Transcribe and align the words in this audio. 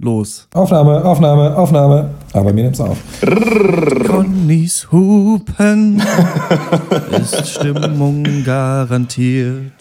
los. 0.00 0.48
Aufnahme, 0.54 1.04
Aufnahme, 1.04 1.56
Aufnahme. 1.56 2.10
Aber 2.32 2.52
mir 2.52 2.64
nimmt's 2.64 2.80
auf. 2.80 2.98
Connys 4.06 4.90
Hupen 4.90 6.02
ist 7.10 7.48
Stimmung 7.48 8.24
garantiert. 8.44 9.72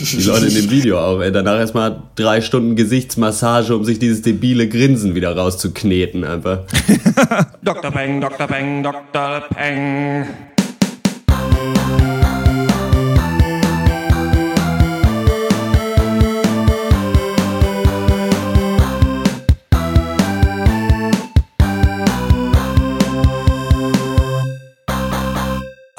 Die 0.00 0.22
Leute 0.22 0.46
in 0.46 0.54
dem 0.54 0.70
Video 0.70 0.98
auch, 0.98 1.20
ey. 1.20 1.30
Danach 1.30 1.58
erstmal 1.58 2.02
drei 2.14 2.40
Stunden 2.40 2.76
Gesichtsmassage, 2.76 3.76
um 3.76 3.84
sich 3.84 3.98
dieses 3.98 4.22
debile 4.22 4.68
Grinsen 4.68 5.14
wieder 5.14 5.36
rauszukneten, 5.36 6.24
einfach. 6.24 6.60
Dr. 7.62 7.90
Peng, 7.90 8.20
Dr. 8.20 8.46
Peng, 8.46 8.82
Dr. 8.82 9.42
Peng. 9.54 10.26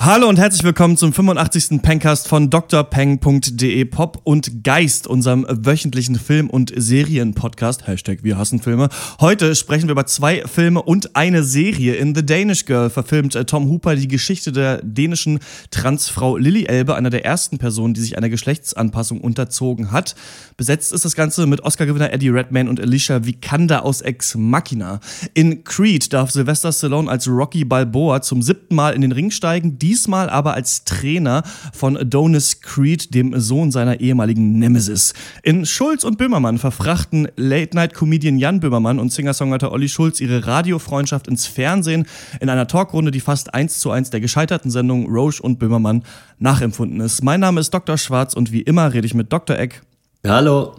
Hallo 0.05 0.27
und 0.27 0.37
herzlich 0.37 0.65
willkommen 0.65 0.97
zum 0.97 1.13
85. 1.13 1.81
Pencast 1.81 2.27
von 2.27 2.49
drpeng.de 2.49 3.85
Pop 3.85 4.19
und 4.25 4.61
Geist, 4.61 5.07
unserem 5.07 5.45
wöchentlichen 5.47 6.15
Film- 6.15 6.49
und 6.49 6.73
Serien-Podcast. 6.75 7.87
Hashtag 7.87 8.21
Wir 8.21 8.37
hassen 8.37 8.59
Filme. 8.59 8.89
Heute 9.21 9.55
sprechen 9.55 9.87
wir 9.87 9.93
über 9.93 10.05
zwei 10.05 10.43
Filme 10.45 10.81
und 10.81 11.15
eine 11.15 11.43
Serie. 11.43 11.95
In 11.95 12.13
The 12.13 12.25
Danish 12.25 12.65
Girl 12.65 12.89
verfilmt 12.89 13.35
äh, 13.35 13.45
Tom 13.45 13.69
Hooper 13.69 13.95
die 13.95 14.09
Geschichte 14.09 14.51
der 14.51 14.81
dänischen 14.83 15.39
Transfrau 15.71 16.35
Lily 16.35 16.65
Elbe, 16.65 16.95
einer 16.95 17.09
der 17.09 17.23
ersten 17.23 17.57
Personen, 17.57 17.93
die 17.93 18.01
sich 18.01 18.17
einer 18.17 18.27
Geschlechtsanpassung 18.27 19.21
unterzogen 19.21 19.93
hat. 19.93 20.15
Besetzt 20.57 20.91
ist 20.91 21.05
das 21.05 21.15
Ganze 21.15 21.47
mit 21.47 21.61
Oscar-Gewinner 21.63 22.11
Eddie 22.11 22.27
Redmayne 22.27 22.69
und 22.69 22.81
Alicia 22.81 23.25
Vikander 23.25 23.85
aus 23.85 24.01
Ex 24.01 24.35
Machina. 24.35 24.99
In 25.33 25.63
Creed 25.63 26.11
darf 26.11 26.29
Sylvester 26.31 26.73
Stallone 26.73 27.09
als 27.09 27.25
Rocky 27.29 27.63
Balboa 27.63 28.21
zum 28.21 28.41
siebten 28.41 28.75
Mal 28.75 28.95
in 28.95 28.99
den 28.99 29.13
Ring 29.13 29.31
steigen. 29.31 29.79
Die 29.79 29.92
diesmal 29.93 30.27
aber 30.27 30.55
als 30.55 30.85
Trainer 30.85 31.43
von 31.71 31.95
Adonis 31.95 32.61
Creed, 32.61 33.13
dem 33.13 33.39
Sohn 33.39 33.71
seiner 33.71 33.99
ehemaligen 33.99 34.57
Nemesis. 34.57 35.13
In 35.43 35.67
Schulz 35.67 36.03
und 36.03 36.17
Böhmermann 36.17 36.57
verfrachten 36.57 37.27
Late-Night-Comedian 37.35 38.39
Jan 38.39 38.59
Böhmermann 38.59 38.97
und 38.97 39.13
Singer-Songwriter 39.13 39.71
Olli 39.71 39.87
Schulz 39.87 40.19
ihre 40.19 40.47
Radiofreundschaft 40.47 41.27
ins 41.27 41.45
Fernsehen 41.45 42.07
in 42.39 42.49
einer 42.49 42.67
Talkrunde, 42.67 43.11
die 43.11 43.19
fast 43.19 43.53
eins 43.53 43.77
zu 43.77 43.91
eins 43.91 44.09
der 44.09 44.19
gescheiterten 44.19 44.71
Sendung 44.71 45.05
Roche 45.13 45.43
und 45.43 45.59
Böhmermann 45.59 46.01
nachempfunden 46.39 46.99
ist. 46.99 47.23
Mein 47.23 47.39
Name 47.39 47.61
ist 47.61 47.71
Dr. 47.71 47.99
Schwarz 47.99 48.33
und 48.33 48.51
wie 48.51 48.63
immer 48.63 48.93
rede 48.93 49.05
ich 49.05 49.13
mit 49.13 49.31
Dr. 49.31 49.59
Eck. 49.59 49.83
Hallo. 50.25 50.73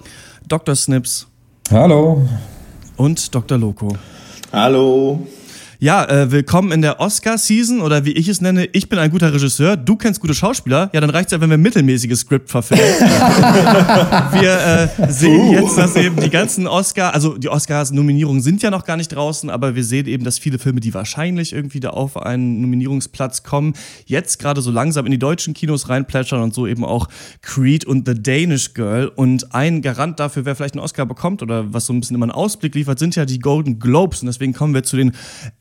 Dr. 0.49 0.75
Snips. 0.75 1.29
Hallo. 1.71 2.29
Und 2.97 3.33
Dr. 3.33 3.59
Loco. 3.59 3.97
Hallo. 4.53 5.25
Ja, 5.81 6.05
äh, 6.05 6.31
willkommen 6.31 6.71
in 6.71 6.83
der 6.83 7.01
Oscar-Season 7.01 7.81
oder 7.81 8.05
wie 8.05 8.13
ich 8.13 8.29
es 8.29 8.41
nenne, 8.41 8.67
ich 8.73 8.89
bin 8.89 8.99
ein 9.01 9.11
guter 9.11 9.35
Regisseur, 9.35 9.77
du 9.77 9.97
kennst 9.97 10.21
gute 10.21 10.33
Schauspieler. 10.33 10.89
Ja, 10.93 11.01
dann 11.01 11.11
reicht's 11.11 11.33
ja, 11.33 11.41
wenn 11.41 11.51
wir 11.51 11.57
ein 11.57 11.63
mittelmäßiges 11.63 12.21
Skript 12.21 12.49
verfilmen. 12.49 12.85
wir 14.31 14.89
äh, 15.01 15.13
sehen 15.13 15.51
jetzt, 15.51 15.77
dass 15.77 15.97
eben 15.97 16.21
die 16.21 16.31
ganzen 16.31 16.69
Oscar, 16.69 17.13
also 17.13 17.37
die 17.37 17.49
Oscars-Nominierungen 17.49 18.41
sind 18.41 18.63
ja 18.63 18.71
noch 18.71 18.85
gar 18.85 18.97
nicht 18.97 19.09
draußen, 19.09 19.51
aber 19.51 19.75
wir 19.75 19.83
sehen 19.83 20.07
eben, 20.07 20.23
dass 20.23 20.39
viele 20.39 20.61
Filme, 20.61 20.79
die 20.79 20.95
wahrscheinlich 20.95 21.53
irgendwie 21.53 21.81
da 21.81 21.91
auf 21.91 22.17
einen 22.17 22.61
Nominierungsplatz 22.61 23.43
kommen, 23.43 23.75
jetzt 24.07 24.39
gerade 24.39 24.63
so 24.63 24.71
langsam 24.71 25.07
in 25.07 25.13
die 25.13 25.19
deutschen 25.19 25.55
Kinos 25.55 25.89
reinplätschern 25.89 26.41
und 26.41 26.55
so 26.55 26.69
eben 26.69 26.85
auch 26.85 27.09
Creed 27.43 27.85
und 27.85 28.07
The 28.07 28.15
Danish 28.15 28.75
Girl. 28.75 29.09
Und 29.09 29.53
ein 29.55 29.83
Garant 29.83 30.21
dafür, 30.21 30.45
wer 30.45 30.55
vielleicht 30.55 30.75
einen 30.75 30.85
Oscar 30.85 31.05
bekommt 31.05 31.43
oder 31.43 31.73
was 31.73 31.87
so 31.87 31.93
ein 31.93 31.99
bisschen 31.99 32.15
immer 32.15 32.27
einen 32.27 32.33
Ausblick 32.33 32.77
liefert, 32.77 33.01
sind 33.01 33.17
ja 33.17 33.25
die 33.25 33.41
Golden 33.41 33.81
Globes. 33.81 34.23
Und 34.23 34.27
deswegen 34.27 34.53
kommen 34.53 34.73
wir 34.73 34.85
zu 34.85 34.97
den 34.97 35.13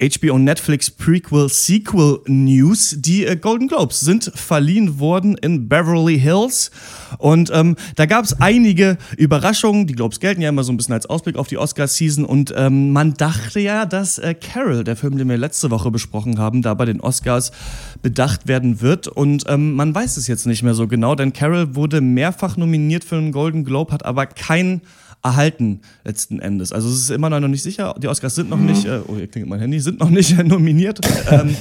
HBO 0.09 0.37
Netflix 0.37 0.91
Prequel 0.91 1.47
Sequel 1.47 2.19
News. 2.27 2.95
Die 2.99 3.25
äh, 3.25 3.37
Golden 3.37 3.69
Globes 3.69 4.01
sind 4.01 4.31
verliehen 4.35 4.99
worden 4.99 5.37
in 5.37 5.69
Beverly 5.69 6.19
Hills. 6.19 6.71
Und 7.19 7.49
ähm, 7.53 7.77
da 7.95 8.05
gab 8.05 8.25
es 8.25 8.33
einige 8.41 8.97
Überraschungen. 9.15 9.87
Die 9.87 9.93
Globes 9.93 10.19
gelten 10.19 10.41
ja 10.41 10.49
immer 10.49 10.65
so 10.65 10.73
ein 10.73 10.77
bisschen 10.77 10.93
als 10.93 11.05
Ausblick 11.05 11.37
auf 11.37 11.47
die 11.47 11.57
Oscar-Season. 11.57 12.25
Und 12.25 12.53
ähm, 12.57 12.91
man 12.91 13.13
dachte 13.13 13.61
ja, 13.61 13.85
dass 13.85 14.17
äh, 14.17 14.33
Carol, 14.33 14.83
der 14.83 14.97
Film, 14.97 15.17
den 15.17 15.29
wir 15.29 15.37
letzte 15.37 15.71
Woche 15.71 15.89
besprochen 15.89 16.37
haben, 16.37 16.61
da 16.61 16.73
bei 16.73 16.85
den 16.85 16.99
Oscars 16.99 17.51
bedacht 18.01 18.47
werden 18.47 18.81
wird. 18.81 19.07
Und 19.07 19.45
ähm, 19.47 19.73
man 19.73 19.95
weiß 19.95 20.17
es 20.17 20.27
jetzt 20.27 20.45
nicht 20.45 20.63
mehr 20.63 20.73
so 20.73 20.87
genau, 20.87 21.15
denn 21.15 21.31
Carol 21.31 21.75
wurde 21.75 22.01
mehrfach 22.01 22.57
nominiert 22.57 23.05
für 23.05 23.15
einen 23.15 23.31
Golden 23.31 23.63
Globe, 23.63 23.93
hat 23.93 24.03
aber 24.03 24.25
kein 24.25 24.81
erhalten 25.23 25.81
letzten 26.03 26.39
Endes. 26.39 26.71
Also 26.71 26.89
es 26.89 26.95
ist 26.95 27.09
immer 27.09 27.29
noch 27.29 27.47
nicht 27.47 27.63
sicher, 27.63 27.95
die 27.97 28.09
Oscars 28.09 28.35
sind 28.35 28.49
noch 28.49 28.59
nicht, 28.59 28.85
äh, 28.85 28.99
oh, 29.07 29.15
hier 29.15 29.27
klingelt 29.27 29.49
mein 29.49 29.59
Handy, 29.59 29.79
sind 29.79 29.99
noch 29.99 30.09
nicht 30.09 30.37
äh, 30.37 30.43
nominiert. 30.43 30.99
ähm, 31.31 31.55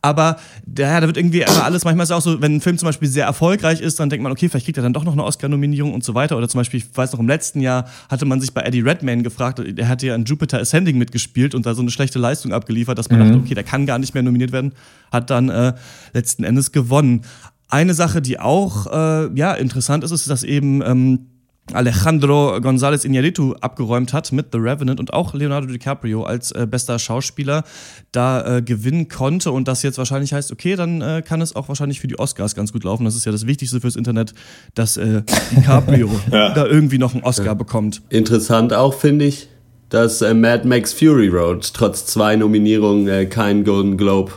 aber 0.00 0.36
ja, 0.76 1.00
da 1.00 1.06
wird 1.06 1.16
irgendwie 1.16 1.40
immer 1.40 1.64
alles, 1.64 1.84
manchmal 1.84 2.04
ist 2.04 2.10
es 2.10 2.16
auch 2.16 2.20
so, 2.20 2.40
wenn 2.40 2.56
ein 2.56 2.60
Film 2.60 2.78
zum 2.78 2.86
Beispiel 2.86 3.08
sehr 3.08 3.24
erfolgreich 3.24 3.80
ist, 3.80 3.98
dann 3.98 4.10
denkt 4.10 4.22
man, 4.22 4.30
okay, 4.30 4.48
vielleicht 4.48 4.66
kriegt 4.66 4.78
er 4.78 4.82
dann 4.82 4.92
doch 4.92 5.04
noch 5.04 5.14
eine 5.14 5.24
Oscar-Nominierung 5.24 5.92
und 5.92 6.04
so 6.04 6.14
weiter. 6.14 6.36
Oder 6.36 6.48
zum 6.48 6.60
Beispiel, 6.60 6.78
ich 6.78 6.96
weiß 6.96 7.12
noch, 7.12 7.18
im 7.18 7.26
letzten 7.26 7.60
Jahr 7.60 7.86
hatte 8.08 8.24
man 8.24 8.40
sich 8.40 8.54
bei 8.54 8.60
Eddie 8.60 8.80
Redmayne 8.80 9.22
gefragt, 9.22 9.60
der 9.66 9.88
hatte 9.88 10.06
ja 10.06 10.14
in 10.14 10.24
Jupiter 10.24 10.60
Ascending 10.60 10.98
mitgespielt 10.98 11.54
und 11.54 11.66
da 11.66 11.74
so 11.74 11.82
eine 11.82 11.90
schlechte 11.90 12.20
Leistung 12.20 12.52
abgeliefert, 12.52 12.96
dass 12.96 13.10
man 13.10 13.18
mhm. 13.18 13.24
dachte, 13.24 13.38
okay, 13.40 13.54
der 13.54 13.64
kann 13.64 13.86
gar 13.86 13.98
nicht 13.98 14.14
mehr 14.14 14.22
nominiert 14.22 14.52
werden, 14.52 14.72
hat 15.10 15.30
dann 15.30 15.48
äh, 15.48 15.72
letzten 16.12 16.44
Endes 16.44 16.70
gewonnen. 16.70 17.22
Eine 17.68 17.94
Sache, 17.94 18.22
die 18.22 18.38
auch 18.38 18.86
äh, 18.86 19.34
ja, 19.34 19.54
interessant 19.54 20.04
ist, 20.04 20.12
ist, 20.12 20.30
dass 20.30 20.44
eben 20.44 20.80
ähm, 20.82 21.26
Alejandro 21.72 22.56
González 22.60 23.04
Iñárritu 23.04 23.54
abgeräumt 23.60 24.12
hat 24.12 24.32
mit 24.32 24.46
The 24.52 24.58
Revenant 24.58 25.00
und 25.00 25.12
auch 25.12 25.34
Leonardo 25.34 25.66
DiCaprio 25.66 26.24
als 26.24 26.52
äh, 26.52 26.66
bester 26.68 26.98
Schauspieler 26.98 27.64
da 28.12 28.58
äh, 28.58 28.62
gewinnen 28.62 29.08
konnte 29.08 29.52
und 29.52 29.68
das 29.68 29.82
jetzt 29.82 29.98
wahrscheinlich 29.98 30.32
heißt, 30.32 30.52
okay, 30.52 30.76
dann 30.76 31.00
äh, 31.00 31.22
kann 31.26 31.40
es 31.40 31.54
auch 31.54 31.68
wahrscheinlich 31.68 32.00
für 32.00 32.08
die 32.08 32.18
Oscars 32.18 32.54
ganz 32.54 32.72
gut 32.72 32.84
laufen. 32.84 33.04
Das 33.04 33.16
ist 33.16 33.24
ja 33.24 33.32
das 33.32 33.46
Wichtigste 33.46 33.80
fürs 33.80 33.96
Internet, 33.96 34.34
dass 34.74 34.96
äh, 34.96 35.22
DiCaprio 35.54 36.10
ja. 36.32 36.54
da 36.54 36.66
irgendwie 36.66 36.98
noch 36.98 37.14
einen 37.14 37.22
Oscar 37.22 37.46
ja. 37.46 37.54
bekommt. 37.54 38.02
Interessant 38.08 38.72
auch 38.72 38.94
finde 38.94 39.26
ich, 39.26 39.48
dass 39.88 40.22
äh, 40.22 40.34
Mad 40.34 40.66
Max 40.66 40.92
Fury 40.92 41.28
Road 41.28 41.72
trotz 41.74 42.06
zwei 42.06 42.36
Nominierungen 42.36 43.08
äh, 43.08 43.26
keinen 43.26 43.64
Golden 43.64 43.96
Globe 43.96 44.32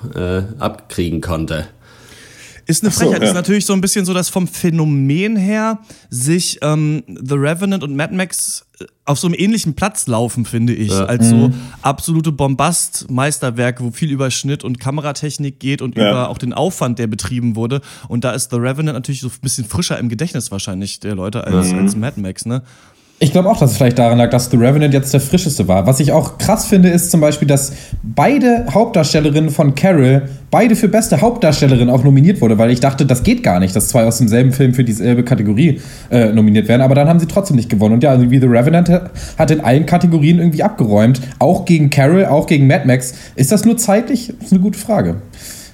abkriegen 0.60 1.22
konnte. 1.22 1.68
Ist 2.72 2.84
eine 2.84 2.92
Frechheit. 2.92 3.18
So, 3.18 3.22
ja. 3.24 3.28
Ist 3.28 3.34
natürlich 3.34 3.66
so 3.66 3.74
ein 3.74 3.82
bisschen 3.82 4.06
so, 4.06 4.14
dass 4.14 4.30
vom 4.30 4.48
Phänomen 4.48 5.36
her 5.36 5.80
sich 6.10 6.60
ähm, 6.62 7.04
The 7.08 7.36
Revenant 7.36 7.84
und 7.84 7.98
Mad 7.98 8.16
Max 8.16 8.66
äh, 8.80 8.86
auf 9.04 9.20
so 9.20 9.28
einem 9.28 9.36
ähnlichen 9.38 9.74
Platz 9.74 10.08
laufen, 10.08 10.46
finde 10.46 10.74
ich. 10.74 10.90
Ja. 10.90 11.04
Als 11.04 11.28
so 11.28 11.50
mhm. 11.50 11.54
absolute 11.82 12.32
Bombast-Meisterwerke, 12.32 13.84
wo 13.84 13.92
viel 13.92 14.10
über 14.10 14.32
Schnitt 14.32 14.64
und 14.64 14.80
Kameratechnik 14.80 15.60
geht 15.60 15.82
und 15.82 15.98
ja. 15.98 16.10
über 16.10 16.30
auch 16.30 16.38
den 16.38 16.54
Aufwand, 16.54 16.98
der 16.98 17.08
betrieben 17.08 17.58
wurde. 17.58 17.82
Und 18.08 18.24
da 18.24 18.32
ist 18.32 18.52
The 18.52 18.58
Revenant 18.58 18.96
natürlich 18.96 19.20
so 19.20 19.28
ein 19.28 19.42
bisschen 19.42 19.66
frischer 19.66 20.00
im 20.00 20.08
Gedächtnis 20.08 20.50
wahrscheinlich 20.50 21.02
der 21.02 21.16
Leute 21.16 21.44
als, 21.44 21.74
mhm. 21.74 21.80
als 21.80 21.96
Mad 21.98 22.22
Max, 22.22 22.46
ne? 22.46 22.64
Ich 23.24 23.32
glaube 23.32 23.52
auch, 23.52 23.60
dass 23.60 23.74
es 23.74 23.78
vielleicht 23.78 24.00
daran 24.00 24.18
lag, 24.18 24.32
dass 24.32 24.50
The 24.50 24.58
Revenant 24.58 24.96
jetzt 24.96 25.14
der 25.14 25.22
frischeste 25.22 25.68
war. 25.68 25.86
Was 25.86 26.00
ich 26.00 26.12
auch 26.12 26.40
krass 26.40 26.66
finde, 26.66 26.90
ist 26.90 27.12
zum 27.12 27.22
Beispiel, 27.22 27.48
dass 27.48 27.72
beide 28.02 28.66
Hauptdarstellerinnen 28.74 29.52
von 29.52 29.76
Carol 29.76 30.24
beide 30.50 30.76
für 30.76 30.88
beste 30.88 31.22
Hauptdarstellerin 31.22 31.92
auch 31.92 32.04
nominiert 32.04 32.42
wurde, 32.42 32.58
weil 32.58 32.72
ich 32.72 32.80
dachte, 32.80 33.06
das 33.06 33.22
geht 33.22 33.44
gar 33.44 33.60
nicht, 33.60 33.76
dass 33.76 33.90
zwei 33.90 34.06
aus 34.06 34.18
demselben 34.18 34.54
Film 34.54 34.74
für 34.74 34.84
dieselbe 34.84 35.24
Kategorie 35.24 35.80
äh, 36.10 36.34
nominiert 36.34 36.68
werden. 36.68 36.82
Aber 36.82 36.96
dann 36.96 37.08
haben 37.08 37.20
sie 37.20 37.28
trotzdem 37.28 37.58
nicht 37.58 37.70
gewonnen. 37.70 37.94
Und 37.94 38.04
ja, 38.04 38.10
also 38.10 38.32
wie 38.32 38.40
The 38.40 38.48
Revenant 38.48 38.90
hat 38.90 39.52
in 39.52 39.62
allen 39.62 39.86
Kategorien 39.86 40.40
irgendwie 40.40 40.64
abgeräumt. 40.64 41.22
Auch 41.38 41.66
gegen 41.66 41.92
Carol, 41.92 42.26
auch 42.26 42.48
gegen 42.48 42.66
Mad 42.66 42.88
Max. 42.88 43.14
Ist 43.36 43.52
das 43.52 43.66
nur 43.66 43.78
zeitlich? 43.78 44.34
Das 44.40 44.48
ist 44.48 44.54
eine 44.54 44.62
gute 44.62 44.80
Frage. 44.80 45.18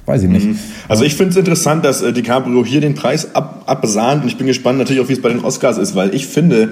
Weiß 0.06 0.22
ich 0.22 0.30
nicht. 0.30 0.48
Mhm. 0.48 0.60
Also 0.90 1.06
ich 1.06 1.16
finde 1.16 1.32
es 1.32 1.38
interessant, 1.38 1.86
dass 1.86 2.02
äh, 2.02 2.12
DiCaprio 2.12 2.66
hier 2.66 2.82
den 2.82 2.94
Preis 2.94 3.34
ab, 3.36 3.64
abbesahnt 3.68 4.24
und 4.24 4.28
ich 4.28 4.38
bin 4.38 4.48
gespannt 4.48 4.80
natürlich 4.80 5.02
auch, 5.02 5.08
wie 5.08 5.14
es 5.14 5.22
bei 5.22 5.30
den 5.30 5.46
Oscars 5.46 5.78
ist, 5.78 5.96
weil 5.96 6.14
ich 6.14 6.28
finde, 6.28 6.70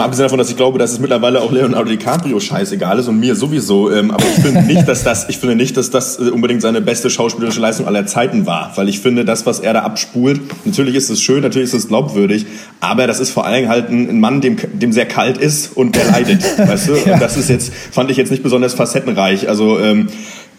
Mal 0.00 0.06
abgesehen 0.06 0.24
davon, 0.24 0.38
dass 0.38 0.48
ich 0.48 0.56
glaube, 0.56 0.78
dass 0.78 0.92
es 0.92 0.98
mittlerweile 0.98 1.42
auch 1.42 1.52
Leonardo 1.52 1.90
DiCaprio 1.90 2.40
scheißegal 2.40 2.98
ist 3.00 3.08
und 3.08 3.20
mir 3.20 3.34
sowieso. 3.34 3.90
Ähm, 3.90 4.10
aber 4.10 4.24
ich 4.24 4.42
finde 4.42 4.62
nicht, 4.62 4.88
dass 4.88 5.04
das, 5.04 5.28
ich 5.28 5.36
finde 5.36 5.56
nicht, 5.56 5.76
dass 5.76 5.90
das 5.90 6.18
äh, 6.18 6.30
unbedingt 6.30 6.62
seine 6.62 6.80
beste 6.80 7.10
schauspielerische 7.10 7.60
Leistung 7.60 7.86
aller 7.86 8.06
Zeiten 8.06 8.46
war. 8.46 8.72
Weil 8.76 8.88
ich 8.88 9.00
finde, 9.00 9.26
das, 9.26 9.44
was 9.44 9.60
er 9.60 9.74
da 9.74 9.80
abspult, 9.82 10.40
natürlich 10.64 10.94
ist 10.94 11.10
es 11.10 11.20
schön, 11.20 11.42
natürlich 11.42 11.68
ist 11.68 11.74
es 11.74 11.88
glaubwürdig, 11.88 12.46
aber 12.80 13.06
das 13.06 13.20
ist 13.20 13.28
vor 13.28 13.44
allen 13.44 13.56
Dingen 13.56 13.68
halt 13.68 13.90
ein 13.90 14.20
Mann, 14.20 14.40
dem, 14.40 14.56
dem 14.72 14.90
sehr 14.90 15.04
kalt 15.04 15.36
ist 15.36 15.76
und 15.76 15.94
der 15.94 16.06
leidet. 16.06 16.42
weißt 16.56 16.88
du? 16.88 16.92
Und 16.94 17.20
das 17.20 17.36
ist 17.36 17.50
jetzt, 17.50 17.70
fand 17.70 18.10
ich 18.10 18.16
jetzt 18.16 18.30
nicht 18.30 18.42
besonders 18.42 18.72
facettenreich. 18.72 19.50
Also, 19.50 19.78
ähm, 19.80 20.08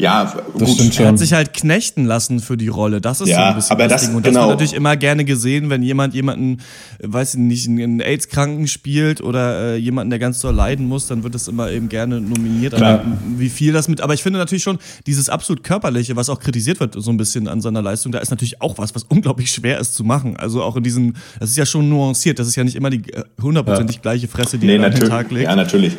Ja, 0.02 0.24
Das 0.26 0.34
gut. 0.68 0.70
stimmt 0.70 1.00
Er 1.00 1.06
hat 1.06 1.10
schon. 1.12 1.18
sich 1.18 1.34
halt 1.34 1.54
knechten 1.54 2.06
lassen 2.06 2.40
für 2.40 2.58
die 2.58 2.68
Rolle. 2.70 3.02
Das 3.02 3.22
ist 3.22 3.30
Ja, 3.30 3.36
so 3.36 3.42
ein 3.42 3.56
bisschen 3.56 3.72
aber 3.72 3.84
das 3.88 4.02
das- 4.02 4.08
Ding. 4.08 4.16
Und 4.18 4.26
das 4.26 4.34
genau. 4.34 4.48
wird 4.48 4.60
natürlich 4.60 4.74
immer 4.74 4.98
gerne 4.98 5.26
gesehen, 5.26 5.70
wenn 5.70 5.84
jemand 5.84 6.14
jemanden, 6.16 6.58
äh, 7.00 7.04
weiß 7.08 7.36
ich 7.36 7.40
nicht, 7.40 7.68
einen 7.68 8.00
AIDS-Kranken 8.02 8.68
spielt 8.68 9.22
oder 9.22 9.74
äh, 9.74 9.78
jemanden, 9.78 10.10
der 10.10 10.20
ganz 10.20 10.40
doll 10.40 10.56
leiden 10.56 10.88
muss, 10.88 11.08
dann 11.08 11.24
wird 11.24 11.36
das 11.36 11.48
immer 11.48 11.70
eben 11.70 11.88
gerne 11.88 12.20
nominiert. 12.20 12.74
Klar. 12.76 13.02
Aber 13.02 13.04
wie 13.38 13.50
viel 13.50 13.74
das 13.74 13.88
mit, 13.88 14.02
aber 14.02 14.14
ich 14.16 14.24
finde 14.24 14.40
natürlich 14.40 14.64
schon, 14.64 14.80
dieses 15.06 15.30
absolut 15.30 15.64
körperliche, 15.64 16.16
was 16.16 16.30
auch 16.30 16.40
kritisiert 16.40 16.80
wird 16.80 16.96
so 16.98 17.12
ein 17.12 17.18
bisschen 17.18 17.48
an 17.48 17.62
seiner 17.62 17.82
Leistung, 17.82 18.12
da 18.12 18.20
ist 18.20 18.32
natürlich 18.32 18.62
auch 18.62 18.78
was, 18.78 18.96
was 18.96 19.04
unglaublich 19.04 19.52
schwer 19.52 19.80
ist 19.80 19.94
zu 19.94 20.04
machen. 20.04 20.36
Also 20.38 20.64
auch 20.64 20.76
in 20.78 20.84
diesen, 20.84 21.16
das 21.40 21.52
ist 21.52 21.58
ja 21.58 21.66
schon 21.66 21.88
nuanciert, 21.90 22.40
das 22.40 22.48
ist 22.48 22.56
ja 22.56 22.64
nicht 22.64 22.76
immer 22.76 22.90
die 22.90 23.02
äh, 23.14 23.24
hundertprozentig 23.42 24.02
gleiche 24.02 24.28
Fresse, 24.28 24.58
die 24.58 24.66
Nee, 24.66 24.78
er 24.78 24.78
an 24.78 24.82
den 24.84 24.92
natürlich. 24.94 25.10
Tag 25.10 25.32
legt. 25.32 25.46
Ja, 25.48 25.56
natürlich. 25.56 25.94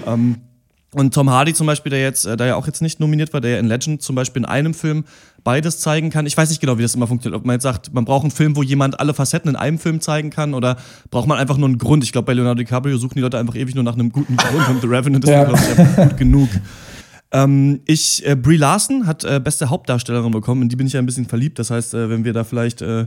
Und 0.94 1.14
Tom 1.14 1.30
Hardy 1.30 1.54
zum 1.54 1.66
Beispiel, 1.66 1.88
der 1.90 2.02
jetzt, 2.02 2.26
äh, 2.26 2.36
der 2.36 2.48
ja 2.48 2.54
auch 2.56 2.66
jetzt 2.66 2.82
nicht 2.82 3.00
nominiert 3.00 3.32
war, 3.32 3.40
der 3.40 3.52
ja 3.52 3.58
in 3.58 3.66
Legend 3.66 4.02
zum 4.02 4.14
Beispiel 4.14 4.42
in 4.42 4.46
einem 4.46 4.74
Film 4.74 5.04
beides 5.42 5.78
zeigen 5.80 6.10
kann. 6.10 6.26
Ich 6.26 6.36
weiß 6.36 6.50
nicht 6.50 6.60
genau, 6.60 6.76
wie 6.76 6.82
das 6.82 6.94
immer 6.94 7.06
funktioniert. 7.06 7.40
Ob 7.40 7.46
man 7.46 7.54
jetzt 7.54 7.62
sagt, 7.62 7.94
man 7.94 8.04
braucht 8.04 8.24
einen 8.24 8.30
Film, 8.30 8.56
wo 8.56 8.62
jemand 8.62 9.00
alle 9.00 9.14
Facetten 9.14 9.48
in 9.48 9.56
einem 9.56 9.78
Film 9.78 10.00
zeigen 10.02 10.28
kann 10.28 10.52
oder 10.52 10.76
braucht 11.10 11.26
man 11.26 11.38
einfach 11.38 11.56
nur 11.56 11.68
einen 11.68 11.78
Grund. 11.78 12.04
Ich 12.04 12.12
glaube, 12.12 12.26
bei 12.26 12.34
Leonardo 12.34 12.58
DiCaprio 12.58 12.98
suchen 12.98 13.14
die 13.16 13.20
Leute 13.22 13.38
einfach 13.38 13.54
ewig 13.56 13.74
nur 13.74 13.84
nach 13.84 13.94
einem 13.94 14.12
guten 14.12 14.36
Grund 14.36 14.68
und 14.68 14.80
The 14.82 14.86
Revenant 14.86 15.24
ist, 15.24 15.30
Ja. 15.30 15.44
glaube 15.44 15.58
ich, 15.62 15.78
einfach 15.78 16.08
gut 16.10 16.16
genug. 16.18 16.48
Ähm, 17.32 17.80
ich, 17.86 18.26
äh, 18.26 18.36
Brie 18.36 18.58
Larson 18.58 19.06
hat 19.06 19.24
äh, 19.24 19.40
beste 19.42 19.70
Hauptdarstellerin 19.70 20.30
bekommen, 20.30 20.60
in 20.62 20.68
die 20.68 20.76
bin 20.76 20.86
ich 20.86 20.92
ja 20.92 21.00
ein 21.00 21.06
bisschen 21.06 21.24
verliebt. 21.26 21.58
Das 21.58 21.70
heißt, 21.70 21.94
äh, 21.94 22.10
wenn 22.10 22.24
wir 22.24 22.34
da 22.34 22.44
vielleicht 22.44 22.82
äh, 22.82 23.06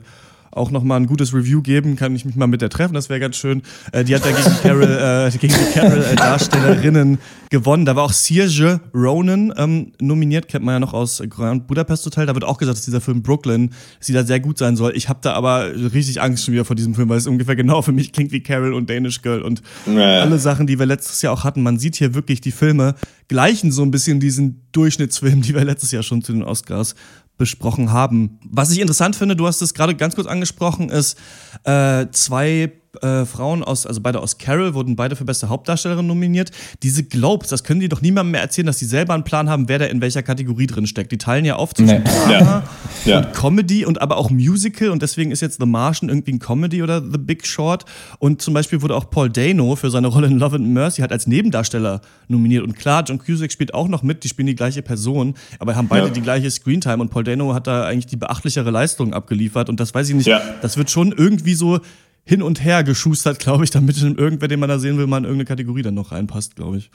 auch 0.55 0.71
noch 0.71 0.83
mal 0.83 0.95
ein 0.95 1.05
gutes 1.05 1.33
Review 1.33 1.61
geben, 1.61 1.95
kann 1.95 2.15
ich 2.15 2.25
mich 2.25 2.35
mal 2.35 2.47
mit 2.47 2.61
der 2.61 2.69
treffen, 2.69 2.93
das 2.93 3.09
wäre 3.09 3.19
ganz 3.19 3.35
schön. 3.35 3.61
Äh, 3.91 4.03
die 4.03 4.15
hat 4.15 4.25
da 4.25 4.31
gegen 4.31 4.55
Carol, 4.63 4.83
äh, 4.83 5.31
gegen 5.37 5.53
die 5.53 5.79
Carol-Darstellerinnen 5.79 7.19
gewonnen. 7.49 7.85
Da 7.85 7.95
war 7.95 8.03
auch 8.03 8.13
Saoirse 8.13 8.79
Ronan 8.93 9.53
ähm, 9.57 9.91
nominiert, 10.01 10.47
kennt 10.47 10.65
man 10.65 10.75
ja 10.75 10.79
noch 10.79 10.93
aus 10.93 11.21
Grand 11.29 11.67
Budapest 11.67 12.05
Hotel. 12.05 12.25
Da 12.25 12.33
wird 12.33 12.43
auch 12.43 12.57
gesagt, 12.57 12.77
dass 12.77 12.85
dieser 12.85 13.01
Film 13.01 13.21
Brooklyn, 13.21 13.69
dass 13.99 14.07
sie 14.07 14.13
da 14.13 14.23
sehr 14.23 14.39
gut 14.39 14.57
sein 14.57 14.75
soll. 14.75 14.93
Ich 14.95 15.09
habe 15.09 15.19
da 15.21 15.33
aber 15.33 15.71
richtig 15.93 16.21
Angst 16.21 16.45
schon 16.45 16.53
wieder 16.53 16.65
vor 16.65 16.75
diesem 16.75 16.95
Film, 16.95 17.09
weil 17.09 17.17
es 17.17 17.27
ungefähr 17.27 17.55
genau 17.55 17.81
für 17.81 17.91
mich 17.91 18.11
klingt 18.11 18.31
wie 18.31 18.41
Carol 18.41 18.73
und 18.73 18.89
Danish 18.89 19.21
Girl 19.21 19.41
und 19.41 19.61
Ja. 19.85 20.21
alle 20.21 20.39
Sachen, 20.39 20.67
die 20.67 20.79
wir 20.79 20.85
letztes 20.85 21.21
Jahr 21.21 21.33
auch 21.33 21.43
hatten. 21.43 21.61
Man 21.63 21.77
sieht 21.79 21.95
hier 21.95 22.13
wirklich, 22.13 22.41
die 22.41 22.51
Filme 22.51 22.95
gleichen 23.27 23.71
so 23.71 23.81
ein 23.83 23.91
bisschen 23.91 24.19
diesen 24.19 24.61
Durchschnittsfilm, 24.71 25.41
die 25.41 25.53
wir 25.53 25.63
letztes 25.63 25.91
Jahr 25.91 26.03
schon 26.03 26.21
zu 26.21 26.31
den 26.33 26.43
Oscars 26.43 26.95
besprochen 27.37 27.91
haben. 27.91 28.39
Was 28.49 28.71
ich 28.71 28.79
interessant 28.79 29.15
finde, 29.15 29.35
du 29.35 29.47
hast 29.47 29.61
es 29.61 29.73
gerade 29.73 29.95
ganz 29.95 30.15
kurz 30.15 30.27
angesprochen, 30.27 30.89
ist 30.89 31.17
äh, 31.63 32.07
zwei 32.11 32.71
äh, 33.01 33.25
Frauen 33.25 33.63
aus, 33.63 33.85
also 33.85 34.01
beide 34.01 34.19
aus 34.19 34.37
Carol, 34.37 34.73
wurden 34.73 34.95
beide 34.95 35.15
für 35.15 35.25
beste 35.25 35.49
Hauptdarstellerin 35.49 36.05
nominiert. 36.07 36.51
Diese 36.83 37.03
Globes, 37.03 37.49
das 37.49 37.63
können 37.63 37.79
die 37.79 37.89
doch 37.89 38.01
niemandem 38.01 38.31
mehr 38.31 38.41
erzählen, 38.41 38.67
dass 38.67 38.77
die 38.77 38.85
selber 38.85 39.13
einen 39.13 39.23
Plan 39.23 39.49
haben, 39.49 39.67
wer 39.69 39.79
da 39.79 39.85
in 39.85 40.01
welcher 40.01 40.23
Kategorie 40.23 40.67
drin 40.67 40.87
steckt. 40.87 41.11
Die 41.11 41.17
teilen 41.17 41.45
ja 41.45 41.55
auf 41.55 41.73
zwischen 41.73 42.03
Nee. 42.03 42.09
Drama 42.27 42.63
Ja. 43.05 43.17
und 43.19 43.33
Comedy 43.33 43.85
und 43.85 44.01
aber 44.01 44.17
auch 44.17 44.29
Musical 44.29 44.89
und 44.89 45.01
deswegen 45.01 45.31
ist 45.31 45.41
jetzt 45.41 45.59
The 45.59 45.65
Martian 45.65 46.09
irgendwie 46.09 46.33
ein 46.33 46.39
Comedy 46.39 46.81
oder 46.83 47.01
The 47.01 47.17
Big 47.17 47.45
Short 47.45 47.85
und 48.19 48.41
zum 48.41 48.53
Beispiel 48.53 48.81
wurde 48.81 48.95
auch 48.95 49.09
Paul 49.09 49.29
Dano 49.29 49.75
für 49.75 49.89
seine 49.91 50.07
Rolle 50.07 50.27
in 50.27 50.39
Love 50.39 50.55
and 50.55 50.67
Mercy 50.67 51.01
halt 51.01 51.11
als 51.11 51.27
Nebendarsteller 51.27 52.01
nominiert 52.27 52.63
und 52.63 52.75
klar, 52.75 53.03
John 53.07 53.19
Cusack 53.19 53.51
spielt 53.51 53.73
auch 53.73 53.87
noch 53.87 54.01
mit, 54.03 54.23
die 54.23 54.27
spielen 54.29 54.47
die 54.47 54.55
gleiche 54.55 54.81
Person, 54.81 55.35
aber 55.59 55.75
haben 55.75 55.87
beide 55.87 56.07
Ja. 56.07 56.13
die 56.13 56.21
gleiche 56.21 56.49
Screentime 56.49 56.97
und 57.01 57.09
Paul 57.09 57.23
Dano 57.23 57.53
hat 57.53 57.67
da 57.67 57.85
eigentlich 57.85 58.07
die 58.07 58.15
beachtlichere 58.17 58.71
Leistung 58.71 59.13
abgeliefert 59.13 59.69
und 59.69 59.79
das 59.79 59.93
weiß 59.93 60.09
ich 60.09 60.15
nicht, 60.15 60.27
Ja. 60.27 60.41
das 60.61 60.77
wird 60.77 60.89
schon 60.89 61.11
irgendwie 61.11 61.53
so 61.53 61.79
hin 62.25 62.41
und 62.41 62.63
her 62.63 62.83
geschustert, 62.83 63.39
glaube 63.39 63.63
ich, 63.63 63.69
damit 63.69 63.95
irgendwer, 64.17 64.47
den 64.47 64.59
man 64.59 64.69
da 64.69 64.79
sehen 64.79 64.97
will, 64.97 65.07
mal 65.07 65.17
in 65.19 65.23
irgendeine 65.25 65.45
Kategorie 65.45 65.83
dann 65.83 65.93
noch 65.93 66.11
reinpasst, 66.11 66.55
glaube 66.55 66.77
ich. 66.77 66.89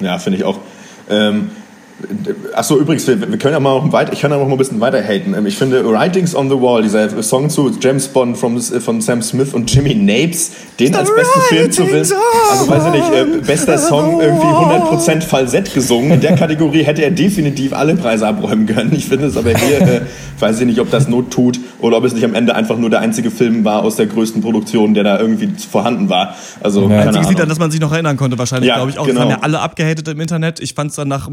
Ja, 0.00 0.18
finde 0.18 0.38
ich 0.38 0.44
auch. 0.44 0.58
Ähm, 1.10 1.50
Achso, 2.54 2.78
übrigens, 2.78 3.06
wir, 3.08 3.20
wir 3.20 3.38
können 3.38 3.54
ja 3.54 3.60
mal 3.60 3.74
noch 3.82 3.92
weiter, 3.92 4.12
ich 4.12 4.20
kann 4.20 4.30
ja 4.30 4.36
noch 4.38 4.46
mal 4.46 4.52
ein 4.52 4.58
bisschen 4.58 4.80
weiter 4.80 5.02
haten. 5.02 5.34
Ähm, 5.36 5.46
Ich 5.46 5.56
finde 5.58 5.84
Writings 5.84 6.34
on 6.34 6.48
the 6.48 6.54
Wall, 6.54 6.82
dieser 6.82 7.22
Song 7.22 7.50
zu 7.50 7.70
James 7.80 8.06
Bond 8.08 8.36
from, 8.36 8.60
von 8.60 9.00
Sam 9.00 9.20
Smith 9.20 9.52
und 9.52 9.72
Jimmy 9.72 9.94
Napes, 9.96 10.52
den 10.78 10.94
als 10.94 11.12
besten 11.12 11.40
Film 11.48 11.72
zu 11.72 11.90
wissen. 11.90 12.16
Also 12.52 12.68
weiß 12.68 12.84
ich 12.86 12.92
nicht, 12.92 13.12
äh, 13.12 13.40
bester 13.44 13.78
Song 13.78 14.20
irgendwie 14.20 14.46
100% 14.46 15.22
Falsett 15.22 15.74
gesungen. 15.74 16.12
In 16.12 16.20
der 16.20 16.36
Kategorie 16.36 16.82
hätte 16.84 17.02
er 17.02 17.10
definitiv 17.10 17.72
alle 17.72 17.96
Preise 17.96 18.28
abräumen 18.28 18.66
können. 18.66 18.92
Ich 18.94 19.06
finde 19.06 19.26
es 19.26 19.36
aber 19.36 19.50
hier, 19.50 19.80
äh, 19.80 20.00
weiß 20.38 20.60
ich 20.60 20.66
nicht, 20.66 20.78
ob 20.78 20.90
das 20.92 21.08
Not 21.08 21.32
tut 21.32 21.58
oder 21.80 21.96
ob 21.96 22.04
es 22.04 22.12
nicht 22.14 22.24
am 22.24 22.34
Ende 22.34 22.54
einfach 22.54 22.78
nur 22.78 22.90
der 22.90 23.00
einzige 23.00 23.30
Film 23.32 23.64
war 23.64 23.82
aus 23.82 23.96
der 23.96 24.06
größten 24.06 24.40
Produktion, 24.40 24.94
der 24.94 25.02
da 25.02 25.18
irgendwie 25.18 25.48
vorhanden 25.68 26.08
war. 26.08 26.36
Also, 26.60 26.82
keine 26.88 27.06
Einziges 27.08 27.28
Lied, 27.28 27.36
an 27.38 27.42
Ahnung. 27.42 27.48
das 27.48 27.58
man 27.58 27.70
sich 27.72 27.80
noch 27.80 27.92
erinnern 27.92 28.16
konnte, 28.16 28.38
wahrscheinlich, 28.38 28.68
Ja, 28.68 28.76
glaube 28.76 28.90
ich 28.92 28.98
auch. 28.98 29.06
genau. 29.06 29.20
Das 29.22 29.28
waren 29.30 29.36
ja 29.38 29.42
alle 29.42 29.58
abgehatet 29.60 30.06
im 30.06 30.20
Internet. 30.20 30.60
Ich 30.60 30.74
fand 30.74 30.90
es 30.90 30.96
dann 30.96 31.08
nach 31.08 31.28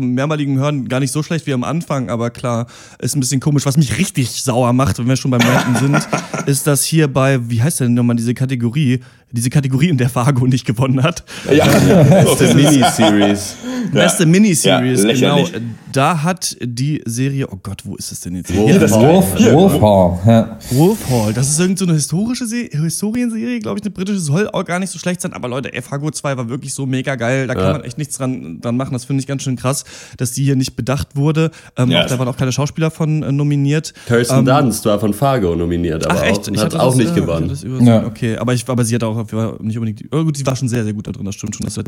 mehrmaligem 0.55 0.59
Hören 0.59 0.87
gar 0.87 0.99
nicht 0.99 1.11
so 1.11 1.23
schlecht 1.23 1.45
wie 1.47 1.53
am 1.53 1.63
Anfang, 1.63 2.09
aber 2.09 2.29
klar, 2.29 2.67
ist 2.99 3.15
ein 3.15 3.19
bisschen 3.19 3.39
komisch. 3.39 3.65
Was 3.65 3.77
mich 3.77 3.97
richtig 3.97 4.43
sauer 4.43 4.73
macht, 4.73 4.99
wenn 4.99 5.07
wir 5.07 5.15
schon 5.15 5.31
beim 5.31 5.41
Ranten 5.41 5.75
sind, 5.75 6.07
ist, 6.45 6.67
dass 6.67 6.83
hier 6.83 7.07
bei, 7.07 7.49
wie 7.49 7.61
heißt 7.61 7.81
denn 7.81 7.93
nochmal 7.93 8.15
diese 8.15 8.33
Kategorie, 8.33 9.01
diese 9.35 9.49
Kategorie, 9.51 9.89
in 9.89 9.97
der 9.97 10.09
Fargo 10.09 10.47
nicht 10.47 10.65
gewonnen 10.65 11.03
hat. 11.03 11.23
Ja, 11.53 11.65
Beste 12.03 12.53
Miniseries. 12.55 13.55
Beste 13.91 14.25
Miniseries, 14.25 15.03
Ja, 15.03 15.35
genau. 15.35 15.47
Da 15.91 16.23
hat 16.23 16.57
die 16.61 17.01
Serie, 17.05 17.47
oh 17.49 17.57
Gott, 17.63 17.81
wo 17.85 17.95
ist 17.95 18.11
es 18.11 18.19
denn 18.21 18.35
jetzt? 18.35 18.51
Hier, 18.51 18.79
das 18.79 18.91
Wolf, 18.91 19.25
Wolf 19.53 19.81
Hall. 19.81 20.19
Ja. 20.25 20.57
Wolf 20.71 20.97
Hall, 21.09 21.31
das 21.33 21.47
ist 21.49 21.57
irgend 21.59 21.79
so 21.79 21.85
eine 21.85 21.93
historische 21.93 22.45
Se 22.45 22.67
Historienserie, 22.69 23.59
glaube 23.59 23.79
ich, 23.79 23.83
eine 23.85 23.91
britische, 23.91 24.19
soll 24.19 24.49
auch 24.49 24.65
gar 24.65 24.79
nicht 24.79 24.89
so 24.91 24.99
schlecht 24.99 25.21
sein, 25.21 25.31
aber 25.33 25.47
Leute, 25.47 25.73
ey, 25.73 25.81
Fargo 25.81 26.11
2 26.11 26.35
war 26.37 26.49
wirklich 26.49 26.73
so 26.73 26.85
mega 26.85 27.15
geil, 27.15 27.47
da 27.47 27.53
kann 27.53 27.63
Ja. 27.63 27.71
man 27.73 27.83
echt 27.83 27.97
nichts 27.97 28.17
dran, 28.17 28.59
dran 28.59 28.75
machen, 28.75 28.91
das 28.93 29.05
finde 29.05 29.21
ich 29.21 29.27
ganz 29.27 29.43
schön 29.43 29.55
krass, 29.55 29.85
dass 30.17 30.31
die 30.33 30.43
hier 30.43 30.57
nicht 30.57 30.75
bedacht 30.75 31.15
wurde, 31.15 31.51
ähm, 31.77 31.91
Ja. 31.91 32.03
auch, 32.03 32.07
da 32.07 32.19
waren 32.19 32.27
auch 32.27 32.37
keine 32.37 32.51
Schauspieler 32.51 32.91
von 32.91 33.23
äh, 33.23 33.31
nominiert. 33.31 33.93
Kirsten 34.07 34.39
Ähm, 34.39 34.45
Dunst 34.45 34.83
war 34.85 34.99
von 34.99 35.13
Fargo 35.13 35.55
nominiert, 35.55 36.05
aber 36.05 36.19
Ach 36.19 36.23
echt? 36.23 36.49
auch, 36.49 36.57
hat 36.57 36.63
hatte 36.65 36.79
auch 36.81 36.87
das, 36.89 36.95
nicht 36.97 37.11
äh, 37.11 37.21
gewonnen. 37.21 37.85
Ja. 37.85 38.05
Okay, 38.05 38.37
aber, 38.37 38.53
ich, 38.53 38.67
aber 38.67 38.83
sie 38.83 38.95
hat 38.95 39.03
auch 39.03 39.24
war 39.33 39.61
nicht 39.61 39.77
unbedingt. 39.77 40.03
Oh 40.11 40.23
gut, 40.23 40.37
sie 40.37 40.45
war 40.45 40.55
schon 40.55 40.67
sehr, 40.67 40.83
sehr 40.83 40.93
gut 40.93 41.07
da 41.07 41.11
drin, 41.11 41.25
das 41.25 41.35
stimmt 41.35 41.55
schon. 41.55 41.65
Das 41.65 41.77
äh, 41.77 41.83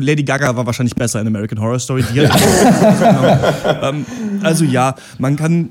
Lady 0.00 0.22
Gaga 0.22 0.54
war 0.56 0.66
wahrscheinlich 0.66 0.94
besser 0.94 1.20
in 1.20 1.26
American 1.26 1.60
Horror 1.60 1.78
Story. 1.78 2.04
Ähm, 3.82 4.06
also 4.42 4.64
ja, 4.64 4.94
man 5.18 5.36
kann. 5.36 5.70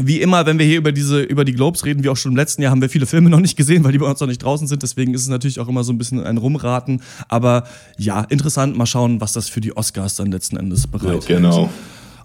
Wie 0.00 0.20
immer, 0.20 0.46
wenn 0.46 0.60
wir 0.60 0.66
hier 0.66 0.78
über 0.78 0.92
diese 0.92 1.22
über 1.22 1.44
die 1.44 1.52
Globes 1.54 1.84
reden, 1.84 2.04
wie 2.04 2.08
auch 2.08 2.16
schon 2.16 2.30
im 2.32 2.36
letzten 2.36 2.62
Jahr, 2.62 2.70
haben 2.70 2.80
wir 2.80 2.88
viele 2.88 3.06
Filme 3.06 3.30
noch 3.30 3.40
nicht 3.40 3.56
gesehen, 3.56 3.82
weil 3.82 3.90
die 3.90 3.98
bei 3.98 4.06
uns 4.06 4.20
noch 4.20 4.28
nicht 4.28 4.40
draußen 4.42 4.68
sind. 4.68 4.82
Deswegen 4.84 5.12
ist 5.12 5.22
es 5.22 5.28
natürlich 5.28 5.58
auch 5.58 5.66
immer 5.66 5.82
so 5.82 5.92
ein 5.92 5.98
bisschen 5.98 6.22
ein 6.22 6.36
Rumraten. 6.36 7.02
Aber 7.28 7.64
ja, 7.96 8.22
interessant. 8.28 8.76
Mal 8.76 8.86
schauen, 8.86 9.20
was 9.20 9.32
das 9.32 9.48
für 9.48 9.60
die 9.60 9.76
Oscars 9.76 10.14
dann 10.14 10.30
letzten 10.30 10.56
Endes 10.56 10.86
bereithält. 10.86 11.26
genau. 11.26 11.68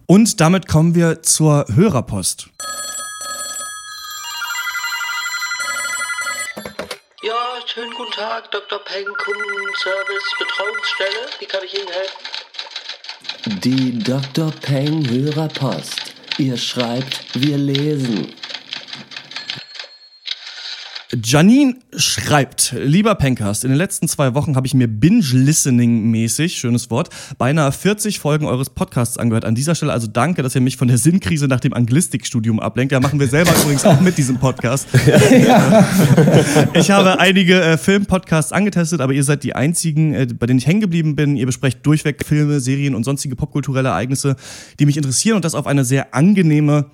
Und 0.06 0.39
damit 0.39 0.68
kommen 0.68 0.94
wir 0.94 1.24
zur 1.24 1.65
Hörerpost. 1.74 2.50
Ja, 7.24 7.33
schönen 7.74 7.94
guten 7.96 8.12
Tag, 8.12 8.51
Dr. 8.51 8.80
Peng, 8.80 9.06
Kundenservice, 9.06 10.36
Betreuungsstelle. 10.38 11.27
Wie 11.39 11.46
kann 11.46 11.63
ich 11.63 11.74
Ihnen 11.74 11.88
helfen? 11.88 13.62
Die 13.63 13.98
Dr. 13.98 14.51
Peng 14.62 15.10
Hörerpost. 15.10 16.13
Ihr 16.38 16.56
schreibt, 16.58 17.22
wir 17.34 17.58
lesen. 17.58 18.34
Janine 21.22 21.75
schreibt, 21.96 22.74
lieber 22.77 23.13
Pencast, 23.15 23.63
in 23.63 23.70
den 23.70 23.77
letzten 23.77 24.08
zwei 24.08 24.34
Wochen 24.34 24.55
habe 24.55 24.65
ich 24.65 24.74
mir 24.74 24.88
Binge-Listening-mäßig, 24.88 26.58
schönes 26.58 26.89
Wort, 26.89 27.10
beinahe 27.38 27.72
40 27.72 28.20
Folgen 28.20 28.46
eures 28.46 28.72
Podcasts 28.72 29.17
angehört. 29.17 29.46
An 29.46 29.53
dieser 29.53 29.75
Stelle 29.75 29.93
also 29.93 30.08
danke, 30.08 30.41
dass 30.41 30.55
ihr 30.55 30.62
mich 30.62 30.77
von 30.77 30.88
der 30.88 30.98
Sinnkrise 30.98 31.48
nach 31.48 31.60
dem 31.60 31.74
Anglistikstudium 31.74 32.60
ablenkt. 32.60 32.93
Ja, 32.93 33.00
machen 33.00 33.20
wir 33.20 33.27
selber 33.27 33.51
übrigens 33.62 33.86
auch 33.86 34.00
mit 34.01 34.17
diesem 34.17 34.39
Podcast. 34.39 34.88
Ich 36.74 36.91
habe 36.91 37.20
einige 37.20 37.62
äh, 37.62 37.77
Film-Podcasts 37.77 38.51
angetestet, 38.51 39.01
aber 39.01 39.13
ihr 39.13 39.24
seid 39.24 39.43
die 39.43 39.55
einzigen, 39.55 40.13
äh, 40.13 40.27
bei 40.38 40.46
denen 40.46 40.60
ich 40.60 40.67
hängen 40.67 40.82
geblieben 40.82 41.15
bin. 41.15 41.36
Ihr 41.36 41.46
besprecht 41.46 41.86
durchweg 41.86 42.25
Filme, 42.25 42.60
Serien 42.60 42.96
und 42.96 43.03
sonstige 43.03 43.36
popkulturelle 43.36 43.89
Ereignisse, 43.89 44.36
die 44.79 44.86
mich 44.86 44.98
interessieren 44.98 45.36
und 45.36 45.46
das 45.46 45.55
auf 45.55 45.67
eine 45.67 45.86
sehr 45.86 46.13
angenehme 46.13 46.88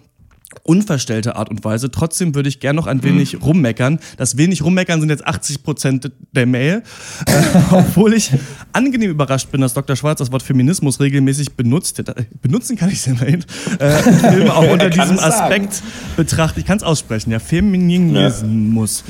unverstellte 0.64 1.36
Art 1.36 1.50
und 1.50 1.64
Weise. 1.64 1.92
Trotzdem 1.92 2.36
würde 2.36 2.50
ich 2.50 2.60
gern 2.60 2.76
noch 2.76 2.88
ein 2.88 3.04
wenig 3.04 3.42
rummeckern. 3.42 4.00
Das 4.18 4.38
wenig 4.38 4.64
rummeckern 4.64 5.00
sind 5.00 5.10
jetzt 5.10 5.26
80 5.26 5.64
Prozent 5.64 6.12
der 6.32 6.46
Mail. 6.46 6.84
Äh, 7.26 7.32
obwohl 7.72 8.14
ich 8.14 8.32
angenehm 8.74 9.12
überrascht 9.12 9.52
bin, 9.52 9.62
dass 9.62 9.74
Dr. 9.74 9.96
Schwarz 9.96 10.20
das 10.20 10.32
Wort 10.32 10.44
Feminismus 10.44 11.00
regelmäßig 11.00 11.54
benutzt. 11.54 12.00
Äh, 12.00 12.04
Benutzen 12.42 12.78
kann 12.78 12.90
ich 12.92 13.00
es 13.00 13.08
immerhin. 13.08 13.44
Äh, 13.80 13.90
Filme 13.92 14.54
auch 14.54 14.70
unter 14.70 14.86
Er 14.86 14.90
diesem. 14.90 15.20
Aspekt 15.20 15.82
betrachtet. 16.16 16.60
Ich 16.60 16.66
kann 16.66 16.78
es 16.78 16.84
aussprechen, 16.84 17.32
ja. 17.32 17.40
Feminismus. 17.40 19.04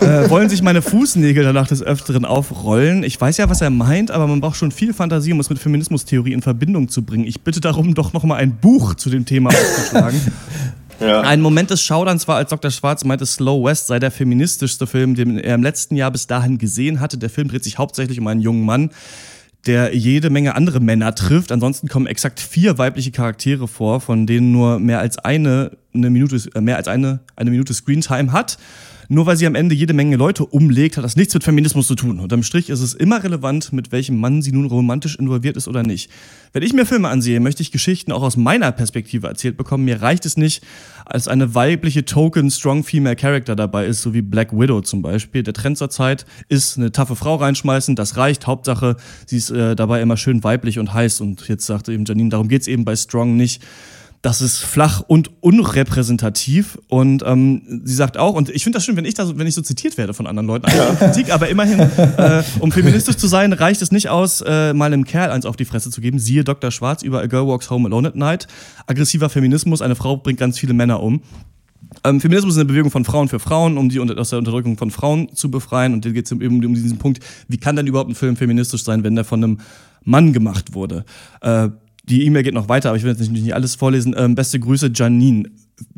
äh, 0.00 0.28
wollen 0.30 0.48
sich 0.48 0.62
meine 0.62 0.82
Fußnägel 0.82 1.44
danach 1.44 1.66
des 1.68 1.82
Öfteren 1.82 2.24
aufrollen. 2.24 3.02
Ich 3.02 3.20
weiß 3.20 3.36
ja, 3.38 3.48
was 3.48 3.60
er 3.60 3.70
meint, 3.70 4.10
aber 4.10 4.26
man 4.26 4.40
braucht 4.40 4.56
schon 4.56 4.70
viel 4.72 4.92
Fantasie, 4.94 5.32
um 5.32 5.40
es 5.40 5.50
mit 5.50 5.58
Feminismustheorie 5.58 6.32
in 6.32 6.42
Verbindung 6.42 6.88
zu 6.88 7.02
bringen. 7.02 7.26
Ich 7.26 7.40
bitte 7.42 7.60
darum, 7.60 7.94
doch 7.94 8.12
noch 8.12 8.24
mal 8.24 8.36
ein 8.36 8.56
Buch 8.56 8.94
zu 8.94 9.10
dem 9.10 9.24
Thema 9.24 9.50
aufzuschlagen. 9.50 10.20
Ja. 11.00 11.22
Ein 11.22 11.40
Moment 11.40 11.70
des 11.70 11.82
Schauderns 11.82 12.28
war, 12.28 12.36
als 12.36 12.50
Dr. 12.50 12.70
Schwarz 12.70 13.04
meinte, 13.04 13.24
Slow 13.24 13.64
West 13.64 13.86
sei 13.86 13.98
der 13.98 14.10
feministischste 14.10 14.86
Film, 14.86 15.14
den 15.14 15.38
er 15.38 15.54
im 15.54 15.62
letzten 15.62 15.96
Jahr 15.96 16.10
bis 16.10 16.26
dahin 16.26 16.58
gesehen 16.58 17.00
hatte. 17.00 17.16
Der 17.16 17.30
Film 17.30 17.48
dreht 17.48 17.64
sich 17.64 17.78
hauptsächlich 17.78 18.20
um 18.20 18.26
einen 18.26 18.42
jungen 18.42 18.64
Mann, 18.64 18.90
der 19.66 19.94
jede 19.94 20.30
Menge 20.30 20.54
andere 20.54 20.80
Männer 20.80 21.14
trifft. 21.14 21.52
Ansonsten 21.52 21.88
kommen 21.88 22.06
exakt 22.06 22.38
vier 22.38 22.76
weibliche 22.76 23.12
Charaktere 23.12 23.66
vor, 23.66 24.00
von 24.00 24.26
denen 24.26 24.52
nur 24.52 24.78
mehr 24.78 25.00
als 25.00 25.18
eine, 25.18 25.72
eine 25.94 26.10
Minute, 26.10 26.36
äh, 26.54 26.60
mehr 26.60 26.76
als 26.76 26.88
eine, 26.88 27.20
eine 27.34 27.50
Minute 27.50 27.72
Screentime 27.72 28.32
hat. 28.32 28.58
Nur 29.12 29.26
weil 29.26 29.36
sie 29.36 29.48
am 29.48 29.56
Ende 29.56 29.74
jede 29.74 29.92
Menge 29.92 30.14
Leute 30.14 30.46
umlegt, 30.46 30.96
hat 30.96 31.02
das 31.02 31.16
nichts 31.16 31.34
mit 31.34 31.42
Feminismus 31.42 31.88
zu 31.88 31.96
tun. 31.96 32.20
Unterm 32.20 32.44
Strich 32.44 32.70
ist 32.70 32.78
es 32.78 32.94
immer 32.94 33.24
relevant, 33.24 33.72
mit 33.72 33.90
welchem 33.90 34.16
Mann 34.16 34.40
sie 34.40 34.52
nun 34.52 34.66
romantisch 34.66 35.16
involviert 35.16 35.56
ist 35.56 35.66
oder 35.66 35.82
nicht. 35.82 36.08
Wenn 36.52 36.62
ich 36.62 36.72
mir 36.74 36.86
Filme 36.86 37.08
ansehe, 37.08 37.40
möchte 37.40 37.60
ich 37.60 37.72
Geschichten 37.72 38.12
auch 38.12 38.22
aus 38.22 38.36
meiner 38.36 38.70
Perspektive 38.70 39.26
erzählt 39.26 39.56
bekommen. 39.56 39.84
Mir 39.84 40.00
reicht 40.00 40.26
es 40.26 40.36
nicht, 40.36 40.62
als 41.04 41.26
eine 41.26 41.56
weibliche 41.56 42.04
Token 42.04 42.52
Strong 42.52 42.84
Female 42.84 43.16
Character 43.16 43.56
dabei 43.56 43.86
ist, 43.86 44.00
so 44.00 44.14
wie 44.14 44.22
Black 44.22 44.52
Widow 44.52 44.80
zum 44.80 45.02
Beispiel. 45.02 45.42
Der 45.42 45.54
Trend 45.54 45.76
zur 45.76 45.90
Zeit 45.90 46.24
ist 46.48 46.78
eine 46.78 46.92
taffe 46.92 47.16
Frau 47.16 47.34
reinschmeißen, 47.34 47.96
das 47.96 48.16
reicht. 48.16 48.46
Hauptsache, 48.46 48.96
sie 49.26 49.38
ist 49.38 49.50
äh, 49.50 49.74
dabei 49.74 50.02
immer 50.02 50.18
schön 50.18 50.44
weiblich 50.44 50.78
und 50.78 50.94
heiß. 50.94 51.20
Und 51.20 51.48
jetzt 51.48 51.66
sagte 51.66 51.92
eben 51.92 52.04
Janine, 52.04 52.30
darum 52.30 52.46
geht's 52.46 52.68
eben 52.68 52.84
bei 52.84 52.94
Strong 52.94 53.36
nicht 53.36 53.60
das 54.22 54.42
ist 54.42 54.58
flach 54.58 55.02
und 55.06 55.30
unrepräsentativ. 55.40 56.78
Und 56.88 57.22
ähm, 57.24 57.82
sie 57.84 57.94
sagt 57.94 58.18
auch, 58.18 58.34
und 58.34 58.50
ich 58.50 58.64
finde 58.64 58.76
das 58.76 58.84
schön, 58.84 58.96
wenn 58.96 59.06
ich, 59.06 59.14
da 59.14 59.24
so, 59.24 59.38
wenn 59.38 59.46
ich 59.46 59.54
so 59.54 59.62
zitiert 59.62 59.96
werde 59.96 60.12
von 60.12 60.26
anderen 60.26 60.46
Leuten, 60.46 60.66
ja. 60.70 60.94
Kritik, 60.94 61.32
aber 61.32 61.48
immerhin, 61.48 61.80
äh, 61.80 62.42
um 62.60 62.70
feministisch 62.70 63.16
zu 63.16 63.28
sein, 63.28 63.52
reicht 63.52 63.80
es 63.80 63.92
nicht 63.92 64.10
aus, 64.10 64.42
äh, 64.42 64.74
mal 64.74 64.92
einem 64.92 65.04
Kerl 65.04 65.30
eins 65.30 65.46
auf 65.46 65.56
die 65.56 65.64
Fresse 65.64 65.90
zu 65.90 66.02
geben. 66.02 66.18
Siehe 66.18 66.44
Dr. 66.44 66.70
Schwarz 66.70 67.02
über 67.02 67.22
A 67.22 67.26
Girl 67.26 67.46
Walks 67.46 67.70
Home 67.70 67.88
Alone 67.88 68.08
at 68.08 68.16
Night. 68.16 68.46
Aggressiver 68.86 69.30
Feminismus, 69.30 69.80
eine 69.80 69.96
Frau 69.96 70.18
bringt 70.18 70.38
ganz 70.38 70.58
viele 70.58 70.74
Männer 70.74 71.02
um. 71.02 71.22
Ähm, 72.04 72.20
Feminismus 72.20 72.54
ist 72.54 72.58
eine 72.58 72.66
Bewegung 72.66 72.90
von 72.90 73.04
Frauen 73.06 73.28
für 73.28 73.40
Frauen, 73.40 73.78
um 73.78 73.88
die 73.88 74.00
aus 74.00 74.30
der 74.30 74.38
Unterdrückung 74.38 74.76
von 74.76 74.90
Frauen 74.90 75.34
zu 75.34 75.50
befreien. 75.50 75.94
Und 75.94 76.04
hier 76.04 76.12
geht 76.12 76.26
es 76.26 76.32
eben 76.32 76.64
um 76.64 76.74
diesen 76.74 76.98
Punkt, 76.98 77.20
wie 77.48 77.56
kann 77.56 77.74
denn 77.74 77.86
überhaupt 77.86 78.10
ein 78.10 78.14
Film 78.14 78.36
feministisch 78.36 78.84
sein, 78.84 79.02
wenn 79.02 79.14
der 79.14 79.24
von 79.24 79.42
einem 79.42 79.60
Mann 80.04 80.32
gemacht 80.32 80.74
wurde? 80.74 81.04
Äh, 81.40 81.70
die 82.10 82.26
E-Mail 82.26 82.42
geht 82.42 82.54
noch 82.54 82.68
weiter, 82.68 82.90
aber 82.90 82.96
ich 82.96 83.04
will 83.04 83.10
jetzt 83.10 83.20
nicht, 83.20 83.32
nicht 83.32 83.54
alles 83.54 83.74
vorlesen. 83.74 84.14
Ähm, 84.16 84.34
beste 84.34 84.58
Grüße, 84.58 84.90
Janine. 84.94 85.48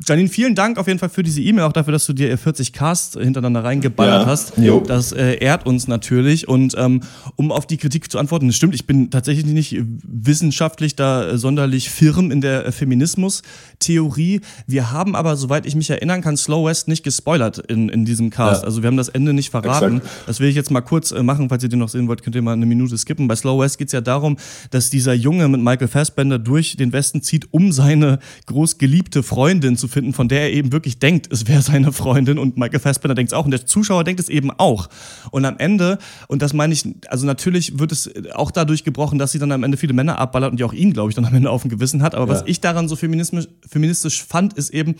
Janine, 0.06 0.28
vielen 0.28 0.54
Dank 0.54 0.78
auf 0.78 0.86
jeden 0.88 0.98
Fall 0.98 1.08
für 1.08 1.22
diese 1.22 1.40
E-Mail, 1.40 1.64
auch 1.64 1.72
dafür, 1.72 1.92
dass 1.92 2.06
du 2.06 2.12
dir 2.12 2.36
40 2.36 2.72
Cast 2.72 3.14
hintereinander 3.18 3.64
reingeballert 3.64 4.22
Ja. 4.22 4.26
hast. 4.26 4.52
Jo. 4.58 4.80
Das 4.86 5.12
äh, 5.12 5.34
ehrt 5.34 5.66
uns 5.66 5.88
natürlich. 5.88 6.48
Und 6.48 6.74
ähm, 6.76 7.02
um 7.36 7.52
auf 7.52 7.66
die 7.66 7.76
Kritik 7.76 8.10
zu 8.10 8.18
antworten, 8.18 8.46
das 8.48 8.56
stimmt, 8.56 8.74
ich 8.74 8.86
bin 8.86 9.10
tatsächlich 9.10 9.46
nicht 9.46 9.76
wissenschaftlich 10.02 10.96
da 10.96 11.28
äh, 11.30 11.38
sonderlich 11.38 11.90
firm 11.90 12.30
in 12.30 12.40
der 12.40 12.66
äh, 12.66 12.72
Feminismus-Theorie. 12.72 14.40
Wir 14.66 14.90
haben 14.90 15.14
aber, 15.16 15.36
soweit 15.36 15.66
ich 15.66 15.74
mich 15.74 15.90
erinnern 15.90 16.20
kann, 16.20 16.36
Slow 16.36 16.66
West 16.68 16.88
nicht 16.88 17.02
gespoilert 17.02 17.58
in, 17.58 17.88
in 17.88 18.04
diesem 18.04 18.30
Cast. 18.30 18.62
Ja. 18.62 18.66
Also 18.66 18.82
wir 18.82 18.88
haben 18.88 18.96
das 18.96 19.08
Ende 19.08 19.32
nicht 19.32 19.50
verraten. 19.50 19.98
Exakt. 19.98 20.28
Das 20.28 20.40
will 20.40 20.48
ich 20.48 20.56
jetzt 20.56 20.70
mal 20.70 20.80
kurz 20.80 21.10
äh, 21.12 21.22
machen, 21.22 21.48
falls 21.48 21.62
ihr 21.62 21.68
den 21.68 21.78
noch 21.78 21.88
sehen 21.88 22.08
wollt, 22.08 22.22
könnt 22.22 22.36
ihr 22.36 22.42
mal 22.42 22.52
eine 22.52 22.66
Minute 22.66 22.96
skippen. 22.98 23.28
Bei 23.28 23.36
Slow 23.36 23.60
West 23.62 23.78
geht 23.78 23.88
es 23.88 23.92
ja 23.92 24.00
darum, 24.00 24.36
dass 24.70 24.90
dieser 24.90 25.14
Junge 25.14 25.48
mit 25.48 25.60
Michael 25.60 25.88
Fassbender 25.88 26.38
durch 26.38 26.76
den 26.76 26.92
Westen 26.92 27.22
zieht, 27.22 27.48
um 27.52 27.72
seine 27.72 28.18
großgeliebte 28.46 29.22
Freundin 29.22 29.71
zu 29.76 29.88
finden, 29.88 30.12
von 30.12 30.28
der 30.28 30.42
er 30.42 30.52
eben 30.52 30.72
wirklich 30.72 30.98
denkt, 30.98 31.32
es 31.32 31.46
wäre 31.48 31.62
seine 31.62 31.92
Freundin. 31.92 32.38
Und 32.38 32.56
Michael 32.56 32.80
Fassbender 32.80 33.14
denkt 33.14 33.32
es 33.32 33.36
auch 33.38 33.44
und 33.44 33.50
der 33.50 33.66
Zuschauer 33.66 34.04
denkt 34.04 34.20
es 34.20 34.28
eben 34.28 34.50
auch. 34.50 34.88
Und 35.30 35.44
am 35.44 35.56
Ende, 35.58 35.98
und 36.28 36.42
das 36.42 36.52
meine 36.52 36.72
ich, 36.74 36.84
also 37.08 37.26
natürlich 37.26 37.78
wird 37.78 37.92
es 37.92 38.10
auch 38.34 38.50
dadurch 38.50 38.84
gebrochen, 38.84 39.18
dass 39.18 39.32
sie 39.32 39.38
dann 39.38 39.52
am 39.52 39.62
Ende 39.64 39.76
viele 39.76 39.92
Männer 39.92 40.18
abballert 40.18 40.50
und 40.50 40.58
die 40.60 40.64
auch 40.64 40.72
ihn, 40.72 40.92
glaube 40.92 41.10
ich, 41.10 41.14
dann 41.14 41.24
am 41.24 41.34
Ende 41.34 41.50
auf 41.50 41.62
dem 41.62 41.70
Gewissen 41.70 42.02
hat. 42.02 42.14
Aber 42.14 42.28
was 42.28 42.40
Ja. 42.40 42.46
ich 42.46 42.60
daran 42.60 42.88
so 42.88 42.96
feministisch, 42.96 43.48
feministisch 43.68 44.22
fand, 44.22 44.54
ist 44.54 44.70
eben, 44.70 44.96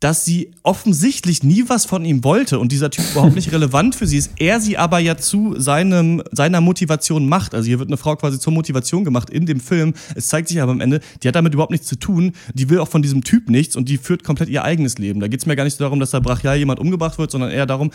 dass 0.00 0.24
sie 0.24 0.50
offensichtlich 0.62 1.42
nie 1.42 1.64
was 1.68 1.86
von 1.86 2.04
ihm 2.04 2.22
wollte 2.22 2.58
und 2.58 2.70
dieser 2.70 2.90
Typ 2.90 3.04
überhaupt 3.12 3.34
nicht 3.34 3.52
relevant 3.52 3.94
für 3.94 4.06
sie 4.06 4.18
ist, 4.18 4.32
er 4.38 4.60
sie 4.60 4.76
aber 4.76 4.98
ja 4.98 5.16
zu 5.16 5.58
seinem, 5.58 6.22
seiner 6.32 6.60
Motivation 6.60 7.28
macht. 7.28 7.54
Also 7.54 7.66
hier 7.66 7.78
wird 7.78 7.88
eine 7.88 7.96
Frau 7.96 8.14
quasi 8.16 8.38
zur 8.38 8.52
Motivation 8.52 9.04
gemacht 9.04 9.30
in 9.30 9.46
dem 9.46 9.60
Film. 9.60 9.94
Es 10.14 10.28
zeigt 10.28 10.48
sich 10.48 10.60
aber 10.60 10.72
am 10.72 10.80
Ende, 10.80 11.00
die 11.22 11.28
hat 11.28 11.34
damit 11.34 11.54
überhaupt 11.54 11.72
nichts 11.72 11.86
zu 11.86 11.96
tun. 11.96 12.32
Die 12.52 12.68
will 12.68 12.78
auch 12.78 12.88
von 12.88 13.02
diesem 13.02 13.24
Typ 13.24 13.48
nichts 13.48 13.74
und 13.74 13.88
die 13.88 13.96
führt 13.96 14.22
komplett 14.22 14.50
ihr 14.50 14.64
eigenes 14.64 14.98
Leben. 14.98 15.20
Da 15.20 15.28
geht 15.28 15.40
es 15.40 15.46
mir 15.46 15.56
gar 15.56 15.64
nicht 15.64 15.76
so 15.76 15.84
darum, 15.84 15.98
dass 15.98 16.10
da 16.10 16.20
brachial 16.20 16.58
jemand 16.58 16.78
umgebracht 16.78 17.18
wird, 17.18 17.30
sondern 17.30 17.50
eher 17.50 17.66
darum, 17.66 17.90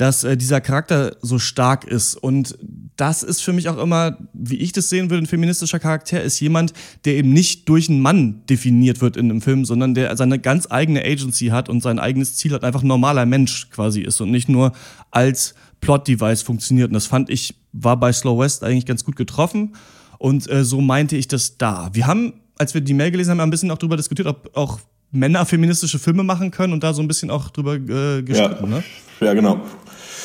dass 0.00 0.24
äh, 0.24 0.34
dieser 0.34 0.62
Charakter 0.62 1.16
so 1.20 1.38
stark 1.38 1.84
ist. 1.84 2.14
Und 2.14 2.56
das 2.96 3.22
ist 3.22 3.42
für 3.42 3.52
mich 3.52 3.68
auch 3.68 3.76
immer, 3.76 4.16
wie 4.32 4.56
ich 4.56 4.72
das 4.72 4.88
sehen 4.88 5.10
würde, 5.10 5.24
ein 5.24 5.26
feministischer 5.26 5.78
Charakter 5.78 6.22
ist 6.22 6.40
jemand, 6.40 6.72
der 7.04 7.16
eben 7.16 7.34
nicht 7.34 7.68
durch 7.68 7.90
einen 7.90 8.00
Mann 8.00 8.40
definiert 8.48 9.02
wird 9.02 9.18
in 9.18 9.30
einem 9.30 9.42
Film, 9.42 9.66
sondern 9.66 9.92
der 9.92 10.16
seine 10.16 10.38
ganz 10.38 10.66
eigene 10.70 11.04
Agency 11.04 11.48
hat 11.48 11.68
und 11.68 11.82
sein 11.82 11.98
eigenes 11.98 12.34
Ziel 12.36 12.52
hat, 12.52 12.64
einfach 12.64 12.82
ein 12.82 12.86
normaler 12.86 13.26
Mensch 13.26 13.68
quasi 13.68 14.00
ist 14.00 14.22
und 14.22 14.30
nicht 14.30 14.48
nur 14.48 14.72
als 15.10 15.54
Plot-Device 15.82 16.40
funktioniert. 16.40 16.88
Und 16.88 16.94
das 16.94 17.06
fand 17.06 17.28
ich, 17.28 17.54
war 17.72 18.00
bei 18.00 18.10
Slow 18.10 18.42
West 18.42 18.64
eigentlich 18.64 18.86
ganz 18.86 19.04
gut 19.04 19.16
getroffen. 19.16 19.74
Und 20.18 20.50
äh, 20.50 20.64
so 20.64 20.80
meinte 20.80 21.18
ich 21.18 21.28
das 21.28 21.58
da. 21.58 21.90
Wir 21.92 22.06
haben, 22.06 22.40
als 22.56 22.72
wir 22.72 22.80
die 22.80 22.94
Mail 22.94 23.10
gelesen 23.10 23.32
haben, 23.32 23.40
ein 23.40 23.50
bisschen 23.50 23.70
auch 23.70 23.78
darüber 23.78 23.98
diskutiert, 23.98 24.28
ob 24.28 24.50
auch 24.56 24.80
Männer 25.12 25.44
feministische 25.44 25.98
Filme 25.98 26.22
machen 26.22 26.50
können 26.50 26.72
und 26.72 26.82
da 26.82 26.94
so 26.94 27.02
ein 27.02 27.08
bisschen 27.08 27.30
auch 27.30 27.50
drüber 27.50 27.74
äh, 27.74 28.22
gestritten. 28.22 28.64
Ja. 28.64 28.76
Ne? 28.78 28.84
Ja, 29.20 29.34
genau. 29.34 29.60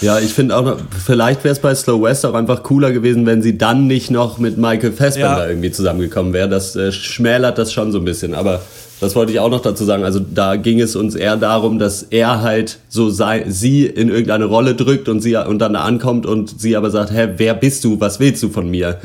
Ja, 0.02 0.20
ich 0.20 0.34
finde 0.34 0.56
auch 0.58 0.64
noch, 0.64 0.78
vielleicht 1.06 1.44
wäre 1.44 1.54
es 1.54 1.60
bei 1.60 1.74
Slow 1.74 2.02
West 2.04 2.26
auch 2.26 2.34
einfach 2.34 2.64
cooler 2.64 2.92
gewesen, 2.92 3.26
wenn 3.26 3.42
sie 3.42 3.58
dann 3.58 3.88
nicht 3.88 4.12
noch 4.12 4.38
mit 4.38 4.58
Michael 4.58 4.92
Fassbender 4.92 5.44
Ja. 5.44 5.50
irgendwie 5.50 5.72
zusammengekommen 5.72 6.34
wäre. 6.34 6.50
Das 6.50 6.76
äh, 6.76 6.92
schmälert 6.92 7.58
das 7.58 7.72
schon 7.72 7.92
so 7.92 8.00
ein 8.00 8.06
bisschen. 8.06 8.34
Aber 8.36 8.62
das 9.00 9.16
wollte 9.16 9.32
ich 9.32 9.40
auch 9.40 9.50
noch 9.50 9.62
dazu 9.62 9.86
sagen. 9.86 10.04
Also 10.04 10.20
da 10.20 10.58
ging 10.58 10.80
es 10.82 10.96
uns 10.96 11.16
eher 11.16 11.38
darum, 11.38 11.80
dass 11.80 12.04
er 12.04 12.42
halt 12.42 12.80
so 12.90 13.10
sei, 13.10 13.46
sie 13.48 13.86
in 13.86 14.10
irgendeine 14.10 14.46
Rolle 14.46 14.76
drückt 14.76 15.08
und 15.10 15.22
sie 15.22 15.36
und 15.38 15.60
dann 15.60 15.74
da 15.74 15.82
ankommt 15.82 16.26
und 16.26 16.60
sie 16.60 16.76
aber 16.76 16.92
sagt, 16.92 17.12
hä, 17.12 17.30
wer 17.38 17.54
bist 17.54 17.84
du? 17.86 18.00
Was 18.00 18.20
willst 18.20 18.44
du 18.44 18.50
von 18.50 18.70
mir? 18.70 19.00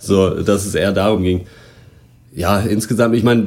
So, 0.00 0.30
dass 0.30 0.66
es 0.66 0.74
eher 0.74 0.92
darum 0.92 1.22
ging. 1.22 1.42
Ja, 2.34 2.60
insgesamt, 2.60 3.14
ich 3.14 3.22
meine, 3.22 3.46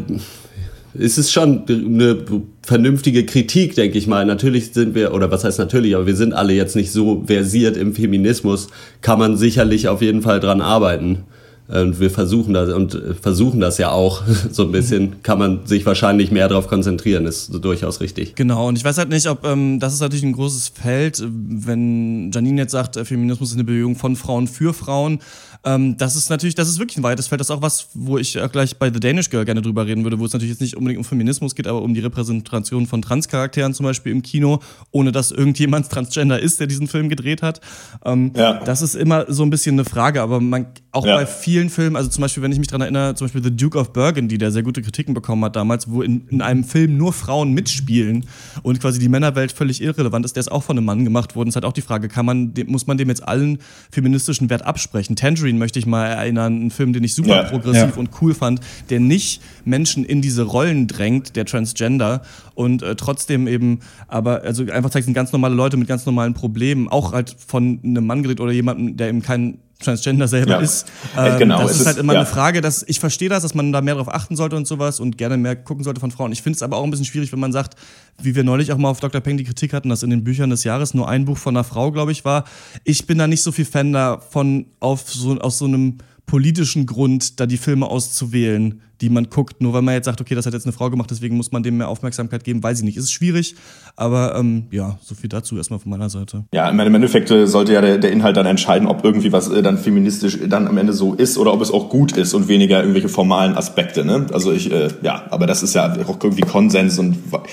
es 0.99 1.17
ist 1.17 1.31
schon 1.31 1.63
eine 1.67 2.17
vernünftige 2.61 3.25
Kritik, 3.25 3.75
denke 3.75 3.97
ich 3.97 4.07
mal. 4.07 4.25
Natürlich 4.25 4.73
sind 4.73 4.95
wir, 4.95 5.13
oder 5.13 5.31
was 5.31 5.43
heißt 5.43 5.59
natürlich, 5.59 5.95
aber 5.95 6.07
wir 6.07 6.15
sind 6.15 6.33
alle 6.33 6.53
jetzt 6.53 6.75
nicht 6.75 6.91
so 6.91 7.23
versiert 7.25 7.77
im 7.77 7.93
Feminismus, 7.93 8.67
kann 9.01 9.19
man 9.19 9.37
sicherlich 9.37 9.87
auf 9.87 10.01
jeden 10.01 10.21
Fall 10.21 10.39
dran 10.39 10.61
arbeiten. 10.61 11.23
Und 11.67 11.99
wir 11.99 12.11
versuchen 12.11 12.53
das 12.53 12.71
und 12.71 12.99
versuchen 13.21 13.59
das 13.59 13.77
ja 13.79 13.89
auch 13.91 14.21
so 14.51 14.63
ein 14.63 14.71
bisschen. 14.71 15.23
Kann 15.23 15.39
man 15.39 15.65
sich 15.65 15.85
wahrscheinlich 15.85 16.31
mehr 16.31 16.47
darauf 16.47 16.67
konzentrieren, 16.67 17.25
ist 17.25 17.49
durchaus 17.63 18.01
richtig. 18.01 18.35
Genau, 18.35 18.67
und 18.67 18.77
ich 18.77 18.83
weiß 18.85 18.97
halt 18.99 19.09
nicht, 19.09 19.27
ob 19.27 19.43
ähm, 19.45 19.79
das 19.79 19.93
ist 19.93 19.99
natürlich 20.01 20.23
ein 20.23 20.33
großes 20.33 20.69
Feld, 20.69 21.23
wenn 21.25 22.31
Janine 22.31 22.61
jetzt 22.61 22.71
sagt, 22.71 22.97
äh, 22.97 23.05
Feminismus 23.05 23.49
ist 23.49 23.55
eine 23.55 23.63
Bewegung 23.63 23.95
von 23.95 24.15
Frauen 24.15 24.47
für 24.47 24.73
Frauen. 24.73 25.19
Ähm, 25.63 25.97
das 25.97 26.15
ist 26.15 26.29
natürlich, 26.29 26.53
das 26.53 26.69
ist 26.69 26.77
wirklich 26.77 26.97
ein 26.97 27.03
weites 27.03 27.25
Feld. 27.27 27.41
Das 27.41 27.47
ist 27.49 27.55
auch 27.55 27.63
was, 27.63 27.87
wo 27.95 28.19
ich 28.19 28.35
äh, 28.35 28.47
gleich 28.51 28.77
bei 28.77 28.91
The 28.93 28.99
Danish 28.99 29.31
Girl 29.31 29.45
gerne 29.45 29.63
drüber 29.63 29.87
reden 29.87 30.03
würde, 30.03 30.19
wo 30.19 30.25
es 30.25 30.33
natürlich 30.33 30.51
jetzt 30.51 30.61
nicht 30.61 30.77
unbedingt 30.77 30.99
um 30.99 31.03
Feminismus 31.03 31.55
geht, 31.55 31.65
aber 31.65 31.81
um 31.81 31.95
die 31.95 32.01
Repräsentation 32.01 32.85
von 32.85 33.01
Transcharakteren 33.01 33.73
zum 33.73 33.85
Beispiel 33.87 34.11
im 34.11 34.21
Kino, 34.21 34.59
ohne 34.91 35.11
dass 35.11 35.31
irgendjemand 35.31 35.89
Transgender 35.89 36.39
ist, 36.39 36.59
der 36.59 36.67
diesen 36.67 36.87
Film 36.87 37.09
gedreht 37.09 37.41
hat. 37.41 37.61
Ähm, 38.05 38.31
Ja. 38.35 38.63
Das 38.63 38.83
ist 38.83 38.93
immer 38.95 39.25
so 39.27 39.41
ein 39.41 39.49
bisschen 39.49 39.73
eine 39.75 39.85
Frage, 39.85 40.21
aber 40.21 40.39
man 40.39 40.67
auch 40.91 41.05
Ja. 41.05 41.15
bei 41.15 41.25
vielen 41.25 41.54
Filmen, 41.69 41.95
also 41.95 42.09
zum 42.09 42.21
Beispiel, 42.21 42.43
wenn 42.43 42.51
ich 42.51 42.59
mich 42.59 42.67
daran 42.67 42.81
erinnere, 42.81 43.15
zum 43.15 43.25
Beispiel 43.25 43.43
The 43.43 43.55
Duke 43.55 43.77
of 43.77 43.93
Burgundy, 43.93 44.37
der 44.37 44.51
sehr 44.51 44.61
gute 44.63 44.81
Kritiken 44.81 45.13
bekommen 45.13 45.43
hat 45.45 45.55
damals, 45.55 45.89
wo 45.89 46.01
in, 46.01 46.27
in 46.29 46.41
einem 46.41 46.63
Film 46.63 46.97
nur 46.97 47.13
Frauen 47.13 47.53
mitspielen 47.53 48.25
und 48.63 48.79
quasi 48.81 48.99
die 48.99 49.09
Männerwelt 49.09 49.51
völlig 49.51 49.81
irrelevant 49.81 50.25
ist, 50.25 50.35
der 50.35 50.41
ist 50.41 50.51
auch 50.51 50.63
von 50.63 50.77
einem 50.77 50.85
Mann 50.85 51.03
gemacht 51.05 51.35
worden. 51.35 51.47
Es 51.49 51.53
ist 51.53 51.55
halt 51.55 51.65
auch 51.65 51.73
die 51.73 51.81
Frage, 51.81 52.07
kann 52.09 52.25
man, 52.25 52.53
muss 52.67 52.87
man 52.87 52.97
dem 52.97 53.09
jetzt 53.09 53.27
allen 53.27 53.59
feministischen 53.91 54.49
Wert 54.49 54.63
absprechen? 54.65 55.15
Tangerine 55.15 55.57
möchte 55.57 55.79
ich 55.79 55.85
mal 55.85 56.05
erinnern, 56.07 56.65
ein 56.67 56.71
Film, 56.71 56.93
den 56.93 57.03
ich 57.03 57.15
super 57.15 57.29
Ja. 57.29 57.43
progressiv 57.43 57.91
Ja. 57.91 57.95
und 57.95 58.09
cool 58.21 58.33
fand, 58.33 58.59
der 58.89 58.99
nicht 58.99 59.41
Menschen 59.63 60.03
in 60.05 60.21
diese 60.21 60.43
Rollen 60.43 60.87
drängt, 60.87 61.35
der 61.35 61.45
Transgender 61.45 62.21
und 62.53 62.83
äh, 62.83 62.95
trotzdem 62.95 63.47
eben, 63.47 63.79
aber 64.07 64.43
also 64.43 64.63
einfach 64.71 64.89
zeigt, 64.89 65.05
sind 65.05 65.13
ganz 65.13 65.31
normale 65.31 65.55
Leute 65.55 65.77
mit 65.77 65.87
ganz 65.87 66.05
normalen 66.05 66.33
Problemen, 66.33 66.87
auch 66.89 67.13
halt 67.13 67.35
von 67.45 67.79
einem 67.83 68.05
Mann 68.05 68.21
gedreht 68.23 68.39
oder 68.39 68.51
jemandem, 68.51 68.97
der 68.97 69.09
eben 69.09 69.21
kein 69.21 69.59
Transgender 69.83 70.27
selber 70.27 70.51
Ja. 70.51 70.59
ist. 70.59 70.87
Äh, 71.17 71.31
Ähm, 71.33 71.39
genau, 71.39 71.61
das 71.61 71.71
es 71.71 71.79
ist 71.81 71.85
halt 71.85 71.97
ist- 71.97 72.01
immer 72.01 72.13
ja. 72.13 72.19
eine 72.19 72.25
Frage, 72.27 72.61
dass 72.61 72.83
ich 72.87 72.99
verstehe 72.99 73.27
das, 73.29 73.43
dass 73.43 73.53
man 73.55 73.71
da 73.73 73.81
mehr 73.81 73.95
darauf 73.95 74.13
achten 74.13 74.35
sollte 74.35 74.55
und 74.55 74.65
sowas 74.65 74.99
und 75.01 75.17
gerne 75.17 75.35
mehr 75.37 75.55
gucken 75.55 75.83
sollte 75.83 75.99
von 75.99 76.11
Frauen. 76.11 76.31
Ich 76.31 76.41
finde 76.41 76.55
es 76.55 76.63
aber 76.63 76.77
auch 76.77 76.83
ein 76.83 76.91
bisschen 76.91 77.05
schwierig, 77.05 77.31
wenn 77.33 77.39
man 77.39 77.51
sagt, 77.51 77.75
wie 78.21 78.35
wir 78.35 78.43
neulich 78.45 78.71
auch 78.71 78.77
mal 78.77 78.89
auf 78.89 78.99
Dr. 79.01 79.19
Peng 79.21 79.37
die 79.37 79.43
Kritik 79.43 79.73
hatten, 79.73 79.89
dass 79.89 80.01
in 80.03 80.09
den 80.09 80.23
Büchern 80.23 80.49
des 80.49 80.63
Jahres 80.63 80.93
nur 80.93 81.09
ein 81.09 81.25
Buch 81.25 81.37
von 81.37 81.55
einer 81.57 81.63
Frau, 81.65 81.91
glaube 81.91 82.11
ich, 82.13 82.23
war. 82.23 82.45
Ich 82.85 83.05
bin 83.05 83.17
da 83.17 83.27
nicht 83.27 83.41
so 83.43 83.51
viel 83.51 83.65
Fan 83.65 83.91
davon, 83.91 84.67
auf 84.79 85.11
so, 85.11 85.37
aus 85.39 85.57
so 85.57 85.65
einem 85.65 85.97
politischen 86.25 86.85
Grund, 86.85 87.39
da 87.39 87.45
die 87.45 87.57
Filme 87.57 87.87
auszuwählen, 87.87 88.81
die 89.01 89.09
man 89.09 89.29
guckt, 89.29 89.61
nur 89.61 89.73
weil 89.73 89.81
man 89.81 89.93
jetzt 89.93 90.05
sagt, 90.05 90.21
okay, 90.21 90.35
das 90.35 90.45
hat 90.45 90.53
jetzt 90.53 90.65
eine 90.65 90.71
Frau 90.73 90.89
gemacht, 90.89 91.11
deswegen 91.11 91.35
muss 91.35 91.51
man 91.51 91.63
dem 91.63 91.77
mehr 91.77 91.89
Aufmerksamkeit 91.89 92.43
geben, 92.43 92.63
weiß 92.63 92.79
ich 92.79 92.85
nicht. 92.85 92.97
Ist 92.97 93.11
schwierig, 93.11 93.55
aber 93.95 94.35
ähm, 94.35 94.67
ja, 94.71 94.97
so 95.03 95.15
viel 95.15 95.29
dazu 95.29 95.57
erstmal 95.57 95.79
von 95.79 95.89
meiner 95.91 96.09
Seite. 96.09 96.45
Ja, 96.53 96.69
im 96.69 96.79
Endeffekt 96.79 97.29
äh, 97.29 97.45
sollte 97.45 97.73
ja 97.73 97.81
der, 97.81 97.97
der 97.97 98.11
Inhalt 98.11 98.37
dann 98.37 98.45
entscheiden, 98.45 98.87
ob 98.87 99.03
irgendwie 99.03 99.31
was 99.31 99.49
äh, 99.49 99.61
dann 99.61 99.77
feministisch 99.77 100.39
dann 100.47 100.67
am 100.67 100.77
Ende 100.77 100.93
so 100.93 101.13
ist 101.13 101.37
oder 101.37 101.53
ob 101.53 101.61
es 101.61 101.71
auch 101.71 101.89
gut 101.89 102.13
ist 102.13 102.33
und 102.33 102.47
weniger 102.47 102.79
irgendwelche 102.79 103.09
formalen 103.09 103.55
Aspekte. 103.55 104.05
Ne? 104.05 104.27
Also 104.31 104.51
ich, 104.51 104.71
äh, 104.71 104.87
ja, 105.03 105.25
aber 105.29 105.45
das 105.47 105.61
ist 105.61 105.75
ja 105.75 105.93
auch 106.05 106.23
irgendwie 106.23 106.41
Konsens 106.41 106.97
und 106.97 107.31
we- 107.31 107.43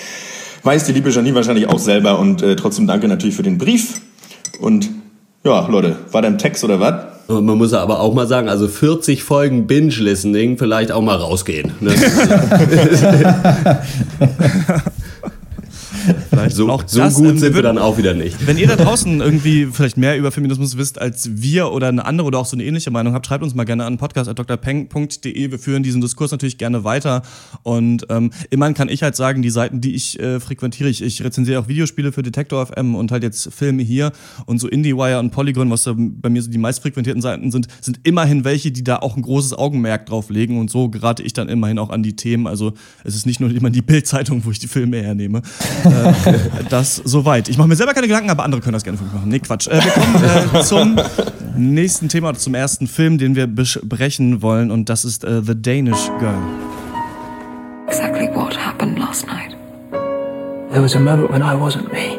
weiß 0.62 0.84
die 0.84 0.92
liebe 0.92 1.10
Janine 1.10 1.34
wahrscheinlich 1.34 1.68
auch 1.68 1.80
selber 1.80 2.20
und 2.20 2.40
äh, 2.40 2.54
trotzdem 2.54 2.86
danke 2.86 3.08
natürlich 3.08 3.34
für 3.34 3.42
den 3.42 3.58
Brief 3.58 4.00
und 4.60 4.88
ja, 5.44 5.66
Leute, 5.66 5.96
war 6.12 6.22
der 6.22 6.30
im 6.30 6.38
Text 6.38 6.62
oder 6.62 6.78
was? 6.78 7.11
Und 7.28 7.46
man 7.46 7.56
muss 7.56 7.72
aber 7.72 8.00
auch 8.00 8.14
mal 8.14 8.26
sagen, 8.26 8.48
also 8.48 8.68
40 8.68 9.22
Folgen 9.22 9.66
Binge-Listening 9.66 10.58
vielleicht 10.58 10.92
auch 10.92 11.02
mal 11.02 11.16
rausgehen. 11.16 11.72
Ne? 11.80 11.94
Vielleicht 16.30 16.56
so 16.56 16.68
auch 16.68 16.84
so 16.86 17.02
gut 17.02 17.38
sind 17.38 17.54
wir 17.54 17.62
dann 17.62 17.78
auch 17.78 17.98
wieder 17.98 18.14
nicht. 18.14 18.46
Wenn 18.46 18.58
ihr 18.58 18.66
da 18.66 18.76
draußen 18.76 19.20
irgendwie 19.20 19.66
vielleicht 19.66 19.96
mehr 19.96 20.16
über 20.18 20.32
Feminismus 20.32 20.76
wisst 20.76 21.00
als 21.00 21.30
wir 21.34 21.72
oder 21.72 21.88
eine 21.88 22.04
andere 22.04 22.26
oder 22.26 22.38
auch 22.38 22.46
so 22.46 22.56
eine 22.56 22.64
ähnliche 22.64 22.90
Meinung 22.90 23.14
habt, 23.14 23.26
schreibt 23.26 23.44
uns 23.44 23.54
mal 23.54 23.64
gerne 23.64 23.84
an 23.84 23.98
podcast.drpeng.de. 23.98 25.50
Wir 25.50 25.58
führen 25.58 25.82
diesen 25.82 26.00
Diskurs 26.00 26.30
natürlich 26.30 26.58
gerne 26.58 26.84
weiter. 26.84 27.22
Und 27.62 28.06
ähm, 28.08 28.30
immerhin 28.50 28.74
kann 28.74 28.88
ich 28.88 29.02
halt 29.02 29.16
sagen, 29.16 29.42
die 29.42 29.50
Seiten, 29.50 29.80
die 29.80 29.94
ich 29.94 30.18
äh, 30.18 30.40
frequentiere, 30.40 30.88
ich, 30.88 31.02
ich 31.02 31.22
rezensiere 31.22 31.60
auch 31.60 31.68
Videospiele 31.68 32.12
für 32.12 32.22
Detektor 32.22 32.66
FM 32.66 32.94
und 32.94 33.12
halt 33.12 33.22
jetzt 33.22 33.52
Filme 33.52 33.82
hier 33.82 34.12
und 34.46 34.58
so 34.58 34.68
IndieWire 34.68 35.18
und 35.18 35.30
Polygon, 35.30 35.70
was 35.70 35.84
da 35.84 35.94
bei 35.96 36.28
mir 36.28 36.42
so 36.42 36.50
die 36.50 36.58
meistfrequentierten 36.58 37.22
Seiten 37.22 37.50
sind, 37.50 37.68
sind 37.80 38.00
immerhin 38.02 38.44
welche, 38.44 38.72
die 38.72 38.84
da 38.84 38.96
auch 38.96 39.16
ein 39.16 39.22
großes 39.22 39.54
Augenmerk 39.54 40.06
drauf 40.06 40.30
legen. 40.30 40.58
Und 40.58 40.70
so 40.70 40.88
gerate 40.88 41.22
ich 41.22 41.32
dann 41.32 41.48
immerhin 41.48 41.78
auch 41.78 41.90
an 41.90 42.02
die 42.02 42.16
Themen. 42.16 42.46
Also 42.46 42.72
es 43.04 43.14
ist 43.14 43.26
nicht 43.26 43.40
nur 43.40 43.50
immer 43.50 43.70
die 43.70 43.82
Bildzeitung, 43.82 44.44
wo 44.44 44.50
ich 44.50 44.58
die 44.58 44.68
Filme 44.68 45.02
hernehme. 45.02 45.42
Äh, 45.92 46.64
das 46.68 46.96
soweit. 46.96 47.48
Ich 47.48 47.58
mache 47.58 47.68
mir 47.68 47.76
selber 47.76 47.94
keine 47.94 48.08
Gedanken, 48.08 48.30
aber 48.30 48.44
andere 48.44 48.60
können 48.60 48.74
das 48.74 48.84
gerne 48.84 48.98
für 48.98 49.04
mich 49.04 49.12
machen. 49.12 49.28
Nee, 49.28 49.38
Quatsch. 49.38 49.68
Äh, 49.68 49.80
wir 49.82 49.90
kommen 49.92 50.54
äh, 50.54 50.60
zum 50.64 51.00
nächsten 51.56 52.08
Thema, 52.08 52.34
zum 52.34 52.54
ersten 52.54 52.86
Film, 52.86 53.18
den 53.18 53.36
wir 53.36 53.46
besprechen 53.46 54.42
wollen. 54.42 54.70
Und 54.70 54.88
das 54.88 55.04
ist 55.04 55.24
äh, 55.24 55.42
The 55.42 55.54
Danish 55.60 56.10
Girl. 56.18 56.38
Exactly 57.88 58.28
what 58.34 58.56
happened 58.56 58.98
last 58.98 59.26
night? 59.26 59.56
There 60.72 60.82
was 60.82 60.94
a 60.96 61.00
moment 61.00 61.30
when 61.30 61.42
I 61.42 61.54
wasn't 61.54 61.92
me. 61.92 62.18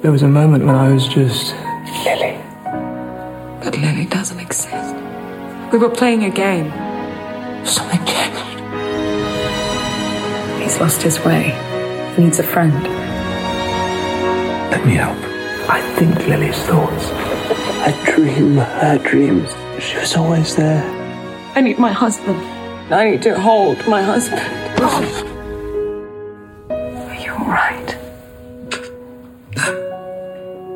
There 0.00 0.10
was 0.10 0.22
a 0.22 0.28
moment 0.28 0.64
when 0.64 0.74
I 0.74 0.92
was 0.92 1.06
just 1.06 1.54
Lily. 2.04 2.36
But 3.62 3.76
Lily 3.76 4.06
doesn't 4.06 4.40
exist. 4.40 4.94
We 5.70 5.78
were 5.78 5.90
playing 5.90 6.24
a 6.24 6.30
game. 6.30 6.72
Something 7.64 8.04
changed. 8.04 8.60
He's 10.62 10.80
lost 10.80 11.02
his 11.02 11.22
way. 11.24 11.54
He 12.16 12.22
needs 12.24 12.38
a 12.38 12.42
friend. 12.42 12.74
Let 14.70 14.84
me 14.86 14.94
help. 14.94 15.18
I 15.68 15.80
think 15.96 16.14
Lily's 16.26 16.58
thoughts. 16.64 17.10
I 17.10 17.92
dream 18.04 18.56
her 18.56 18.98
dreams. 18.98 19.50
She 19.82 19.96
was 19.96 20.14
always 20.16 20.54
there. 20.54 20.82
I 21.54 21.60
need 21.60 21.78
my 21.78 21.92
husband. 21.92 22.40
I 22.92 23.10
need 23.10 23.22
to 23.22 23.38
hold 23.38 23.86
my 23.86 24.02
husband. 24.02 24.42
Are 26.70 27.14
you 27.14 27.32
alright? 27.32 27.96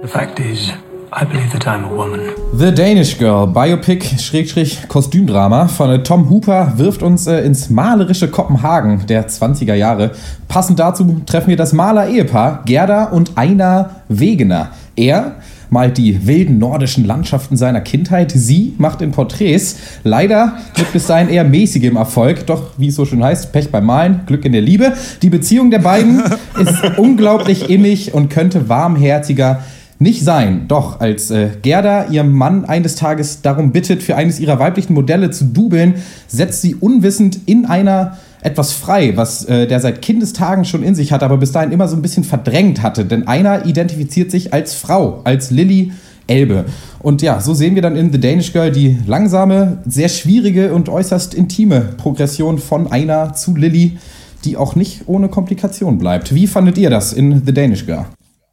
The 0.03 0.09
fact 0.09 0.41
is, 0.41 0.71
I 1.19 1.25
believe 1.25 1.51
that 1.53 1.67
I'm 1.67 1.83
a 1.83 1.97
woman. 1.97 2.21
The 2.53 2.75
Danish 2.75 3.17
Girl, 3.17 3.47
Biopic, 3.47 4.21
Schrägstrich, 4.21 4.87
Kostümdrama 4.87 5.67
von 5.67 5.89
äh, 5.89 6.03
Tom 6.03 6.29
Hooper 6.29 6.75
wirft 6.77 7.03
uns 7.03 7.27
äh, 7.27 7.41
ins 7.41 7.71
malerische 7.71 8.29
Kopenhagen 8.29 9.07
der 9.07 9.27
20er 9.27 9.73
Jahre. 9.73 10.11
Passend 10.47 10.79
dazu 10.79 11.23
treffen 11.25 11.49
wir 11.49 11.57
das 11.57 11.73
Maler-Ehepaar 11.73 12.65
Gerda 12.67 13.05
und 13.05 13.33
Einar 13.39 14.03
Wegener. 14.11 14.73
Er 14.95 15.37
malt 15.71 15.97
die 15.97 16.27
wilden 16.27 16.59
nordischen 16.59 17.07
Landschaften 17.07 17.57
seiner 17.57 17.81
Kindheit. 17.81 18.31
Sie 18.33 18.75
macht 18.77 19.01
in 19.01 19.13
Porträts. 19.13 19.79
Leider 20.05 20.59
mit 20.77 20.93
bis 20.93 21.07
dahin 21.07 21.31
eher 21.31 21.45
mäßigem 21.45 21.97
Erfolg. 21.97 22.47
Doch, 22.47 22.73
wie 22.77 22.89
es 22.89 22.95
so 22.95 23.07
schön 23.07 23.25
heißt, 23.25 23.55
Pech 23.55 23.71
beim 23.71 23.87
Malen, 23.87 24.21
Glück 24.27 24.45
in 24.45 24.53
der 24.53 24.61
Liebe. 24.61 24.93
Die 25.23 25.31
Beziehung 25.31 25.71
der 25.71 25.79
beiden 25.79 26.23
ist 26.59 26.83
unglaublich 26.99 27.71
innig 27.71 28.13
und 28.13 28.29
könnte 28.29 28.69
warmherziger 28.69 29.63
nicht 29.99 30.23
sein. 30.23 30.67
Doch 30.69 31.01
als 31.01 31.31
äh, 31.31 31.51
Gerda 31.63 32.07
ihrem 32.07 32.33
Mann 32.33 32.65
eines 32.65 32.97
Tages 32.97 33.43
darum 33.43 33.73
bittet, 33.73 34.03
für 34.03 34.17
eines 34.17 34.41
ihrer 34.41 34.59
weiblichen 34.59 34.95
Modelle 34.95 35.31
zu 35.31 35.45
dubeln, 35.45 35.95
setzt 36.29 36.63
sie 36.63 36.75
unwissend 36.75 37.39
in 37.47 37.67
einer 37.67 38.19
etwas 38.43 38.73
frei, 38.73 39.17
was 39.17 39.45
äh, 39.47 39.67
der 39.67 39.81
seit 39.81 40.03
Kindestagen 40.03 40.65
schon 40.65 40.83
in 40.83 40.95
sich 40.95 41.13
hat, 41.13 41.23
aber 41.23 41.37
bis 41.37 41.53
dahin 41.53 41.73
immer 41.73 41.89
so 41.89 41.97
ein 41.97 42.03
bisschen 42.03 42.25
verdrängt 42.25 42.83
hatte. 42.83 43.05
Denn 43.05 43.27
einer 43.27 43.67
identifiziert 43.67 44.31
sich 44.31 44.53
als 44.53 44.75
Frau, 44.75 45.21
als 45.25 45.51
Lilly 45.51 45.93
Elbe. 46.29 46.65
Und 47.01 47.23
ja, 47.23 47.41
so 47.41 47.55
sehen 47.55 47.75
wir 47.75 47.83
dann 47.83 47.97
in 47.97 48.13
The 48.13 48.21
Danish 48.21 48.53
Girl 48.53 48.71
die 48.71 48.99
langsame, 49.07 49.79
sehr 49.87 50.09
schwierige 50.09 50.75
und 50.75 50.89
äußerst 50.89 51.35
intime 51.35 51.81
Progression 51.97 52.59
von 52.59 52.91
einer 52.91 53.33
zu 53.35 53.55
Lilly, 53.55 53.99
die 54.45 54.57
auch 54.57 54.77
nicht 54.77 55.03
ohne 55.07 55.29
Komplikation 55.29 55.99
bleibt. 55.99 56.35
Wie 56.35 56.47
fandet 56.47 56.79
ihr 56.79 56.91
das 56.91 57.13
in 57.13 57.43
The 57.45 57.55
Danish 57.55 57.87
Girl? 57.87 58.07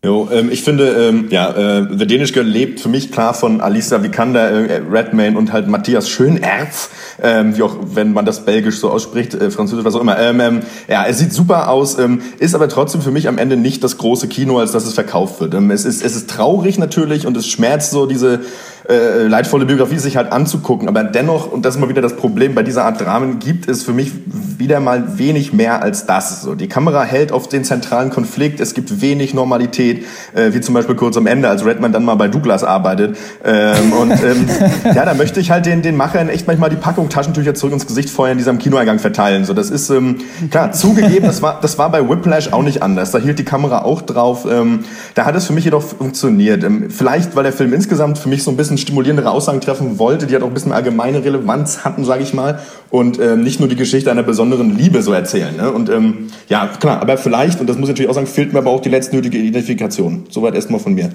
Jo, 0.06 0.28
ähm, 0.34 0.52
ich 0.52 0.64
finde, 0.64 0.90
ähm, 0.90 1.28
ja, 1.30 1.52
äh, 1.52 1.88
The 1.90 2.06
Danish 2.06 2.34
Girl 2.34 2.46
lebt 2.46 2.82
für 2.82 2.90
mich 2.90 3.10
klar 3.10 3.34
von 3.34 3.62
Alicia 3.62 4.04
Vikander, 4.04 4.52
äh, 4.52 4.82
Redmayne 4.92 5.38
und 5.38 5.54
halt 5.54 5.70
Matthias 5.70 6.10
Schönerz, 6.10 6.90
ähm, 7.22 7.56
wie 7.56 7.64
auch, 7.64 7.78
wenn 7.94 8.12
man 8.12 8.26
das 8.26 8.44
belgisch 8.44 8.80
so 8.80 8.90
ausspricht, 8.90 9.34
äh, 9.34 9.50
französisch, 9.50 9.86
was 9.86 9.96
auch 9.96 10.02
immer. 10.02 10.20
Ähm, 10.20 10.42
ähm, 10.42 10.60
ja, 10.90 11.06
es 11.08 11.20
sieht 11.20 11.32
super 11.32 11.70
aus, 11.70 11.98
ähm, 11.98 12.22
ist 12.40 12.54
aber 12.54 12.68
trotzdem 12.68 13.02
für 13.02 13.12
mich 13.12 13.30
am 13.30 13.38
Ende 13.38 13.56
nicht 13.56 13.82
das 13.82 13.98
große 13.98 14.28
Kino, 14.28 14.60
als 14.60 14.74
dass 14.74 14.86
es 14.86 14.94
verkauft 14.94 15.40
wird. 15.40 15.54
Ähm, 15.54 15.72
es, 15.72 15.86
ist, 15.86 16.04
es 16.04 16.18
ist 16.18 16.30
traurig 16.30 16.78
natürlich 16.78 17.26
und 17.26 17.38
es 17.38 17.48
schmerzt 17.48 17.92
so, 17.92 18.06
diese 18.06 18.42
äh, 18.90 19.28
leidvolle 19.28 19.66
Biografie 19.66 19.98
sich 19.98 20.18
halt 20.18 20.32
anzugucken. 20.32 20.88
Aber 20.88 21.04
dennoch, 21.04 21.52
und 21.52 21.66
das 21.66 21.76
ist 21.76 21.82
mal 21.82 21.90
wieder 21.90 22.02
das 22.02 22.16
Problem 22.16 22.56
bei 22.56 22.64
dieser 22.64 22.86
Art 22.86 23.00
Dramen, 23.02 23.40
gibt 23.40 23.70
es 23.70 23.84
für 23.84 23.94
mich 23.94 24.12
wieder 24.58 24.80
mal 24.80 25.18
wenig 25.18 25.54
mehr 25.54 25.82
als 25.82 26.06
das. 26.06 26.42
So, 26.42 26.56
die 26.56 26.68
Kamera 26.68 27.04
hält 27.04 27.32
auf 27.32 27.48
den 27.48 27.64
zentralen 27.64 28.10
Konflikt, 28.10 28.60
es 28.60 28.74
gibt 28.74 29.02
wenig 29.02 29.34
Normalität, 29.34 30.06
äh, 30.34 30.54
wie 30.54 30.62
zum 30.62 30.74
Beispiel 30.74 30.96
kurz 30.96 31.18
am 31.18 31.28
Ende, 31.28 31.50
als 31.50 31.66
Redman 31.66 31.92
dann 31.92 32.06
mal 32.06 32.16
bei 32.16 32.28
Douglas 32.28 32.64
arbeitet. 32.64 33.18
Ähm, 33.44 33.94
und 33.94 34.12
ähm, 34.12 34.48
ja, 34.96 35.06
da 35.06 35.14
möchte 35.14 35.40
ich 35.40 35.52
halt 35.52 35.66
den, 35.66 35.82
den 35.82 35.96
Machern 35.96 36.30
echt 36.30 36.48
manchmal 36.48 36.70
die 36.70 36.76
Packung 36.76 37.10
Taschentücher 37.10 37.56
zurück 37.56 37.74
ins 37.74 37.88
Gesicht 37.88 38.10
feuern, 38.10 38.38
die 38.38 38.44
sie 38.44 38.50
am 38.50 38.60
Kinoeingang 38.60 39.00
verteilen. 39.00 39.46
So, 39.46 39.54
das 39.54 39.70
ist 39.70 39.90
ähm, 39.90 40.18
klar 40.52 40.72
zugegeben, 40.72 41.26
das 41.26 41.42
war, 41.42 41.60
das 41.62 41.78
war 41.78 41.92
bei 41.92 42.08
Whiplash 42.08 42.52
auch 42.52 42.64
nicht 42.64 42.84
anders. 42.84 43.12
Da 43.12 43.20
hielt 43.20 43.40
die 43.40 43.46
Kamera 43.46 43.84
auch 43.84 44.02
drauf. 44.02 44.46
Ähm, 44.50 44.82
da 45.16 45.26
hat 45.26 45.36
es 45.36 45.46
für 45.46 45.54
mich 45.54 45.66
jedoch 45.66 45.84
funktioniert. 45.84 46.64
Ähm, 46.64 46.90
vielleicht, 46.90 47.36
weil 47.36 47.44
der 47.44 47.54
Film 47.54 47.74
insgesamt 47.74 48.18
für 48.18 48.30
mich 48.30 48.44
so 48.44 48.52
ein 48.52 48.58
bisschen 48.58 48.73
stimulierendere 48.78 49.32
Aussagen 49.32 49.62
treffen 49.62 50.00
wollte, 50.00 50.28
die 50.28 50.34
halt 50.34 50.44
auch 50.44 50.48
ein 50.48 50.54
bisschen 50.54 50.72
allgemeine 50.72 51.24
Relevanz 51.24 51.80
hatten, 51.84 52.06
sage 52.06 52.24
ich 52.24 52.34
mal, 52.34 52.60
und 52.90 53.20
ähm, 53.20 53.44
nicht 53.44 53.60
nur 53.60 53.70
die 53.70 53.76
Geschichte 53.76 54.12
einer 54.12 54.24
besonderen 54.24 54.78
Liebe 54.78 55.02
so 55.02 55.14
erzählen. 55.14 55.56
Ne? 55.56 55.72
Und 55.72 55.90
ähm, 55.90 56.28
ja, 56.50 56.68
klar, 56.68 57.02
aber 57.02 57.18
vielleicht, 57.18 57.60
und 57.60 57.68
das 57.68 57.78
muss 57.78 57.90
ich 57.90 57.94
natürlich 57.94 58.10
auch 58.10 58.16
sagen, 58.16 58.28
fehlt 58.28 58.54
mir 58.54 58.60
aber 58.60 58.72
auch 58.72 58.82
die 58.82 58.90
letztnötige 58.90 59.38
Identifikation. 59.38 60.26
Soweit 60.30 60.56
erstmal 60.56 60.80
von 60.80 60.94
mir. 60.94 61.10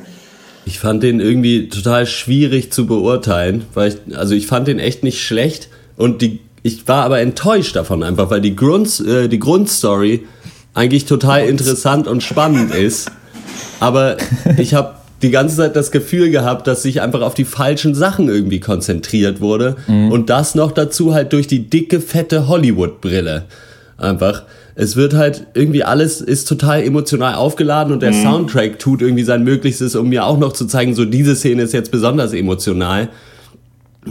Ich 0.64 0.78
fand 0.78 1.02
den 1.02 1.20
irgendwie 1.20 1.68
total 1.68 2.06
schwierig 2.06 2.72
zu 2.72 2.86
beurteilen, 2.86 3.64
weil 3.72 3.88
ich, 3.88 4.16
also 4.16 4.34
ich 4.34 4.46
fand 4.46 4.68
den 4.68 4.78
echt 4.78 5.02
nicht 5.02 5.24
schlecht 5.24 5.68
und 5.96 6.20
die, 6.20 6.40
ich 6.62 6.86
war 6.86 7.04
aber 7.04 7.20
enttäuscht 7.20 7.74
davon 7.74 8.02
einfach, 8.02 8.30
weil 8.30 8.42
die, 8.42 8.54
Grund, 8.54 9.00
äh, 9.00 9.28
die 9.28 9.38
Grundstory 9.38 10.26
eigentlich 10.74 11.06
total 11.06 11.46
interessant 11.48 12.06
und 12.06 12.22
spannend 12.22 12.74
ist, 12.74 13.10
aber 13.80 14.18
ich 14.58 14.74
habe 14.74 14.97
die 15.22 15.30
ganze 15.30 15.56
Zeit 15.56 15.76
das 15.76 15.90
Gefühl 15.90 16.30
gehabt, 16.30 16.66
dass 16.66 16.82
sich 16.82 17.00
einfach 17.00 17.22
auf 17.22 17.34
die 17.34 17.44
falschen 17.44 17.94
Sachen 17.94 18.28
irgendwie 18.28 18.60
konzentriert 18.60 19.40
wurde 19.40 19.76
und 19.88 20.30
das 20.30 20.54
noch 20.54 20.72
dazu 20.72 21.12
halt 21.12 21.32
durch 21.32 21.46
die 21.46 21.68
dicke, 21.68 22.00
fette 22.00 22.48
Hollywood-Brille 22.48 23.44
einfach. 23.96 24.44
Es 24.76 24.94
wird 24.94 25.14
halt 25.14 25.48
irgendwie 25.54 25.82
alles 25.82 26.20
ist 26.20 26.46
total 26.46 26.82
emotional 26.84 27.34
aufgeladen 27.34 27.92
und 27.92 28.00
der 28.00 28.12
Soundtrack 28.12 28.78
tut 28.78 29.02
irgendwie 29.02 29.24
sein 29.24 29.42
Möglichstes, 29.42 29.96
um 29.96 30.08
mir 30.08 30.24
auch 30.24 30.38
noch 30.38 30.52
zu 30.52 30.66
zeigen, 30.66 30.94
so 30.94 31.04
diese 31.04 31.34
Szene 31.34 31.62
ist 31.62 31.72
jetzt 31.72 31.90
besonders 31.90 32.32
emotional. 32.32 33.08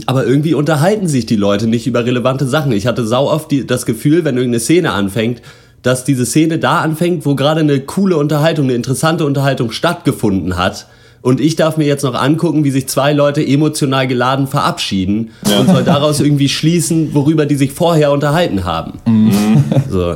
Aber 0.06 0.26
irgendwie 0.26 0.54
unterhalten 0.54 1.08
sich 1.08 1.26
die 1.26 1.38
Leute 1.38 1.68
nicht 1.68 1.88
über 1.88 2.06
relevante 2.06 2.46
Sachen. 2.46 2.74
Ich 2.74 2.86
hatte 2.86 3.08
sau 3.08 3.30
oft 3.30 3.50
die, 3.50 3.66
das 3.66 3.86
Gefühl, 3.86 4.26
wenn 4.26 4.36
irgendeine 4.36 4.60
Szene 4.60 4.92
anfängt, 4.92 5.42
dass 5.82 6.04
diese 6.04 6.26
Szene 6.26 6.60
da 6.60 6.80
anfängt, 6.80 7.26
wo 7.26 7.36
gerade 7.36 7.62
eine 7.62 7.80
coole 7.80 8.18
Unterhaltung, 8.18 8.66
eine 8.66 8.76
interessante 8.76 9.26
Unterhaltung 9.26 9.72
stattgefunden 9.72 10.58
hat. 10.58 10.88
Und 11.28 11.42
ich 11.42 11.58
darf 11.58 11.76
mir 11.76 11.84
jetzt 11.86 12.04
noch 12.04 12.14
angucken, 12.14 12.64
wie 12.64 12.72
sich 12.72 12.88
zwei 12.88 13.12
Leute 13.12 13.46
emotional 13.46 14.08
geladen 14.08 14.48
verabschieden 14.48 15.32
und 15.60 15.68
soll 15.68 15.84
daraus 15.84 16.22
irgendwie 16.22 16.48
schließen, 16.48 17.14
worüber 17.14 17.46
die 17.46 17.56
sich 17.58 17.74
vorher 17.74 18.14
unterhalten 18.14 18.64
haben. 18.64 18.94
So. 19.90 20.16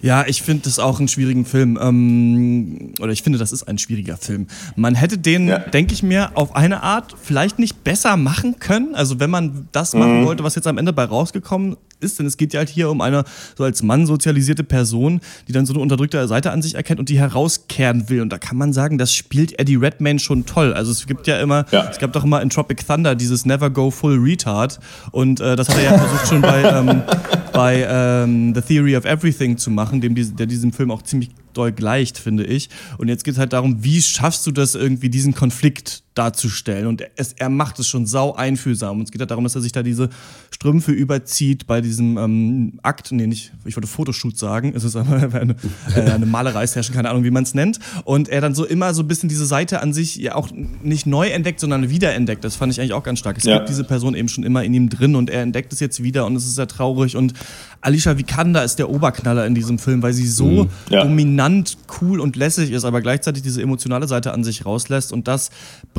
Ja, 0.00 0.24
ich 0.26 0.42
finde 0.42 0.62
das 0.64 0.78
auch 0.78 1.00
einen 1.00 1.08
schwierigen 1.08 1.44
Film. 1.44 1.76
Ähm, 1.80 2.92
oder 3.00 3.10
ich 3.10 3.22
finde, 3.24 3.40
das 3.40 3.50
ist 3.50 3.64
ein 3.64 3.78
schwieriger 3.78 4.16
Film. 4.16 4.46
Man 4.76 4.94
hätte 4.94 5.18
den, 5.18 5.48
Ja. 5.48 5.58
denke 5.58 5.92
ich 5.92 6.04
mir, 6.04 6.30
auf 6.34 6.54
eine 6.54 6.84
Art 6.84 7.14
vielleicht 7.20 7.58
nicht 7.58 7.82
besser 7.82 8.16
machen 8.16 8.60
können. 8.60 8.94
Also 8.94 9.18
wenn 9.18 9.30
man 9.30 9.66
das 9.72 9.92
machen 9.94 10.24
wollte, 10.24 10.44
was 10.44 10.54
jetzt 10.54 10.68
am 10.68 10.78
Ende 10.78 10.92
bei 10.92 11.04
rausgekommen 11.04 11.76
ist, 12.02 12.18
denn 12.18 12.26
es 12.26 12.36
geht 12.36 12.52
ja 12.52 12.58
halt 12.58 12.68
hier 12.68 12.90
um 12.90 13.00
eine 13.00 13.24
so 13.56 13.64
als 13.64 13.82
Mann 13.82 14.06
sozialisierte 14.06 14.64
Person, 14.64 15.20
die 15.48 15.52
dann 15.52 15.66
so 15.66 15.72
eine 15.72 15.82
unterdrückte 15.82 16.26
Seite 16.28 16.50
an 16.50 16.62
sich 16.62 16.74
erkennt 16.74 17.00
und 17.00 17.08
die 17.08 17.18
herauskehren 17.18 18.08
will. 18.08 18.20
Und 18.20 18.30
da 18.30 18.38
kann 18.38 18.56
man 18.56 18.72
sagen, 18.72 18.98
das 18.98 19.14
spielt 19.14 19.58
Eddie 19.58 19.76
Redmayne 19.76 20.18
schon 20.18 20.46
toll. 20.46 20.72
Also 20.72 20.90
es 20.90 21.06
gibt 21.06 21.26
ja 21.26 21.40
immer, 21.40 21.64
Ja. 21.70 21.88
es 21.90 21.98
gab 21.98 22.12
doch 22.12 22.24
immer 22.24 22.42
in 22.42 22.50
Tropic 22.50 22.86
Thunder 22.86 23.14
dieses 23.14 23.46
Never 23.46 23.70
Go 23.70 23.90
Full 23.90 24.18
Retard. 24.18 24.78
Und 25.10 25.40
äh, 25.40 25.56
das 25.56 25.68
hat 25.68 25.78
er 25.78 25.84
ja 25.84 25.98
versucht 25.98 26.28
schon 26.28 26.42
bei, 26.42 26.62
ähm, 26.62 27.02
bei 27.52 27.86
ähm, 27.88 28.54
The 28.54 28.60
Theory 28.62 28.96
of 28.96 29.04
Everything 29.04 29.56
zu 29.56 29.70
machen, 29.70 30.00
dem, 30.00 30.14
der 30.14 30.46
diesem 30.46 30.72
Film 30.72 30.90
auch 30.90 31.02
ziemlich 31.02 31.30
doll 31.52 31.72
gleicht, 31.72 32.18
finde 32.18 32.44
ich. 32.44 32.68
Und 32.98 33.08
jetzt 33.08 33.24
geht 33.24 33.34
es 33.34 33.38
halt 33.38 33.52
darum, 33.52 33.84
wie 33.84 34.00
schaffst 34.00 34.46
du 34.46 34.52
das 34.52 34.74
irgendwie, 34.74 35.10
diesen 35.10 35.34
Konflikt 35.34 36.01
darzustellen. 36.14 36.86
Und 36.86 37.02
es, 37.16 37.32
er 37.34 37.48
macht 37.48 37.78
es 37.78 37.88
schon 37.88 38.06
sau 38.06 38.34
einfühlsam. 38.34 38.98
Und 38.98 39.04
es 39.04 39.10
geht 39.10 39.20
halt 39.20 39.30
darum, 39.30 39.44
dass 39.44 39.54
er 39.54 39.60
sich 39.62 39.72
da 39.72 39.82
diese 39.82 40.10
Strümpfe 40.50 40.92
überzieht 40.92 41.66
bei 41.66 41.80
diesem 41.80 42.18
ähm, 42.18 42.72
Akt, 42.82 43.12
nee, 43.12 43.26
nicht, 43.26 43.52
ich 43.64 43.76
wollte 43.76 43.88
Fotoshoot 43.88 44.36
sagen, 44.38 44.72
es 44.76 44.84
ist 44.84 44.94
aber 44.96 45.16
eine, 45.40 45.56
äh, 45.96 46.00
eine 46.10 46.26
Malerei-Session, 46.26 46.94
keine 46.94 47.08
Ahnung, 47.10 47.24
wie 47.24 47.30
man 47.30 47.42
es 47.44 47.54
nennt. 47.54 47.78
Und 48.04 48.28
er 48.28 48.40
dann 48.40 48.54
so 48.54 48.64
immer 48.66 48.92
so 48.94 49.02
ein 49.02 49.08
bisschen 49.08 49.28
diese 49.28 49.46
Seite 49.46 49.80
an 49.80 49.92
sich 49.92 50.16
ja 50.16 50.34
auch 50.34 50.48
nicht 50.82 51.06
neu 51.06 51.28
entdeckt, 51.28 51.60
sondern 51.60 51.88
wiederentdeckt. 51.88 52.44
Das 52.44 52.56
fand 52.56 52.72
ich 52.72 52.80
eigentlich 52.80 52.92
auch 52.92 53.04
ganz 53.04 53.18
stark. 53.18 53.38
Es 53.38 53.44
Ja. 53.44 53.56
gibt 53.58 53.68
diese 53.70 53.84
Person 53.84 54.14
eben 54.14 54.28
schon 54.28 54.44
immer 54.44 54.62
in 54.64 54.74
ihm 54.74 54.88
drin 54.90 55.16
und 55.16 55.30
er 55.30 55.42
entdeckt 55.42 55.72
es 55.72 55.80
jetzt 55.80 56.02
wieder 56.02 56.26
und 56.26 56.36
es 56.36 56.44
ist 56.44 56.56
sehr 56.56 56.68
traurig. 56.68 57.16
Und 57.16 57.32
Alicia 57.80 58.16
Vikander 58.18 58.62
ist 58.64 58.76
der 58.78 58.90
Oberknaller 58.90 59.46
in 59.46 59.54
diesem 59.54 59.78
Film, 59.78 60.02
weil 60.02 60.12
sie 60.12 60.26
so 60.28 60.42
Mhm. 60.64 60.68
Ja. 60.90 61.02
dominant, 61.04 61.78
cool 62.00 62.20
und 62.20 62.36
lässig 62.36 62.70
ist, 62.70 62.84
aber 62.84 63.00
gleichzeitig 63.00 63.42
diese 63.42 63.62
emotionale 63.62 64.06
Seite 64.06 64.32
an 64.32 64.44
sich 64.44 64.66
rauslässt. 64.66 65.12
Und 65.12 65.26
das 65.28 65.50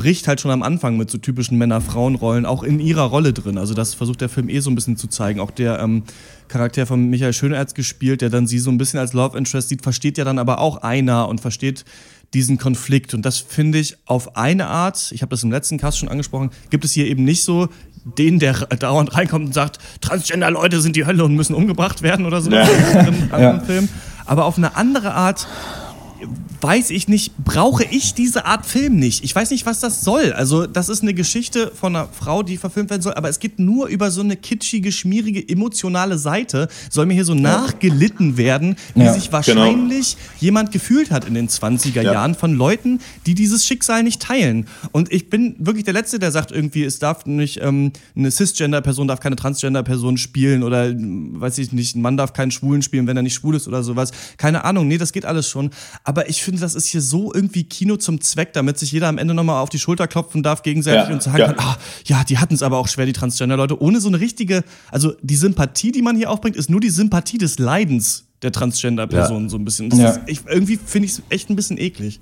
bricht 0.04 0.28
halt 0.28 0.38
schon 0.38 0.50
am 0.50 0.62
Anfang 0.62 0.98
mit 0.98 1.10
so 1.10 1.16
typischen 1.16 1.56
Männer-Frauen-Rollen 1.56 2.44
auch 2.44 2.62
in 2.62 2.78
ihrer 2.78 3.04
Rolle 3.04 3.32
drin. 3.32 3.56
Also 3.56 3.72
das 3.72 3.94
versucht 3.94 4.20
der 4.20 4.28
Film 4.28 4.50
eh 4.50 4.60
so 4.60 4.68
ein 4.68 4.74
bisschen 4.74 4.98
zu 4.98 5.06
zeigen. 5.06 5.40
Auch 5.40 5.50
der 5.50 5.78
ähm, 5.80 6.02
Charakter 6.48 6.84
von 6.84 7.08
Michael 7.08 7.32
Schönerz 7.32 7.72
gespielt, 7.72 8.20
der 8.20 8.28
dann 8.28 8.46
sie 8.46 8.58
so 8.58 8.70
ein 8.70 8.76
bisschen 8.76 9.00
als 9.00 9.14
Love 9.14 9.38
Interest 9.38 9.70
sieht, 9.70 9.80
versteht 9.80 10.18
ja 10.18 10.24
dann 10.26 10.38
aber 10.38 10.58
auch 10.58 10.82
einer 10.82 11.26
und 11.26 11.40
versteht 11.40 11.86
diesen 12.34 12.58
Konflikt. 12.58 13.14
Und 13.14 13.24
das 13.24 13.38
finde 13.38 13.78
ich 13.78 13.96
auf 14.04 14.36
eine 14.36 14.66
Art, 14.66 15.10
ich 15.10 15.22
habe 15.22 15.30
das 15.30 15.42
im 15.42 15.50
letzten 15.50 15.78
Cast 15.78 15.96
schon 15.96 16.10
angesprochen, 16.10 16.50
gibt 16.68 16.84
es 16.84 16.92
hier 16.92 17.06
eben 17.06 17.24
nicht 17.24 17.42
so 17.42 17.70
den, 18.04 18.38
der 18.38 18.52
dauernd 18.78 19.14
reinkommt 19.14 19.46
und 19.46 19.54
sagt, 19.54 19.78
Transgender-Leute 20.02 20.82
sind 20.82 20.96
die 20.96 21.06
Hölle 21.06 21.24
und 21.24 21.34
müssen 21.34 21.54
umgebracht 21.54 22.02
werden 22.02 22.26
oder 22.26 22.42
so 22.42 22.50
Ja. 22.50 22.60
anderen, 23.00 23.30
Ja. 23.40 23.58
Filmen. 23.60 23.88
Aber 24.26 24.44
auf 24.44 24.58
eine 24.58 24.76
andere 24.76 25.14
Art 25.14 25.46
weiß 26.64 26.88
ich 26.90 27.08
nicht, 27.08 27.36
brauche 27.44 27.84
ich 27.84 28.14
diese 28.14 28.46
Art 28.46 28.64
Film 28.64 28.96
nicht. 28.96 29.22
Ich 29.22 29.34
weiß 29.36 29.50
nicht, 29.50 29.66
was 29.66 29.80
das 29.80 30.00
soll. 30.00 30.32
Also, 30.32 30.66
das 30.66 30.88
ist 30.88 31.02
eine 31.02 31.12
Geschichte 31.12 31.70
von 31.78 31.94
einer 31.94 32.08
Frau, 32.08 32.42
die 32.42 32.56
verfilmt 32.56 32.88
werden 32.88 33.02
soll, 33.02 33.12
aber 33.12 33.28
es 33.28 33.38
geht 33.38 33.58
nur 33.58 33.88
über 33.88 34.10
so 34.10 34.22
eine 34.22 34.34
kitschige, 34.34 34.90
schmierige, 34.90 35.46
emotionale 35.46 36.16
Seite. 36.16 36.68
Soll 36.88 37.04
mir 37.04 37.12
hier 37.12 37.26
so 37.26 37.34
nachgelitten 37.34 38.38
werden, 38.38 38.76
wie 38.94 39.02
Ja, 39.04 39.12
sich 39.12 39.30
wahrscheinlich 39.30 40.16
jemand 40.40 40.72
gefühlt 40.72 41.10
hat 41.10 41.26
in 41.26 41.34
den 41.34 41.48
20er 41.50 42.00
Ja. 42.00 42.14
Jahren 42.14 42.34
von 42.34 42.54
Leuten, 42.54 42.98
die 43.26 43.34
dieses 43.34 43.66
Schicksal 43.66 44.02
nicht 44.02 44.22
teilen. 44.22 44.66
Und 44.90 45.12
ich 45.12 45.28
bin 45.28 45.56
wirklich 45.58 45.84
der 45.84 45.92
Letzte, 45.92 46.18
der 46.18 46.32
sagt 46.32 46.50
irgendwie, 46.50 46.84
es 46.84 46.98
darf 46.98 47.26
nicht, 47.26 47.60
ähm, 47.60 47.92
eine 48.16 48.30
Cisgender-Person 48.30 49.06
darf 49.06 49.20
keine 49.20 49.36
Transgender-Person 49.36 50.16
spielen 50.16 50.62
oder, 50.62 50.88
ähm, 50.88 51.38
weiß 51.38 51.58
ich 51.58 51.72
nicht, 51.72 51.94
ein 51.94 52.00
Mann 52.00 52.16
darf 52.16 52.32
keinen 52.32 52.52
Schwulen 52.52 52.80
spielen, 52.80 53.06
wenn 53.06 53.18
er 53.18 53.22
nicht 53.22 53.34
schwul 53.34 53.54
ist 53.54 53.68
oder 53.68 53.82
sowas. 53.82 54.12
Keine 54.38 54.64
Ahnung, 54.64 54.88
nee, 54.88 54.96
das 54.96 55.12
geht 55.12 55.26
alles 55.26 55.46
schon. 55.46 55.68
Aber 56.04 56.30
ich 56.30 56.42
finde, 56.42 56.53
das 56.60 56.74
ist 56.74 56.86
hier 56.86 57.00
so 57.00 57.32
irgendwie 57.32 57.64
Kino 57.64 57.96
zum 57.96 58.20
Zweck, 58.20 58.52
damit 58.52 58.78
sich 58.78 58.92
jeder 58.92 59.08
am 59.08 59.18
Ende 59.18 59.34
nochmal 59.34 59.62
auf 59.62 59.68
die 59.68 59.78
Schulter 59.78 60.06
klopfen 60.06 60.42
darf 60.42 60.62
gegenseitig 60.62 61.08
Ja, 61.08 61.14
und 61.14 61.22
sagen 61.22 61.38
ja. 61.38 61.52
kann, 61.52 61.56
ah, 61.58 61.76
ja, 62.04 62.24
die 62.24 62.38
hatten 62.38 62.54
es 62.54 62.62
aber 62.62 62.78
auch 62.78 62.88
schwer, 62.88 63.06
die 63.06 63.12
Transgender-Leute, 63.12 63.80
ohne 63.80 64.00
so 64.00 64.08
eine 64.08 64.20
richtige, 64.20 64.64
also 64.90 65.14
die 65.22 65.36
Sympathie, 65.36 65.92
die 65.92 66.02
man 66.02 66.16
hier 66.16 66.30
aufbringt, 66.30 66.56
ist 66.56 66.70
nur 66.70 66.80
die 66.80 66.90
Sympathie 66.90 67.38
des 67.38 67.58
Leidens 67.58 68.24
der 68.42 68.52
Transgender-Person 68.52 69.48
so 69.48 69.56
ein 69.56 69.64
bisschen. 69.64 69.90
Ja. 69.96 70.10
ist, 70.10 70.20
ich, 70.26 70.40
irgendwie 70.46 70.78
finde 70.84 71.06
ich 71.06 71.12
es 71.12 71.22
echt 71.30 71.50
ein 71.50 71.56
bisschen 71.56 71.78
eklig. 71.78 72.20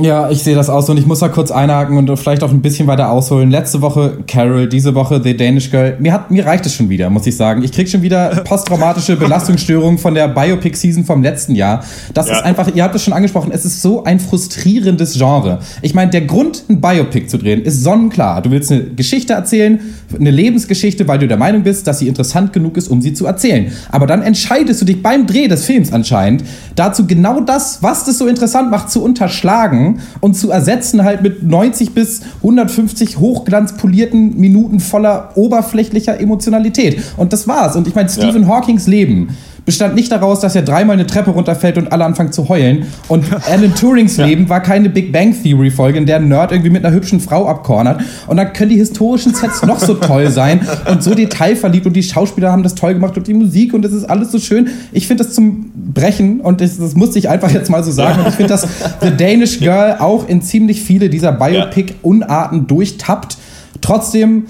Ja, 0.00 0.28
ich 0.28 0.42
sehe 0.42 0.56
das 0.56 0.68
aus 0.70 0.90
und 0.90 0.98
ich 0.98 1.06
muss 1.06 1.20
da 1.20 1.28
kurz 1.28 1.52
einhaken 1.52 1.96
und 1.96 2.16
vielleicht 2.18 2.42
auch 2.42 2.50
ein 2.50 2.60
bisschen 2.62 2.88
weiter 2.88 3.10
ausholen. 3.12 3.52
Letzte 3.52 3.80
Woche 3.80 4.18
Carol, 4.26 4.68
diese 4.68 4.96
Woche 4.96 5.20
The 5.22 5.36
Danish 5.36 5.70
Girl. 5.70 5.96
Mir, 6.00 6.12
hat, 6.12 6.32
mir 6.32 6.44
reicht 6.44 6.66
es 6.66 6.74
schon 6.74 6.88
wieder, 6.88 7.10
muss 7.10 7.28
ich 7.28 7.36
sagen. 7.36 7.62
Ich 7.62 7.70
krieg 7.70 7.88
schon 7.88 8.02
wieder 8.02 8.28
posttraumatische 8.44 9.14
Belastungsstörungen 9.14 9.98
von 9.98 10.14
der 10.14 10.26
Biopic-Season 10.26 11.04
vom 11.04 11.22
letzten 11.22 11.54
Jahr. 11.54 11.84
Das 12.12 12.28
Ja. 12.28 12.38
ist 12.38 12.44
einfach, 12.44 12.74
ihr 12.74 12.82
habt 12.82 12.96
es 12.96 13.04
schon 13.04 13.12
angesprochen, 13.12 13.52
es 13.52 13.64
ist 13.64 13.82
so 13.82 14.02
ein 14.02 14.18
frustrierendes 14.18 15.14
Genre. 15.16 15.60
Ich 15.80 15.94
meine, 15.94 16.10
der 16.10 16.22
Grund, 16.22 16.64
ein 16.68 16.80
Biopic 16.80 17.28
zu 17.28 17.38
drehen, 17.38 17.62
ist 17.62 17.84
sonnenklar. 17.84 18.42
Du 18.42 18.50
willst 18.50 18.72
eine 18.72 18.82
Geschichte 18.82 19.34
erzählen, 19.34 19.78
eine 20.18 20.32
Lebensgeschichte, 20.32 21.06
weil 21.06 21.20
du 21.20 21.28
der 21.28 21.36
Meinung 21.36 21.62
bist, 21.62 21.86
dass 21.86 22.00
sie 22.00 22.08
interessant 22.08 22.52
genug 22.52 22.76
ist, 22.76 22.88
um 22.88 23.00
sie 23.00 23.12
zu 23.12 23.26
erzählen. 23.26 23.70
Aber 23.92 24.08
dann 24.08 24.22
entscheidest 24.22 24.80
du 24.80 24.86
dich 24.86 25.00
beim 25.04 25.28
Dreh 25.28 25.46
des 25.46 25.64
Films 25.64 25.92
anscheinend 25.92 26.42
dazu 26.74 27.06
genau 27.06 27.38
das, 27.38 27.80
was 27.80 28.04
das 28.04 28.18
so 28.18 28.26
interessant 28.26 28.72
macht, 28.72 28.90
zu 28.90 29.00
unterschlagen 29.04 29.83
und 30.20 30.34
zu 30.34 30.50
ersetzen 30.50 31.04
halt 31.04 31.22
mit 31.22 31.42
90 31.42 31.92
bis 31.92 32.22
150 32.36 33.18
hochglanzpolierten 33.18 34.38
Minuten 34.38 34.80
voller 34.80 35.30
oberflächlicher 35.34 36.20
Emotionalität. 36.20 37.02
Und 37.16 37.32
das 37.32 37.46
war's. 37.48 37.76
Und 37.76 37.86
ich 37.88 37.94
meine, 37.94 38.08
Stephen 38.08 38.48
Hawkings 38.48 38.86
Leben 38.86 39.36
bestand 39.64 39.94
nicht 39.94 40.12
daraus, 40.12 40.40
dass 40.40 40.54
er 40.54 40.62
dreimal 40.62 40.94
eine 40.94 41.06
Treppe 41.06 41.30
runterfällt 41.30 41.78
und 41.78 41.90
alle 41.92 42.04
anfangen 42.04 42.32
zu 42.32 42.48
heulen. 42.48 42.86
Und 43.08 43.24
Alan 43.50 43.74
Turings 43.74 44.16
Leben 44.16 44.48
war 44.48 44.60
keine 44.60 44.90
Big 44.90 45.12
Bang 45.12 45.34
Theory 45.42 45.70
Folge, 45.70 45.98
in 45.98 46.06
der 46.06 46.16
ein 46.16 46.28
Nerd 46.28 46.52
irgendwie 46.52 46.70
mit 46.70 46.84
einer 46.84 46.94
hübschen 46.94 47.20
Frau 47.20 47.48
abkornert. 47.48 48.02
Und 48.26 48.36
dann 48.36 48.52
können 48.52 48.70
die 48.70 48.76
historischen 48.76 49.34
Sets 49.34 49.62
noch 49.62 49.78
so 49.78 49.94
toll 49.94 50.30
sein 50.30 50.60
und 50.90 51.02
so 51.02 51.14
detailverliebt 51.14 51.86
und 51.86 51.94
die 51.94 52.02
Schauspieler 52.02 52.52
haben 52.52 52.62
das 52.62 52.74
toll 52.74 52.94
gemacht 52.94 53.16
und 53.16 53.26
die 53.26 53.34
Musik 53.34 53.72
und 53.74 53.84
es 53.84 53.92
ist 53.92 54.04
alles 54.04 54.30
so 54.30 54.38
schön. 54.38 54.68
Ich 54.92 55.06
finde 55.06 55.24
das 55.24 55.34
zum 55.34 55.70
Brechen 55.74 56.40
und 56.40 56.60
das, 56.60 56.78
das 56.78 56.94
musste 56.94 57.18
ich 57.18 57.28
einfach 57.28 57.50
jetzt 57.50 57.70
mal 57.70 57.82
so 57.82 57.90
sagen. 57.90 58.20
Und 58.20 58.28
ich 58.28 58.34
finde, 58.34 58.50
dass 58.50 58.66
The 59.00 59.10
Danish 59.16 59.60
Girl 59.60 59.96
auch 59.98 60.28
in 60.28 60.42
ziemlich 60.42 60.82
viele 60.82 61.08
dieser 61.08 61.32
Biopic-Unarten 61.32 62.66
durchtappt. 62.66 63.38
Trotzdem 63.80 64.44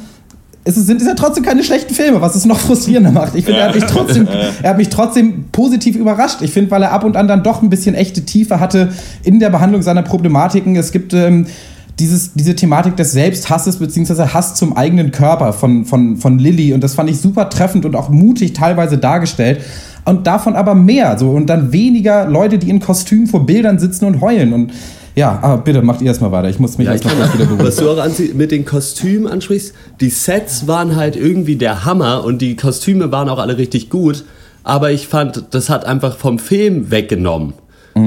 es 0.66 0.74
sind 0.76 1.02
ja 1.02 1.14
trotzdem 1.14 1.44
keine 1.44 1.62
schlechten 1.62 1.94
Filme, 1.94 2.20
was 2.20 2.34
es 2.34 2.44
noch 2.46 2.58
frustrierender 2.66 3.12
macht. 3.12 3.34
Ich 3.34 3.44
finde, 3.44 3.60
er, 3.60 3.68
hat 3.68 3.74
mich 3.74 3.84
trotzdem- 3.84 4.26
er 4.62 4.70
hat 4.70 4.78
mich 4.78 4.88
trotzdem 4.88 5.44
positiv 5.52 5.96
überrascht. 5.96 6.38
Ich 6.40 6.52
finde, 6.52 6.70
weil 6.70 6.82
er 6.82 6.92
ab 6.92 7.04
und 7.04 7.16
an 7.16 7.28
dann 7.28 7.42
doch 7.42 7.62
ein 7.62 7.70
bisschen 7.70 7.94
echte 7.94 8.24
Tiefe 8.24 8.60
hatte 8.60 8.92
in 9.22 9.40
der 9.40 9.50
Behandlung 9.50 9.82
seiner 9.82 10.02
Problematiken. 10.02 10.74
Es 10.76 10.90
gibt 10.90 11.12
ähm, 11.12 11.46
dieses, 11.98 12.32
diese 12.34 12.56
Thematik 12.56 12.96
des 12.96 13.12
Selbsthasses 13.12 13.76
beziehungsweise 13.76 14.34
Hass 14.34 14.54
zum 14.54 14.76
eigenen 14.76 15.10
Körper 15.12 15.52
von, 15.52 15.84
von, 15.84 16.16
von 16.16 16.38
Lilly 16.38 16.72
und 16.72 16.82
das 16.82 16.94
fand 16.94 17.08
ich 17.08 17.20
super 17.20 17.50
treffend 17.50 17.84
und 17.84 17.94
auch 17.94 18.08
mutig 18.08 18.52
teilweise 18.52 18.98
dargestellt. 18.98 19.60
Und 20.06 20.26
davon 20.26 20.54
aber 20.54 20.74
mehr 20.74 21.18
so 21.18 21.30
und 21.30 21.46
dann 21.46 21.72
weniger 21.72 22.26
Leute, 22.26 22.58
die 22.58 22.68
in 22.68 22.80
Kostümen 22.80 23.26
vor 23.26 23.46
Bildern 23.46 23.78
sitzen 23.78 24.04
und 24.06 24.20
heulen. 24.20 24.52
Und 24.52 24.72
ja, 25.14 25.38
aber 25.42 25.62
bitte 25.62 25.82
macht 25.82 26.00
ihr 26.00 26.08
erstmal 26.08 26.32
weiter. 26.32 26.48
Ich 26.50 26.58
muss 26.58 26.76
mich 26.78 26.86
Ja, 26.86 26.92
erstmal 26.92 27.14
wieder 27.32 27.44
beruhigen. 27.44 27.64
was 27.66 27.76
du 27.76 27.88
auch 27.90 27.98
anzie- 27.98 28.34
mit 28.34 28.50
den 28.50 28.64
Kostümen 28.64 29.26
ansprichst, 29.26 29.74
die 30.00 30.10
Sets 30.10 30.66
waren 30.66 30.96
halt 30.96 31.16
irgendwie 31.16 31.56
der 31.56 31.84
Hammer 31.84 32.24
und 32.24 32.40
die 32.42 32.56
Kostüme 32.56 33.12
waren 33.12 33.28
auch 33.28 33.38
alle 33.38 33.56
richtig 33.58 33.90
gut, 33.90 34.24
aber 34.64 34.90
ich 34.90 35.06
fand, 35.08 35.44
das 35.50 35.70
hat 35.70 35.84
einfach 35.84 36.16
vom 36.16 36.38
Film 36.38 36.90
weggenommen. 36.90 37.54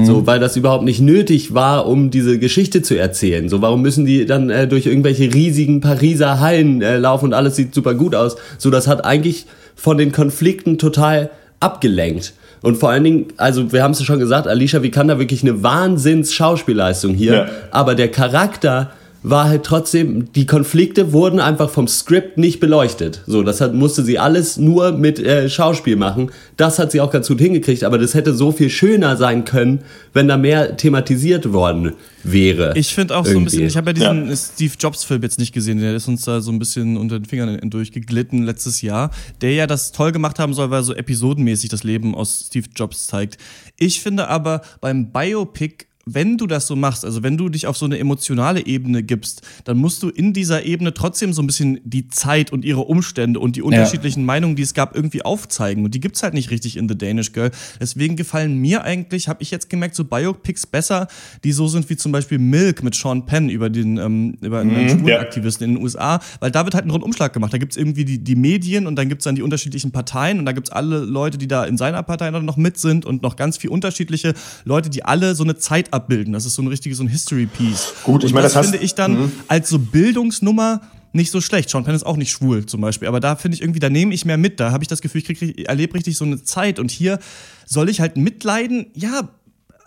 So, 0.04 0.26
weil 0.26 0.38
das 0.38 0.54
überhaupt 0.58 0.84
nicht 0.84 1.00
nötig 1.00 1.54
war, 1.54 1.86
um 1.86 2.10
diese 2.10 2.38
Geschichte 2.38 2.82
zu 2.82 2.94
erzählen. 2.98 3.48
So, 3.48 3.62
warum 3.62 3.80
müssen 3.80 4.04
die 4.04 4.26
dann 4.26 4.50
äh, 4.50 4.68
durch 4.68 4.84
irgendwelche 4.84 5.32
riesigen 5.32 5.80
Pariser 5.80 6.40
Hallen 6.40 6.82
äh, 6.82 6.98
laufen 6.98 7.24
und 7.24 7.32
alles 7.32 7.56
sieht 7.56 7.74
super 7.74 7.94
gut 7.94 8.14
aus? 8.14 8.36
So, 8.58 8.68
das 8.68 8.86
hat 8.86 9.06
eigentlich 9.06 9.46
von 9.74 9.96
den 9.96 10.12
Konflikten 10.12 10.76
total 10.76 11.30
abgelenkt. 11.60 12.34
Und 12.62 12.76
vor 12.76 12.90
allen 12.90 13.04
Dingen, 13.04 13.26
also 13.36 13.72
wir 13.72 13.82
haben 13.82 13.92
es 13.92 14.00
ja 14.00 14.04
schon 14.04 14.18
gesagt, 14.18 14.46
Alicia 14.48 14.82
Vikander 14.82 15.18
wirklich 15.18 15.42
eine 15.42 15.62
Wahnsinns-Schauspielleistung 15.62 17.14
hier. 17.14 17.32
Ja. 17.32 17.48
Aber 17.70 17.94
der 17.94 18.10
Charakter 18.10 18.90
war 19.22 19.48
halt 19.48 19.64
trotzdem, 19.64 20.32
die 20.32 20.46
Konflikte 20.46 21.12
wurden 21.12 21.40
einfach 21.40 21.70
vom 21.70 21.88
Skript 21.88 22.38
nicht 22.38 22.60
beleuchtet. 22.60 23.22
So, 23.26 23.42
das 23.42 23.60
hat, 23.60 23.74
musste 23.74 24.04
sie 24.04 24.18
alles 24.18 24.56
nur 24.56 24.92
mit 24.92 25.18
äh, 25.18 25.48
Schauspiel 25.48 25.96
machen. 25.96 26.30
Das 26.56 26.78
hat 26.78 26.92
sie 26.92 27.00
auch 27.00 27.10
ganz 27.10 27.28
gut 27.28 27.40
hingekriegt, 27.40 27.84
aber 27.84 27.98
das 27.98 28.14
hätte 28.14 28.32
so 28.34 28.52
viel 28.52 28.70
schöner 28.70 29.16
sein 29.16 29.44
können, 29.44 29.80
wenn 30.12 30.28
da 30.28 30.36
mehr 30.36 30.76
thematisiert 30.76 31.52
worden 31.52 31.94
wäre. 32.22 32.72
Ich 32.76 32.94
finde 32.94 33.16
auch 33.16 33.24
so 33.24 33.30
ein 33.30 33.36
Irgendwie. 33.36 33.50
bisschen, 33.56 33.66
ich 33.66 33.76
habe 33.76 33.90
ja 33.90 33.92
diesen 33.94 34.36
Steve 34.36 34.74
Jobs-Film 34.78 35.22
jetzt 35.22 35.38
nicht 35.38 35.52
gesehen, 35.52 35.78
der 35.80 35.94
ist 35.94 36.08
uns 36.08 36.22
da 36.22 36.40
so 36.40 36.52
ein 36.52 36.58
bisschen 36.58 36.96
unter 36.96 37.18
den 37.18 37.24
Fingern 37.24 37.58
durchgeglitten 37.70 38.44
letztes 38.44 38.82
Jahr, 38.82 39.10
der 39.40 39.52
ja 39.52 39.66
das 39.66 39.92
toll 39.92 40.12
gemacht 40.12 40.38
haben 40.38 40.54
soll, 40.54 40.70
weil 40.70 40.80
er 40.80 40.84
so 40.84 40.94
episodenmäßig 40.94 41.70
das 41.70 41.82
Leben 41.82 42.14
aus 42.14 42.44
Steve 42.46 42.66
Jobs 42.74 43.06
zeigt. 43.06 43.38
Ich 43.76 44.00
finde 44.00 44.28
aber 44.28 44.62
beim 44.80 45.12
Biopic 45.12 45.87
wenn 46.14 46.36
du 46.38 46.46
das 46.46 46.66
so 46.66 46.76
machst, 46.76 47.04
also 47.04 47.22
wenn 47.22 47.36
du 47.36 47.48
dich 47.48 47.66
auf 47.66 47.76
so 47.76 47.86
eine 47.86 47.98
emotionale 47.98 48.66
Ebene 48.66 49.02
gibst, 49.02 49.42
dann 49.64 49.78
musst 49.78 50.02
du 50.02 50.08
in 50.08 50.32
dieser 50.32 50.64
Ebene 50.64 50.94
trotzdem 50.94 51.32
so 51.32 51.42
ein 51.42 51.46
bisschen 51.46 51.80
die 51.84 52.08
Zeit 52.08 52.52
und 52.52 52.64
ihre 52.64 52.80
Umstände 52.80 53.40
und 53.40 53.56
die 53.56 53.62
unterschiedlichen 53.62 54.24
Meinungen, 54.24 54.56
die 54.56 54.62
es 54.62 54.74
gab, 54.74 54.96
irgendwie 54.96 55.22
aufzeigen. 55.22 55.84
Und 55.84 55.94
die 55.94 56.00
gibt's 56.00 56.22
halt 56.22 56.34
nicht 56.34 56.50
richtig 56.50 56.76
in 56.76 56.88
The 56.88 56.96
Danish 56.96 57.32
Girl. 57.32 57.50
Deswegen 57.80 58.16
gefallen 58.16 58.56
mir 58.58 58.82
eigentlich, 58.82 59.28
habe 59.28 59.42
ich 59.42 59.50
jetzt 59.50 59.70
gemerkt, 59.70 59.94
so 59.94 60.04
Biopics 60.04 60.66
besser, 60.66 61.08
die 61.44 61.52
so 61.52 61.68
sind 61.68 61.88
wie 61.90 61.96
zum 61.96 62.12
Beispiel 62.12 62.38
Milk 62.38 62.82
mit 62.82 62.94
Sean 62.94 63.26
Penn 63.26 63.48
über 63.48 63.70
den 63.70 63.98
ähm, 63.98 64.36
über 64.40 64.60
einen 64.60 64.78
Mhm, 64.78 64.88
schwulen 64.88 65.08
ja. 65.08 65.66
In 65.66 65.74
den 65.74 65.82
USA, 65.82 66.20
weil 66.40 66.50
da 66.50 66.64
wird 66.64 66.74
halt 66.74 66.84
ein 66.84 66.90
Rundumschlag 66.90 67.32
gemacht. 67.32 67.52
Da 67.52 67.58
gibt's 67.58 67.76
irgendwie 67.76 68.04
die, 68.04 68.18
die 68.18 68.36
Medien 68.36 68.86
und 68.86 68.96
dann 68.96 69.08
gibt's 69.08 69.24
dann 69.24 69.34
die 69.34 69.42
unterschiedlichen 69.42 69.92
Parteien 69.92 70.38
und 70.38 70.46
da 70.46 70.52
gibt's 70.52 70.70
alle 70.70 70.98
Leute, 70.98 71.38
die 71.38 71.48
da 71.48 71.64
in 71.64 71.76
seiner 71.76 72.02
Partei 72.02 72.30
noch 72.30 72.56
mit 72.56 72.78
sind 72.78 73.04
und 73.04 73.22
noch 73.22 73.36
ganz 73.36 73.56
viel 73.56 73.70
unterschiedliche 73.70 74.34
Leute, 74.64 74.90
die 74.90 75.04
alle 75.04 75.34
so 75.34 75.44
eine 75.44 75.56
Zeit 75.56 75.92
abbilden. 75.98 76.32
Das 76.32 76.44
ist 76.46 76.54
so 76.54 76.62
ein 76.62 76.68
richtiges 76.68 76.98
so 76.98 77.04
ein 77.04 77.08
History-Piece. 77.08 77.94
Gut, 78.04 78.24
ich 78.24 78.32
meine, 78.32 78.44
das 78.44 78.56
hast- 78.56 78.70
finde 78.70 78.84
ich 78.84 78.94
dann 78.94 79.12
Mhm. 79.24 79.32
als 79.48 79.68
so 79.68 79.78
Bildungsnummer 79.78 80.80
nicht 81.12 81.30
so 81.30 81.40
schlecht. 81.40 81.70
Sean 81.70 81.84
Penn 81.84 81.94
ist 81.94 82.04
auch 82.04 82.16
nicht 82.16 82.30
schwul 82.30 82.66
zum 82.66 82.80
Beispiel, 82.80 83.08
aber 83.08 83.20
da 83.20 83.34
finde 83.36 83.54
ich 83.56 83.62
irgendwie, 83.62 83.80
da 83.80 83.90
nehme 83.90 84.12
ich 84.14 84.24
mehr 84.24 84.36
mit. 84.36 84.60
Da 84.60 84.72
habe 84.72 84.84
ich 84.84 84.88
das 84.88 85.00
Gefühl, 85.00 85.22
ich 85.26 85.68
erlebe 85.68 85.94
richtig 85.94 86.16
so 86.16 86.24
eine 86.24 86.42
Zeit 86.42 86.78
und 86.78 86.90
hier 86.90 87.18
soll 87.66 87.88
ich 87.88 88.00
halt 88.00 88.16
mitleiden. 88.16 88.86
Ja, 88.94 89.28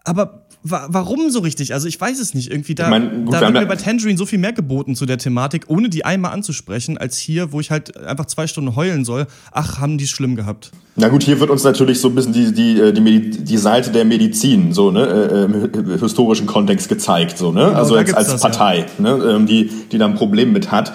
aber 0.03 0.40
wa 0.63 0.87
warum 0.89 1.29
so 1.29 1.39
richtig? 1.39 1.73
Also 1.73 1.87
ich 1.87 1.99
weiß 1.99 2.19
es 2.19 2.33
nicht. 2.33 2.51
Irgendwie 2.51 2.75
da, 2.75 2.85
Ich 2.85 2.89
mein, 2.89 3.25
gut, 3.25 3.33
da 3.33 3.41
wird 3.41 3.55
ja- 3.55 3.61
mir 3.61 3.67
bei 3.67 3.75
Tangerine 3.75 4.17
so 4.17 4.25
viel 4.25 4.39
mehr 4.39 4.53
geboten 4.53 4.95
zu 4.95 5.05
der 5.05 5.17
Thematik, 5.17 5.65
ohne 5.67 5.89
die 5.89 6.05
einmal 6.05 6.31
anzusprechen, 6.33 6.97
als 6.97 7.17
hier, 7.17 7.51
wo 7.51 7.59
ich 7.59 7.71
halt 7.71 7.97
einfach 7.97 8.25
zwei 8.25 8.47
Stunden 8.47 8.75
heulen 8.75 9.05
soll. 9.05 9.27
Ach, 9.51 9.79
haben 9.79 9.97
die 9.97 10.03
es 10.05 10.09
schlimm 10.11 10.35
gehabt. 10.35 10.71
Na 10.95 11.07
gut, 11.07 11.23
hier 11.23 11.39
wird 11.39 11.49
uns 11.49 11.63
natürlich 11.63 11.99
so 11.99 12.09
ein 12.09 12.15
bisschen 12.15 12.33
die, 12.33 12.51
die, 12.53 12.79
äh, 12.79 12.91
die, 12.93 13.29
die 13.43 13.57
Seite 13.57 13.91
der 13.91 14.05
Medizin 14.05 14.73
so, 14.73 14.91
ne, 14.91 15.05
äh, 15.05 15.43
im 15.45 15.99
historischen 15.99 16.45
Kontext 16.47 16.89
gezeigt, 16.89 17.37
so, 17.37 17.51
ne? 17.51 17.73
also 17.75 17.95
da 17.95 18.01
als, 18.01 18.27
das, 18.27 18.43
ja. 18.43 18.49
Partei, 18.49 18.85
ne, 18.99 19.11
ähm, 19.35 19.47
die, 19.47 19.69
die 19.91 19.97
da 19.97 20.05
ein 20.05 20.15
Problem 20.15 20.51
mit 20.51 20.71
hat. 20.71 20.93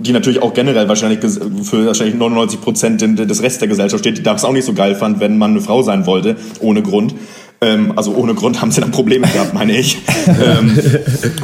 Die 0.00 0.10
natürlich 0.12 0.42
auch 0.42 0.52
generell 0.54 0.88
wahrscheinlich 0.88 1.20
für 1.20 1.86
wahrscheinlich 1.86 2.16
99 2.16 2.60
Prozent 2.60 3.00
des 3.00 3.42
Rest 3.42 3.60
der 3.60 3.68
Gesellschaft 3.68 4.02
steht, 4.02 4.18
die 4.18 4.24
das 4.24 4.44
auch 4.44 4.52
nicht 4.52 4.64
so 4.64 4.72
geil 4.74 4.96
fand, 4.96 5.20
wenn 5.20 5.38
man 5.38 5.52
eine 5.52 5.60
Frau 5.60 5.82
sein 5.82 6.04
wollte, 6.04 6.36
ohne 6.58 6.82
Grund. 6.82 7.14
Ähm, 7.60 7.92
also 7.96 8.14
ohne 8.14 8.34
Grund 8.34 8.60
haben 8.60 8.70
sie 8.70 8.80
dann 8.80 8.90
Probleme 8.90 9.26
gehabt, 9.26 9.54
meine 9.54 9.76
ich. 9.76 9.98
ähm, 10.26 10.78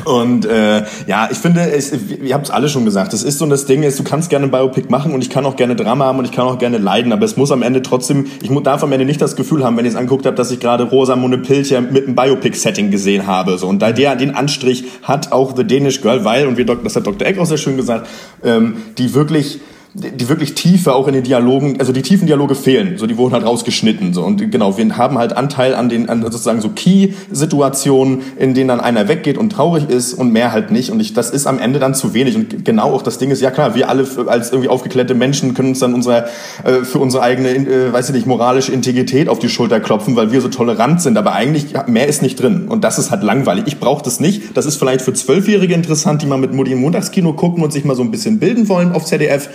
und 0.05 0.45
äh, 0.45 0.83
ja, 1.07 1.29
ich 1.31 1.39
finde, 1.39 1.71
es, 1.71 1.93
ihr 2.23 2.35
habt 2.35 2.47
es 2.47 2.51
alle 2.51 2.69
schon 2.69 2.85
gesagt, 2.85 3.13
es 3.15 3.23
ist 3.23 3.39
so 3.39 3.47
das 3.47 3.67
Ding, 3.67 3.83
ist, 3.83 3.99
du 3.99 4.05
kannst 4.05 4.29
gerne 4.29 4.47
ein 4.47 4.51
Biopic 4.51 4.91
machen 4.91 5.13
und 5.13 5.23
ich 5.23 5.31
kann 5.31 5.47
auch 5.47 5.57
gerne 5.57 5.77
Drama 5.77 6.07
haben 6.07 6.19
und 6.19 6.25
ich 6.25 6.33
kann 6.33 6.47
auch 6.47 6.59
gerne 6.59 6.79
leiden, 6.79 7.13
aber 7.13 7.25
es 7.25 7.37
muss 7.37 7.51
am 7.53 7.63
Ende 7.63 7.83
trotzdem, 7.83 8.27
ich 8.43 8.51
darf 8.63 8.83
am 8.83 8.93
Ende 8.93 9.07
nicht 9.07 9.21
das 9.23 9.37
Gefühl 9.37 9.65
haben, 9.65 9.77
wenn 9.77 9.85
ich 9.85 9.93
es 9.93 9.97
angeguckt 9.97 10.27
habe, 10.27 10.37
dass 10.37 10.51
ich 10.51 10.61
gerade 10.61 10.85
Rosamunde 10.85 11.39
Pilcher 11.39 11.81
mit 11.81 12.07
einem 12.07 12.15
Biopic-Setting 12.15 12.91
gesehen 12.91 13.27
habe. 13.27 13.57
So. 13.57 13.69
Und 13.69 13.81
da 13.81 13.93
der 13.93 14.17
den 14.17 14.35
Anstrich 14.35 14.85
hat 15.03 15.33
auch 15.33 15.57
The 15.57 15.67
Danish 15.67 16.03
Girl, 16.03 16.25
weil, 16.25 16.47
und 16.47 16.59
wie 16.59 16.65
Dok- 16.65 16.85
das 16.85 16.97
hat 16.97 17.07
Dr. 17.07 17.27
Eck 17.27 17.39
auch 17.39 17.47
sehr 17.47 17.57
schön 17.57 17.77
gesagt, 17.77 18.07
ähm, 18.45 18.77
die 18.99 19.15
wirklich 19.15 19.61
die 19.95 20.29
wirklich 20.29 20.55
Tiefe 20.55 20.95
auch 20.95 21.09
in 21.09 21.15
den 21.15 21.25
Dialogen, 21.25 21.81
also 21.81 21.93
die 21.93 22.03
tiefen 22.03 22.27
Dialoge 22.27 22.55
fehlen, 22.55 22.97
so 22.97 23.07
die 23.07 23.17
wurden 23.17 23.33
halt 23.33 23.45
rausgeschnitten 23.45 24.15
so 24.15 24.23
und 24.23 24.51
genau, 24.51 24.79
wir 24.79 24.97
haben 24.97 25.19
halt 25.19 25.37
Anteil 25.37 25.75
an 25.75 25.89
den 25.89 26.09
an 26.09 26.23
sozusagen 26.23 26.61
so 26.61 26.69
Key-Situationen, 26.69 28.23
in 28.39 28.55
denen 28.55 28.69
dann 28.69 28.81
einer 28.81 29.09
weggeht 29.09 29.37
und 29.37 29.51
traurig 29.51 29.89
ist 29.89 30.15
und 30.15 30.33
mehr 30.33 30.53
halt 30.53 30.71
nicht 30.71 30.91
und 30.91 31.01
ich, 31.01 31.13
das 31.13 31.31
ist 31.31 31.47
am 31.47 31.59
Ende 31.59 31.81
dann 31.81 31.95
zu 31.95 32.15
wenig 32.15 32.37
und 32.37 32.65
genau 32.65 32.93
auch 32.93 33.03
das 33.03 33.19
Ding 33.19 33.31
ist, 33.31 33.41
ja 33.43 33.51
klar, 33.51 33.75
wir 33.75 33.89
alle 33.89 34.07
als 34.27 34.53
irgendwie 34.53 34.69
aufgeklärte 34.69 35.15
Menschen 35.15 35.55
können 35.55 35.71
uns 35.71 35.81
dann 35.81 35.95
unser, 35.95 36.27
äh, 36.65 36.85
für 36.85 36.99
unsere 37.01 37.23
eigene, 37.23 37.51
äh, 37.51 37.93
weiß 37.93 38.11
ich 38.11 38.15
nicht, 38.15 38.27
moralische 38.27 38.73
Integrität 38.73 39.29
auf 39.29 39.41
die 39.41 39.49
Schulter 39.49 39.81
klopfen, 39.81 40.15
weil 40.15 40.31
wir 40.31 40.41
so 40.41 40.49
tolerant 40.49 41.03
sind, 41.03 41.19
aber 41.19 41.33
eigentlich 41.33 41.75
mehr 41.87 42.07
ist 42.07 42.23
nicht 42.23 42.41
drin 42.41 42.69
und 42.69 42.85
das 42.85 42.99
ist 42.99 43.11
halt 43.11 43.23
langweilig. 43.23 43.65
Ich 43.67 43.81
brauche 43.81 44.05
das 44.05 44.21
nicht. 44.21 44.57
Das 44.57 44.67
ist 44.67 44.77
vielleicht 44.77 45.03
für 45.03 45.13
Zwölfjährige 45.13 45.75
interessant, 45.75 46.23
die 46.23 46.27
mal 46.27 46.39
mit 46.39 46.53
Mutti 46.53 46.73
im 46.73 46.81
Montagskino 46.81 47.33
gucken 47.33 47.65
und 47.65 47.73
sich 47.73 47.85
mal 47.85 47.97
so 47.97 48.03
ein 48.03 48.11
bisschen 48.11 48.39
bilden 48.39 48.69
wollen 48.69 48.93
auf 48.93 49.05
ZDF. 49.05 49.49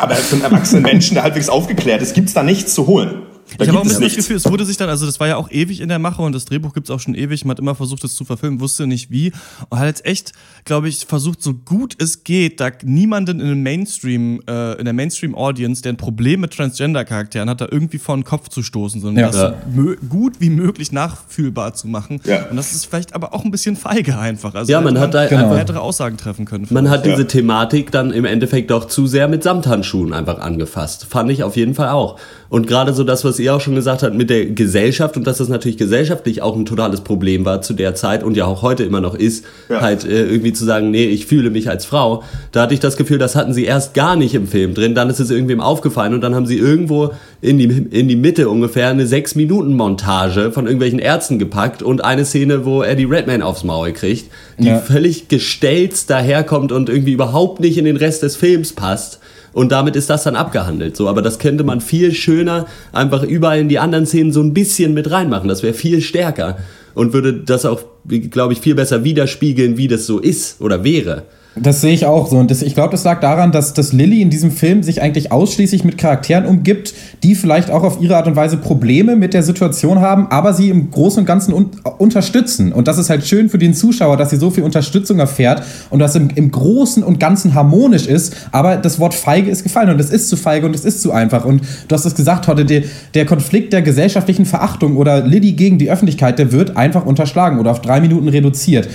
Aber 0.00 0.14
für 0.14 0.36
einen 0.36 0.44
erwachsenen 0.44 0.82
Menschen, 0.82 1.12
der 1.12 1.24
halbwegs 1.24 1.50
aufgeklärt 1.50 2.00
ist, 2.00 2.14
gibt's 2.14 2.32
da 2.32 2.42
nichts 2.42 2.72
zu 2.72 2.86
holen. 2.86 3.22
Da 3.60 3.64
ich 3.64 3.68
habe 3.68 3.78
auch 3.78 3.82
gibt 3.84 3.94
ein 3.94 3.96
es 3.96 4.00
bisschen 4.00 4.16
das. 4.18 4.26
Gefühl, 4.26 4.36
es 4.36 4.50
wurde 4.50 4.64
sich 4.64 4.76
dann, 4.76 4.88
also 4.88 5.06
das 5.06 5.20
war 5.20 5.28
ja 5.28 5.36
auch 5.36 5.50
ewig 5.50 5.80
in 5.80 5.88
der 5.88 5.98
Mache 5.98 6.22
und 6.22 6.32
das 6.34 6.44
Drehbuch 6.46 6.72
gibt's 6.74 6.90
auch 6.90 6.98
schon 7.00 7.14
ewig. 7.14 7.44
Man 7.44 7.52
hat 7.52 7.58
immer 7.60 7.74
versucht, 7.74 8.02
es 8.04 8.14
zu 8.14 8.24
verfilmen, 8.24 8.60
wusste 8.60 8.86
nicht 8.86 9.10
wie. 9.10 9.32
Und 9.68 9.78
hat 9.78 9.86
jetzt 9.86 10.04
echt, 10.06 10.32
glaube 10.64 10.88
ich, 10.88 11.04
versucht, 11.06 11.42
so 11.42 11.54
gut 11.54 11.94
es 12.02 12.24
geht, 12.24 12.58
da 12.60 12.70
niemanden 12.82 13.38
in 13.40 13.46
den 13.48 13.62
Mainstream, 13.62 14.40
äh, 14.48 14.72
in 14.78 14.84
der 14.86 14.94
Mainstream-Audience, 14.94 15.82
der 15.82 15.92
ein 15.92 15.96
Problem 15.96 16.40
mit 16.40 16.52
Transgender-Charakteren 16.52 17.48
hat, 17.50 17.60
da 17.60 17.68
irgendwie 17.70 17.98
vor 17.98 18.16
den 18.16 18.24
Kopf 18.24 18.48
zu 18.48 18.62
stoßen, 18.62 19.00
sondern 19.00 19.24
Ja. 19.24 19.30
das 19.30 19.36
Ja. 19.76 19.94
gut 20.08 20.40
wie 20.40 20.50
möglich 20.50 20.90
nachfühlbar 20.92 21.74
zu 21.74 21.86
machen. 21.88 22.20
Ja. 22.24 22.46
Und 22.50 22.56
das 22.56 22.72
ist 22.72 22.86
vielleicht 22.86 23.14
aber 23.14 23.34
auch 23.34 23.44
ein 23.44 23.50
bisschen 23.50 23.76
feige 23.76 24.18
einfach. 24.18 24.54
Also 24.54 24.72
Ja, 24.72 24.80
man 24.80 24.98
hat 24.98 25.14
da 25.14 25.26
Genau. 25.26 25.42
einfach 25.44 25.56
weitere 25.56 25.78
Aussagen 25.78 26.16
treffen 26.16 26.44
können. 26.46 26.66
Man 26.70 26.88
hat 26.88 27.04
Ja. 27.04 27.12
diese 27.12 27.26
Thematik 27.26 27.90
dann 27.90 28.10
im 28.12 28.24
Endeffekt 28.24 28.70
doch 28.70 28.86
zu 28.86 29.06
sehr 29.06 29.28
mit 29.28 29.42
Samthandschuhen 29.42 30.12
einfach 30.12 30.38
angefasst. 30.38 31.06
Fand 31.08 31.30
ich 31.30 31.42
auf 31.42 31.56
jeden 31.56 31.74
Fall 31.74 31.88
auch. 31.90 32.18
Und 32.50 32.66
gerade 32.66 32.92
so 32.92 33.04
das, 33.04 33.24
was 33.24 33.38
ihr 33.38 33.54
auch 33.54 33.60
schon 33.60 33.76
gesagt 33.76 34.02
habt 34.02 34.16
mit 34.16 34.28
der 34.28 34.44
Gesellschaft 34.46 35.16
und 35.16 35.24
dass 35.24 35.38
das 35.38 35.48
natürlich 35.48 35.78
gesellschaftlich 35.78 36.42
auch 36.42 36.56
ein 36.56 36.66
totales 36.66 37.00
Problem 37.02 37.44
war 37.44 37.62
zu 37.62 37.74
der 37.74 37.94
Zeit 37.94 38.24
und 38.24 38.36
ja 38.36 38.44
auch 38.44 38.62
heute 38.62 38.82
immer 38.82 39.00
noch 39.00 39.14
ist, 39.14 39.44
Ja. 39.68 39.80
halt 39.80 40.04
äh, 40.04 40.24
irgendwie 40.28 40.52
zu 40.52 40.64
sagen, 40.64 40.90
nee, 40.90 41.04
ich 41.06 41.26
fühle 41.26 41.50
mich 41.50 41.70
als 41.70 41.84
Frau. 41.84 42.24
Da 42.50 42.62
hatte 42.62 42.74
ich 42.74 42.80
das 42.80 42.96
Gefühl, 42.96 43.18
das 43.18 43.36
hatten 43.36 43.54
sie 43.54 43.64
erst 43.66 43.94
gar 43.94 44.16
nicht 44.16 44.34
im 44.34 44.48
Film 44.48 44.74
drin. 44.74 44.96
Dann 44.96 45.08
ist 45.08 45.20
es 45.20 45.30
irgendwem 45.30 45.60
aufgefallen 45.60 46.12
und 46.12 46.22
dann 46.22 46.34
haben 46.34 46.46
sie 46.46 46.58
irgendwo 46.58 47.10
in 47.40 47.56
die, 47.58 47.66
in 47.66 48.08
die 48.08 48.16
Mitte 48.16 48.48
ungefähr 48.48 48.88
eine 48.88 49.06
sechs 49.06 49.36
Minuten 49.36 49.74
Montage 49.76 50.50
von 50.50 50.64
irgendwelchen 50.66 50.98
Ärzten 50.98 51.38
gepackt 51.38 51.84
und 51.84 52.04
eine 52.04 52.24
Szene, 52.24 52.64
wo 52.64 52.82
Eddie 52.82 53.04
Redmayne 53.04 53.46
aufs 53.46 53.62
Maul 53.62 53.92
kriegt, 53.92 54.24
die 54.58 54.66
Ja. 54.66 54.78
völlig 54.80 55.28
gestelzt 55.28 56.10
daherkommt 56.10 56.72
und 56.72 56.88
irgendwie 56.88 57.12
überhaupt 57.12 57.60
nicht 57.60 57.78
in 57.78 57.84
den 57.84 57.96
Rest 57.96 58.24
des 58.24 58.34
Films 58.34 58.72
passt. 58.72 59.20
Und 59.52 59.72
damit 59.72 59.96
ist 59.96 60.10
das 60.10 60.22
dann 60.22 60.36
abgehandelt. 60.36 60.96
So, 60.96 61.08
aber 61.08 61.22
das 61.22 61.38
könnte 61.38 61.64
man 61.64 61.80
viel 61.80 62.12
schöner 62.12 62.66
einfach 62.92 63.22
überall 63.22 63.58
in 63.58 63.68
die 63.68 63.78
anderen 63.78 64.06
Szenen 64.06 64.32
so 64.32 64.42
ein 64.42 64.54
bisschen 64.54 64.94
mit 64.94 65.10
reinmachen. 65.10 65.48
Das 65.48 65.62
wäre 65.62 65.74
viel 65.74 66.00
stärker 66.00 66.58
und 66.94 67.12
würde 67.12 67.34
das 67.34 67.64
auch, 67.66 67.82
glaube 68.06 68.52
ich, 68.52 68.60
viel 68.60 68.74
besser 68.74 69.04
widerspiegeln, 69.04 69.76
wie 69.76 69.88
das 69.88 70.06
so 70.06 70.18
ist 70.18 70.60
oder 70.60 70.84
wäre. 70.84 71.24
Das 71.62 71.82
sehe 71.82 71.92
ich 71.92 72.06
auch 72.06 72.26
so. 72.26 72.38
Und 72.38 72.50
das, 72.50 72.62
ich 72.62 72.74
glaube, 72.74 72.92
das 72.92 73.04
lag 73.04 73.20
daran, 73.20 73.52
dass, 73.52 73.74
dass 73.74 73.92
Lilly 73.92 74.22
in 74.22 74.30
diesem 74.30 74.50
Film 74.50 74.82
sich 74.82 75.02
eigentlich 75.02 75.30
ausschließlich 75.30 75.84
mit 75.84 75.98
Charakteren 75.98 76.46
umgibt, 76.46 76.94
die 77.22 77.34
vielleicht 77.34 77.70
auch 77.70 77.82
auf 77.82 78.00
ihre 78.00 78.16
Art 78.16 78.26
und 78.26 78.34
Weise 78.34 78.56
Probleme 78.56 79.14
mit 79.14 79.34
der 79.34 79.42
Situation 79.42 80.00
haben, 80.00 80.28
aber 80.28 80.54
sie 80.54 80.70
im 80.70 80.90
Großen 80.90 81.20
und 81.20 81.26
Ganzen 81.26 81.52
un 81.52 81.70
unterstützen. 81.98 82.72
Und 82.72 82.88
das 82.88 82.96
ist 82.96 83.10
halt 83.10 83.26
schön 83.26 83.50
für 83.50 83.58
den 83.58 83.74
Zuschauer, 83.74 84.16
dass 84.16 84.30
sie 84.30 84.38
so 84.38 84.50
viel 84.50 84.64
Unterstützung 84.64 85.18
erfährt 85.18 85.62
und 85.90 85.98
das 85.98 86.14
im, 86.14 86.30
im 86.34 86.50
Großen 86.50 87.02
und 87.02 87.20
Ganzen 87.20 87.52
harmonisch 87.52 88.06
ist. 88.06 88.34
Aber 88.52 88.76
das 88.78 88.98
Wort 88.98 89.12
feige 89.12 89.50
ist 89.50 89.62
gefallen 89.62 89.90
und 89.90 90.00
es 90.00 90.08
ist 90.08 90.30
zu 90.30 90.38
feige 90.38 90.64
und 90.64 90.74
es 90.74 90.86
ist 90.86 91.02
zu 91.02 91.12
einfach. 91.12 91.44
Und 91.44 91.60
du 91.88 91.94
hast 91.94 92.06
es 92.06 92.14
gesagt 92.14 92.48
heute, 92.48 92.64
der, 92.64 92.84
der 93.12 93.26
Konflikt 93.26 93.74
der 93.74 93.82
gesellschaftlichen 93.82 94.46
Verachtung 94.46 94.96
oder 94.96 95.26
Lilly 95.26 95.52
gegen 95.52 95.78
die 95.78 95.90
Öffentlichkeit, 95.90 96.38
der 96.38 96.52
wird 96.52 96.78
einfach 96.78 97.04
unterschlagen 97.04 97.60
oder 97.60 97.70
auf 97.70 97.82
drei 97.82 98.00
Minuten 98.00 98.28
reduziert. 98.28 98.88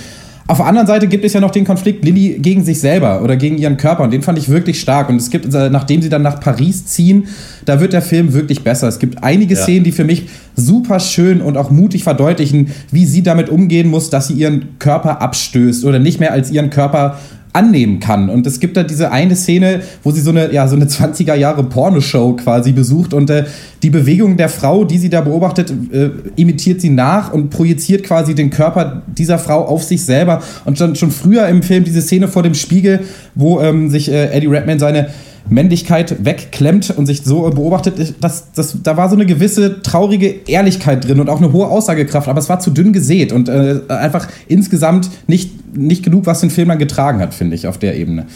Auf 0.48 0.58
der 0.58 0.66
anderen 0.66 0.86
Seite 0.86 1.08
gibt 1.08 1.24
es 1.24 1.32
ja 1.32 1.40
noch 1.40 1.50
den 1.50 1.64
Konflikt 1.64 2.04
Lilly 2.04 2.38
gegen 2.38 2.64
sich 2.64 2.78
selber 2.78 3.20
oder 3.22 3.36
gegen 3.36 3.58
ihren 3.58 3.76
Körper 3.76 4.04
und 4.04 4.12
den 4.12 4.22
fand 4.22 4.38
ich 4.38 4.48
wirklich 4.48 4.80
stark. 4.80 5.08
Und 5.08 5.16
es 5.16 5.30
gibt, 5.30 5.52
äh, 5.52 5.70
nachdem 5.70 6.02
sie 6.02 6.08
dann 6.08 6.22
nach 6.22 6.38
Paris 6.38 6.86
ziehen, 6.86 7.26
da 7.64 7.80
wird 7.80 7.92
der 7.92 8.02
Film 8.02 8.32
wirklich 8.32 8.62
besser. 8.62 8.86
Es 8.86 9.00
gibt 9.00 9.24
einige 9.24 9.54
Ja. 9.54 9.60
Szenen, 9.62 9.82
die 9.82 9.90
für 9.90 10.04
mich 10.04 10.28
super 10.54 11.00
schön 11.00 11.40
und 11.42 11.56
auch 11.56 11.70
mutig 11.72 12.04
verdeutlichen, 12.04 12.68
wie 12.92 13.06
sie 13.06 13.24
damit 13.24 13.48
umgehen 13.48 13.88
muss, 13.90 14.08
dass 14.08 14.28
sie 14.28 14.34
ihren 14.34 14.78
Körper 14.78 15.20
abstößt 15.20 15.84
oder 15.84 15.98
nicht 15.98 16.20
mehr 16.20 16.32
als 16.32 16.52
ihren 16.52 16.70
Körper 16.70 17.18
annehmen 17.56 18.00
kann. 18.00 18.28
Und 18.28 18.46
es 18.46 18.60
gibt 18.60 18.76
da 18.76 18.82
diese 18.82 19.10
eine 19.10 19.34
Szene, 19.34 19.80
wo 20.02 20.10
sie 20.10 20.20
so 20.20 20.30
eine, 20.30 20.52
ja, 20.52 20.68
so 20.68 20.76
eine 20.76 20.84
20er 20.84 21.34
Jahre 21.34 21.64
Pornoshow 21.64 22.36
quasi 22.36 22.72
besucht 22.72 23.14
und 23.14 23.30
äh, 23.30 23.46
die 23.82 23.88
Bewegung 23.88 24.36
der 24.36 24.50
Frau, 24.50 24.84
die 24.84 24.98
sie 24.98 25.08
da 25.08 25.22
beobachtet, 25.22 25.72
äh, 25.90 26.10
imitiert 26.36 26.82
sie 26.82 26.90
nach 26.90 27.32
und 27.32 27.48
projiziert 27.48 28.04
quasi 28.04 28.34
den 28.34 28.50
Körper 28.50 29.02
dieser 29.06 29.38
Frau 29.38 29.64
auf 29.64 29.82
sich 29.82 30.04
selber. 30.04 30.42
Und 30.66 30.76
schon, 30.76 30.94
schon 30.96 31.10
früher 31.10 31.48
im 31.48 31.62
Film 31.62 31.84
diese 31.84 32.02
Szene 32.02 32.28
vor 32.28 32.42
dem 32.42 32.54
Spiegel, 32.54 33.00
wo 33.34 33.60
ähm, 33.60 33.88
sich 33.88 34.10
äh, 34.10 34.36
Eddie 34.36 34.48
Redmayne 34.48 34.78
seine 34.78 35.08
Männlichkeit 35.48 36.24
wegklemmt 36.24 36.90
und 36.96 37.06
sich 37.06 37.22
so 37.22 37.48
beobachtet, 37.50 38.14
das, 38.20 38.52
das, 38.52 38.82
da 38.82 38.96
war 38.96 39.08
so 39.08 39.14
eine 39.14 39.26
gewisse 39.26 39.82
traurige 39.82 40.26
Ehrlichkeit 40.46 41.06
drin 41.06 41.20
und 41.20 41.28
auch 41.28 41.38
eine 41.38 41.52
hohe 41.52 41.66
Aussagekraft, 41.66 42.28
aber 42.28 42.38
es 42.38 42.48
war 42.48 42.60
zu 42.60 42.70
dünn 42.70 42.92
gesät 42.92 43.32
und 43.32 43.48
äh, 43.48 43.80
einfach 43.88 44.28
insgesamt 44.48 45.10
nicht, 45.26 45.76
nicht 45.76 46.04
genug, 46.04 46.26
was 46.26 46.40
den 46.40 46.50
Film 46.50 46.68
dann 46.68 46.78
getragen 46.78 47.20
hat, 47.20 47.34
finde 47.34 47.56
ich, 47.56 47.66
auf 47.66 47.78
der 47.78 47.96
Ebene. 47.96 48.26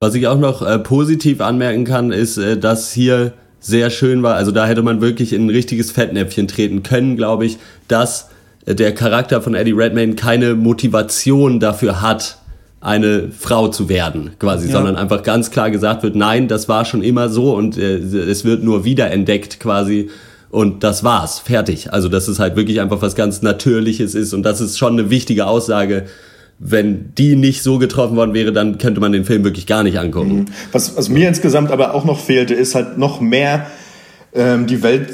Was 0.00 0.14
ich 0.14 0.26
auch 0.26 0.38
noch 0.38 0.62
äh, 0.62 0.78
positiv 0.78 1.40
anmerken 1.40 1.84
kann, 1.84 2.12
ist, 2.12 2.38
äh, 2.38 2.56
dass 2.56 2.92
hier 2.92 3.32
sehr 3.60 3.90
schön 3.90 4.22
war. 4.22 4.36
Also 4.36 4.52
da 4.52 4.66
hätte 4.66 4.82
man 4.82 5.00
wirklich 5.00 5.32
in 5.32 5.46
ein 5.46 5.50
richtiges 5.50 5.90
Fettnäpfchen 5.90 6.48
treten 6.48 6.82
können, 6.82 7.16
glaube 7.16 7.46
ich, 7.46 7.58
dass 7.88 8.28
äh, 8.66 8.74
der 8.74 8.94
Charakter 8.94 9.42
von 9.42 9.54
Eddie 9.54 9.72
Redmayne 9.72 10.14
keine 10.14 10.54
Motivation 10.54 11.60
dafür 11.60 12.00
hat, 12.00 12.37
eine 12.80 13.30
Frau 13.36 13.68
zu 13.68 13.88
werden, 13.88 14.30
quasi, 14.38 14.66
Ja. 14.66 14.72
sondern 14.74 14.96
einfach 14.96 15.22
ganz 15.22 15.50
klar 15.50 15.70
gesagt 15.70 16.02
wird, 16.02 16.14
nein, 16.14 16.46
das 16.48 16.68
war 16.68 16.84
schon 16.84 17.02
immer 17.02 17.28
so 17.28 17.54
und 17.54 17.76
äh, 17.76 17.96
es 17.96 18.44
wird 18.44 18.62
nur 18.62 18.84
wiederentdeckt 18.84 19.58
quasi 19.58 20.10
und 20.50 20.84
das 20.84 21.02
war's, 21.04 21.40
fertig. 21.40 21.92
Also 21.92 22.08
dass 22.08 22.28
es 22.28 22.38
halt 22.38 22.56
wirklich 22.56 22.80
einfach 22.80 23.02
was 23.02 23.14
ganz 23.16 23.42
Natürliches 23.42 24.14
ist 24.14 24.32
und 24.32 24.44
das 24.44 24.60
ist 24.60 24.78
schon 24.78 24.92
eine 24.92 25.10
wichtige 25.10 25.46
Aussage. 25.46 26.04
Wenn 26.60 27.14
die 27.16 27.36
nicht 27.36 27.62
so 27.62 27.78
getroffen 27.78 28.16
worden 28.16 28.34
wäre, 28.34 28.52
dann 28.52 28.78
könnte 28.78 29.00
man 29.00 29.12
den 29.12 29.24
Film 29.24 29.44
wirklich 29.44 29.66
gar 29.66 29.84
nicht 29.84 29.98
angucken. 29.98 30.46
Was, 30.72 30.96
was 30.96 31.08
mir 31.08 31.28
insgesamt 31.28 31.70
aber 31.70 31.94
auch 31.94 32.04
noch 32.04 32.18
fehlte, 32.18 32.54
ist 32.54 32.74
halt 32.74 32.98
noch 32.98 33.20
mehr 33.20 33.66
die 34.34 34.82
Welt. 34.82 35.08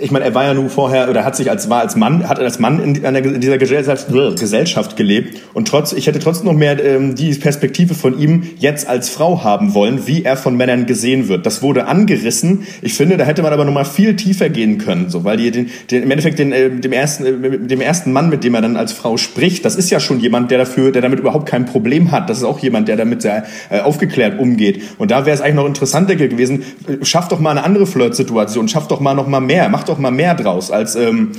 Ich 0.00 0.12
meine, 0.12 0.24
er 0.24 0.34
war 0.34 0.44
ja 0.44 0.54
nun 0.54 0.70
vorher 0.70 1.10
oder 1.10 1.24
hat 1.24 1.34
sich 1.34 1.50
als 1.50 1.68
war 1.68 1.80
als 1.80 1.96
Mann 1.96 2.28
hat 2.28 2.38
als 2.38 2.60
Mann 2.60 2.80
in, 2.80 2.94
in 3.04 3.40
dieser 3.40 3.58
Gesellschaft, 3.58 4.06
Gesellschaft 4.38 4.96
gelebt 4.96 5.40
und 5.54 5.66
trotz 5.66 5.92
ich 5.92 6.06
hätte 6.06 6.20
trotzdem 6.20 6.46
noch 6.46 6.54
mehr 6.54 6.82
ähm, 6.82 7.16
die 7.16 7.34
Perspektive 7.34 7.94
von 7.94 8.18
ihm 8.18 8.44
jetzt 8.58 8.86
als 8.86 9.08
Frau 9.08 9.42
haben 9.42 9.74
wollen, 9.74 10.06
wie 10.06 10.22
er 10.22 10.36
von 10.36 10.56
Männern 10.56 10.86
gesehen 10.86 11.28
wird. 11.28 11.46
Das 11.46 11.62
wurde 11.62 11.86
angerissen. 11.86 12.62
Ich 12.80 12.94
finde, 12.94 13.16
da 13.16 13.24
hätte 13.24 13.42
man 13.42 13.52
aber 13.52 13.64
noch 13.64 13.72
mal 13.72 13.84
viel 13.84 14.14
tiefer 14.14 14.48
gehen 14.48 14.78
können, 14.78 15.10
so 15.10 15.24
weil 15.24 15.36
die 15.36 15.50
den, 15.50 15.70
den 15.90 16.04
im 16.04 16.10
Endeffekt 16.10 16.38
den 16.38 16.52
äh, 16.52 16.70
dem 16.70 16.92
ersten 16.92 17.26
äh, 17.26 17.58
dem 17.58 17.80
ersten 17.80 18.12
Mann, 18.12 18.28
mit 18.28 18.44
dem 18.44 18.54
er 18.54 18.62
dann 18.62 18.76
als 18.76 18.92
Frau 18.92 19.16
spricht, 19.16 19.64
das 19.64 19.74
ist 19.74 19.90
ja 19.90 19.98
schon 19.98 20.20
jemand, 20.20 20.50
der 20.52 20.58
dafür, 20.58 20.92
der 20.92 21.02
damit 21.02 21.18
überhaupt 21.18 21.48
kein 21.48 21.66
Problem 21.66 22.12
hat. 22.12 22.30
Das 22.30 22.38
ist 22.38 22.44
auch 22.44 22.60
jemand, 22.60 22.86
der 22.86 22.96
damit 22.96 23.22
sehr 23.22 23.44
äh, 23.70 23.80
aufgeklärt 23.80 24.38
umgeht. 24.38 24.82
Und 24.98 25.10
da 25.10 25.26
wäre 25.26 25.34
es 25.34 25.40
eigentlich 25.40 25.54
noch 25.56 25.66
interessanter 25.66 26.16
gewesen. 26.16 26.62
äh, 26.86 27.04
Schafft 27.04 27.32
doch 27.32 27.40
mal 27.40 27.50
eine 27.50 27.64
andere 27.64 27.86
Flirtsituation, 27.86 28.43
schafft 28.68 28.90
doch 28.90 29.00
mal 29.00 29.14
noch 29.14 29.26
mal 29.26 29.40
mehr, 29.40 29.68
macht 29.68 29.88
doch 29.88 29.98
mal 29.98 30.10
mehr 30.10 30.34
draus 30.34 30.70
als 30.70 30.96
ähm, 30.96 31.32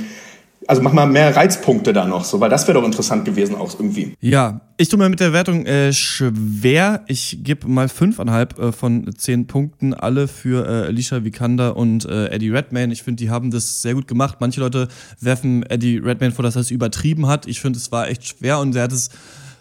also 0.68 0.82
mach 0.82 0.92
mal 0.92 1.06
mehr 1.06 1.34
Reizpunkte 1.34 1.92
da 1.92 2.06
noch, 2.06 2.24
so, 2.24 2.40
weil 2.40 2.50
das 2.50 2.66
wäre 2.66 2.78
doch 2.78 2.84
interessant 2.84 3.24
gewesen 3.24 3.54
auch 3.54 3.72
irgendwie. 3.74 4.14
Ja, 4.20 4.60
ich 4.76 4.88
tue 4.88 4.98
mir 4.98 5.08
mit 5.08 5.20
der 5.20 5.32
Wertung 5.32 5.64
äh, 5.66 5.92
schwer. 5.92 7.04
Ich 7.06 7.38
gebe 7.42 7.68
mal 7.68 7.88
fünfeinhalb 7.88 8.58
äh, 8.58 8.72
von 8.72 9.10
zehn 9.16 9.46
Punkten, 9.46 9.94
alle 9.94 10.28
für 10.28 10.66
äh, 10.66 10.86
Alicia 10.86 11.24
Vikander 11.24 11.76
und 11.76 12.04
äh, 12.04 12.28
Eddie 12.28 12.50
Redmayne. 12.50 12.92
Ich 12.92 13.02
finde, 13.02 13.22
die 13.22 13.30
haben 13.30 13.50
das 13.50 13.82
sehr 13.82 13.94
gut 13.94 14.08
gemacht. 14.08 14.38
Manche 14.40 14.60
Leute 14.60 14.88
werfen 15.20 15.62
Eddie 15.64 15.98
Redmayne 15.98 16.32
vor, 16.32 16.42
dass 16.42 16.56
er 16.56 16.62
es 16.62 16.70
übertrieben 16.70 17.26
hat. 17.26 17.46
Ich 17.46 17.60
finde, 17.60 17.78
es 17.78 17.92
war 17.92 18.08
echt 18.08 18.26
schwer 18.26 18.58
und 18.58 18.74
er 18.74 18.84
hat 18.84 18.92
es 18.92 19.10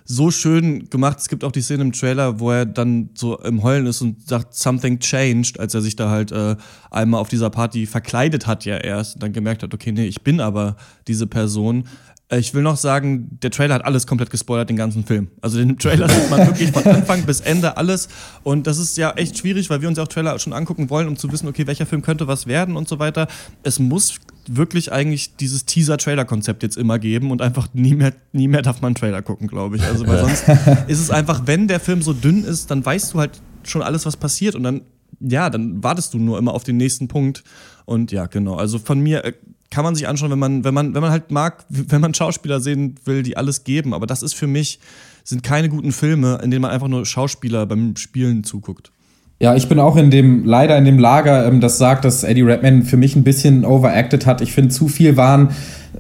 so 0.06 0.30
schön 0.32 0.90
gemacht. 0.90 1.18
Es 1.20 1.28
gibt 1.28 1.44
auch 1.44 1.52
die 1.52 1.62
Szene 1.62 1.82
im 1.84 1.92
Trailer, 1.92 2.40
wo 2.40 2.52
er 2.52 2.66
dann 2.66 3.10
so 3.16 3.40
im 3.40 3.64
Heulen 3.64 3.88
ist 3.88 4.02
und 4.02 4.28
sagt, 4.28 4.54
something 4.54 5.00
changed, 5.00 5.60
als 5.60 5.74
er 5.74 5.82
sich 5.82 5.96
da 5.96 6.10
halt 6.10 6.32
äh, 6.32 6.56
einmal 6.92 7.20
auf 7.20 7.28
dieser 7.30 7.50
Party 7.50 7.88
verkleidet 7.88 8.46
hat 8.46 8.66
ja 8.66 8.78
erst 8.78 9.16
und 9.16 9.24
dann 9.24 9.34
gemerkt 9.34 9.64
hat, 9.64 9.74
okay, 9.74 9.92
nee, 9.92 10.06
ich 10.06 10.22
bin 10.22 10.40
aber 10.40 10.76
diese 11.08 11.26
Person. 11.26 11.86
Äh, 12.30 12.38
Ich 12.40 12.54
will 12.54 12.62
noch 12.62 12.78
sagen, 12.78 13.40
der 13.42 13.50
Trailer 13.52 13.76
hat 13.76 13.86
alles 13.86 14.06
komplett 14.06 14.30
gespoilert, 14.30 14.70
den 14.70 14.78
ganzen 14.78 15.04
Film. 15.06 15.28
Also 15.42 15.58
den 15.58 15.78
Trailer 15.80 16.08
sieht 16.08 16.30
man 16.30 16.46
wirklich 16.46 16.72
von 16.72 16.84
Anfang 16.86 17.24
bis 17.24 17.40
Ende 17.42 17.78
alles. 17.78 18.08
Und 18.44 18.68
das 18.68 18.78
ist 18.78 18.98
ja 18.98 19.12
echt 19.12 19.38
schwierig, 19.40 19.70
weil 19.70 19.82
wir 19.82 19.90
uns 19.90 19.98
ja 19.98 20.04
auch 20.04 20.08
Trailer 20.08 20.38
schon 20.40 20.54
angucken 20.54 20.90
wollen, 20.92 21.08
um 21.08 21.18
zu 21.18 21.32
wissen, 21.32 21.48
okay, 21.48 21.66
welcher 21.68 21.86
Film 21.88 22.02
könnte 22.04 22.28
was 22.28 22.46
werden 22.48 22.76
und 22.76 22.88
so 22.88 23.00
weiter. 23.00 23.28
Es 23.64 23.80
muss 23.80 24.16
wirklich 24.48 24.92
eigentlich 24.92 25.36
dieses 25.38 25.66
Teaser-Trailer-Konzept 25.66 26.64
jetzt 26.64 26.78
immer 26.78 27.00
geben 27.00 27.32
und 27.32 27.42
einfach 27.42 27.68
nie 27.74 27.96
mehr, 27.96 28.14
nie 28.32 28.48
mehr 28.48 28.62
darf 28.62 28.82
man 28.82 28.90
einen 28.90 28.96
Trailer 28.96 29.22
gucken, 29.22 29.48
glaube 29.48 29.78
ich. 29.78 29.84
Also 29.84 30.08
weil 30.08 30.20
sonst 30.20 30.48
ist 30.88 31.00
es 31.00 31.10
einfach, 31.12 31.44
wenn 31.46 31.68
der 31.68 31.80
Film 31.80 32.02
so 32.02 32.14
dünn 32.14 32.44
ist, 32.44 32.72
dann 32.72 32.86
weißt 32.86 33.14
du 33.14 33.20
halt 33.20 33.42
schon 33.64 33.82
alles, 33.82 34.06
was 34.06 34.18
passiert 34.18 34.56
und 34.56 34.64
dann, 34.64 34.82
ja, 35.20 35.50
dann 35.50 35.84
wartest 35.84 36.14
du 36.14 36.20
nur 36.20 36.38
immer 36.38 36.54
auf 36.54 36.64
den 36.64 36.78
nächsten 36.78 37.08
Punkt. 37.08 37.44
Und 37.86 38.12
ja, 38.12 38.26
genau. 38.26 38.56
Also 38.56 38.80
von 38.80 39.00
mir 39.00 39.24
äh, 39.26 39.34
kann 39.70 39.84
man 39.84 39.96
sich 39.96 40.08
anschauen, 40.08 40.32
wenn 40.32 40.40
man, 40.40 40.64
wenn 40.64 40.74
man, 40.74 40.94
wenn 40.94 41.02
man 41.02 41.12
halt 41.12 41.32
mag, 41.32 41.66
wenn 41.70 42.02
man 42.02 42.14
Schauspieler 42.14 42.60
sehen 42.60 42.96
will, 43.06 43.24
die 43.24 43.38
alles 43.38 43.64
geben. 43.64 43.94
Aber 43.94 44.08
das 44.08 44.24
ist 44.24 44.34
für 44.34 44.48
mich, 44.48 44.80
sind 45.24 45.44
keine 45.44 45.70
guten 45.70 45.92
Filme, 45.92 46.40
in 46.44 46.52
denen 46.52 46.62
man 46.62 46.72
einfach 46.72 46.88
nur 46.88 47.06
Schauspieler 47.06 47.66
beim 47.66 47.96
Spielen 47.96 48.44
zuguckt. 48.44 48.92
Ja, 49.38 49.54
ich 49.54 49.68
bin 49.68 49.80
auch 49.80 49.98
in 49.98 50.12
dem, 50.12 50.46
leider 50.46 50.78
in 50.78 50.86
dem 50.86 50.98
Lager, 50.98 51.46
ähm, 51.46 51.60
das 51.60 51.78
sagt, 51.78 52.06
dass 52.06 52.24
Eddie 52.24 52.44
Redmayne 52.44 52.86
für 52.86 52.96
mich 52.96 53.18
ein 53.18 53.24
bisschen 53.24 53.66
overacted 53.66 54.26
hat. 54.26 54.40
Ich 54.40 54.54
finde, 54.54 54.70
zu 54.70 54.88
viel 54.88 55.18
waren 55.18 55.50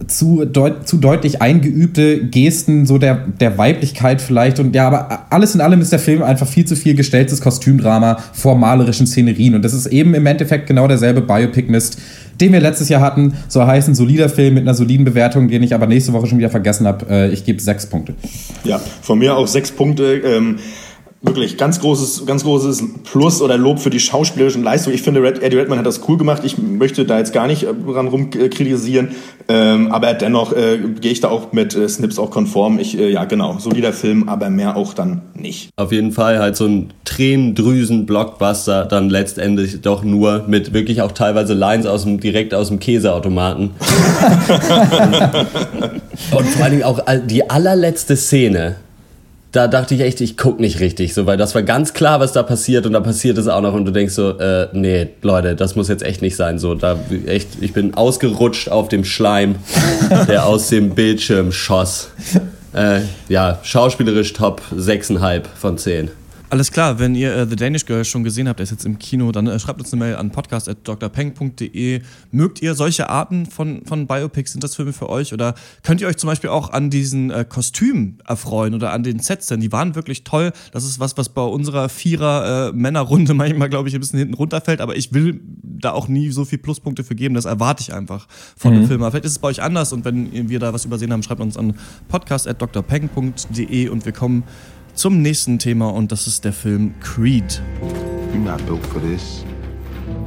zu, 0.07 0.45
deut 0.45 0.87
zu 0.87 0.97
deutlich 0.97 1.41
eingeübte 1.41 2.25
Gesten, 2.25 2.85
so 2.85 2.97
der, 2.97 3.15
der 3.15 3.57
Weiblichkeit 3.57 4.21
vielleicht. 4.21 4.59
Und 4.59 4.73
ja, 4.73 4.87
aber 4.87 5.27
alles 5.29 5.53
in 5.53 5.61
allem 5.61 5.81
ist 5.81 5.91
der 5.91 5.99
Film 5.99 6.23
einfach 6.23 6.47
viel 6.47 6.65
zu 6.65 6.75
viel 6.75 6.95
gestelltes 6.95 7.41
Kostümdrama 7.41 8.17
vor 8.33 8.55
malerischen 8.55 9.07
Szenerien. 9.07 9.55
Und 9.55 9.65
das 9.65 9.73
ist 9.73 9.87
eben 9.87 10.13
im 10.13 10.25
Endeffekt 10.25 10.67
genau 10.67 10.87
derselbe 10.87 11.21
Biopic-Mist, 11.21 11.99
den 12.39 12.53
wir 12.53 12.61
letztes 12.61 12.89
Jahr 12.89 13.01
hatten. 13.01 13.33
So 13.47 13.65
heißt 13.65 13.87
ein 13.87 13.95
solider 13.95 14.29
Film 14.29 14.55
mit 14.55 14.63
einer 14.63 14.73
soliden 14.73 15.05
Bewertung, 15.05 15.47
den 15.49 15.63
ich 15.63 15.73
aber 15.73 15.87
nächste 15.87 16.13
Woche 16.13 16.27
schon 16.27 16.37
wieder 16.37 16.49
vergessen 16.49 16.87
habe. 16.87 17.05
Äh, 17.09 17.31
ich 17.31 17.45
gebe 17.45 17.61
sechs 17.61 17.85
Punkte. 17.85 18.15
Ja, 18.63 18.79
von 19.01 19.19
mir 19.19 19.35
auch 19.35 19.47
sechs 19.47 19.71
Punkte. 19.71 20.21
Ähm, 20.25 20.57
wirklich 21.25 21.57
ganz 21.57 21.79
großes, 21.79 22.25
ganz 22.25 22.43
großes 22.43 22.83
Plus 23.03 23.41
oder 23.41 23.57
Lob 23.57 23.79
für 23.79 23.89
die 23.89 23.99
schauspielerischen 23.99 24.63
Leistungen. 24.63 24.95
Ich 24.95 25.01
finde, 25.01 25.21
Red, 25.21 25.41
Eddie 25.41 25.57
Redman 25.57 25.79
hat 25.79 25.85
das 25.85 26.01
cool 26.07 26.17
gemacht. 26.17 26.43
Ich 26.45 26.57
möchte 26.57 27.05
da 27.05 27.17
jetzt 27.17 27.33
gar 27.33 27.47
nicht 27.47 27.63
äh, 27.63 27.73
dran 27.73 28.07
rumkritisieren, 28.07 29.09
ähm, 29.47 29.91
aber 29.91 30.13
dennoch 30.13 30.53
äh, 30.53 30.77
gehe 30.99 31.11
ich 31.11 31.21
da 31.21 31.29
auch 31.29 31.51
mit 31.51 31.75
äh, 31.75 31.87
Snips 31.89 32.19
auch 32.19 32.31
konform. 32.31 32.79
Ich, 32.79 32.97
äh, 32.97 33.11
ja, 33.11 33.25
genau, 33.25 33.57
solider 33.59 33.93
Film, 33.93 34.29
aber 34.29 34.49
mehr 34.49 34.75
auch 34.75 34.93
dann 34.93 35.21
nicht. 35.33 35.69
Auf 35.75 35.91
jeden 35.91 36.11
Fall 36.11 36.39
halt 36.39 36.55
so 36.55 36.65
ein 36.65 36.93
Tränendrüsen-Blockbuster, 37.05 38.85
dann 38.85 39.09
letztendlich 39.09 39.81
doch 39.81 40.03
nur 40.03 40.45
mit 40.47 40.73
wirklich 40.73 41.01
auch 41.01 41.11
teilweise 41.11 41.53
Lines 41.53 41.85
aus 41.85 42.03
dem, 42.03 42.19
direkt 42.19 42.53
aus 42.53 42.69
dem 42.69 42.79
Käseautomaten. 42.79 43.71
Und 46.31 46.45
vor 46.47 46.63
allen 46.63 46.71
Dingen 46.71 46.83
auch 46.83 46.99
die 47.27 47.49
allerletzte 47.49 48.15
Szene. 48.15 48.77
Da 49.55 49.69
dachte 49.69 49.95
ich 49.95 50.01
echt, 50.01 50.19
ich 50.19 50.35
guck 50.35 50.59
nicht 50.59 50.81
richtig, 50.81 51.13
so, 51.13 51.25
weil 51.27 51.37
das 51.37 51.55
war 51.55 51.63
ganz 51.63 51.93
klar, 51.93 52.19
was 52.19 52.33
da 52.33 52.43
passiert 52.43 52.85
und 52.85 52.91
da 52.91 52.99
passiert 52.99 53.37
es 53.37 53.47
auch 53.47 53.61
noch 53.61 53.73
und 53.73 53.85
du 53.85 53.91
denkst 53.91 54.13
so, 54.13 54.37
äh, 54.37 54.67
nee, 54.73 55.07
Leute, 55.21 55.55
das 55.55 55.77
muss 55.77 55.87
jetzt 55.87 56.03
echt 56.03 56.21
nicht 56.21 56.35
sein, 56.35 56.59
so, 56.59 56.75
da 56.75 56.99
echt, 57.25 57.47
ich 57.61 57.71
bin 57.71 57.93
ausgerutscht 57.93 58.67
auf 58.67 58.89
dem 58.89 59.05
Schleim, 59.05 59.55
der 60.27 60.45
aus 60.45 60.67
dem 60.67 60.89
Bildschirm 60.89 61.53
schoss. 61.53 62.09
Äh, 62.73 63.03
ja, 63.29 63.59
schauspielerisch 63.63 64.33
top 64.33 64.61
6,5 64.75 65.43
von 65.55 65.77
10. 65.77 66.11
Alles 66.51 66.71
klar, 66.71 66.99
wenn 66.99 67.15
ihr 67.15 67.35
äh, 67.35 67.47
The 67.47 67.55
Danish 67.55 67.85
Girl 67.85 68.05
schon 68.05 68.23
gesehen 68.23 68.47
habt, 68.47 68.59
der 68.59 68.65
ist 68.65 68.69
jetzt 68.71 68.85
im 68.85 68.99
Kino, 68.99 69.31
dann 69.31 69.47
äh, 69.47 69.57
schreibt 69.59 69.79
uns 69.79 69.91
eine 69.91 69.99
Mail 70.05 70.15
an 70.15 70.31
podcast.drpeng.de. 70.31 72.01
Mögt 72.31 72.61
ihr 72.61 72.75
solche 72.75 73.09
Arten 73.09 73.47
von, 73.47 73.83
von 73.85 74.05
Biopics? 74.05 74.51
Sind 74.51 74.63
das 74.63 74.75
Filme 74.75 74.93
für 74.93 75.09
euch? 75.09 75.33
Oder 75.33 75.55
könnt 75.83 76.01
ihr 76.01 76.07
euch 76.07 76.17
zum 76.17 76.27
Beispiel 76.27 76.51
auch 76.51 76.69
an 76.71 76.89
diesen 76.91 77.31
äh, 77.31 77.45
Kostümen 77.49 78.19
erfreuen 78.27 78.75
oder 78.75 78.91
an 78.93 79.01
den 79.03 79.19
Sets? 79.19 79.47
Denn 79.47 79.59
die 79.59 79.71
waren 79.71 79.95
wirklich 79.95 80.23
toll. 80.23 80.51
Das 80.71 80.83
ist 80.85 80.99
was, 80.99 81.17
was 81.17 81.29
bei 81.29 81.41
unserer 81.41 81.89
Vierer-Männerrunde 81.89 83.33
manchmal, 83.35 83.69
glaube 83.69 83.89
ich, 83.89 83.95
ein 83.95 83.99
bisschen 84.01 84.19
hinten 84.19 84.35
runterfällt. 84.35 84.81
Aber 84.81 84.95
ich 84.95 85.13
will 85.13 85.41
da 85.63 85.91
auch 85.93 86.07
nie 86.07 86.29
so 86.29 86.45
viel 86.45 86.59
Pluspunkte 86.59 87.03
für 87.03 87.15
geben. 87.15 87.33
Das 87.33 87.45
erwarte 87.45 87.81
ich 87.81 87.93
einfach 87.93 88.27
von 88.55 88.73
Mhm. 88.73 88.79
dem 88.81 88.87
Film. 88.87 89.01
Aber 89.01 89.11
vielleicht 89.11 89.25
ist 89.25 89.31
es 89.33 89.39
bei 89.39 89.47
euch 89.47 89.61
anders. 89.63 89.91
Und 89.93 90.05
wenn 90.05 90.47
wir 90.49 90.59
da 90.59 90.73
was 90.73 90.85
übersehen 90.85 91.11
haben, 91.11 91.23
schreibt 91.23 91.41
uns 91.41 91.57
an 91.57 91.73
podcast.drpeng.de 92.07 93.89
und 93.89 94.05
wir 94.05 94.11
kommen 94.13 94.43
zum 94.95 95.21
nächsten 95.21 95.59
Thema 95.59 95.89
und 95.89 96.11
das 96.11 96.25
ist 96.25 96.45
der 96.45 96.53
Film 96.53 96.95
Creed. 96.99 97.61
You're 98.33 98.39
not 98.39 98.65
built 98.65 98.85
for 98.87 99.01
this. 99.01 99.43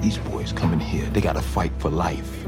These 0.03 0.19
boys 0.31 0.55
coming 0.55 0.79
here, 0.79 1.09
they 1.13 1.21
gotta 1.21 1.41
fight 1.41 1.73
for 1.79 1.91
life. 1.91 2.45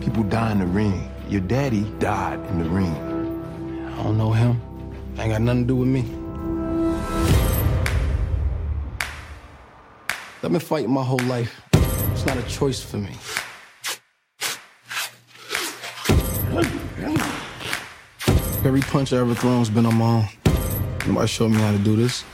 People 0.00 0.24
die 0.24 0.52
in 0.52 0.58
the 0.58 0.66
ring. 0.66 1.08
Your 1.28 1.40
daddy 1.42 1.84
died 2.00 2.40
in 2.50 2.62
the 2.62 2.68
ring. 2.68 2.94
I 3.98 4.02
don't 4.02 4.16
know 4.16 4.32
him. 4.32 4.60
Ain't 5.18 5.30
got 5.30 5.42
nothing 5.42 5.62
to 5.62 5.68
do 5.68 5.76
with 5.76 5.88
me. 5.88 6.04
I've 10.42 10.50
been 10.50 10.60
fighting 10.60 10.90
my 10.90 11.02
whole 11.02 11.22
life. 11.28 11.60
It's 12.12 12.26
not 12.26 12.36
a 12.36 12.42
choice 12.42 12.82
for 12.82 12.98
me. 12.98 13.16
Every 18.64 18.80
punch 18.80 19.12
I 19.12 19.18
ever 19.18 19.34
thrown's 19.34 19.70
been 19.70 19.86
on 19.86 19.94
my 19.96 20.04
own. 20.04 20.43
Nobody 21.06 21.28
showed 21.28 21.50
me 21.50 21.58
how 21.58 21.72
to 21.72 21.78
do 21.78 21.96
this. 21.96 22.24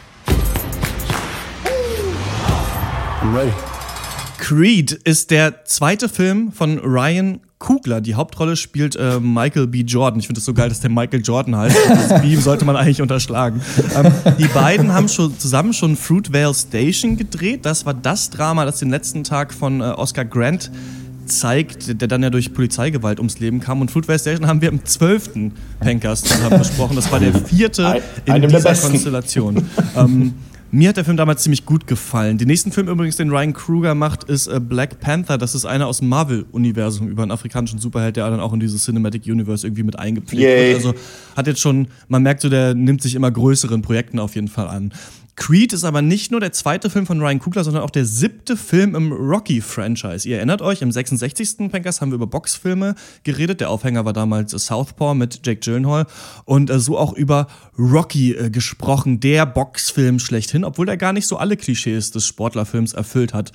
I'm 3.21 3.35
ready. 3.35 3.53
Creed 4.39 4.93
ist 4.93 5.31
der 5.31 5.65
zweite 5.65 6.09
Film 6.09 6.53
von 6.53 6.79
Ryan 6.79 7.41
Kugler. 7.59 8.01
Die 8.01 8.15
Hauptrolle 8.15 8.57
spielt 8.57 8.97
äh, 8.97 9.21
Michael 9.21 9.67
B. 9.67 9.81
Jordan. 9.83 10.19
Ich 10.21 10.27
finde 10.27 10.39
es 10.39 10.45
so 10.45 10.55
geil, 10.55 10.69
dass 10.69 10.81
der 10.81 10.91
Michael 10.91 11.21
Jordan 11.23 11.57
heißt. 11.57 11.77
Das 11.89 12.23
B 12.23 12.35
sollte 12.37 12.65
man 12.65 12.77
eigentlich 12.77 13.03
unterschlagen. 13.03 13.61
Ähm, 13.95 14.13
die 14.39 14.49
beiden 14.49 14.93
haben 14.93 15.09
schon 15.09 15.39
zusammen 15.39 15.73
schon 15.73 15.97
Fruitvale 15.97 16.55
Station 16.55 17.17
gedreht. 17.17 17.67
Das 17.67 17.85
war 17.87 17.95
das 17.95 18.31
Drama, 18.31 18.65
das 18.65 18.79
den 18.79 18.91
letzten 18.91 19.25
Tag 19.25 19.53
von 19.53 19.81
äh, 19.81 19.85
Oscar 19.85 20.25
Grant 20.25 20.71
zeigt, 21.31 22.01
der 22.01 22.09
dann 22.09 22.23
ja 22.23 22.31
durch 22.31 22.53
Polizeigewalt 22.53 23.19
ums 23.19 23.39
Leben 23.39 23.61
kam. 23.61 23.81
Und 23.81 23.91
Fruitvale 23.91 24.19
Station 24.19 24.47
haben 24.47 24.61
wir 24.61 24.69
im 24.69 24.85
12. 24.85 25.53
Pankers 25.81 26.23
zusammen 26.23 26.59
besprochen. 26.59 26.97
Das 26.97 27.11
war 27.11 27.21
der 27.21 27.35
vierte 27.35 28.03
in 28.25 28.43
dieser. 28.43 28.75
Konstellation. 28.75 29.65
ähm, 29.97 30.35
mir 30.73 30.91
hat 30.91 30.97
der 30.97 31.05
Film 31.05 31.17
damals 31.17 31.43
ziemlich 31.43 31.67
gut 31.67 31.89
gefallen. 31.89 32.39
Den 32.39 32.47
nächsten 32.47 32.71
Film 32.71 32.89
übrigens, 32.89 33.17
den 33.17 33.31
Ryan 33.31 33.53
Kruger 33.53 33.97
macht, 33.97 34.25
ist 34.25 34.47
äh, 34.47 34.61
Black 34.61 35.01
Panther. 35.01 35.37
Das 35.37 35.57
ist 35.57 35.65
einer 35.65 35.89
aus 35.89 35.99
dem 35.99 36.09
Marvel-Universum 36.09 37.09
über 37.09 37.23
einen 37.23 37.33
afrikanischen 37.33 37.81
Superheld, 37.81 38.17
der 38.17 38.31
dann 38.31 38.39
auch 38.39 38.53
in 38.53 38.61
dieses 38.61 38.85
Cinematic 38.85 39.27
Universe 39.27 39.67
irgendwie 39.67 39.83
mit 39.83 39.99
eingepflegt 39.99 40.43
Yay. 40.43 40.69
wird. 40.69 40.77
Also 40.77 40.95
hat 41.37 41.49
jetzt 41.49 41.61
schon, 41.61 41.89
man 42.07 42.23
merkt 42.23 42.41
so, 42.41 42.49
der 42.49 42.75
nimmt 42.75 43.03
sich 43.03 43.17
immer 43.17 43.31
größeren 43.33 43.83
Projekten 43.83 44.21
auf 44.21 44.37
jeden 44.37 44.49
Fall 44.49 44.69
an. 44.69 44.93
Creed 45.41 45.73
ist 45.73 45.85
aber 45.85 46.03
nicht 46.03 46.31
nur 46.31 46.39
der 46.39 46.53
zweite 46.53 46.91
Film 46.91 47.07
von 47.07 47.19
Ryan 47.19 47.39
Coogler, 47.39 47.65
sondern 47.65 47.83
auch 47.83 47.91
der 47.91 48.05
siebte 48.05 48.59
Film 48.59 48.95
im 48.95 49.11
Rocky-Franchise. 49.11 50.29
Ihr 50.29 50.37
erinnert 50.37 50.61
euch, 50.61 50.83
im 50.83 50.93
66. 50.93 51.71
Pankers 51.73 52.03
haben 52.03 52.11
wir 52.11 52.17
über 52.17 52.27
Boxfilme 52.27 52.95
geredet. 53.25 53.63
Der 53.63 53.71
Aufhänger 53.71 54.05
war 54.05 54.13
damals 54.13 54.51
Southpaw 54.53 55.15
mit 55.15 55.41
Jake 55.47 55.61
Gyllenhaal. 55.61 56.07
Und 56.45 56.69
äh, 56.69 56.79
so 56.79 56.99
auch 56.99 57.15
über 57.15 57.47
Rocky 57.79 58.35
äh, 58.35 58.51
gesprochen, 58.51 59.19
der 59.21 59.47
Boxfilm 59.47 60.19
schlechthin, 60.19 60.63
obwohl 60.63 60.85
der 60.85 60.99
gar 60.99 61.15
nicht 61.15 61.27
so 61.27 61.39
alle 61.39 61.57
Klischees 61.57 62.11
des 62.11 62.27
Sportlerfilms 62.27 62.93
erfüllt 62.93 63.33
hat. 63.33 63.51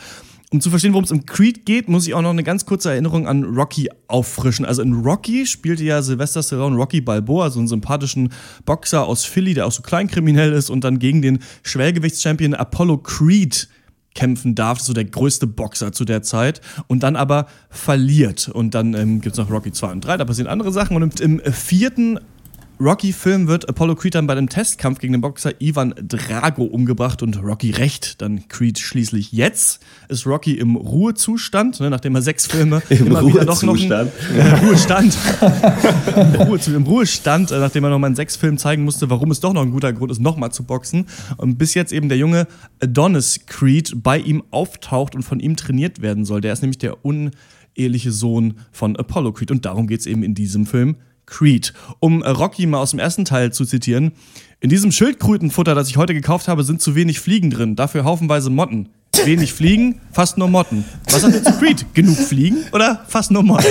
Um 0.55 0.61
zu 0.61 0.69
verstehen, 0.69 0.93
worum 0.93 1.03
es 1.03 1.11
im 1.11 1.25
Creed 1.25 1.65
geht, 1.65 1.89
muss 1.89 2.07
ich 2.07 2.13
auch 2.13 2.21
noch 2.21 2.29
eine 2.29 2.41
ganz 2.41 2.65
kurze 2.65 2.89
Erinnerung 2.89 3.27
an 3.27 3.43
Rocky 3.43 3.89
auffrischen. 4.07 4.63
Also 4.63 4.83
in 4.83 4.93
Rocky 4.93 5.45
spielte 5.45 5.83
ja 5.83 6.01
Sylvester 6.01 6.41
Stallone 6.41 6.77
Rocky 6.77 7.01
Balboa, 7.01 7.49
so 7.49 7.59
einen 7.59 7.67
sympathischen 7.67 8.29
Boxer 8.63 9.05
aus 9.05 9.25
Philly, 9.25 9.53
der 9.53 9.67
auch 9.67 9.73
so 9.73 9.81
kleinkriminell 9.81 10.53
ist 10.53 10.69
und 10.69 10.85
dann 10.85 10.97
gegen 10.97 11.21
den 11.21 11.39
Schwergewichtschampion 11.63 12.53
Apollo 12.53 12.99
Creed 12.99 13.67
kämpfen 14.13 14.55
darf, 14.55 14.79
so 14.79 14.93
der 14.93 15.03
größte 15.03 15.45
Boxer 15.45 15.91
zu 15.91 16.05
der 16.05 16.21
Zeit, 16.21 16.61
und 16.87 17.03
dann 17.03 17.17
aber 17.17 17.47
verliert. 17.69 18.47
Und 18.47 18.75
dann 18.75 18.93
ähm, 18.93 19.19
gibt 19.19 19.37
es 19.37 19.37
noch 19.37 19.51
Rocky 19.51 19.73
2 19.73 19.91
und 19.91 20.05
3, 20.05 20.15
da 20.15 20.23
passieren 20.23 20.49
andere 20.49 20.71
Sachen. 20.71 20.95
Und 20.95 21.19
im, 21.19 21.39
im 21.39 21.51
vierten 21.51 22.17
Rocky-Film 22.79 23.47
wird 23.47 23.69
Apollo 23.69 23.95
Creed 23.95 24.15
dann 24.15 24.27
bei 24.27 24.35
dem 24.35 24.49
Testkampf 24.49 24.99
gegen 24.99 25.13
den 25.13 25.21
Boxer 25.21 25.53
Ivan 25.59 25.95
Drago 25.97 26.65
umgebracht 26.65 27.23
und 27.23 27.41
Rocky 27.41 27.71
rächt 27.71 28.21
dann 28.21 28.47
Creed 28.49 28.79
schließlich. 28.79 29.31
Jetzt 29.31 29.81
ist 30.09 30.27
Rocky 30.27 30.55
im 30.55 30.75
Ruhezustand, 30.75 31.79
ne, 31.79 31.89
nachdem 31.89 32.15
er 32.15 32.21
sechs 32.21 32.47
Filme 32.47 32.81
Im 32.89 33.07
immer 33.07 33.25
wieder 33.25 33.45
doch 33.45 33.63
noch 33.63 33.73
Ruhezustand. 33.73 34.11
äh, 34.35 34.65
Ruhestand. 34.65 35.17
Im, 36.15 36.41
Ruhe, 36.41 36.59
Im 36.67 36.83
Ruhestand, 36.83 37.51
äh, 37.51 37.59
nachdem 37.59 37.85
er 37.85 37.91
nochmal 37.91 38.09
in 38.09 38.15
sechs 38.15 38.35
Filmen 38.35 38.57
zeigen 38.57 38.83
musste, 38.83 39.09
warum 39.09 39.31
es 39.31 39.39
doch 39.39 39.53
noch 39.53 39.61
ein 39.61 39.71
guter 39.71 39.93
Grund 39.93 40.11
ist, 40.11 40.19
nochmal 40.19 40.51
zu 40.51 40.63
boxen. 40.63 41.05
Und 41.37 41.57
bis 41.57 41.75
jetzt 41.75 41.93
eben 41.93 42.09
der 42.09 42.17
junge 42.17 42.45
Adonis 42.81 43.45
Creed 43.45 44.03
bei 44.03 44.17
ihm 44.17 44.43
auftaucht 44.51 45.15
und 45.15 45.23
von 45.23 45.39
ihm 45.39 45.55
trainiert 45.55 46.01
werden 46.01 46.25
soll. 46.25 46.41
Der 46.41 46.51
ist 46.51 46.61
nämlich 46.61 46.79
der 46.79 47.05
uneheliche 47.05 48.11
Sohn 48.11 48.55
von 48.71 48.97
Apollo 48.97 49.31
Creed. 49.31 49.51
Und 49.51 49.65
darum 49.65 49.87
geht 49.87 50.01
es 50.01 50.07
eben 50.07 50.23
in 50.23 50.35
diesem 50.35 50.65
Film 50.65 50.97
Creed. 51.25 51.73
Um 51.99 52.21
äh, 52.21 52.29
Rocky 52.29 52.65
mal 52.65 52.79
aus 52.79 52.91
dem 52.91 52.99
ersten 52.99 53.25
Teil 53.25 53.51
zu 53.51 53.65
zitieren. 53.65 54.13
In 54.59 54.69
diesem 54.69 54.91
Schildkrötenfutter, 54.91 55.75
das 55.75 55.89
ich 55.89 55.97
heute 55.97 56.13
gekauft 56.13 56.47
habe, 56.47 56.63
sind 56.63 56.81
zu 56.81 56.95
wenig 56.95 57.19
Fliegen 57.19 57.49
drin, 57.49 57.75
dafür 57.75 58.03
haufenweise 58.03 58.49
Motten. 58.49 58.89
Wenig 59.23 59.53
Fliegen, 59.53 59.95
fast 60.11 60.37
nur 60.37 60.47
Motten. 60.49 60.83
Was 61.11 61.21
sagt 61.21 61.35
ihr 61.35 61.43
zu 61.43 61.53
Creed? 61.53 61.85
Genug 61.93 62.17
Fliegen 62.17 62.57
oder 62.73 62.99
fast 63.07 63.31
nur 63.31 63.43
Motten? 63.43 63.65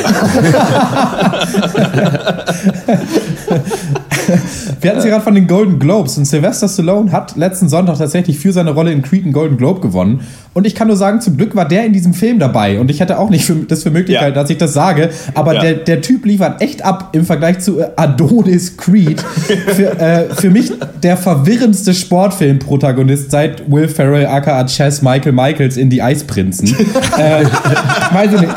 Wir 4.81 4.91
hatten 4.91 5.01
sie 5.01 5.09
gerade 5.09 5.23
von 5.23 5.35
den 5.35 5.47
Golden 5.47 5.79
Globes 5.79 6.17
und 6.19 6.25
Sylvester 6.25 6.69
Stallone 6.69 7.13
hat 7.13 7.37
letzten 7.37 7.69
Sonntag 7.69 7.99
tatsächlich 7.99 8.39
für 8.39 8.53
seine 8.53 8.71
Rolle 8.71 8.93
in 8.93 9.03
Creed 9.03 9.25
einen 9.25 9.33
Golden 9.33 9.57
Globe 9.57 9.81
gewonnen. 9.81 10.21
Und 10.55 10.67
ich 10.67 10.75
kann 10.75 10.87
nur 10.89 10.97
sagen, 10.97 11.21
zum 11.21 11.37
Glück 11.37 11.55
war 11.57 11.67
der 11.67 11.85
in 11.85 11.93
diesem 11.93 12.15
Film 12.15 12.39
dabei. 12.39 12.79
Und 12.79 12.91
ich 12.91 13.01
hätte 13.01 13.19
auch 13.19 13.29
nicht 13.29 13.45
für, 13.45 13.55
das 13.55 13.83
für 13.83 13.91
möglich 13.91 14.15
Ja. 14.15 14.21
gehalten, 14.21 14.37
dass 14.37 14.51
ich 14.51 14.59
das 14.59 14.73
sage. 14.73 15.11
Aber 15.35 15.55
Ja. 15.55 15.61
der, 15.63 15.75
der 15.75 16.01
Typ 16.01 16.25
liefert 16.25 16.61
echt 16.63 16.85
ab 16.85 17.11
im 17.13 17.25
Vergleich 17.27 17.59
zu 17.59 17.81
äh, 17.81 17.89
Adonis 17.97 18.77
Creed. 18.77 19.21
für, 19.21 19.99
äh, 19.99 20.35
für 20.35 20.51
mich 20.51 20.73
der 21.03 21.17
verwirrendste 21.17 21.93
Sportfilm-Protagonist 21.93 23.31
seit 23.31 23.71
Will 23.71 23.89
Ferrell 23.89 24.27
aka 24.27 24.65
Chess 24.67 25.03
Michael 25.03 25.33
Michaels 25.35 25.77
in 25.77 25.91
Die 25.91 26.03
Eisprinzen. 26.03 26.69
äh, 27.19 27.45
weiß 27.45 28.33
ich 28.35 28.41
nicht. 28.41 28.55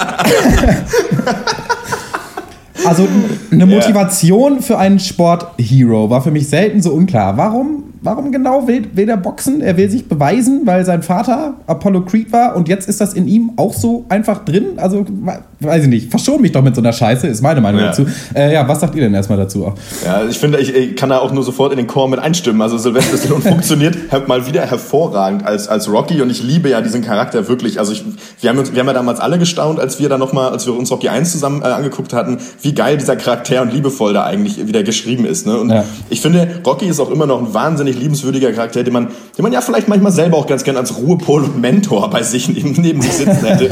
Also 2.86 3.08
eine 3.52 3.66
Motivation 3.66 4.62
für 4.62 4.78
einen 4.78 5.00
Sporthero 5.00 6.10
war 6.10 6.22
für 6.22 6.32
mich 6.32 6.48
selten 6.48 6.82
so 6.82 6.94
unklar. 6.94 7.36
Warum, 7.36 7.84
warum 8.02 8.32
genau 8.32 8.68
will, 8.68 8.84
will 8.94 9.10
er 9.10 9.18
boxen? 9.18 9.62
Er 9.62 9.78
will 9.78 9.90
sich 9.90 10.08
beweisen, 10.08 10.62
weil 10.66 10.86
sein 10.86 11.04
Vater 11.04 11.56
Apollo 11.68 12.02
Creed 12.06 12.32
war 12.32 12.56
und 12.56 12.68
jetzt 12.68 12.88
ist 12.88 13.02
das 13.02 13.14
in 13.14 13.28
ihm 13.28 13.52
auch 13.58 13.74
so 13.74 14.06
einfach 14.10 14.44
drin? 14.46 14.78
Also 14.78 15.06
we- 15.08 15.40
weiß 15.60 15.84
ich 15.84 15.90
nicht. 15.90 16.12
Verschon 16.12 16.42
mich 16.42 16.52
doch 16.52 16.62
mit 16.62 16.76
so 16.76 16.82
einer 16.82 16.94
Scheiße, 16.94 17.26
ist 17.28 17.42
meine 17.42 17.62
Meinung 17.62 17.82
Ja. 17.82 17.88
dazu. 17.88 18.06
Äh, 18.36 18.54
ja, 18.54 18.68
was 18.68 18.80
sagt 18.80 18.94
ihr 18.96 19.02
denn 19.02 19.14
erstmal 19.14 19.38
dazu? 19.40 19.74
Ja, 20.06 20.24
ich 20.30 20.38
finde, 20.38 20.60
ich, 20.60 20.74
ich 20.76 20.96
kann 20.96 21.10
da 21.10 21.18
auch 21.18 21.32
nur 21.34 21.44
sofort 21.44 21.72
in 21.72 21.78
den 21.78 21.88
Chor 21.88 22.08
mit 22.10 22.20
einstimmen. 22.20 22.62
Also 22.62 22.78
Sylvester 22.78 23.18
Stallone 23.18 23.42
funktioniert 23.50 23.98
mal 24.28 24.46
wieder 24.46 24.62
hervorragend 24.66 25.46
als, 25.46 25.68
als 25.68 25.92
Rocky 25.92 26.22
und 26.22 26.30
ich 26.30 26.44
liebe 26.44 26.70
ja 26.70 26.82
diesen 26.82 27.02
Charakter 27.04 27.48
wirklich. 27.48 27.80
Also 27.80 27.92
ich, 27.94 28.04
wir, 28.42 28.50
haben 28.52 28.58
wir 28.72 28.80
haben 28.80 28.88
ja 28.88 28.94
damals 28.94 29.20
alle 29.20 29.40
gestaunt, 29.40 29.80
als 29.80 30.00
wir 30.00 30.10
da 30.10 30.18
nochmal, 30.18 30.52
als 30.52 30.66
wir 30.68 30.78
uns 30.78 30.92
Rocky 30.92 31.10
1 31.10 31.32
zusammen 31.32 31.62
äh, 31.64 31.66
angeguckt 31.66 32.14
hatten, 32.14 32.38
wie 32.62 32.74
geil 32.74 32.98
dieser 32.98 33.16
Charakter 33.16 33.62
und 33.64 33.74
liebevoll 33.74 34.14
da 34.14 34.24
eigentlich 34.26 34.68
wieder 34.68 34.84
geschrieben 34.84 35.26
ist. 35.26 35.48
Ne? 35.48 35.58
Und 35.58 35.70
Ja. 35.72 35.86
ich 36.10 36.22
finde, 36.22 36.48
Rocky 36.66 36.86
ist 36.86 37.00
auch 37.00 37.10
immer 37.10 37.26
noch 37.26 37.40
ein 37.42 37.54
wahnsinnig 37.54 37.87
liebenswürdiger 37.96 38.52
Charakter, 38.52 38.84
den 38.84 38.94
man, 38.94 39.08
den 39.38 39.44
man 39.44 39.52
ja 39.52 39.62
vielleicht 39.62 39.88
manchmal 39.88 40.12
selber 40.12 40.38
auch 40.38 40.48
ganz 40.48 40.64
gern 40.64 40.78
als 40.78 40.98
Ruhepol 40.98 41.44
und 41.44 41.60
Mentor 41.60 42.10
bei 42.10 42.24
sich 42.24 42.50
neben, 42.54 42.74
neben 42.74 43.02
sich 43.02 43.14
sitzen 43.14 43.46
hätte. 43.46 43.70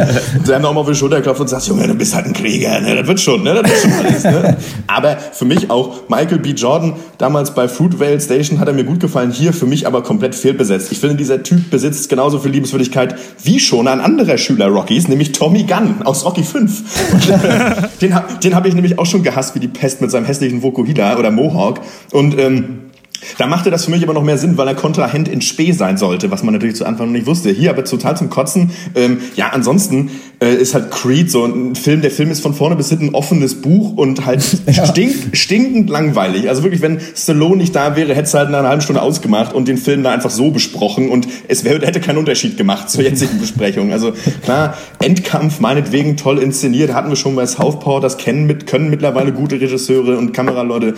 Der 0.48 0.58
auch 0.58 0.74
mal 0.74 0.82
auf 0.82 0.88
die 0.88 0.96
Schulter 0.96 1.22
klopft 1.22 1.42
und 1.42 1.48
sagt, 1.48 1.68
Junge, 1.68 1.88
du 1.88 1.94
bist 1.94 2.16
halt 2.16 2.26
ein 2.26 2.34
Krieger, 2.34 2.80
ne? 2.82 2.96
das 2.96 3.08
wird 3.08 3.20
schon, 3.20 3.44
ne? 3.44 3.62
das 3.62 3.72
wird 3.72 3.82
schon 3.82 4.06
alles. 4.06 4.24
Ne? 4.24 4.58
Aber 4.88 5.18
für 5.18 5.46
mich 5.46 5.70
auch 5.70 6.10
Michael 6.10 6.40
B. 6.40 6.52
Jordan, 6.52 6.94
damals 7.18 7.54
bei 7.54 7.68
Fruitvale 7.68 8.20
Station, 8.20 8.60
hat 8.60 8.68
er 8.68 8.74
mir 8.74 8.84
gut 8.84 9.00
gefallen, 9.00 9.32
hier 9.32 9.54
für 9.54 9.66
mich 9.66 9.88
aber 9.88 10.04
komplett 10.04 10.36
fehlbesetzt. 10.36 10.92
Ich 10.92 11.00
finde, 11.00 11.16
dieser 11.16 11.44
Typ 11.44 11.70
besitzt 11.70 12.10
genauso 12.10 12.40
viel 12.40 12.52
Liebenswürdigkeit 12.52 13.16
wie 13.44 13.60
schon 13.60 13.88
ein 13.88 14.00
anderer 14.00 14.38
Schüler 14.38 14.68
Rockys, 14.68 15.08
nämlich 15.08 15.32
Tommy 15.32 15.64
Gunn 15.64 16.02
aus 16.04 16.26
Rocky 16.26 16.44
5. 16.44 17.14
Und, 17.14 17.30
äh, 17.30 17.88
den 18.02 18.16
den 18.44 18.56
habe 18.56 18.68
ich 18.68 18.76
nämlich 18.76 19.00
auch 19.00 19.06
schon 19.06 19.24
gehasst 19.24 19.56
wie 19.56 19.60
die 19.60 19.68
Pest 19.68 20.02
mit 20.02 20.12
seinem 20.12 20.26
hässlichen 20.26 20.64
Vokuhila 20.64 21.18
oder 21.18 21.32
Mohawk. 21.32 21.82
Und 22.12 22.38
ähm, 22.40 22.92
da 23.38 23.48
machte 23.48 23.72
das 23.72 23.86
für 23.86 23.92
mich 23.92 24.04
aber 24.04 24.14
noch 24.14 24.24
mehr 24.24 24.38
Sinn, 24.38 24.58
weil 24.58 24.68
er 24.68 24.76
Kontrahent 24.76 25.28
in 25.28 25.42
Spee 25.42 25.72
sein 25.72 25.98
sollte, 25.98 26.32
was 26.32 26.44
man 26.44 26.54
natürlich 26.54 26.76
zu 26.76 26.86
Anfang 26.86 27.08
noch 27.08 27.14
nicht 27.14 27.28
wusste. 27.28 27.50
Hier 27.50 27.70
aber 27.70 27.84
total 27.84 28.18
zum 28.18 28.30
Kotzen. 28.30 28.72
Ähm, 28.96 29.20
ja, 29.36 29.50
ansonsten 29.50 30.12
äh, 30.42 30.54
ist 30.54 30.74
halt 30.74 30.92
Creed 30.92 31.32
so 31.32 31.46
ein 31.46 31.76
Film. 31.76 32.02
Der 32.02 32.12
Film 32.12 32.32
ist 32.32 32.42
von 32.42 32.54
vorne 32.54 32.76
bis 32.76 32.90
hinten 32.90 33.10
ein 33.10 33.16
offenes 33.16 33.62
Buch 33.62 33.96
und 33.96 34.26
halt 34.26 34.44
stink, 34.92 35.16
stinkend 35.34 35.90
langweilig. 35.90 36.50
Also 36.50 36.64
wirklich, 36.64 36.82
wenn 36.82 37.00
Stallone 37.16 37.58
nicht 37.58 37.76
da 37.76 37.96
wäre, 37.96 38.14
hätte 38.14 38.24
es 38.24 38.34
halt 38.34 38.50
in 38.50 38.56
einer 38.56 38.68
halben 38.68 38.82
Stunde 38.82 39.02
ausgemacht 39.02 39.54
und 39.54 39.68
den 39.68 39.78
Film 39.78 40.04
da 40.04 40.12
einfach 40.12 40.30
so 40.30 40.52
besprochen 40.52 41.10
und 41.10 41.28
es 41.48 41.64
wär, 41.64 41.80
hätte 41.82 42.00
keinen 42.00 42.18
Unterschied 42.18 42.58
gemacht 42.58 42.90
zur 42.90 43.04
jetzigen 43.04 43.40
Besprechung. 43.40 43.92
Also 43.92 44.14
klar, 44.44 44.78
Endkampf 45.02 45.60
meinetwegen 45.60 46.18
toll 46.18 46.40
inszeniert, 46.40 46.94
hatten 46.94 47.10
wir 47.10 47.16
schon 47.16 47.36
bei 47.36 47.46
Southpaw, 47.46 48.00
das 48.00 48.18
kennen 48.18 48.46
mit, 48.46 48.68
können 48.68 48.90
mittlerweile 48.90 49.32
gute 49.32 49.60
Regisseure 49.60 50.18
und 50.18 50.34
Kameraleute. 50.34 50.96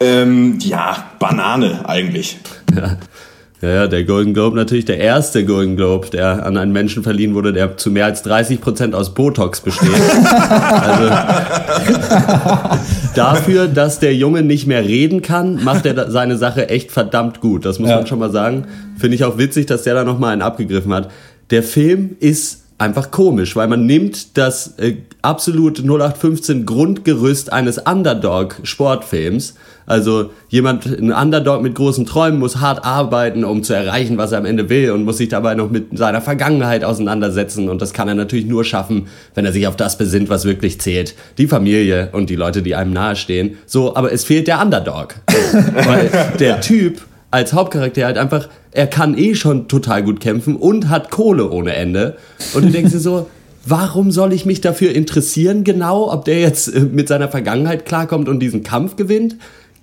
Ähm, 0.00 0.58
ja, 0.60 1.04
Banane 1.18 1.65
eigentlich. 1.84 2.38
Ja. 2.74 2.96
Ja, 3.62 3.86
der 3.86 4.04
Golden 4.04 4.34
Globe 4.34 4.54
natürlich 4.54 4.84
der 4.84 4.98
erste 4.98 5.46
Golden 5.46 5.76
Globe, 5.76 6.08
der 6.10 6.44
an 6.44 6.58
einen 6.58 6.72
Menschen 6.72 7.02
verliehen 7.02 7.34
wurde, 7.34 7.54
der 7.54 7.78
zu 7.78 7.90
mehr 7.90 8.04
als 8.04 8.22
30 8.22 8.60
Prozent 8.60 8.94
aus 8.94 9.14
Botox 9.14 9.62
besteht. 9.62 9.88
also 10.82 11.10
dafür, 13.14 13.66
dass 13.66 13.98
der 13.98 14.14
Junge 14.14 14.42
nicht 14.42 14.66
mehr 14.66 14.84
reden 14.84 15.22
kann, 15.22 15.64
macht 15.64 15.86
er 15.86 16.10
seine 16.10 16.36
Sache 16.36 16.68
echt 16.68 16.92
verdammt 16.92 17.40
gut. 17.40 17.64
Das 17.64 17.78
muss 17.78 17.88
Ja. 17.88 17.96
man 17.96 18.06
schon 18.06 18.18
mal 18.18 18.30
sagen. 18.30 18.66
Finde 18.98 19.14
ich 19.14 19.24
auch 19.24 19.38
witzig, 19.38 19.64
dass 19.66 19.82
der 19.84 19.94
da 19.94 20.04
nochmal 20.04 20.32
einen 20.34 20.42
abgegriffen 20.42 20.92
hat. 20.92 21.10
Der 21.50 21.62
Film 21.62 22.16
ist 22.20 22.64
einfach 22.78 23.10
komisch, 23.10 23.56
weil 23.56 23.68
man 23.68 23.86
nimmt 23.86 24.36
das 24.36 24.78
äh, 24.78 24.96
absolut 25.22 25.78
0815 25.78 26.66
Grundgerüst 26.66 27.52
eines 27.52 27.78
Underdog-Sportfilms. 27.78 29.54
Also 29.86 30.30
jemand, 30.48 30.84
ein 30.86 31.12
Underdog 31.12 31.62
mit 31.62 31.74
großen 31.74 32.06
Träumen 32.06 32.38
muss 32.40 32.56
hart 32.56 32.84
arbeiten, 32.84 33.44
um 33.44 33.62
zu 33.62 33.72
erreichen, 33.72 34.18
was 34.18 34.32
er 34.32 34.38
am 34.38 34.44
Ende 34.44 34.68
will 34.68 34.90
und 34.90 35.04
muss 35.04 35.18
sich 35.18 35.28
dabei 35.28 35.54
noch 35.54 35.70
mit 35.70 35.96
seiner 35.96 36.20
Vergangenheit 36.20 36.84
auseinandersetzen. 36.84 37.68
Und 37.68 37.80
das 37.80 37.92
kann 37.92 38.08
er 38.08 38.14
natürlich 38.14 38.46
nur 38.46 38.64
schaffen, 38.64 39.06
wenn 39.34 39.46
er 39.46 39.52
sich 39.52 39.66
auf 39.66 39.76
das 39.76 39.96
besinnt, 39.96 40.28
was 40.28 40.44
wirklich 40.44 40.80
zählt. 40.80 41.14
Die 41.38 41.46
Familie 41.46 42.10
und 42.12 42.30
die 42.30 42.36
Leute, 42.36 42.62
die 42.62 42.74
einem 42.74 42.92
nahestehen. 42.92 43.58
So, 43.64 43.94
aber 43.94 44.12
es 44.12 44.24
fehlt 44.24 44.48
der 44.48 44.60
Underdog. 44.60 45.14
weil 45.86 46.10
der 46.38 46.60
Typ 46.60 47.00
als 47.36 47.52
Hauptcharakter 47.52 48.06
halt 48.06 48.16
einfach, 48.16 48.48
er 48.72 48.86
kann 48.86 49.16
eh 49.18 49.34
schon 49.34 49.68
total 49.68 50.02
gut 50.02 50.20
kämpfen 50.20 50.56
und 50.56 50.88
hat 50.88 51.10
Kohle 51.10 51.50
ohne 51.50 51.74
Ende. 51.74 52.16
Und 52.54 52.64
du 52.64 52.70
denkst 52.70 52.92
dir 52.92 52.98
so, 52.98 53.28
warum 53.66 54.10
soll 54.10 54.32
ich 54.32 54.46
mich 54.46 54.62
dafür 54.62 54.92
interessieren 54.92 55.62
genau, 55.62 56.10
ob 56.10 56.24
der 56.24 56.40
jetzt 56.40 56.74
äh, 56.74 56.80
mit 56.80 57.08
seiner 57.08 57.28
Vergangenheit 57.28 57.84
klarkommt 57.84 58.30
und 58.30 58.40
diesen 58.40 58.62
Kampf 58.62 58.96
gewinnt? 58.96 59.36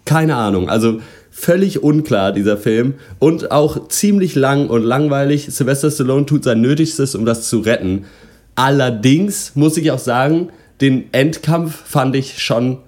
Keine 0.03 0.35
Ahnung. 0.35 0.67
Also 0.67 0.99
völlig 1.29 1.83
unklar, 1.83 2.31
dieser 2.31 2.57
Film. 2.57 2.95
Und 3.19 3.51
auch 3.51 3.87
ziemlich 3.87 4.33
lang 4.33 4.67
und 4.67 4.81
langweilig. 4.81 5.45
Sylvester 5.51 5.91
Stallone 5.91 6.25
tut 6.25 6.43
sein 6.43 6.59
Nötigstes, 6.59 7.13
um 7.13 7.23
das 7.23 7.47
zu 7.47 7.59
retten. 7.59 8.05
Allerdings 8.55 9.51
muss 9.53 9.77
ich 9.77 9.91
auch 9.91 9.99
sagen, 9.99 10.49
den 10.81 11.03
Endkampf 11.11 11.75
fand 11.85 12.15
ich 12.15 12.41
schon 12.41 12.79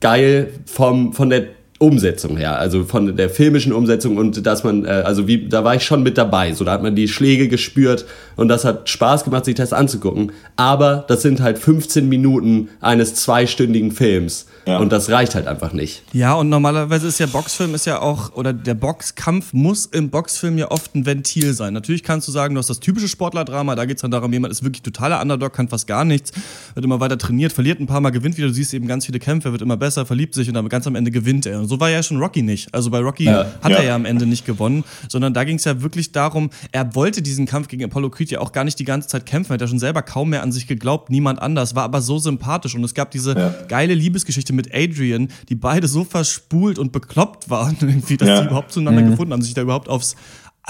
geil 0.00 0.48
vom, 0.66 1.12
von 1.12 1.30
der 1.30 1.46
Umsetzung 1.78 2.36
her, 2.36 2.58
also 2.58 2.84
von 2.84 3.16
der 3.16 3.30
filmischen 3.30 3.72
Umsetzung 3.72 4.16
und 4.16 4.44
dass 4.44 4.64
man, 4.64 4.84
äh, 4.84 4.88
also 4.88 5.28
wie, 5.28 5.48
da 5.48 5.62
war 5.62 5.76
ich 5.76 5.84
schon 5.84 6.02
mit 6.02 6.18
dabei, 6.18 6.52
so 6.52 6.64
da 6.64 6.72
hat 6.72 6.82
man 6.82 6.96
die 6.96 7.06
Schläge 7.06 7.46
gespürt 7.46 8.04
und 8.34 8.48
das 8.48 8.64
hat 8.64 8.88
Spaß 8.88 9.22
gemacht, 9.24 9.44
sich 9.44 9.54
das 9.54 9.72
anzugucken. 9.72 10.32
Aber 10.56 11.04
das 11.06 11.22
sind 11.22 11.40
halt 11.40 11.58
15 11.58 12.08
Minuten 12.08 12.68
eines 12.80 13.14
zweistündigen 13.14 13.92
Films 13.92 14.46
und 14.76 14.92
das 14.92 15.08
reicht 15.10 15.34
halt 15.34 15.46
einfach 15.46 15.72
nicht. 15.72 16.02
Ja, 16.12 16.34
und 16.34 16.48
normalerweise 16.48 17.06
ist 17.08 17.18
ja 17.18 17.26
Boxfilm 17.26 17.74
ist 17.74 17.86
ja 17.86 18.00
auch, 18.00 18.32
oder 18.34 18.52
der 18.52 18.74
Boxkampf 18.74 19.52
muss 19.52 19.86
im 19.86 20.10
Boxfilm 20.10 20.58
ja 20.58 20.70
oft 20.70 20.94
ein 20.94 21.06
Ventil 21.06 21.54
sein. 21.54 21.72
Natürlich 21.72 22.02
kannst 22.02 22.28
du 22.28 22.32
sagen, 22.32 22.54
du 22.54 22.58
hast 22.58 22.68
das 22.70 22.80
typische 22.80 23.08
Sportlerdrama, 23.08 23.74
da 23.74 23.84
geht 23.86 23.96
es 23.96 24.02
dann 24.02 24.10
darum, 24.10 24.32
jemand 24.32 24.52
ist 24.52 24.62
wirklich 24.62 24.82
totaler 24.82 25.20
Underdog, 25.22 25.52
kann 25.52 25.68
fast 25.68 25.86
gar 25.86 26.04
nichts, 26.04 26.32
wird 26.74 26.84
immer 26.84 27.00
weiter 27.00 27.16
trainiert, 27.18 27.52
verliert 27.52 27.80
ein 27.80 27.86
paar 27.86 28.00
Mal, 28.00 28.10
gewinnt 28.10 28.36
wieder, 28.36 28.48
du 28.48 28.54
siehst 28.54 28.74
eben 28.74 28.86
ganz 28.86 29.06
viele 29.06 29.18
Kämpfe, 29.18 29.52
wird 29.52 29.62
immer 29.62 29.76
besser, 29.76 30.04
verliebt 30.06 30.34
sich 30.34 30.48
und 30.48 30.54
dann 30.54 30.68
ganz 30.68 30.86
am 30.86 30.94
Ende 30.94 31.10
gewinnt 31.10 31.46
er. 31.46 31.60
Und 31.60 31.68
so 31.68 31.80
war 31.80 31.88
ja 31.90 32.02
schon 32.02 32.18
Rocky 32.18 32.42
nicht. 32.42 32.74
Also 32.74 32.90
bei 32.90 32.98
Rocky 33.00 33.24
Ja. 33.24 33.46
hat 33.62 33.70
Ja. 33.72 33.78
er 33.78 33.84
ja 33.84 33.94
am 33.94 34.04
Ende 34.04 34.26
nicht 34.26 34.44
gewonnen, 34.44 34.84
sondern 35.08 35.32
da 35.34 35.44
ging 35.44 35.56
es 35.56 35.64
ja 35.64 35.80
wirklich 35.82 36.12
darum, 36.12 36.50
er 36.72 36.94
wollte 36.94 37.22
diesen 37.22 37.46
Kampf 37.46 37.68
gegen 37.68 37.84
Apollo 37.84 38.10
Creed 38.10 38.30
ja 38.30 38.40
auch 38.40 38.52
gar 38.52 38.64
nicht 38.64 38.78
die 38.78 38.84
ganze 38.84 39.08
Zeit 39.08 39.26
kämpfen, 39.26 39.52
er 39.52 39.54
hat 39.54 39.60
ja 39.62 39.68
schon 39.68 39.78
selber 39.78 40.02
kaum 40.02 40.30
mehr 40.30 40.42
an 40.42 40.52
sich 40.52 40.66
geglaubt, 40.66 41.10
niemand 41.10 41.40
anders, 41.40 41.74
war 41.74 41.84
aber 41.84 42.00
so 42.00 42.18
sympathisch 42.18 42.74
und 42.74 42.84
es 42.84 42.94
gab 42.94 43.10
diese 43.10 43.36
Ja. 43.38 43.54
geile 43.68 43.94
Liebesgeschichte 43.94 44.52
mit 44.58 44.74
Adrian, 44.74 45.28
die 45.48 45.54
beide 45.54 45.88
so 45.88 46.04
verspult 46.04 46.78
und 46.78 46.92
bekloppt 46.92 47.48
waren, 47.48 47.76
irgendwie, 47.80 48.16
dass 48.18 48.28
Ja. 48.28 48.36
sie 48.40 48.46
überhaupt 48.48 48.72
zueinander 48.72 49.02
gefunden 49.02 49.32
haben, 49.32 49.42
sich 49.42 49.54
da 49.54 49.62
überhaupt 49.62 49.88
aufs 49.88 50.14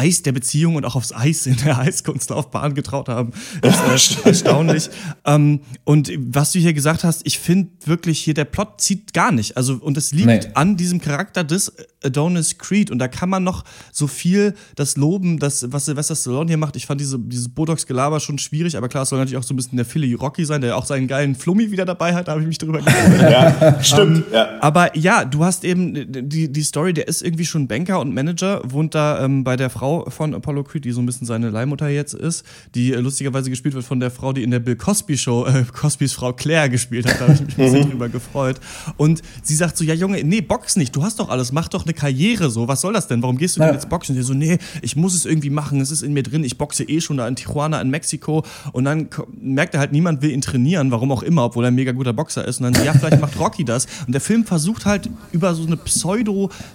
Eis 0.01 0.23
der 0.23 0.31
Beziehung 0.31 0.77
und 0.77 0.85
auch 0.85 0.95
aufs 0.95 1.13
Eis 1.13 1.45
in 1.47 1.57
der 1.57 1.77
Eiskunstlaufbahn 1.87 2.75
getraut 2.75 3.09
haben, 3.09 3.33
ist 3.63 3.81
äh, 4.25 4.29
erstaunlich. 4.29 4.91
ähm, 5.25 5.61
und 5.83 6.13
was 6.17 6.53
du 6.53 6.61
hier 6.61 6.73
gesagt 6.73 7.03
hast, 7.03 7.23
ich 7.25 7.41
finde 7.41 7.71
wirklich 7.85 8.21
hier, 8.21 8.35
der 8.35 8.45
Plot 8.45 8.81
zieht 8.81 9.13
gar 9.13 9.33
nicht. 9.33 9.57
Also, 9.57 9.75
und 9.75 9.97
es 9.97 10.13
liegt 10.13 10.27
Nee. 10.29 10.41
an 10.55 10.77
diesem 10.77 11.01
Charakter 11.01 11.43
des 11.43 11.73
Adonis 12.05 12.59
Creed. 12.59 12.91
Und 12.91 12.99
da 12.99 13.09
kann 13.09 13.29
man 13.29 13.45
noch 13.45 13.65
so 13.93 14.07
viel 14.07 14.55
das 14.77 14.97
loben, 14.97 15.39
das, 15.39 15.73
was 15.73 15.87
Sylvester 15.87 16.15
Stallone 16.15 16.49
hier 16.49 16.57
macht. 16.57 16.77
Ich 16.77 16.87
fand 16.87 17.01
diese, 17.01 17.19
dieses 17.19 17.49
Botox-Gelaber 17.49 18.21
schon 18.21 18.39
schwierig, 18.39 18.77
aber 18.77 18.89
klar, 18.89 19.03
es 19.03 19.09
soll 19.09 19.19
natürlich 19.19 19.37
auch 19.39 19.43
so 19.43 19.55
ein 19.55 19.57
bisschen 19.57 19.77
der 19.77 19.85
Philly 19.85 20.15
Rocky 20.15 20.45
sein, 20.45 20.61
der 20.61 20.77
auch 20.77 20.85
seinen 20.85 21.09
geilen 21.09 21.35
Flummi 21.35 21.71
wieder 21.71 21.85
dabei 21.85 22.15
hat. 22.15 22.29
Da 22.29 22.33
habe 22.33 22.43
ich 22.43 22.49
mich 22.49 22.59
drüber 22.59 22.79
gefreut. 22.79 23.19
Ja, 23.29 23.83
stimmt. 23.83 24.25
ja. 24.33 24.61
Aber 24.61 24.97
ja, 24.97 25.25
du 25.25 25.45
hast 25.45 25.65
eben 25.65 26.29
die, 26.29 26.51
die 26.51 26.63
Story, 26.63 26.93
der 26.93 27.09
ist 27.09 27.23
irgendwie 27.23 27.45
schon 27.45 27.69
Banker 27.69 28.01
und 28.01 28.15
Manager, 28.15 28.63
wohnt 28.65 28.95
da 28.95 29.25
ähm, 29.25 29.45
bei 29.45 29.57
der 29.57 29.71
Frau 29.71 30.09
von 30.09 30.35
Apollo 30.35 30.65
Creed, 30.65 30.85
die 30.85 30.93
so 30.93 31.01
ein 31.01 31.07
bisschen 31.07 31.27
seine 31.27 31.51
Leihmutter 31.51 31.89
jetzt 31.89 32.15
ist, 32.15 32.45
die 32.75 32.93
äh, 32.93 33.01
lustigerweise 33.01 33.51
gespielt 33.51 33.75
wird 33.75 33.85
von 33.85 34.01
der 34.01 34.11
Frau, 34.11 34.33
die 34.33 34.43
in 34.43 34.51
der 34.51 34.61
Bill 34.61 34.77
Cosby 34.77 35.19
Show 35.19 35.47
äh, 35.47 35.65
Cosbys 35.73 36.13
Frau 36.13 36.33
Claire 36.33 36.69
gespielt 36.69 37.07
hat. 37.07 37.21
Da 37.21 37.25
habe 37.25 37.35
ich 37.35 37.41
mich 37.41 37.59
ein 37.59 37.73
bisschen 37.73 37.91
drüber 37.91 38.09
gefreut. 38.09 38.61
Und 38.97 39.23
sie 39.43 39.55
sagt 39.55 39.77
so, 39.77 39.85
ja 39.85 39.95
Junge, 39.95 40.23
nee, 40.25 40.41
box 40.41 40.77
nicht, 40.77 40.95
du 40.95 41.03
hast 41.03 41.19
doch 41.19 41.29
alles, 41.29 41.53
mach 41.53 41.69
doch 41.69 41.87
eine 41.89 41.95
Karriere 41.95 42.51
so. 42.51 42.69
Was 42.69 42.81
soll 42.83 42.93
das 42.93 43.09
denn? 43.09 43.23
Warum 43.23 43.37
gehst 43.39 43.57
du 43.57 43.61
denn 43.61 43.69
Ja. 43.71 43.75
jetzt 43.75 43.89
boxen? 43.89 44.13
Und 44.15 44.23
sie 44.23 44.27
so, 44.27 44.35
nee, 44.35 44.59
ich 44.83 44.95
muss 44.97 45.15
es 45.15 45.25
irgendwie 45.27 45.51
machen, 45.51 45.81
es 45.81 45.91
ist 45.91 46.03
in 46.03 46.13
mir 46.13 46.23
drin, 46.23 46.45
ich 46.45 46.57
boxe 46.59 46.85
eh 46.85 47.01
schon 47.01 47.17
da 47.17 47.27
in 47.27 47.37
Tijuana 47.37 47.81
in 47.81 47.91
Mexiko. 47.91 48.45
Und 48.73 48.85
dann 48.85 49.09
merkt 49.41 49.75
er 49.75 49.81
halt, 49.81 49.93
niemand 49.93 50.23
will 50.23 50.31
ihn 50.31 50.41
trainieren, 50.41 50.91
warum 50.91 51.11
auch 51.13 51.23
immer, 51.23 51.45
obwohl 51.45 51.65
er 51.65 51.69
ein 51.69 51.75
mega 51.75 51.93
guter 51.93 52.13
Boxer 52.13 52.47
ist. 52.47 52.61
Und 52.61 52.73
dann, 52.75 52.85
ja, 52.85 52.93
vielleicht 52.93 53.21
macht 53.21 53.39
Rocky 53.39 53.65
das. 53.65 53.87
Und 54.07 54.13
der 54.13 54.21
Film 54.21 54.45
versucht 54.45 54.85
halt 54.87 55.09
über 55.33 55.55
so 55.55 55.67
eine 55.67 55.77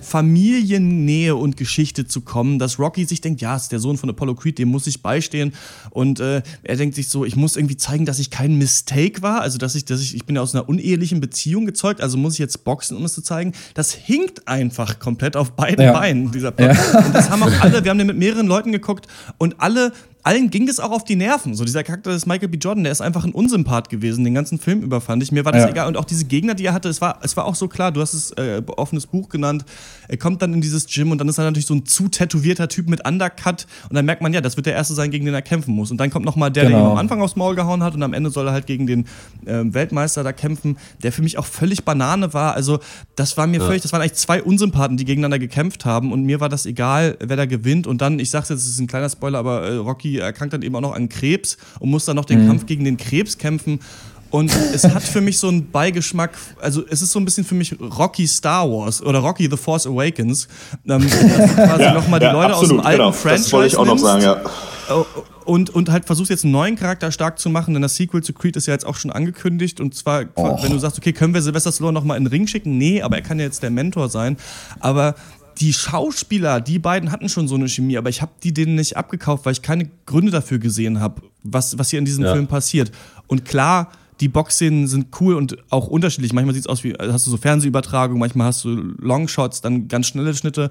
Pseudo-Familiennähe 0.04 1.36
und 1.36 1.58
Geschichte 1.58 2.06
zu 2.08 2.22
kommen, 2.22 2.60
dass 2.60 2.80
Rocky 2.80 3.06
sich 3.06 3.22
denkt, 3.22 3.42
ja, 3.42 3.56
ist 3.56 3.72
der 3.72 3.80
Sohn 3.80 3.98
von 3.98 4.10
Apollo 4.10 4.36
Creed, 4.36 4.58
dem 4.58 4.70
muss 4.70 4.88
ich 4.88 5.02
beistehen. 5.02 5.54
Und 5.90 6.20
äh, 6.20 6.42
er 6.64 6.76
denkt 6.76 6.96
sich 6.96 7.10
so, 7.10 7.26
ich 7.26 7.36
muss 7.36 7.56
irgendwie 7.56 7.78
zeigen, 7.78 8.06
dass 8.06 8.20
ich 8.20 8.30
kein 8.30 8.58
Mistake 8.58 9.22
war, 9.22 9.42
also 9.42 9.58
dass 9.58 9.76
ich, 9.76 9.86
dass 9.86 10.02
ich, 10.02 10.16
ich 10.16 10.26
bin 10.26 10.36
ja 10.36 10.42
aus 10.42 10.54
einer 10.56 10.68
unehelichen 10.68 11.20
Beziehung 11.22 11.66
gezeugt, 11.66 12.02
also 12.02 12.18
muss 12.18 12.34
ich 12.34 12.40
jetzt 12.40 12.64
boxen, 12.64 12.98
um 12.98 13.06
es 13.06 13.14
zu 13.14 13.22
zeigen. 13.22 13.54
Das 13.74 13.92
hinkt 13.94 14.48
einfach 14.48 15.00
komplett 15.04 15.36
auf 15.36 15.52
beiden 15.52 15.84
Ja. 15.84 15.92
Beinen, 15.92 16.32
dieser 16.32 16.52
Plot. 16.52 16.72
Und 17.06 17.14
das 17.14 17.30
haben 17.30 17.44
auch 17.44 17.52
alle, 17.62 17.84
wir 17.84 17.92
haben 17.92 17.98
den 17.98 18.08
mit 18.08 18.18
mehreren 18.18 18.48
Leuten 18.48 18.72
geguckt 18.72 19.08
und 19.38 19.56
alle 19.60 19.92
allen 20.24 20.50
ging 20.50 20.66
das 20.68 20.80
auch 20.80 20.92
auf 20.92 21.04
die 21.04 21.16
Nerven. 21.18 21.54
So 21.54 21.66
dieser 21.66 21.84
Charakter 21.84 22.12
des 22.12 22.26
Michael 22.26 22.48
B. 22.48 22.58
Jordan, 22.58 22.84
der 22.84 22.92
ist 22.94 23.02
einfach 23.02 23.26
ein 23.26 23.34
Unsympath 23.34 23.90
gewesen, 23.90 24.24
den 24.24 24.34
ganzen 24.34 24.58
Film 24.58 24.82
über, 24.82 25.02
fand 25.02 25.22
ich. 25.22 25.32
Mir 25.32 25.44
war 25.46 25.52
das 25.52 25.64
Ja. 25.64 25.70
egal. 25.70 25.88
Und 25.88 25.98
auch 25.98 26.06
diese 26.06 26.26
Gegner, 26.26 26.54
die 26.54 26.66
er 26.66 26.74
hatte, 26.74 26.88
es 26.90 27.02
war, 27.02 27.20
es 27.24 27.36
war 27.36 27.46
auch 27.46 27.56
so 27.56 27.68
klar, 27.68 27.92
du 27.92 28.00
hast 28.02 28.14
es 28.14 28.32
äh, 28.32 28.62
offenes 28.78 29.06
Buch 29.06 29.28
genannt. 29.30 29.66
Er 30.08 30.18
kommt 30.18 30.42
dann 30.42 30.54
in 30.54 30.62
dieses 30.62 30.86
Gym 30.88 31.12
und 31.12 31.18
dann 31.18 31.28
ist 31.28 31.38
er 31.38 31.44
natürlich 31.44 31.66
so 31.66 31.74
ein 31.76 31.86
zu 31.86 32.08
tätowierter 32.08 32.68
Typ 32.70 32.90
mit 32.90 33.06
Undercut. 33.08 33.68
Und 33.90 33.96
dann 33.96 34.06
merkt 34.06 34.22
man, 34.22 34.34
ja, 34.34 34.40
das 34.42 34.56
wird 34.56 34.66
der 34.66 34.74
Erste 34.74 34.94
sein, 34.94 35.12
gegen 35.12 35.26
den 35.26 35.34
er 35.34 35.42
kämpfen 35.42 35.76
muss. 35.76 35.92
Und 35.92 35.98
dann 35.98 36.10
kommt 36.10 36.26
nochmal 36.26 36.52
der, 36.52 36.64
der 36.64 36.72
Genau. 36.72 36.86
ihm 36.86 36.92
am 36.92 36.98
Anfang 36.98 37.22
aufs 37.22 37.36
Maul 37.36 37.56
gehauen 37.56 37.84
hat 37.84 37.94
und 37.94 38.02
am 38.04 38.14
Ende 38.14 38.30
soll 38.30 38.48
er 38.48 38.54
halt 38.54 38.66
gegen 38.66 38.88
den 38.88 39.06
ähm, 39.46 39.74
Weltmeister 39.74 40.24
da 40.24 40.32
kämpfen, 40.32 40.78
der 41.04 41.12
für 41.12 41.22
mich 41.22 41.38
auch 41.38 41.46
völlig 41.46 41.84
Banane 41.84 42.34
war. 42.34 42.54
Also, 42.54 42.80
das 43.18 43.36
war 43.36 43.46
mir 43.48 43.60
völlig, 43.60 43.82
das 43.82 43.92
waren 43.92 44.02
eigentlich 44.02 44.14
zwei 44.14 44.42
Unsympathen, 44.42 44.96
die 44.96 45.04
gegeneinander 45.06 45.40
gekämpft 45.40 45.84
haben 45.86 46.12
und 46.14 46.24
mir 46.24 46.40
war 46.40 46.48
das 46.50 46.66
egal, 46.66 47.18
wer 47.20 47.36
da 47.36 47.46
gewinnt. 47.46 47.88
Und 47.88 48.02
dann, 48.02 48.20
ich 48.20 48.30
sag's 48.30 48.48
jetzt, 48.50 48.62
es 48.62 48.70
ist 48.70 48.80
ein 48.80 48.88
kleiner 48.88 49.10
Spoiler, 49.10 49.40
aber 49.40 49.64
äh, 49.64 49.76
Rocky 49.76 50.13
erkrankt 50.20 50.54
dann 50.54 50.62
eben 50.62 50.76
auch 50.76 50.82
noch 50.82 50.96
an 50.96 51.10
Krebs 51.10 51.58
und 51.80 51.90
muss 51.90 52.06
dann 52.06 52.16
noch 52.16 52.26
den 52.26 52.48
Kampf 52.48 52.66
gegen 52.66 52.84
den 52.84 52.98
Krebs 52.98 53.38
kämpfen. 53.38 53.80
Und 54.34 54.52
es 54.74 54.84
hat 54.84 55.04
für 55.04 55.22
mich 55.22 55.38
so 55.38 55.48
einen 55.48 55.70
Beigeschmack, 55.70 56.32
also 56.60 56.84
es 56.90 57.04
ist 57.04 57.12
so 57.12 57.20
ein 57.20 57.26
bisschen 57.26 57.44
für 57.44 57.54
mich 57.54 57.80
Rocky 57.80 58.26
Star 58.26 58.68
Wars 58.68 59.00
oder 59.04 59.20
Rocky 59.20 59.48
The 59.48 59.58
Force 59.58 59.86
Awakens. 59.86 60.48
Ähm, 60.88 61.08
quasi 61.56 61.84
Ja, 61.84 61.94
nochmal 61.94 62.20
die 62.20 62.26
ja, 62.26 62.32
Leute 62.32 62.56
aus 62.56 62.68
dem 62.68 62.80
absolut, 62.80 62.86
alten 62.86 62.98
genau. 62.98 63.12
Franchise 63.12 63.44
Das 63.44 63.54
wollte 63.54 63.68
ich 63.68 63.78
auch 63.78 63.86
noch 63.86 64.00
sagen, 64.00 64.24
ja. 64.24 64.42
Oh, 64.90 65.06
und, 65.46 65.70
und 65.70 65.92
halt 65.92 66.06
versuchst 66.06 66.32
jetzt 66.32 66.46
einen 66.46 66.54
neuen 66.54 66.76
Charakter 66.76 67.12
stark 67.12 67.38
zu 67.38 67.52
machen, 67.52 67.76
denn 67.76 67.84
das 67.84 67.96
Sequel 67.96 68.24
zu 68.24 68.34
Creed 68.34 68.56
ist 68.56 68.66
ja 68.66 68.74
jetzt 68.74 68.88
auch 68.88 68.96
schon 68.96 69.12
angekündigt. 69.12 69.80
Und 69.80 69.94
zwar, 69.94 70.22
wenn 70.36 70.72
du 70.72 70.80
sagst, 70.80 70.98
okay, 70.98 71.14
können 71.14 71.36
wir 71.36 71.42
Sylvester 71.44 71.72
Stallone 71.72 71.94
noch 71.94 72.04
mal 72.04 72.16
in 72.18 72.24
den 72.24 72.32
Ring 72.32 72.48
schicken? 72.48 72.80
Nee, 72.80 73.04
aber 73.04 73.18
er 73.18 73.22
kann 73.22 73.38
ja 73.38 73.46
jetzt 73.46 73.62
der 73.62 73.70
Mentor 73.70 74.10
sein. 74.10 74.38
Aber 74.80 75.14
die 75.60 75.74
Schauspieler, 75.74 76.62
die 76.62 76.80
beiden 76.80 77.12
hatten 77.12 77.30
schon 77.30 77.48
so 77.48 77.56
eine 77.56 77.68
Chemie, 77.68 77.98
aber 77.98 78.10
ich 78.10 78.22
habe 78.22 78.32
die 78.44 78.54
denen 78.54 78.76
nicht 78.76 78.98
abgekauft, 78.98 79.46
weil 79.46 79.54
ich 79.54 79.62
keine 79.62 79.90
Gründe 80.06 80.32
dafür 80.32 80.60
gesehen 80.60 81.00
habe, 81.00 81.22
was, 81.44 81.78
was 81.78 81.90
hier 81.90 82.00
in 82.00 82.06
diesem 82.06 82.24
Ja. 82.24 82.34
Film 82.34 82.48
passiert. 82.48 82.92
Und 83.28 83.46
klar, 83.46 83.92
die 84.20 84.28
Boxszenen 84.28 84.88
sind 84.88 85.08
cool 85.20 85.36
und 85.36 85.58
auch 85.70 85.88
unterschiedlich. 85.88 86.34
Manchmal 86.34 86.54
sieht 86.54 86.64
es 86.64 86.68
aus 86.68 86.84
wie, 86.84 86.98
also 86.98 87.14
hast 87.14 87.26
du 87.28 87.32
so 87.32 87.38
Fernsehübertragung, 87.38 88.20
manchmal 88.20 88.48
hast 88.48 88.64
du 88.64 88.70
Longshots, 89.00 89.62
dann 89.62 89.88
ganz 89.88 90.08
schnelle 90.08 90.34
Schnitte. 90.34 90.70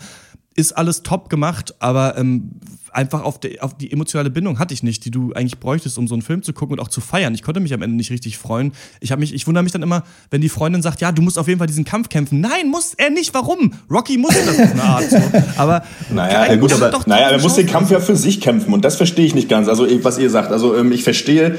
Ist 0.55 0.73
alles 0.77 1.03
top 1.03 1.29
gemacht, 1.29 1.75
aber 1.79 2.17
ähm, 2.19 2.53
einfach 2.93 3.23
auf, 3.23 3.41
die- 3.41 3.61
auf 3.61 3.75
die 3.77 3.91
emotionale 3.93 4.31
Bindung 4.31 4.59
hatte 4.59 4.75
ich 4.75 4.83
nicht, 4.83 5.05
die 5.05 5.11
du 5.11 5.33
eigentlich 5.33 5.59
bräuchtest, 5.59 5.99
um 5.99 6.07
so 6.09 6.15
einen 6.15 6.23
Film 6.23 6.43
zu 6.43 6.53
gucken 6.53 6.75
und 6.79 6.81
auch 6.85 6.89
zu 6.89 7.01
feiern. 7.01 7.35
Ich 7.35 7.43
konnte 7.43 7.61
mich 7.61 7.73
am 7.75 7.83
Ende 7.83 7.97
nicht 7.97 8.11
richtig 8.11 8.39
freuen. 8.39 8.73
Ich, 9.01 9.17
mich, 9.17 9.35
ich 9.35 9.47
wundere 9.47 9.63
mich 9.63 9.73
dann 9.73 9.83
immer, 9.83 10.03
wenn 10.31 10.41
die 10.41 10.49
Freundin 10.49 10.83
sagt, 10.83 11.01
ja, 11.01 11.13
du 11.13 11.23
musst 11.23 11.39
auf 11.39 11.49
jeden 11.49 11.59
Fall 11.59 11.67
diesen 11.67 11.85
Kampf 11.85 12.09
kämpfen. 12.09 12.41
Nein, 12.41 12.69
muss 12.71 12.95
er 12.95 13.11
nicht. 13.11 13.35
Warum? 13.35 13.73
Rocky 13.91 14.19
muss 14.19 14.35
das 14.35 14.49
auf 14.61 14.73
eine 14.73 14.83
Art. 14.83 15.11
So. 15.11 15.17
Aber 15.57 15.83
Naja, 16.11 16.47
ja, 16.47 16.57
gut, 16.57 16.73
aber 16.73 16.91
doch 16.91 17.07
naja, 17.07 17.29
er 17.31 17.41
muss 17.41 17.55
den 17.55 17.67
Kampf 17.67 17.91
ja 17.91 18.01
für 18.01 18.17
sich 18.17 18.41
kämpfen 18.41 18.73
und 18.75 18.85
das 18.85 18.97
verstehe 18.97 19.25
ich 19.27 19.35
nicht 19.35 19.49
ganz. 19.49 19.69
Also 19.69 19.87
was 20.03 20.19
ihr 20.19 20.31
sagt, 20.31 20.53
also 20.53 20.77
ähm, 20.77 20.93
ich 20.93 21.03
verstehe, 21.05 21.59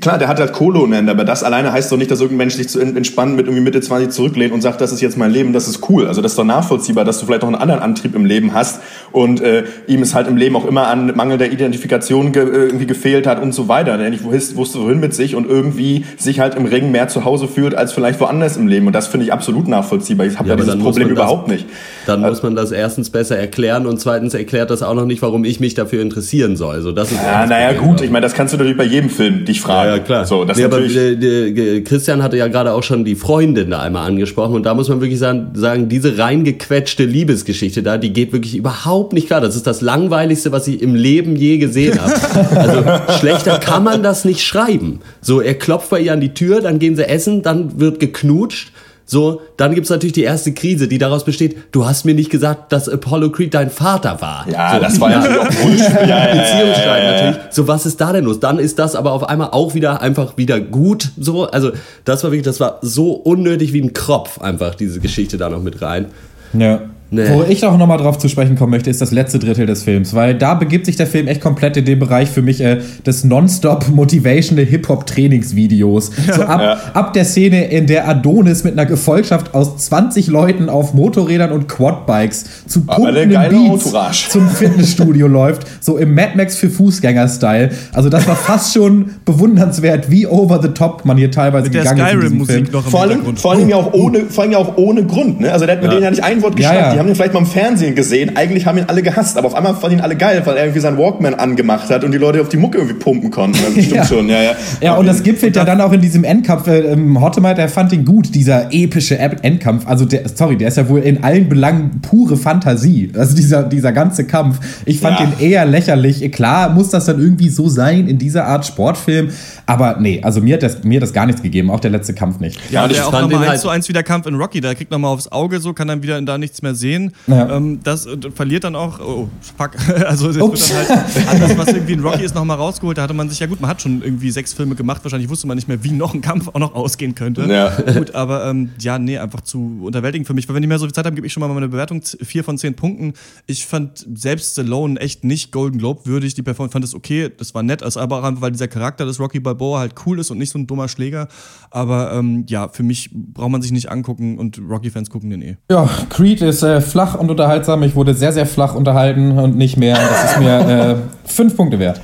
klar, 0.00 0.18
der 0.18 0.28
hat 0.28 0.38
halt 0.40 0.52
Kohle 0.52 0.76
Ende, 0.96 1.10
aber 1.12 1.24
das 1.24 1.42
alleine 1.42 1.72
heißt 1.72 1.90
doch 1.90 1.96
nicht, 1.96 2.10
dass 2.10 2.20
irgendein 2.20 2.46
Mensch 2.48 2.54
sich 2.54 2.68
zu 2.68 2.80
en- 2.80 2.96
entspannen 2.96 3.34
mit 3.36 3.46
irgendwie 3.46 3.62
Mitte 3.62 3.80
20 3.80 4.10
zurücklehnt 4.10 4.52
und 4.52 4.60
sagt, 4.60 4.80
das 4.80 4.92
ist 4.92 5.00
jetzt 5.00 5.16
mein 5.16 5.30
Leben, 5.30 5.52
das 5.52 5.68
ist 5.68 5.88
cool. 5.88 6.06
Also 6.06 6.20
das 6.22 6.32
ist 6.32 6.38
doch 6.38 6.44
nachvollziehbar, 6.44 7.04
dass 7.04 7.18
du 7.20 7.26
vielleicht 7.26 7.42
auch 7.42 7.46
einen 7.48 7.56
anderen 7.56 7.80
Antrieb 7.80 8.14
im 8.14 8.24
Leben 8.24 8.52
hast 8.52 8.80
und 9.12 9.40
äh, 9.40 9.64
ihm 9.86 10.02
es 10.02 10.14
halt 10.14 10.28
im 10.28 10.36
Leben 10.36 10.56
auch 10.56 10.65
immer 10.66 10.88
an 10.88 11.14
mangelnder 11.14 11.50
Identifikation 11.50 12.32
ge 12.32 12.42
äh, 12.42 12.66
irgendwie 12.66 12.86
gefehlt 12.86 13.26
hat 13.26 13.42
und 13.42 13.52
so 13.52 13.68
weiter. 13.68 13.96
Der 13.98 14.10
nicht 14.10 14.24
wusste, 14.24 14.80
wohin 14.80 15.00
mit 15.00 15.14
sich 15.14 15.34
und 15.34 15.48
irgendwie 15.48 16.04
sich 16.16 16.40
halt 16.40 16.54
im 16.54 16.66
Ring 16.66 16.90
mehr 16.90 17.08
zu 17.08 17.24
Hause 17.24 17.48
fühlt 17.48 17.74
als 17.74 17.92
vielleicht 17.92 18.20
woanders 18.20 18.56
im 18.56 18.66
Leben 18.66 18.86
und 18.86 18.92
das 18.92 19.06
finde 19.06 19.26
ich 19.26 19.32
absolut 19.32 19.68
nachvollziehbar. 19.68 20.26
Ich 20.26 20.38
habe 20.38 20.48
ja, 20.48 20.54
aber 20.54 20.64
dieses 20.64 20.80
Problem 20.80 21.08
überhaupt 21.08 21.48
nicht. 21.48 21.66
Dann 22.06 22.20
muss 22.20 22.42
man 22.42 22.54
das 22.54 22.72
erstens 22.72 23.10
besser 23.10 23.36
erklären 23.36 23.86
und 23.86 24.00
zweitens 24.00 24.34
erklärt 24.34 24.70
das 24.70 24.82
auch 24.82 24.94
noch 24.94 25.04
nicht, 25.04 25.22
warum 25.22 25.44
ich 25.44 25.60
mich 25.60 25.74
dafür 25.74 26.00
interessieren 26.02 26.56
soll. 26.56 26.76
Also 26.76 26.92
das 26.92 27.10
ist 27.12 27.18
Ja, 27.22 27.46
naja, 27.46 27.72
Problem. 27.72 27.88
gut, 27.88 28.00
ich 28.02 28.10
meine, 28.10 28.24
das 28.24 28.34
kannst 28.34 28.54
du 28.54 28.58
natürlich 28.58 28.76
bei 28.76 28.84
jedem 28.84 29.10
Film 29.10 29.44
dich 29.44 29.60
fragen. 29.60 29.90
Ja, 29.90 29.96
ja, 29.96 30.02
klar. 30.02 30.24
So, 30.24 30.44
das 30.44 30.56
nee, 30.56 30.64
aber 30.64 30.80
äh, 30.80 31.80
Christian 31.82 32.22
hatte 32.22 32.36
ja 32.36 32.48
gerade 32.48 32.72
auch 32.72 32.82
schon 32.82 33.04
die 33.04 33.16
Freundin 33.16 33.70
da 33.70 33.80
einmal 33.80 34.06
angesprochen 34.06 34.54
und 34.54 34.64
da 34.64 34.74
muss 34.74 34.88
man 34.88 35.00
wirklich 35.00 35.18
sagen, 35.18 35.50
sagen, 35.54 35.88
diese 35.88 36.16
reingequetschte 36.18 37.04
Liebesgeschichte 37.04 37.82
da, 37.82 37.98
die 37.98 38.12
geht 38.12 38.32
wirklich 38.32 38.56
überhaupt 38.56 39.12
nicht 39.12 39.26
klar. 39.26 39.40
Das 39.40 39.56
ist 39.56 39.66
das 39.66 39.80
langweiligste, 39.80 40.52
was 40.52 40.68
ich 40.68 40.82
im 40.82 40.94
Leben 40.94 41.36
je 41.36 41.58
gesehen 41.58 41.98
habe. 42.00 42.14
Also 42.56 43.18
schlechter 43.18 43.58
kann 43.58 43.84
man 43.84 44.02
das 44.02 44.24
nicht 44.24 44.44
schreiben. 44.44 45.00
So, 45.20 45.40
er 45.40 45.54
klopft 45.54 45.90
bei 45.90 46.00
ihr 46.00 46.12
an 46.12 46.20
die 46.20 46.34
Tür, 46.34 46.60
dann 46.60 46.78
gehen 46.78 46.96
sie 46.96 47.08
essen, 47.08 47.42
dann 47.42 47.80
wird 47.80 48.00
geknutscht. 48.00 48.72
So, 49.08 49.40
dann 49.56 49.72
gibt's 49.72 49.88
natürlich 49.88 50.14
die 50.14 50.24
erste 50.24 50.52
Krise, 50.52 50.88
die 50.88 50.98
daraus 50.98 51.24
besteht, 51.24 51.56
du 51.70 51.86
hast 51.86 52.04
mir 52.04 52.14
nicht 52.14 52.28
gesagt, 52.28 52.72
dass 52.72 52.88
Apollo 52.88 53.30
Creed 53.30 53.54
dein 53.54 53.70
Vater 53.70 54.20
war. 54.20 54.44
ja, 54.50 54.74
so, 54.74 54.80
das 54.80 55.00
war 55.00 55.10
ja 55.12 55.20
natürlich 55.20 55.40
auch 55.40 55.62
Bullshit. 55.62 56.08
Ja, 56.08 56.26
Beziehungsstreit 56.26 57.02
ja. 57.04 57.12
natürlich. 57.12 57.36
So, 57.50 57.68
was 57.68 57.86
ist 57.86 58.00
da 58.00 58.12
denn 58.12 58.24
los? 58.24 58.40
Dann 58.40 58.58
ist 58.58 58.80
das 58.80 58.96
aber 58.96 59.12
auf 59.12 59.28
einmal 59.28 59.50
auch 59.52 59.74
wieder 59.74 60.02
einfach 60.02 60.36
wieder 60.36 60.58
gut. 60.58 61.12
So, 61.18 61.44
also 61.44 61.70
das 62.04 62.24
war 62.24 62.32
wirklich, 62.32 62.44
das 62.44 62.58
war 62.58 62.80
so 62.82 63.12
unnötig 63.12 63.72
wie 63.72 63.80
ein 63.80 63.92
Kropf 63.92 64.40
einfach 64.40 64.74
diese 64.74 64.98
Geschichte 64.98 65.36
da 65.36 65.48
noch 65.50 65.62
mit 65.62 65.80
rein. 65.80 66.06
Ja. 66.52 66.80
Nee. 67.08 67.22
Wo 67.30 67.44
ich 67.48 67.64
auch 67.64 67.78
nochmal 67.78 67.98
drauf 67.98 68.18
zu 68.18 68.28
sprechen 68.28 68.56
kommen 68.56 68.72
möchte, 68.72 68.90
ist 68.90 69.00
das 69.00 69.12
letzte 69.12 69.38
Drittel 69.38 69.64
des 69.66 69.84
Films, 69.84 70.12
weil 70.14 70.34
da 70.34 70.54
begibt 70.54 70.86
sich 70.86 70.96
der 70.96 71.06
Film 71.06 71.28
echt 71.28 71.40
komplett 71.40 71.76
in 71.76 71.84
den 71.84 72.00
Bereich 72.00 72.28
für 72.28 72.42
mich 72.42 72.60
äh, 72.60 72.78
des 73.06 73.22
nonstop 73.22 73.88
motivational 73.88 74.64
Hip-Hop-Trainingsvideos. 74.64 76.10
So 76.36 76.42
ab, 76.42 76.60
Ja. 76.60 76.78
ab 76.94 77.12
der 77.12 77.24
Szene, 77.24 77.66
in 77.66 77.86
der 77.86 78.08
Adonis 78.08 78.64
mit 78.64 78.72
einer 78.72 78.86
Gefolgschaft 78.86 79.54
aus 79.54 79.76
20 79.78 80.26
Leuten 80.26 80.68
auf 80.68 80.94
Motorrädern 80.94 81.52
und 81.52 81.68
Quadbikes 81.68 82.44
zu 82.66 82.84
pumpenden 82.84 83.30
Beats 83.50 84.28
zum 84.30 84.48
Fitnessstudio 84.48 85.26
läuft, 85.28 85.66
so 85.80 85.96
im 85.98 86.14
Mad 86.14 86.32
Max 86.36 86.56
für 86.56 86.68
Fußgänger-Style. 86.70 87.70
Also 87.92 88.08
das 88.08 88.26
war 88.26 88.36
fast 88.36 88.74
schon 88.74 89.10
bewundernswert, 89.24 90.10
wie 90.10 90.26
over 90.26 90.60
the 90.60 90.68
top 90.68 91.04
man 91.04 91.16
hier 91.16 91.30
teilweise 91.30 91.64
mit 91.64 91.74
der 91.74 91.82
gegangen 91.84 92.00
ist 92.00 92.12
in 92.14 92.20
diesem 92.20 92.46
Film. 92.46 92.66
Skyrim-Musik 92.66 92.72
noch 92.72 92.84
im 92.84 92.90
Vor 92.90 93.00
allem, 93.00 93.10
Hintergrund. 93.10 93.40
vor 93.40 93.52
allem 93.52 93.68
ja 93.68 93.76
auch 93.76 93.92
ohne, 93.94 94.20
vor 94.28 94.42
allem 94.42 94.52
ja 94.52 94.58
auch 94.58 94.76
ohne 94.76 95.04
Grund. 95.04 95.40
Ne? 95.40 95.52
Also 95.52 95.66
der 95.66 95.76
hat 95.76 95.82
mit 95.82 95.92
denen 95.92 96.02
ja 96.02 96.10
nicht 96.10 96.24
ein 96.24 96.42
Wort 96.42 96.58
Ja, 96.58 96.70
geschnackt. 96.72 96.95
ja. 96.95 96.95
Die 96.96 97.00
haben 97.00 97.08
ihn 97.08 97.14
vielleicht 97.14 97.34
mal 97.34 97.40
im 97.40 97.46
Fernsehen 97.46 97.94
gesehen. 97.94 98.36
Eigentlich 98.36 98.64
haben 98.64 98.78
ihn 98.78 98.84
alle 98.86 99.02
gehasst, 99.02 99.36
aber 99.36 99.48
auf 99.48 99.54
einmal 99.54 99.74
fanden 99.74 99.98
ihn 99.98 100.02
alle 100.02 100.16
geil, 100.16 100.40
weil 100.46 100.56
er 100.56 100.62
irgendwie 100.64 100.80
seinen 100.80 100.96
Walkman 100.96 101.34
angemacht 101.34 101.90
hat 101.90 102.04
und 102.04 102.12
die 102.12 102.16
Leute 102.16 102.40
auf 102.40 102.48
die 102.48 102.56
Mucke 102.56 102.78
irgendwie 102.78 102.96
pumpen 102.96 103.30
konnten. 103.30 103.58
Also 103.58 103.72
stimmt 103.82 103.90
Ja. 103.96 104.04
schon, 104.06 104.28
ja, 104.30 104.42
ja. 104.42 104.50
Ja, 104.80 104.94
und 104.94 105.04
das 105.04 105.22
gipfelt 105.22 105.56
ja 105.56 105.66
dann 105.66 105.78
auch 105.82 105.92
in 105.92 106.00
diesem 106.00 106.24
Endkampf. 106.24 106.66
Äh, 106.68 106.92
ähm, 106.92 107.20
Hottemer, 107.20 107.52
der 107.52 107.68
fand 107.68 107.92
ihn 107.92 108.06
gut, 108.06 108.34
dieser 108.34 108.72
epische 108.72 109.18
Ep- 109.18 109.44
Endkampf. 109.44 109.86
Also, 109.86 110.06
der, 110.06 110.22
sorry, 110.34 110.56
der 110.56 110.68
ist 110.68 110.78
ja 110.78 110.88
wohl 110.88 111.00
in 111.00 111.22
allen 111.22 111.50
Belangen 111.50 112.00
pure 112.00 112.38
Fantasie. 112.38 113.10
Also, 113.14 113.36
dieser, 113.36 113.62
dieser 113.64 113.92
ganze 113.92 114.24
Kampf. 114.24 114.58
Ich 114.86 115.00
fand 115.00 115.20
Ja. 115.20 115.26
den 115.26 115.46
eher 115.46 115.66
lächerlich. 115.66 116.32
Klar 116.32 116.70
muss 116.70 116.88
das 116.88 117.04
dann 117.04 117.20
irgendwie 117.20 117.50
so 117.50 117.68
sein 117.68 118.08
in 118.08 118.16
dieser 118.16 118.46
Art 118.46 118.64
Sportfilm. 118.64 119.28
Aber 119.66 119.96
nee, 119.98 120.22
also 120.22 120.40
mir 120.40 120.54
hat 120.54 120.62
das, 120.62 120.84
mir 120.84 120.96
hat 120.96 121.02
das 121.02 121.12
gar 121.12 121.26
nichts 121.26 121.42
gegeben. 121.42 121.70
Auch 121.70 121.80
der 121.80 121.90
letzte 121.90 122.14
Kampf 122.14 122.38
nicht. 122.38 122.58
Ja, 122.70 122.84
und 122.84 122.90
ich 122.90 122.96
der 122.96 123.08
auch 123.08 123.12
nochmal 123.12 123.28
den 123.30 123.38
1 123.38 123.48
halt- 123.48 123.60
zu 123.60 123.68
1 123.68 123.88
wie 123.88 123.92
der 123.92 124.04
Kampf 124.04 124.26
in 124.26 124.36
Rocky, 124.36 124.60
der 124.60 124.74
kriegt 124.74 124.90
nochmal 124.90 125.12
aufs 125.12 125.28
Auge 125.32 125.60
so, 125.60 125.72
kann 125.72 125.88
dann 125.88 126.02
wieder 126.02 126.20
da 126.22 126.38
nichts 126.38 126.62
mehr 126.62 126.72
gesehen. 126.72 127.12
Ja. 127.26 127.56
Ähm, 127.56 127.80
das 127.82 128.06
äh, 128.06 128.16
verliert 128.34 128.64
dann 128.64 128.76
auch, 128.76 129.00
oh, 129.00 129.28
fuck, 129.56 129.72
also 130.06 130.28
es 130.28 130.36
wird 130.36 130.44
Ups. 130.44 130.68
dann 130.68 130.88
halt 130.88 131.28
alles, 131.28 131.58
was 131.58 131.68
irgendwie 131.68 131.94
in 131.94 132.00
Rocky 132.00 132.22
ist, 132.22 132.34
nochmal 132.34 132.56
rausgeholt. 132.56 132.96
Da 132.96 133.02
hatte 133.02 133.14
man 133.14 133.28
sich, 133.28 133.40
ja 133.40 133.46
gut, 133.46 133.60
man 133.60 133.68
hat 133.68 133.82
schon 133.82 134.02
irgendwie 134.02 134.30
sechs 134.30 134.52
Filme 134.52 134.76
gemacht, 134.76 135.02
wahrscheinlich 135.02 135.28
wusste 135.28 135.46
man 135.48 135.56
nicht 135.56 135.66
mehr, 135.66 135.82
wie 135.82 135.90
noch 135.90 136.14
ein 136.14 136.20
Kampf 136.20 136.48
auch 136.48 136.60
noch 136.60 136.74
ausgehen 136.74 137.14
könnte. 137.14 137.42
Ja. 137.46 137.70
Gut, 137.92 138.14
aber 138.14 138.46
ähm, 138.46 138.70
ja, 138.78 138.98
nee, 138.98 139.18
einfach 139.18 139.40
zu 139.40 139.80
unterwältigend 139.82 140.26
für 140.26 140.34
mich. 140.34 140.48
Weil 140.48 140.54
wenn 140.54 140.62
die 140.62 140.68
mehr 140.68 140.78
so 140.78 140.86
viel 140.86 140.94
Zeit 140.94 141.06
haben, 141.06 141.16
gebe 141.16 141.26
ich 141.26 141.32
schon 141.32 141.40
mal 141.40 141.48
meine 141.48 141.68
Bewertung 141.68 142.02
vier 142.02 142.44
von 142.44 142.56
zehn 142.56 142.74
Punkten. 142.74 143.14
Ich 143.46 143.66
fand 143.66 144.06
selbst 144.14 144.52
Stallone 144.52 145.00
echt 145.00 145.24
nicht 145.24 145.50
Golden 145.50 145.78
Globe 145.78 146.02
würdig. 146.04 146.34
Die 146.34 146.42
Performance 146.42 146.72
fand 146.72 146.84
es 146.84 146.94
okay, 146.94 147.30
das 147.36 147.54
war 147.54 147.62
nett, 147.62 147.82
also 147.82 148.00
aber 148.00 148.20
auch 148.20 148.24
einfach, 148.24 148.42
weil 148.42 148.52
dieser 148.52 148.68
Charakter 148.68 149.04
des 149.04 149.18
Rocky 149.18 149.40
Balboa 149.56 149.80
halt 149.80 149.94
cool 150.06 150.18
ist 150.18 150.30
und 150.30 150.38
nicht 150.38 150.50
so 150.50 150.58
ein 150.58 150.66
dummer 150.66 150.88
Schläger. 150.88 151.28
Aber 151.70 152.12
ähm, 152.12 152.44
ja, 152.48 152.68
für 152.68 152.82
mich 152.82 153.10
braucht 153.12 153.50
man 153.50 153.62
sich 153.62 153.72
nicht 153.72 153.90
angucken 153.90 154.38
und 154.38 154.58
Rocky-Fans 154.58 155.10
gucken 155.10 155.30
den 155.30 155.42
eh. 155.42 155.56
Ja, 155.70 155.88
Creed 156.08 156.40
ist 156.42 156.62
äh, 156.62 156.80
flach 156.80 157.16
und 157.16 157.30
unterhaltsam. 157.30 157.82
Ich 157.82 157.94
wurde 157.94 158.14
sehr, 158.14 158.32
sehr 158.32 158.46
flach 158.46 158.74
unterhalten 158.74 159.32
und 159.38 159.56
nicht 159.56 159.76
mehr. 159.76 159.96
Das 159.96 160.32
ist 160.32 160.40
mir 160.40 160.58
äh, 160.58 160.96
fünf 161.28 161.56
Punkte 161.56 161.78
wert. 161.78 162.00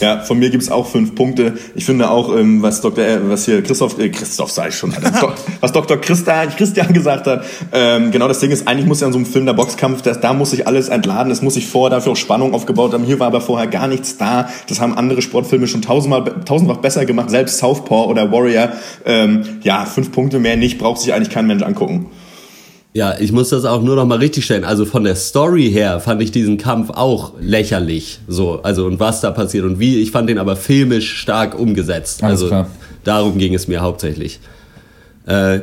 Ja, 0.00 0.18
von 0.18 0.38
mir 0.40 0.50
gibt's 0.50 0.68
auch 0.68 0.86
fünf 0.86 1.14
Punkte. 1.14 1.54
Ich 1.76 1.84
finde 1.84 2.10
auch, 2.10 2.36
ähm, 2.36 2.60
was 2.60 2.80
Dr. 2.80 3.04
äh, 3.04 3.18
was 3.28 3.44
hier 3.44 3.62
Christoph, 3.62 4.00
äh, 4.00 4.08
Christoph 4.08 4.50
ich 4.66 4.74
schon, 4.74 4.92
Alter, 4.92 5.34
was 5.60 5.70
Dr. 5.70 5.96
Christa, 5.98 6.46
Christian 6.46 6.92
gesagt 6.92 7.28
hat, 7.28 7.44
ähm, 7.72 8.10
genau 8.10 8.26
das 8.26 8.40
Ding 8.40 8.50
ist, 8.50 8.66
eigentlich 8.66 8.86
muss 8.86 9.00
ja 9.00 9.06
in 9.06 9.12
so 9.12 9.20
einem 9.20 9.26
Film 9.26 9.46
der 9.46 9.52
Boxkampf, 9.52 10.02
das, 10.02 10.20
da 10.20 10.32
muss 10.32 10.50
sich 10.50 10.66
alles 10.66 10.88
entladen, 10.88 11.30
es 11.30 11.40
muss 11.40 11.54
sich 11.54 11.68
vorher 11.68 11.96
dafür 11.96 12.12
auch 12.12 12.16
Spannung 12.16 12.52
aufgebaut 12.52 12.92
haben. 12.92 13.04
Hier 13.04 13.20
war 13.20 13.28
aber 13.28 13.40
vorher 13.40 13.68
gar 13.68 13.86
nichts 13.86 14.16
da. 14.16 14.48
Das 14.66 14.80
haben 14.80 14.96
andere 14.96 15.22
Sportfilme 15.22 15.68
schon 15.68 15.82
tausendmal, 15.82 16.24
tausendfach 16.44 16.78
besser 16.78 16.91
gemacht, 17.00 17.30
selbst 17.30 17.58
Southpaw 17.58 18.08
oder 18.08 18.30
Warrior. 18.30 18.72
Ähm, 19.04 19.42
ja, 19.62 19.84
fünf 19.84 20.12
Punkte 20.12 20.38
mehr 20.38 20.56
nicht, 20.56 20.78
braucht 20.78 21.00
sich 21.00 21.12
eigentlich 21.12 21.30
kein 21.30 21.46
Mensch 21.46 21.62
angucken. 21.62 22.10
Ja, 22.94 23.18
ich 23.18 23.32
muss 23.32 23.48
das 23.48 23.64
auch 23.64 23.82
nur 23.82 23.96
noch 23.96 24.04
mal 24.04 24.18
richtig 24.18 24.44
stellen. 24.44 24.64
Also 24.64 24.84
von 24.84 25.04
der 25.04 25.16
Story 25.16 25.70
her 25.70 25.98
fand 25.98 26.20
ich 26.20 26.30
diesen 26.30 26.58
Kampf 26.58 26.90
auch 26.90 27.32
lächerlich. 27.40 28.20
So, 28.28 28.60
also 28.62 28.84
und 28.84 29.00
was 29.00 29.22
da 29.22 29.30
passiert 29.30 29.64
und 29.64 29.78
wie. 29.78 30.00
Ich 30.00 30.10
fand 30.10 30.28
den 30.28 30.38
aber 30.38 30.56
filmisch 30.56 31.16
stark 31.16 31.58
umgesetzt. 31.58 32.22
Alles 32.22 32.42
also 32.42 32.48
klar. 32.48 32.66
darum 33.04 33.38
ging 33.38 33.54
es 33.54 33.66
mir 33.66 33.80
hauptsächlich. 33.80 34.40
Äh, 35.26 35.60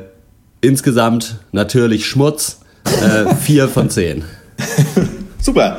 insgesamt 0.61 1.35
natürlich 1.51 2.07
Schmutz. 2.07 2.61
Äh, 2.85 3.35
vier 3.35 3.67
von 3.67 3.91
zehn. 3.91 4.23
Super. 5.39 5.77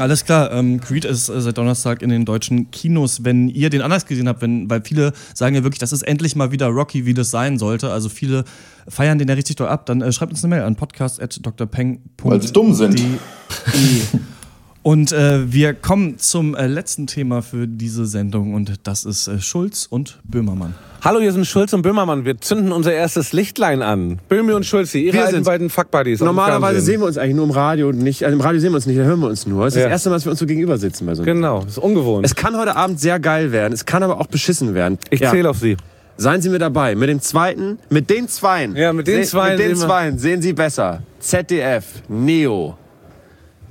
Alles 0.00 0.24
klar, 0.24 0.50
ähm, 0.52 0.80
Creed 0.80 1.04
ist 1.04 1.28
äh, 1.28 1.40
seit 1.42 1.58
Donnerstag 1.58 2.00
in 2.00 2.08
den 2.08 2.24
deutschen 2.24 2.70
Kinos. 2.70 3.22
Wenn 3.22 3.48
ihr 3.50 3.68
den 3.68 3.82
anders 3.82 4.06
gesehen 4.06 4.28
habt, 4.28 4.40
wenn, 4.40 4.70
weil 4.70 4.80
viele 4.82 5.12
sagen 5.34 5.54
ja 5.54 5.62
wirklich, 5.62 5.78
das 5.78 5.92
ist 5.92 6.02
endlich 6.02 6.34
mal 6.36 6.52
wieder 6.52 6.68
Rocky, 6.68 7.04
wie 7.04 7.12
das 7.12 7.30
sein 7.30 7.58
sollte. 7.58 7.92
Also 7.92 8.08
viele 8.08 8.44
feiern 8.88 9.18
den 9.18 9.28
ja 9.28 9.34
richtig 9.34 9.56
doll 9.56 9.68
ab. 9.68 9.84
Dann 9.84 10.00
äh, 10.00 10.10
schreibt 10.10 10.32
uns 10.32 10.42
eine 10.42 10.54
Mail 10.54 10.64
an 10.64 10.76
podcast.drpeng.de. 10.76 12.00
Weil 12.22 12.40
sie 12.40 12.50
dumm 12.50 12.72
sind. 12.72 12.98
Und 14.82 15.12
äh, 15.12 15.52
wir 15.52 15.74
kommen 15.74 16.18
zum 16.18 16.54
äh, 16.54 16.66
letzten 16.66 17.06
Thema 17.06 17.42
für 17.42 17.66
diese 17.66 18.06
Sendung 18.06 18.54
und 18.54 18.72
das 18.84 19.04
ist 19.04 19.28
äh, 19.28 19.38
Schulz 19.38 19.86
und 19.88 20.18
Böhmermann. 20.24 20.74
Hallo, 21.02 21.20
hier 21.20 21.32
sind 21.32 21.46
Schulz 21.46 21.74
und 21.74 21.82
Böhmermann. 21.82 22.24
Wir 22.24 22.40
zünden 22.40 22.72
unser 22.72 22.92
erstes 22.94 23.34
Lichtlein 23.34 23.82
an. 23.82 24.20
Böhmi 24.30 24.52
und 24.54 24.64
Schulzi, 24.64 25.00
ihre 25.00 25.18
Wir 25.18 25.26
sind's. 25.26 25.46
beiden 25.46 25.68
Fuckbuddies. 25.68 26.20
Normalerweise 26.20 26.80
sehen 26.80 27.00
wir 27.00 27.06
uns 27.08 27.18
eigentlich 27.18 27.36
nur 27.36 27.44
im 27.44 27.50
Radio 27.50 27.90
und 27.90 27.98
nicht. 27.98 28.24
Also 28.24 28.34
im 28.34 28.40
Radio 28.40 28.58
sehen 28.58 28.70
wir 28.72 28.76
uns 28.76 28.86
nicht, 28.86 28.98
da 28.98 29.02
hören 29.02 29.20
wir 29.20 29.28
uns 29.28 29.46
nur. 29.46 29.66
Es 29.66 29.74
ist 29.74 29.80
Ja. 29.80 29.84
das 29.84 29.92
erste 29.92 30.08
Mal, 30.08 30.16
dass 30.16 30.24
wir 30.24 30.30
uns 30.30 30.38
so 30.40 30.46
gegenüber 30.46 30.78
sitzen 30.78 31.04
bei 31.04 31.14
so 31.14 31.22
einem. 31.22 31.34
Genau, 31.34 31.60
das 31.60 31.72
ist 31.72 31.78
ungewohnt. 31.78 32.24
Es 32.24 32.34
kann 32.34 32.56
heute 32.56 32.74
Abend 32.74 32.98
sehr 33.00 33.20
geil 33.20 33.52
werden, 33.52 33.74
es 33.74 33.84
kann 33.84 34.02
aber 34.02 34.18
auch 34.18 34.28
beschissen 34.28 34.72
werden. 34.74 34.96
ich 35.10 35.20
Ja. 35.20 35.30
zähle 35.30 35.50
auf 35.50 35.58
Sie. 35.58 35.76
Seien 36.16 36.40
Sie 36.40 36.48
mir 36.48 36.58
dabei. 36.58 36.94
Mit 36.94 37.08
dem 37.10 37.20
zweiten, 37.20 37.78
mit 37.90 38.08
den 38.08 38.28
Zweien. 38.28 38.76
Ja, 38.76 38.94
mit 38.94 39.06
den 39.06 39.24
Se- 39.24 39.30
Zweien 39.30 39.58
Mit 39.58 39.66
den 39.68 39.76
Zweien 39.76 40.18
sehen 40.18 40.40
Sie 40.42 40.54
besser. 40.54 41.02
ZDF, 41.18 41.84
Neo. 42.08 42.76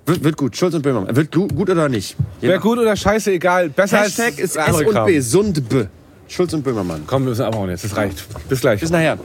Wird, 0.09 0.23
wird 0.23 0.37
gut. 0.37 0.57
Schulz 0.57 0.73
und 0.73 0.81
Böhmermann. 0.81 1.15
Wird 1.15 1.31
gut, 1.31 1.55
gut 1.55 1.69
oder 1.69 1.87
nicht? 1.87 2.15
Wäre 2.41 2.59
gut 2.59 2.79
oder 2.79 2.95
scheiße, 2.95 3.31
egal. 3.31 3.69
Besser 3.69 3.99
Hashtag 3.99 4.25
als 4.29 4.39
ist 4.39 4.55
der 4.55 4.63
S 4.63 4.67
andere 4.69 4.85
und 4.87 4.93
Kram. 4.93 5.05
B. 5.05 5.19
Sundb. 5.19 5.87
Schulz 6.27 6.53
und 6.53 6.63
Böhmermann. 6.63 7.03
Komm, 7.05 7.23
wir 7.23 7.29
müssen 7.29 7.43
abhauen 7.45 7.69
jetzt. 7.69 7.83
Das 7.83 7.95
reicht. 7.95 8.25
Bis 8.49 8.61
gleich. 8.61 8.79
Bis 8.79 8.89
nachher. 8.89 9.19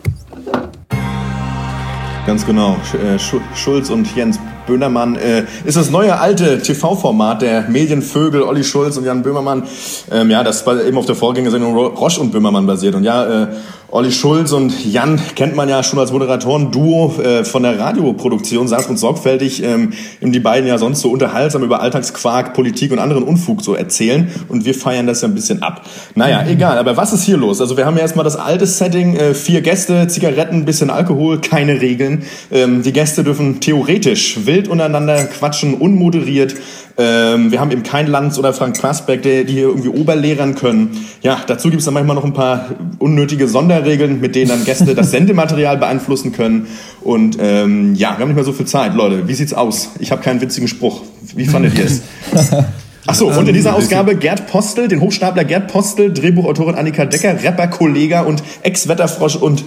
Ganz 2.27 2.45
genau. 2.47 2.77
Sch- 2.91 2.99
äh, 2.99 3.19
Schu- 3.19 3.41
Schulz 3.55 3.89
und 3.91 4.15
Jens 4.15 4.39
Böhmermann 4.67 5.17
äh, 5.17 5.45
ist 5.65 5.77
das 5.77 5.91
neue 5.91 6.19
alte 6.19 6.61
TV-Format 6.61 7.43
der 7.43 7.63
Medienvögel 7.69 8.43
Olli 8.43 8.65
Schulz 8.65 8.97
und 8.97 9.05
Jan 9.05 9.23
Böhmermann. 9.23 9.65
Ähm, 10.11 10.31
ja, 10.31 10.43
das 10.43 10.67
war 10.67 10.83
eben 10.83 10.97
auf 10.99 11.07
der 11.07 11.15
Vorgängersendung 11.15 11.75
Ro- 11.75 11.89
Roche 11.89 12.21
und 12.21 12.33
Böhmermann 12.33 12.67
basiert. 12.67 12.95
Und 12.95 13.05
ja, 13.05 13.43
äh, 13.45 13.47
Olli 13.91 14.11
Schulz 14.11 14.51
und 14.51 14.85
Jan 14.85 15.21
kennt 15.37 15.55
man 15.55 15.69
ja 15.69 15.85
schon 15.85 16.01
als 16.01 16.11
Moderatoren-Duo 16.11 17.15
äh, 17.23 17.45
von 17.45 17.63
der 17.63 17.79
Radioproduktion 17.79 18.67
Sanft 18.67 18.89
und 18.91 18.97
Sorgfältig, 18.97 19.63
ähm, 19.63 19.93
eben 20.21 20.33
die 20.33 20.41
beiden 20.41 20.67
ja 20.69 20.79
sonst 20.79 21.01
so 21.01 21.11
unterhaltsam 21.11 21.63
über 21.63 21.81
Alltagsquark, 21.81 22.55
Politik 22.55 22.91
und 22.91 22.99
anderen 22.99 23.23
Unfug 23.23 23.63
so 23.63 23.75
erzählen. 23.75 24.33
Und 24.49 24.65
wir 24.65 24.75
feiern 24.75 25.07
das 25.07 25.21
ja 25.23 25.29
ein 25.29 25.35
bisschen 25.35 25.63
ab. 25.63 25.83
Naja, 26.17 26.45
egal. 26.49 26.79
Aber 26.79 26.97
was 26.97 27.13
ist 27.13 27.23
hier 27.23 27.37
los? 27.37 27.61
Also 27.61 27.77
wir 27.77 27.87
haben 27.87 27.95
ja 27.97 28.03
erstmal 28.03 28.25
das 28.25 28.35
alte 28.35 28.67
Setting, 28.67 29.15
äh, 29.15 29.33
vier 29.35 29.61
Gäste, 29.61 30.09
Zigaretten, 30.09 30.65
bisschen 30.65 30.91
Alkohol, 30.91 31.41
keine 31.41 31.81
Regeln. 31.81 32.25
Ähm, 32.51 32.83
die 32.83 32.93
Gäste 32.93 33.23
dürfen 33.23 33.61
theoretisch 33.61 34.45
wild 34.45 34.54
untereinander 34.63 35.25
quatschen, 35.25 35.75
unmoderiert. 35.75 36.55
Ähm, 36.97 37.51
wir 37.51 37.61
haben 37.61 37.71
eben 37.73 37.83
kein 37.83 38.07
Lanz 38.07 38.39
oder 38.39 38.53
Frank 38.53 38.79
Plasberg, 38.79 39.23
der, 39.23 39.45
die 39.45 39.55
hier 39.55 39.69
irgendwie 39.69 39.89
oberlehrern 39.89 40.55
können. 40.55 41.07
Ja, 41.23 41.41
dazu 41.47 41.69
gibt 41.69 41.81
es 41.81 41.85
dann 41.85 41.95
manchmal 41.95 42.15
noch 42.15 42.25
ein 42.25 42.35
paar 42.35 42.71
unnötige 42.99 43.49
Sonderregeln, 43.49 44.21
mit 44.21 44.37
denen 44.37 44.49
dann 44.49 44.65
Gäste 44.65 44.95
das 44.95 45.11
Sendematerial 45.11 45.77
beeinflussen 45.77 46.33
können. 46.33 46.69
Und 47.03 47.37
ähm, 47.41 47.95
ja, 47.95 48.11
wir 48.11 48.21
haben 48.21 48.29
nicht 48.29 48.37
mehr 48.37 48.45
so 48.45 48.53
viel 48.53 48.67
Zeit. 48.67 48.95
Leute, 48.95 49.27
wie 49.27 49.35
sieht's 49.35 49.53
aus? 49.53 49.91
Ich 49.99 50.13
habe 50.13 50.23
keinen 50.23 50.41
witzigen 50.41 50.69
Spruch. 50.69 51.03
Wie 51.35 51.47
fandet 51.47 51.77
ihr 51.77 51.87
es? 51.87 52.03
Achso, 53.07 53.29
und 53.29 53.49
in 53.49 53.55
dieser 53.55 53.75
Ausgabe 53.75 54.17
Gerd 54.17 54.47
Postel, 54.47 54.89
den 54.89 55.01
Hochstapler 55.01 55.45
Gerd 55.45 55.71
Postel, 55.71 56.13
Drehbuchautorin 56.13 56.75
Annika 56.75 57.05
Decker, 57.05 57.43
Rapper, 57.43 57.67
Kollege 57.67 58.25
und 58.25 58.43
Ex-Wetterfrosch 58.63 59.37
und 59.37 59.63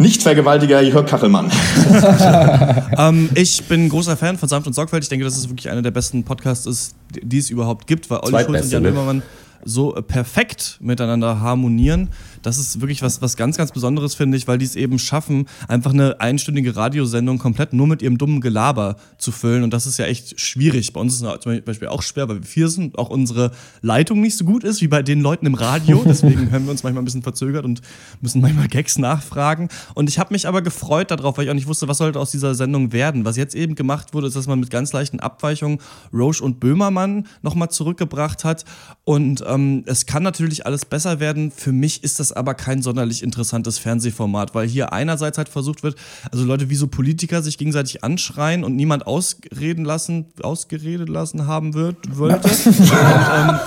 Nicht-Vergewaltiger 0.00 0.80
Jörg 0.80 1.06
Kachelmann. 1.06 1.50
ähm, 2.96 3.28
ich 3.34 3.64
bin 3.64 3.90
großer 3.90 4.16
Fan 4.16 4.38
von 4.38 4.48
Sanft 4.48 4.66
und 4.66 4.72
Sorgfältig. 4.72 5.04
Ich 5.04 5.08
denke, 5.10 5.26
dass 5.26 5.36
es 5.36 5.50
wirklich 5.50 5.68
einer 5.68 5.82
der 5.82 5.90
besten 5.90 6.24
Podcasts 6.24 6.64
ist, 6.64 6.94
die 7.10 7.36
es 7.36 7.50
überhaupt 7.50 7.86
gibt, 7.86 8.08
weil 8.08 8.20
Olli 8.20 8.44
Schulz 8.44 8.64
und 8.64 8.72
Jan 8.72 8.82
ne? 8.82 8.92
Böhmermann 8.92 9.22
so 9.62 9.92
perfekt 9.92 10.78
miteinander 10.80 11.40
harmonieren. 11.40 12.08
Das 12.42 12.58
ist 12.58 12.80
wirklich 12.80 13.02
was, 13.02 13.22
was 13.22 13.36
ganz, 13.36 13.56
ganz 13.56 13.72
Besonderes, 13.72 14.14
finde 14.14 14.36
ich, 14.36 14.48
weil 14.48 14.58
die 14.58 14.64
es 14.64 14.76
eben 14.76 14.98
schaffen, 14.98 15.46
einfach 15.68 15.92
eine 15.92 16.20
einstündige 16.20 16.76
Radiosendung 16.76 17.38
komplett 17.38 17.72
nur 17.72 17.86
mit 17.86 18.02
ihrem 18.02 18.18
dummen 18.18 18.40
Gelaber 18.40 18.96
zu 19.18 19.32
füllen. 19.32 19.62
Und 19.62 19.72
das 19.72 19.86
ist 19.86 19.98
ja 19.98 20.06
echt 20.06 20.40
schwierig. 20.40 20.92
Bei 20.92 21.00
uns 21.00 21.14
ist 21.14 21.22
es 21.22 21.40
zum 21.40 21.60
Beispiel 21.62 21.88
auch 21.88 22.02
schwer, 22.02 22.28
weil 22.28 22.36
wir 22.36 22.46
vier 22.46 22.68
sind, 22.68 22.98
auch 22.98 23.10
unsere 23.10 23.52
Leitung 23.82 24.20
nicht 24.20 24.36
so 24.36 24.44
gut 24.44 24.64
ist 24.64 24.80
wie 24.80 24.88
bei 24.88 25.02
den 25.02 25.20
Leuten 25.20 25.46
im 25.46 25.54
Radio. 25.54 26.02
Deswegen 26.06 26.50
hören 26.50 26.64
wir 26.64 26.70
uns 26.70 26.82
manchmal 26.82 27.02
ein 27.02 27.04
bisschen 27.04 27.22
verzögert 27.22 27.64
und 27.64 27.80
müssen 28.20 28.40
manchmal 28.40 28.68
Gags 28.68 28.98
nachfragen. 28.98 29.68
Und 29.94 30.08
ich 30.08 30.18
habe 30.18 30.32
mich 30.32 30.48
aber 30.48 30.62
gefreut 30.62 31.10
darauf, 31.10 31.36
weil 31.36 31.44
ich 31.44 31.50
auch 31.50 31.54
nicht 31.54 31.66
wusste, 31.66 31.88
was 31.88 31.98
sollte 31.98 32.18
aus 32.18 32.30
dieser 32.30 32.54
Sendung 32.54 32.92
werden. 32.92 33.24
Was 33.24 33.36
jetzt 33.36 33.54
eben 33.54 33.74
gemacht 33.74 34.14
wurde, 34.14 34.26
ist, 34.26 34.36
dass 34.36 34.46
man 34.46 34.60
mit 34.60 34.70
ganz 34.70 34.92
leichten 34.92 35.20
Abweichungen 35.20 35.78
Roche 36.12 36.42
und 36.42 36.60
Böhmermann 36.60 37.26
nochmal 37.42 37.70
zurückgebracht 37.70 38.44
hat. 38.44 38.64
Und 39.04 39.44
ähm, 39.46 39.84
es 39.86 40.06
kann 40.06 40.22
natürlich 40.22 40.66
alles 40.66 40.84
besser 40.84 41.20
werden. 41.20 41.50
Für 41.50 41.72
mich 41.72 42.02
ist 42.04 42.20
das 42.20 42.29
aber 42.32 42.54
kein 42.54 42.82
sonderlich 42.82 43.22
interessantes 43.22 43.78
Fernsehformat, 43.78 44.54
weil 44.54 44.68
hier 44.68 44.92
einerseits 44.92 45.38
halt 45.38 45.48
versucht 45.48 45.82
wird, 45.82 45.96
also 46.30 46.44
Leute 46.44 46.70
wie 46.70 46.76
so 46.76 46.86
Politiker 46.86 47.42
sich 47.42 47.58
gegenseitig 47.58 48.04
anschreien 48.04 48.64
und 48.64 48.76
niemand 48.76 49.06
ausreden 49.06 49.84
lassen, 49.84 50.26
ausgeredet 50.42 51.08
lassen 51.08 51.46
haben 51.46 51.74
wird, 51.74 51.96
wollte. 52.16 52.48
und, 52.66 52.78
ähm, 52.78 53.58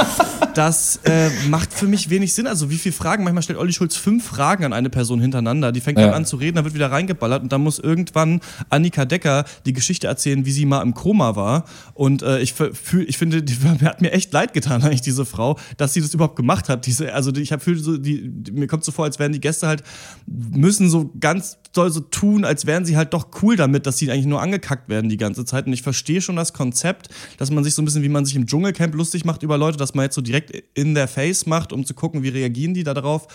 das 0.53 0.97
äh, 1.05 1.29
macht 1.49 1.73
für 1.73 1.87
mich 1.87 2.09
wenig 2.09 2.33
Sinn. 2.33 2.47
Also 2.47 2.69
wie 2.69 2.77
viele 2.77 2.93
Fragen? 2.93 3.23
Manchmal 3.23 3.43
stellt 3.43 3.59
Olli 3.59 3.73
Schulz 3.73 3.95
fünf 3.95 4.25
Fragen 4.25 4.63
an 4.65 4.73
eine 4.73 4.89
Person 4.89 5.19
hintereinander. 5.19 5.71
Die 5.71 5.81
fängt 5.81 5.99
Ja. 5.99 6.05
dann 6.07 6.13
an 6.15 6.25
zu 6.25 6.35
reden, 6.37 6.55
dann 6.55 6.65
wird 6.65 6.73
wieder 6.75 6.91
reingeballert 6.91 7.43
und 7.43 7.51
dann 7.51 7.61
muss 7.61 7.79
irgendwann 7.79 8.39
Annika 8.69 9.05
Decker 9.05 9.45
die 9.65 9.73
Geschichte 9.73 10.07
erzählen, 10.07 10.45
wie 10.45 10.51
sie 10.51 10.65
mal 10.65 10.81
im 10.81 10.93
Koma 10.93 11.35
war. 11.35 11.65
Und 11.93 12.21
äh, 12.21 12.39
ich, 12.39 12.53
fühl, 12.53 13.05
ich 13.07 13.17
finde, 13.17 13.43
die 13.43 13.55
hat 13.83 14.01
mir 14.01 14.11
echt 14.11 14.31
leid 14.33 14.53
getan, 14.53 14.81
eigentlich 14.83 15.01
diese 15.01 15.25
Frau, 15.25 15.57
dass 15.77 15.93
sie 15.93 16.01
das 16.01 16.13
überhaupt 16.13 16.35
gemacht 16.35 16.69
hat. 16.69 16.85
Diese, 16.85 17.13
also 17.13 17.31
die- 17.31 17.41
ich 17.41 17.51
habe 17.51 17.63
so, 17.77 17.97
die, 17.97 18.29
die, 18.29 18.51
mir 18.51 18.67
kommt 18.67 18.83
so 18.83 18.91
vor, 18.91 19.05
als 19.05 19.19
wären 19.19 19.31
die 19.33 19.41
Gäste 19.41 19.67
halt 19.67 19.83
müssen 20.27 20.89
so 20.89 21.11
ganz 21.19 21.57
doll 21.73 21.91
so 21.91 22.01
tun, 22.01 22.45
als 22.45 22.65
wären 22.67 22.85
sie 22.85 22.95
halt 22.97 23.13
doch 23.13 23.27
cool 23.41 23.55
damit, 23.55 23.87
dass 23.87 23.97
sie 23.97 24.11
eigentlich 24.11 24.27
nur 24.27 24.41
angekackt 24.41 24.89
werden 24.89 25.09
die 25.09 25.17
ganze 25.17 25.43
Zeit. 25.43 25.65
Und 25.65 25.73
ich 25.73 25.81
verstehe 25.81 26.21
schon 26.21 26.35
das 26.35 26.53
Konzept, 26.53 27.09
dass 27.37 27.49
man 27.49 27.63
sich 27.63 27.73
so 27.73 27.81
ein 27.81 27.85
bisschen, 27.85 28.03
wie 28.03 28.09
man 28.09 28.25
sich 28.25 28.35
im 28.35 28.45
Dschungelcamp 28.45 28.93
lustig 28.93 29.25
macht 29.25 29.41
über 29.41 29.57
Leute, 29.57 29.77
dass 29.77 29.95
man 29.95 30.03
jetzt 30.03 30.15
so 30.15 30.21
direkt 30.21 30.42
in 30.73 30.95
their 30.95 31.07
face 31.07 31.45
macht, 31.45 31.73
um 31.73 31.85
zu 31.85 31.93
gucken, 31.93 32.23
wie 32.23 32.29
reagieren 32.29 32.73
die 32.73 32.83
da 32.83 32.93
drauf. 32.93 33.27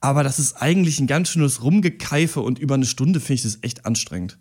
Aber 0.00 0.22
das 0.22 0.38
ist 0.38 0.54
eigentlich 0.60 0.98
ein 1.00 1.06
ganz 1.06 1.30
schönes 1.30 1.62
Rumgekeife 1.62 2.40
und 2.40 2.58
über 2.58 2.74
eine 2.74 2.86
Stunde 2.86 3.20
finde 3.20 3.34
ich 3.34 3.42
das 3.42 3.58
echt 3.62 3.86
anstrengend. 3.86 4.38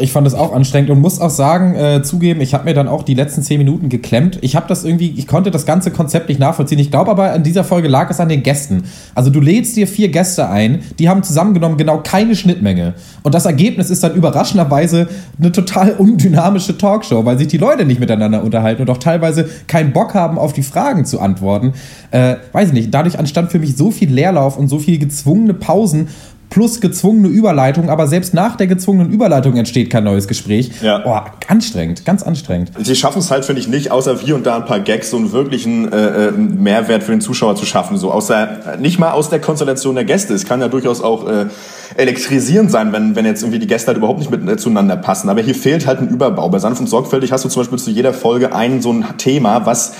Ich 0.00 0.12
fand 0.12 0.28
es 0.28 0.34
auch 0.34 0.52
anstrengend 0.52 0.90
und 0.90 1.00
muss 1.00 1.20
auch 1.20 1.28
sagen, 1.28 1.74
äh, 1.74 2.04
zugeben, 2.04 2.40
ich 2.40 2.54
habe 2.54 2.66
mir 2.66 2.72
dann 2.72 2.86
auch 2.86 3.02
die 3.02 3.14
letzten 3.14 3.42
zehn 3.42 3.58
Minuten 3.58 3.88
geklemmt. 3.88 4.38
Ich 4.42 4.54
habe 4.54 4.68
das 4.68 4.84
irgendwie, 4.84 5.12
ich 5.16 5.26
konnte 5.26 5.50
das 5.50 5.66
ganze 5.66 5.90
Konzept 5.90 6.28
nicht 6.28 6.38
nachvollziehen. 6.38 6.78
Ich 6.78 6.92
glaube 6.92 7.10
aber, 7.10 7.34
in 7.34 7.42
dieser 7.42 7.64
Folge 7.64 7.88
lag 7.88 8.08
es 8.08 8.20
an 8.20 8.28
den 8.28 8.44
Gästen. 8.44 8.84
Also 9.16 9.30
du 9.30 9.40
lädst 9.40 9.74
dir 9.74 9.88
vier 9.88 10.08
Gäste 10.08 10.48
ein, 10.48 10.84
die 11.00 11.08
haben 11.08 11.24
zusammengenommen 11.24 11.76
genau 11.78 11.98
keine 11.98 12.36
Schnittmenge. 12.36 12.94
Und 13.24 13.34
das 13.34 13.44
Ergebnis 13.44 13.90
ist 13.90 14.04
dann 14.04 14.14
überraschenderweise 14.14 15.08
eine 15.36 15.50
total 15.50 15.90
undynamische 15.98 16.78
Talkshow, 16.78 17.24
weil 17.24 17.36
sich 17.36 17.48
die 17.48 17.58
Leute 17.58 17.84
nicht 17.84 17.98
miteinander 17.98 18.44
unterhalten 18.44 18.82
und 18.82 18.90
auch 18.90 18.98
teilweise 18.98 19.48
keinen 19.66 19.92
Bock 19.92 20.14
haben, 20.14 20.38
auf 20.38 20.52
die 20.52 20.62
Fragen 20.62 21.06
zu 21.06 21.18
antworten. 21.18 21.72
Äh, 22.12 22.36
weiß 22.52 22.68
ich 22.68 22.74
nicht, 22.74 22.94
dadurch 22.94 23.16
entstand 23.16 23.50
für 23.50 23.58
mich 23.58 23.76
so 23.76 23.90
viel 23.90 24.12
Leerlauf 24.12 24.58
und 24.58 24.68
so 24.68 24.78
viel 24.78 25.00
gezwungene 25.00 25.54
Pausen 25.54 26.06
plus 26.50 26.80
gezwungene 26.80 27.28
Überleitung, 27.28 27.90
aber 27.90 28.06
selbst 28.06 28.34
nach 28.34 28.56
der 28.56 28.66
gezwungenen 28.66 29.12
Überleitung 29.12 29.56
entsteht 29.56 29.90
kein 29.90 30.04
neues 30.04 30.28
Gespräch. 30.28 30.70
Ja. 30.82 31.02
Oh, 31.04 31.20
anstrengend, 31.48 32.04
ganz 32.04 32.22
anstrengend. 32.22 32.72
Sie 32.82 32.96
schaffen 32.96 33.18
es 33.18 33.30
halt, 33.30 33.44
finde 33.44 33.60
ich, 33.60 33.68
nicht, 33.68 33.90
außer 33.90 34.18
hier 34.18 34.34
und 34.34 34.46
da 34.46 34.56
ein 34.56 34.64
paar 34.64 34.80
Gags, 34.80 35.10
so 35.10 35.16
einen 35.16 35.32
wirklichen 35.32 35.92
äh, 35.92 36.28
äh, 36.28 36.32
Mehrwert 36.32 37.02
für 37.02 37.12
den 37.12 37.20
Zuschauer 37.20 37.56
zu 37.56 37.66
schaffen. 37.66 37.98
So 37.98 38.10
außer, 38.10 38.78
nicht 38.80 38.98
mal 38.98 39.12
aus 39.12 39.30
der 39.30 39.40
Konstellation 39.40 39.94
der 39.94 40.04
Gäste. 40.04 40.34
Es 40.34 40.46
kann 40.46 40.60
ja 40.60 40.68
durchaus 40.68 41.02
auch 41.02 41.28
äh, 41.28 41.46
elektrisierend 41.96 42.70
sein, 42.70 42.92
wenn, 42.92 43.16
wenn 43.16 43.26
jetzt 43.26 43.42
irgendwie 43.42 43.58
die 43.58 43.66
Gäste 43.66 43.88
halt 43.88 43.98
überhaupt 43.98 44.18
nicht 44.18 44.30
mit, 44.30 44.48
äh, 44.48 44.56
zueinander 44.56 44.96
passen. 44.96 45.28
Aber 45.28 45.40
hier 45.42 45.54
fehlt 45.54 45.86
halt 45.86 46.00
ein 46.00 46.08
Überbau. 46.08 46.48
Bei 46.48 46.58
Sanft 46.58 46.80
und 46.80 46.86
Sorgfältig 46.86 47.32
hast 47.32 47.44
du 47.44 47.48
zum 47.48 47.62
Beispiel 47.62 47.78
zu 47.78 47.90
jeder 47.90 48.12
Folge 48.12 48.54
ein 48.54 48.80
so 48.82 48.92
ein 48.92 49.04
Thema, 49.18 49.66
was 49.66 49.92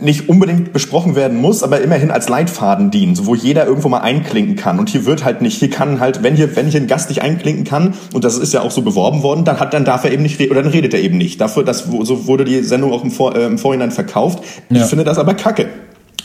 nicht 0.00 0.28
unbedingt 0.28 0.72
besprochen 0.72 1.16
werden 1.16 1.40
muss, 1.40 1.62
aber 1.62 1.80
immerhin 1.80 2.10
als 2.10 2.28
Leitfaden 2.28 2.90
dienen, 2.90 3.14
so 3.14 3.26
wo 3.26 3.34
jeder 3.34 3.66
irgendwo 3.66 3.88
mal 3.88 3.98
einklinken 4.00 4.56
kann. 4.56 4.78
Und 4.78 4.88
hier 4.88 5.06
wird 5.06 5.24
halt 5.24 5.42
nicht, 5.42 5.58
hier 5.58 5.70
kann 5.70 6.00
halt, 6.00 6.22
wenn 6.22 6.34
hier, 6.36 6.54
wenn 6.56 6.68
hier 6.68 6.80
ein 6.80 6.86
Gast 6.86 7.08
nicht 7.08 7.22
einklinken 7.22 7.64
kann, 7.64 7.94
und 8.14 8.24
das 8.24 8.38
ist 8.38 8.52
ja 8.52 8.62
auch 8.62 8.70
so 8.70 8.82
beworben 8.82 9.22
worden, 9.22 9.44
dann 9.44 9.58
hat, 9.60 9.74
dann 9.74 9.84
darf 9.84 10.04
er 10.04 10.12
eben 10.12 10.22
nicht, 10.22 10.40
oder 10.50 10.62
dann 10.62 10.72
redet 10.72 10.94
er 10.94 11.00
eben 11.00 11.18
nicht. 11.18 11.40
Dafür, 11.40 11.64
das, 11.64 11.84
so 12.02 12.26
wurde 12.26 12.44
die 12.44 12.62
Sendung 12.62 12.92
auch 12.92 13.02
im, 13.04 13.10
Vor, 13.10 13.34
äh, 13.36 13.46
im 13.46 13.58
Vorhinein 13.58 13.90
verkauft. 13.90 14.42
Ich 14.70 14.76
Ja. 14.78 14.84
finde 14.86 15.04
das 15.04 15.18
aber 15.18 15.34
kacke. 15.34 15.68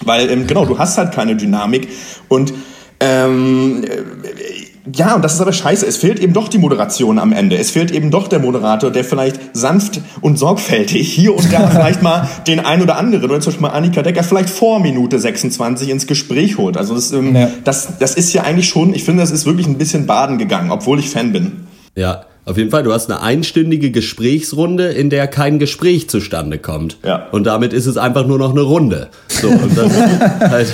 Weil, 0.06 0.30
ähm, 0.30 0.46
genau, 0.46 0.66
du 0.66 0.78
hast 0.78 0.98
halt 0.98 1.12
keine 1.12 1.36
Dynamik 1.36 1.88
und, 2.28 2.54
ähm, 3.00 3.84
äh, 3.84 4.67
ja, 4.96 5.16
und 5.16 5.24
das 5.24 5.34
ist 5.34 5.42
aber 5.42 5.54
scheiße. 5.54 5.86
Es 5.86 5.98
fehlt 5.98 6.20
eben 6.20 6.34
doch 6.34 6.48
die 6.48 6.58
Moderation 6.58 7.20
am 7.20 7.34
Ende. 7.34 7.58
Es 7.58 7.72
fehlt 7.72 7.92
eben 7.92 8.12
doch 8.12 8.28
der 8.28 8.40
Moderator, 8.40 8.92
der 8.92 9.04
vielleicht 9.04 9.56
sanft 9.56 10.02
und 10.22 10.38
sorgfältig 10.38 11.12
hier 11.12 11.36
und 11.36 11.52
da 11.52 11.68
vielleicht 11.72 12.02
mal 12.02 12.30
den 12.48 12.60
ein 12.60 12.82
oder 12.82 12.98
anderen, 12.98 13.24
oder 13.24 13.40
zum 13.40 13.52
Beispiel 13.52 13.68
mal 13.68 13.74
Annika 13.74 14.02
Decker, 14.02 14.24
vielleicht 14.24 14.50
vor 14.50 14.80
Minute 14.80 15.20
26 15.20 15.90
ins 15.90 16.08
Gespräch 16.08 16.58
holt. 16.58 16.78
Also 16.78 16.96
das, 16.96 17.12
ähm, 17.12 17.36
das, 17.64 17.98
das 18.00 18.16
ist 18.16 18.34
ja 18.34 18.44
eigentlich 18.44 18.70
schon, 18.70 18.94
ich 18.94 19.04
finde, 19.04 19.22
das 19.22 19.32
ist 19.32 19.46
wirklich 19.46 19.68
ein 19.68 19.78
bisschen 19.78 20.06
baden 20.06 20.38
gegangen, 20.38 20.72
obwohl 20.72 21.00
ich 21.00 21.10
Fan 21.10 21.34
bin. 21.34 21.68
Ja, 21.96 22.27
auf 22.48 22.58
jeden 22.58 22.72
Fall. 22.72 22.84
Du 22.84 22.94
hast 22.94 23.12
eine 23.12 23.22
einstündige 23.22 23.92
Gesprächsrunde, 23.92 24.88
in 24.88 25.10
der 25.10 25.28
kein 25.28 25.60
Gespräch 25.60 26.10
zustande 26.10 26.58
kommt. 26.58 26.98
Ja. 27.06 27.28
Und 27.32 27.46
damit 27.46 27.74
ist 27.74 27.88
es 27.88 27.98
einfach 27.98 28.26
nur 28.26 28.40
noch 28.40 28.52
eine 28.52 28.62
Runde. 28.62 29.10
So, 29.28 29.50
und 29.50 29.78
das, 29.78 29.92
halt, 30.40 30.74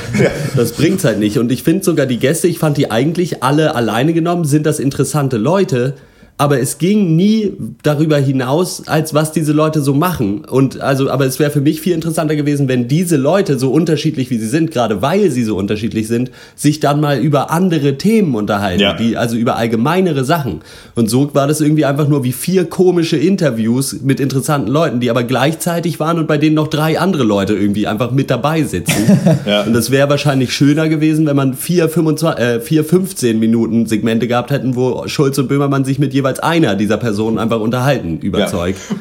das 0.56 0.74
bringt's 0.74 1.04
halt 1.04 1.18
nicht. 1.18 1.40
Und 1.40 1.52
ich 1.52 1.64
finde 1.64 1.84
sogar 1.84 2.06
die 2.06 2.20
Gäste, 2.20 2.48
ich 2.48 2.60
fand 2.60 2.78
die 2.78 2.92
eigentlich 2.92 3.42
alle 3.42 3.74
alleine 3.74 4.14
genommen, 4.14 4.46
sind 4.46 4.68
das 4.68 4.80
interessante 4.80 5.38
Leute. 5.38 5.96
Aber 6.38 6.60
es 6.60 6.80
ging 6.80 7.16
nie 7.16 7.54
darüber 7.84 8.18
hinaus, 8.18 8.88
als 8.88 9.14
was 9.14 9.32
diese 9.32 9.54
Leute 9.54 9.82
so 9.82 9.94
machen. 9.94 10.44
Und 10.46 10.82
also, 10.82 11.10
aber 11.10 11.26
es 11.26 11.38
wäre 11.40 11.52
für 11.52 11.62
mich 11.62 11.80
viel 11.80 11.94
interessanter 11.94 12.36
gewesen, 12.36 12.68
wenn 12.68 12.88
diese 12.88 13.18
Leute, 13.18 13.60
so 13.60 13.72
unterschiedlich 13.72 14.30
wie 14.32 14.38
sie 14.40 14.48
sind, 14.48 14.72
gerade 14.72 15.02
weil 15.04 15.30
sie 15.30 15.44
so 15.44 15.56
unterschiedlich 15.56 16.08
sind, 16.08 16.32
sich 16.56 16.80
dann 16.80 17.00
mal 17.00 17.20
über 17.20 17.52
andere 17.52 17.98
Themen 18.00 18.34
unterhalten, 18.34 18.82
Ja. 18.82 18.94
die, 18.94 19.16
also 19.16 19.36
über 19.38 19.58
allgemeinere 19.58 20.26
Sachen. 20.26 20.62
Und 20.96 21.10
so 21.10 21.34
war 21.36 21.48
das 21.48 21.62
irgendwie 21.62 21.86
einfach 21.86 22.08
nur 22.08 22.24
wie 22.24 22.32
vier 22.34 22.66
komische 22.66 23.18
Interviews 23.18 24.02
mit 24.02 24.20
interessanten 24.20 24.72
Leuten, 24.72 25.00
die 25.00 25.12
aber 25.12 25.24
gleichzeitig 25.24 26.00
waren 26.00 26.18
und 26.18 26.28
bei 26.28 26.38
denen 26.40 26.56
noch 26.56 26.68
drei 26.68 27.00
andere 27.00 27.24
Leute 27.24 27.54
irgendwie 27.54 27.86
einfach 27.86 28.12
mit 28.12 28.30
dabei 28.32 28.64
sitzen. 28.64 28.94
Und 29.68 29.74
das 29.74 29.92
wäre 29.92 30.10
wahrscheinlich 30.10 30.54
schöner 30.54 30.90
gewesen, 30.90 31.26
wenn 31.28 31.36
man 31.36 31.54
vier, 31.54 31.90
25, 31.90 32.44
äh, 32.44 32.60
vier 32.60 32.84
15 32.84 33.40
Minuten 33.40 33.86
Segmente 33.86 34.28
gehabt 34.28 34.52
hätten, 34.52 34.76
wo 34.76 35.08
Schulz 35.08 35.38
und 35.38 35.48
Böhmermann 35.48 35.86
sich 35.86 36.00
mit 36.00 36.14
jeweils 36.24 36.40
einer 36.40 36.76
dieser 36.76 36.98
Personen 36.98 37.38
einfach 37.38 37.60
unterhalten 37.60 38.20
über 38.20 38.40
Ja. 38.40 38.48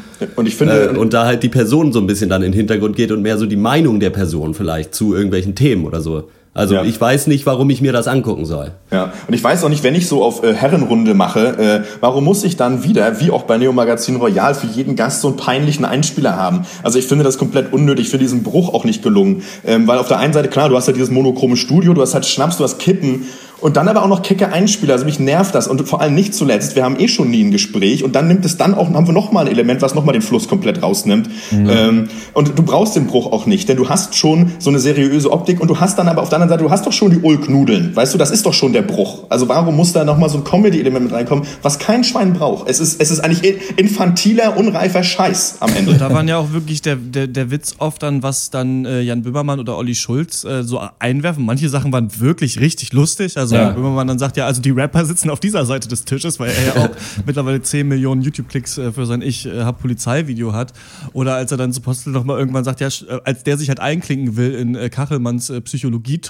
Und 0.37 0.47
ich 0.47 0.57
finde, 0.57 0.91
Äh, 0.95 0.99
und 0.99 1.13
da 1.13 1.27
halt 1.27 1.43
die 1.43 1.49
Person 1.49 1.93
so 1.93 2.01
ein 2.01 2.07
bisschen 2.07 2.29
dann 2.29 2.43
in 2.43 2.53
den 2.53 2.57
Hintergrund 2.57 2.97
geht 2.97 3.11
und 3.11 3.23
mehr 3.23 3.39
so 3.39 3.47
die 3.47 3.57
Meinung 3.57 3.99
der 3.99 4.11
Person 4.11 4.55
vielleicht 4.55 4.95
zu 4.95 5.15
irgendwelchen 5.15 5.55
Themen 5.55 5.85
oder 5.85 6.01
so. 6.01 6.29
Also 6.55 6.75
Ja. 6.75 6.85
ich 6.85 7.01
weiß 7.01 7.29
nicht, 7.29 7.47
warum 7.47 7.71
ich 7.71 7.81
mir 7.81 7.93
das 7.93 8.09
angucken 8.09 8.45
soll. 8.45 8.73
Ja, 8.91 9.13
und 9.27 9.33
ich 9.33 9.43
weiß 9.43 9.65
auch 9.65 9.71
nicht, 9.71 9.83
wenn 9.85 9.95
ich 9.95 10.07
so 10.07 10.23
auf 10.23 10.43
äh, 10.45 10.53
Herrenrunde 10.53 11.15
mache, 11.15 11.47
äh, 11.59 11.81
warum 12.01 12.25
muss 12.25 12.45
ich 12.45 12.57
dann 12.59 12.85
wieder, 12.85 13.21
wie 13.21 13.31
auch 13.31 13.45
bei 13.45 13.57
Neo 13.57 13.73
Magazin 13.73 14.17
Royal, 14.17 14.55
für 14.55 14.67
jeden 14.67 14.95
Gast 14.95 15.23
so 15.23 15.29
einen 15.29 15.37
peinlichen 15.39 15.87
Einspieler 15.87 16.37
haben? 16.37 16.67
Also 16.83 16.99
ich 16.99 17.07
finde 17.07 17.25
das 17.25 17.39
komplett 17.39 17.73
unnötig, 17.73 18.11
für 18.11 18.19
diesen 18.19 18.43
Bruch 18.43 18.75
auch 18.75 18.85
nicht 18.85 19.03
gelungen. 19.03 19.43
Ähm, 19.67 19.87
weil 19.87 19.99
auf 19.99 20.09
der 20.09 20.19
einen 20.19 20.35
Seite, 20.35 20.49
klar, 20.49 20.69
du 20.69 20.77
hast 20.77 20.87
halt 20.89 20.97
dieses 20.97 21.11
monochrome 21.11 21.57
Studio, 21.57 21.95
du 21.95 22.03
hast 22.03 22.13
halt 22.13 22.27
Schnaps, 22.27 22.59
du 22.59 22.65
hast 22.65 22.79
Kippen 22.79 23.27
und 23.61 23.77
dann 23.77 23.87
aber 23.87 24.03
auch 24.03 24.09
noch 24.09 24.23
kecke 24.23 24.53
Einspieler. 24.53 24.95
Also 24.95 25.05
mich 25.05 25.21
nervt 25.21 25.55
das. 25.55 25.69
Und 25.69 25.89
vor 25.89 26.01
allem 26.01 26.17
nicht 26.17 26.35
zuletzt, 26.35 26.75
wir 26.75 26.83
haben 26.83 26.99
eh 26.99 27.07
schon 27.07 27.31
nie 27.31 27.45
ein 27.45 27.53
Gespräch 27.53 28.03
und 28.03 28.15
dann 28.17 28.27
nimmt 28.27 28.45
es 28.45 28.57
dann 28.57 28.75
auch, 28.75 28.93
haben 28.93 29.07
wir 29.07 29.15
noch 29.15 29.31
mal 29.31 29.43
ein 29.47 29.47
Element, 29.47 29.81
was 29.83 29.95
noch 29.95 30.05
mal 30.05 30.13
den 30.13 30.21
Fluss 30.21 30.49
komplett 30.49 30.83
rausnimmt. 30.83 31.31
Ähm, 31.53 32.09
und 32.35 32.59
du 32.59 32.63
brauchst 32.65 32.97
den 32.97 33.07
Bruch 33.07 33.31
auch 33.33 33.47
nicht, 33.47 33.69
denn 33.69 33.77
du 33.77 33.89
hast 33.89 34.17
schon 34.17 34.51
so 34.59 34.69
eine 34.69 34.81
seriöse 34.81 35.31
Optik 35.31 35.61
und 35.61 35.69
du 35.69 35.79
hast 35.79 35.97
dann 35.97 36.09
aber 36.09 36.23
auf 36.23 36.29
der 36.29 36.42
anderen 36.43 36.59
Seite, 36.59 36.65
du 36.65 36.71
hast 36.71 36.87
doch 36.87 36.93
schon 36.93 37.11
die 37.11 37.19
Ulk-Nudeln. 37.19 37.95
Weißt 37.95 38.13
du, 38.13 38.19
das 38.19 38.31
ist 38.31 38.45
doch 38.47 38.55
schon 38.55 38.73
der 38.73 38.83
Bruch. 38.83 39.25
Also 39.29 39.49
warum 39.49 39.77
muss 39.77 39.93
da 39.93 40.05
noch 40.05 40.19
mal 40.19 40.29
so 40.29 40.39
ein 40.39 40.45
Comedy-Element 40.45 41.07
mit 41.07 41.15
reinkommen, 41.15 41.45
was 41.63 41.79
kein 41.79 42.05
Schwein 42.05 42.33
braucht? 42.33 42.69
Es 42.69 42.81
ist, 42.81 43.01
es 43.01 43.11
ist 43.11 43.21
eigentlich 43.21 43.57
infantiler, 43.77 44.57
unreifer 44.57 45.03
Scheiß 45.03 45.57
am 45.61 45.75
Ende. 45.75 45.93
Und 45.93 46.01
da 46.01 46.13
waren 46.13 46.29
ja 46.29 46.39
auch 46.39 46.53
wirklich 46.53 46.83
der, 46.83 46.97
der, 46.97 47.27
der 47.27 47.51
Witz 47.51 47.75
oft 47.79 48.03
dann, 48.03 48.23
was 48.23 48.51
dann 48.51 48.85
äh, 48.85 49.01
Jan 49.01 49.23
Böhmermann 49.23 49.61
oder 49.61 49.77
Olli 49.77 49.95
Schulz 49.95 50.45
äh, 50.45 50.63
so 50.63 50.81
einwerfen. 50.99 51.45
Manche 51.45 51.69
Sachen 51.69 51.93
waren 51.93 52.21
wirklich 52.21 52.61
richtig 52.61 52.93
lustig. 52.93 53.37
Also 53.39 53.55
Ja. 53.55 53.69
Jan 53.69 53.75
Böhmermann 53.75 54.09
dann 54.09 54.19
sagt 54.19 54.37
ja, 54.37 54.47
also 54.47 54.61
die 54.61 54.71
Rapper 54.71 55.05
sitzen 55.05 55.31
auf 55.31 55.41
dieser 55.41 55.65
Seite 55.65 55.89
des 55.89 56.05
Tisches, 56.05 56.41
weil 56.41 56.51
er 56.51 56.67
ja 56.67 56.85
auch 56.85 56.91
mittlerweile 57.27 57.63
10 57.63 57.87
Millionen 57.87 58.23
YouTube-Klicks 58.23 58.79
äh, 58.79 58.93
für 58.93 59.07
sein 59.07 59.23
Ich 59.23 59.47
äh, 59.47 59.63
hab 59.63 59.81
Polizei-Video 59.81 60.53
hat. 60.53 60.73
Oder 61.13 61.35
als 61.35 61.51
er 61.51 61.59
dann 61.59 61.73
zu 61.73 61.81
Postel 61.81 62.13
nochmal 62.13 62.39
irgendwann 62.39 62.65
sagt, 62.65 62.81
ja, 62.81 62.89
äh, 62.89 63.21
als 63.25 63.45
der 63.45 63.59
sich 63.59 63.69
halt 63.69 63.81
einklinken 63.81 64.37
will 64.37 64.55
in 64.55 64.75
äh, 64.75 64.89
Kachelmanns 64.89 65.51
äh, 65.51 65.61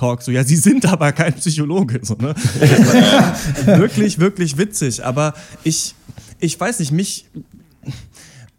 Psychologie-Talk, 0.02 0.22
so, 0.22 0.30
ja, 0.30 0.44
sie 0.44 0.56
sind 0.56 0.84
aber 0.86 1.12
kein 1.12 1.34
Psychologe. 1.34 2.00
So, 2.02 2.14
ne? 2.14 2.34
wirklich, 3.64 4.18
wirklich 4.18 4.58
witzig. 4.58 5.04
Aber 5.04 5.34
ich, 5.64 5.94
ich 6.40 6.58
weiß 6.58 6.80
nicht, 6.80 6.92
mich, 6.92 7.26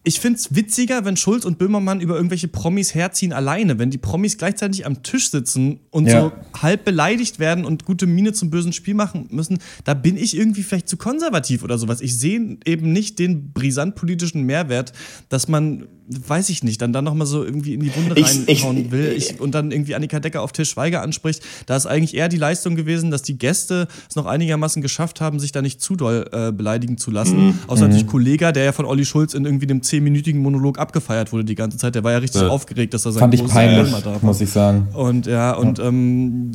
ich 0.05 0.19
find's 0.19 0.53
witziger, 0.53 1.05
wenn 1.05 1.15
Schulz 1.15 1.45
und 1.45 1.57
Böhmermann 1.57 2.01
über 2.01 2.15
irgendwelche 2.15 2.49
Promis 2.49 2.93
herziehen 2.93 3.31
alleine. 3.31 3.79
Wenn 3.79 3.89
die 3.89 3.97
Promis 3.97 4.37
gleichzeitig 4.37 4.85
am 4.85 5.01
Tisch 5.01 5.29
sitzen 5.31 5.79
und 5.91 6.07
Ja. 6.07 6.21
so 6.21 6.31
halb 6.61 6.83
beleidigt 6.83 7.39
werden 7.39 7.63
und 7.63 7.85
gute 7.85 8.05
Miene 8.05 8.33
zum 8.33 8.49
bösen 8.49 8.73
Spiel 8.73 8.95
machen 8.95 9.27
müssen, 9.31 9.59
da 9.85 9.93
bin 9.93 10.17
ich 10.17 10.35
irgendwie 10.35 10.63
vielleicht 10.63 10.89
zu 10.89 10.97
konservativ 10.97 11.63
oder 11.63 11.77
sowas. 11.77 12.01
Ich 12.01 12.17
sehe 12.17 12.57
eben 12.65 12.91
nicht 12.91 13.17
den 13.19 13.53
brisant 13.53 13.95
politischen 13.95 14.43
Mehrwert, 14.43 14.91
dass 15.29 15.47
man, 15.47 15.85
weiß 16.09 16.49
ich 16.49 16.63
nicht, 16.63 16.81
dann 16.81 16.91
dann 16.91 17.05
nochmal 17.05 17.25
so 17.25 17.45
irgendwie 17.45 17.73
in 17.75 17.79
die 17.79 17.95
Wunde 17.95 18.19
Ich- 18.19 18.45
reinhauen 18.47 18.77
ich- 18.77 18.91
will 18.91 19.13
ich, 19.15 19.39
und 19.39 19.55
dann 19.55 19.71
irgendwie 19.71 19.95
Annika 19.95 20.19
Decker 20.19 20.41
auf 20.41 20.51
Til 20.51 20.65
Schweiger 20.65 21.01
anspricht. 21.01 21.41
Da 21.65 21.77
ist 21.77 21.85
eigentlich 21.85 22.13
eher 22.13 22.27
die 22.27 22.35
Leistung 22.37 22.75
gewesen, 22.75 23.09
dass 23.09 23.21
die 23.21 23.37
Gäste 23.37 23.87
es 24.09 24.17
noch 24.17 24.25
einigermaßen 24.25 24.81
geschafft 24.81 25.21
haben, 25.21 25.39
sich 25.39 25.53
da 25.53 25.61
nicht 25.61 25.79
zu 25.79 25.95
doll 25.95 26.25
äh, 26.33 26.51
beleidigen 26.51 26.97
zu 26.97 27.09
lassen. 27.09 27.37
Mhm. 27.47 27.59
Außer 27.67 27.83
Mhm. 27.85 27.91
natürlich 27.91 28.07
Kollega, 28.07 28.51
der 28.51 28.65
ja 28.65 28.71
von 28.73 28.83
Olli 28.85 29.05
Schulz 29.05 29.33
in 29.33 29.45
irgendwie 29.45 29.65
einem 29.69 29.81
zehnminütigen 29.93 30.41
Monolog 30.41 30.79
abgefeiert 30.79 31.31
wurde 31.31 31.45
die 31.45 31.53
ganze 31.55 31.77
Zeit. 31.77 31.93
Der 31.93 32.03
war 32.03 32.11
ja 32.11 32.17
richtig 32.17 32.41
Ja. 32.41 32.47
aufgeregt, 32.47 32.93
dass 32.95 33.05
er 33.05 33.11
sein 33.11 33.19
Fand 33.21 33.33
ich 33.35 33.45
peinlich, 33.45 33.93
da 34.03 34.17
muss 34.21 34.41
ich 34.41 34.49
sagen. 34.49 34.87
Und 34.93 35.27
ja, 35.27 35.51
und 35.53 35.77
ähm, 35.77 36.51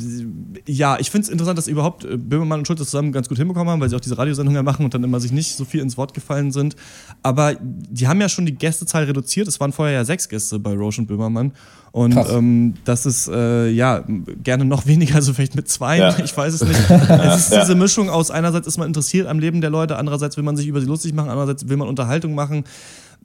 ja, 0.66 0.96
ich 0.98 1.10
finde 1.10 1.26
es 1.26 1.28
interessant, 1.28 1.56
dass 1.56 1.68
überhaupt 1.68 2.04
äh, 2.04 2.16
Böhmermann 2.16 2.60
und 2.60 2.66
Schulz 2.66 2.80
das 2.80 2.90
zusammen 2.90 3.12
ganz 3.12 3.28
gut 3.28 3.38
hinbekommen 3.38 3.70
haben, 3.70 3.80
weil 3.80 3.88
sie 3.88 3.94
auch 3.96 4.00
diese 4.00 4.18
Radiosendung 4.18 4.54
ja 4.56 4.62
machen 4.64 4.84
und 4.84 4.92
dann 4.94 5.04
immer 5.04 5.20
sich 5.20 5.30
nicht 5.30 5.54
so 5.56 5.64
viel 5.64 5.80
ins 5.80 5.96
Wort 5.96 6.14
gefallen 6.14 6.50
sind. 6.50 6.74
Aber 7.22 7.54
die 7.60 8.08
haben 8.08 8.20
ja 8.20 8.28
schon 8.28 8.44
die 8.44 8.54
Gästezahl 8.54 9.04
reduziert. 9.04 9.46
Es 9.46 9.60
waren 9.60 9.72
vorher 9.72 9.94
ja 9.94 10.04
sechs 10.04 10.28
Gäste 10.28 10.58
bei 10.58 10.74
Roche 10.74 11.00
und 11.02 11.06
Böhmermann. 11.06 11.52
Und 11.90 12.16
ähm, 12.30 12.74
das 12.84 13.06
ist 13.06 13.28
äh, 13.28 13.68
ja 13.70 14.04
gerne 14.42 14.64
noch 14.64 14.86
weniger, 14.86 15.14
also 15.14 15.32
vielleicht 15.32 15.54
mit 15.56 15.68
zwei, 15.68 15.98
Ja. 15.98 16.14
ich 16.22 16.36
weiß 16.36 16.54
es 16.54 16.62
nicht. 16.64 16.78
es 16.90 17.36
ist 17.46 17.52
Ja. 17.52 17.60
diese 17.62 17.74
Mischung 17.74 18.10
aus 18.10 18.30
einerseits 18.30 18.66
ist 18.66 18.76
man 18.78 18.88
interessiert 18.88 19.26
am 19.26 19.38
Leben 19.38 19.60
der 19.60 19.70
Leute, 19.70 19.96
andererseits 19.96 20.36
will 20.36 20.44
man 20.44 20.56
sich 20.56 20.66
über 20.66 20.80
sie 20.80 20.86
lustig 20.86 21.14
machen, 21.14 21.30
andererseits 21.30 21.68
will 21.68 21.76
man 21.76 21.88
Unterhaltung 21.88 22.34
machen. 22.34 22.64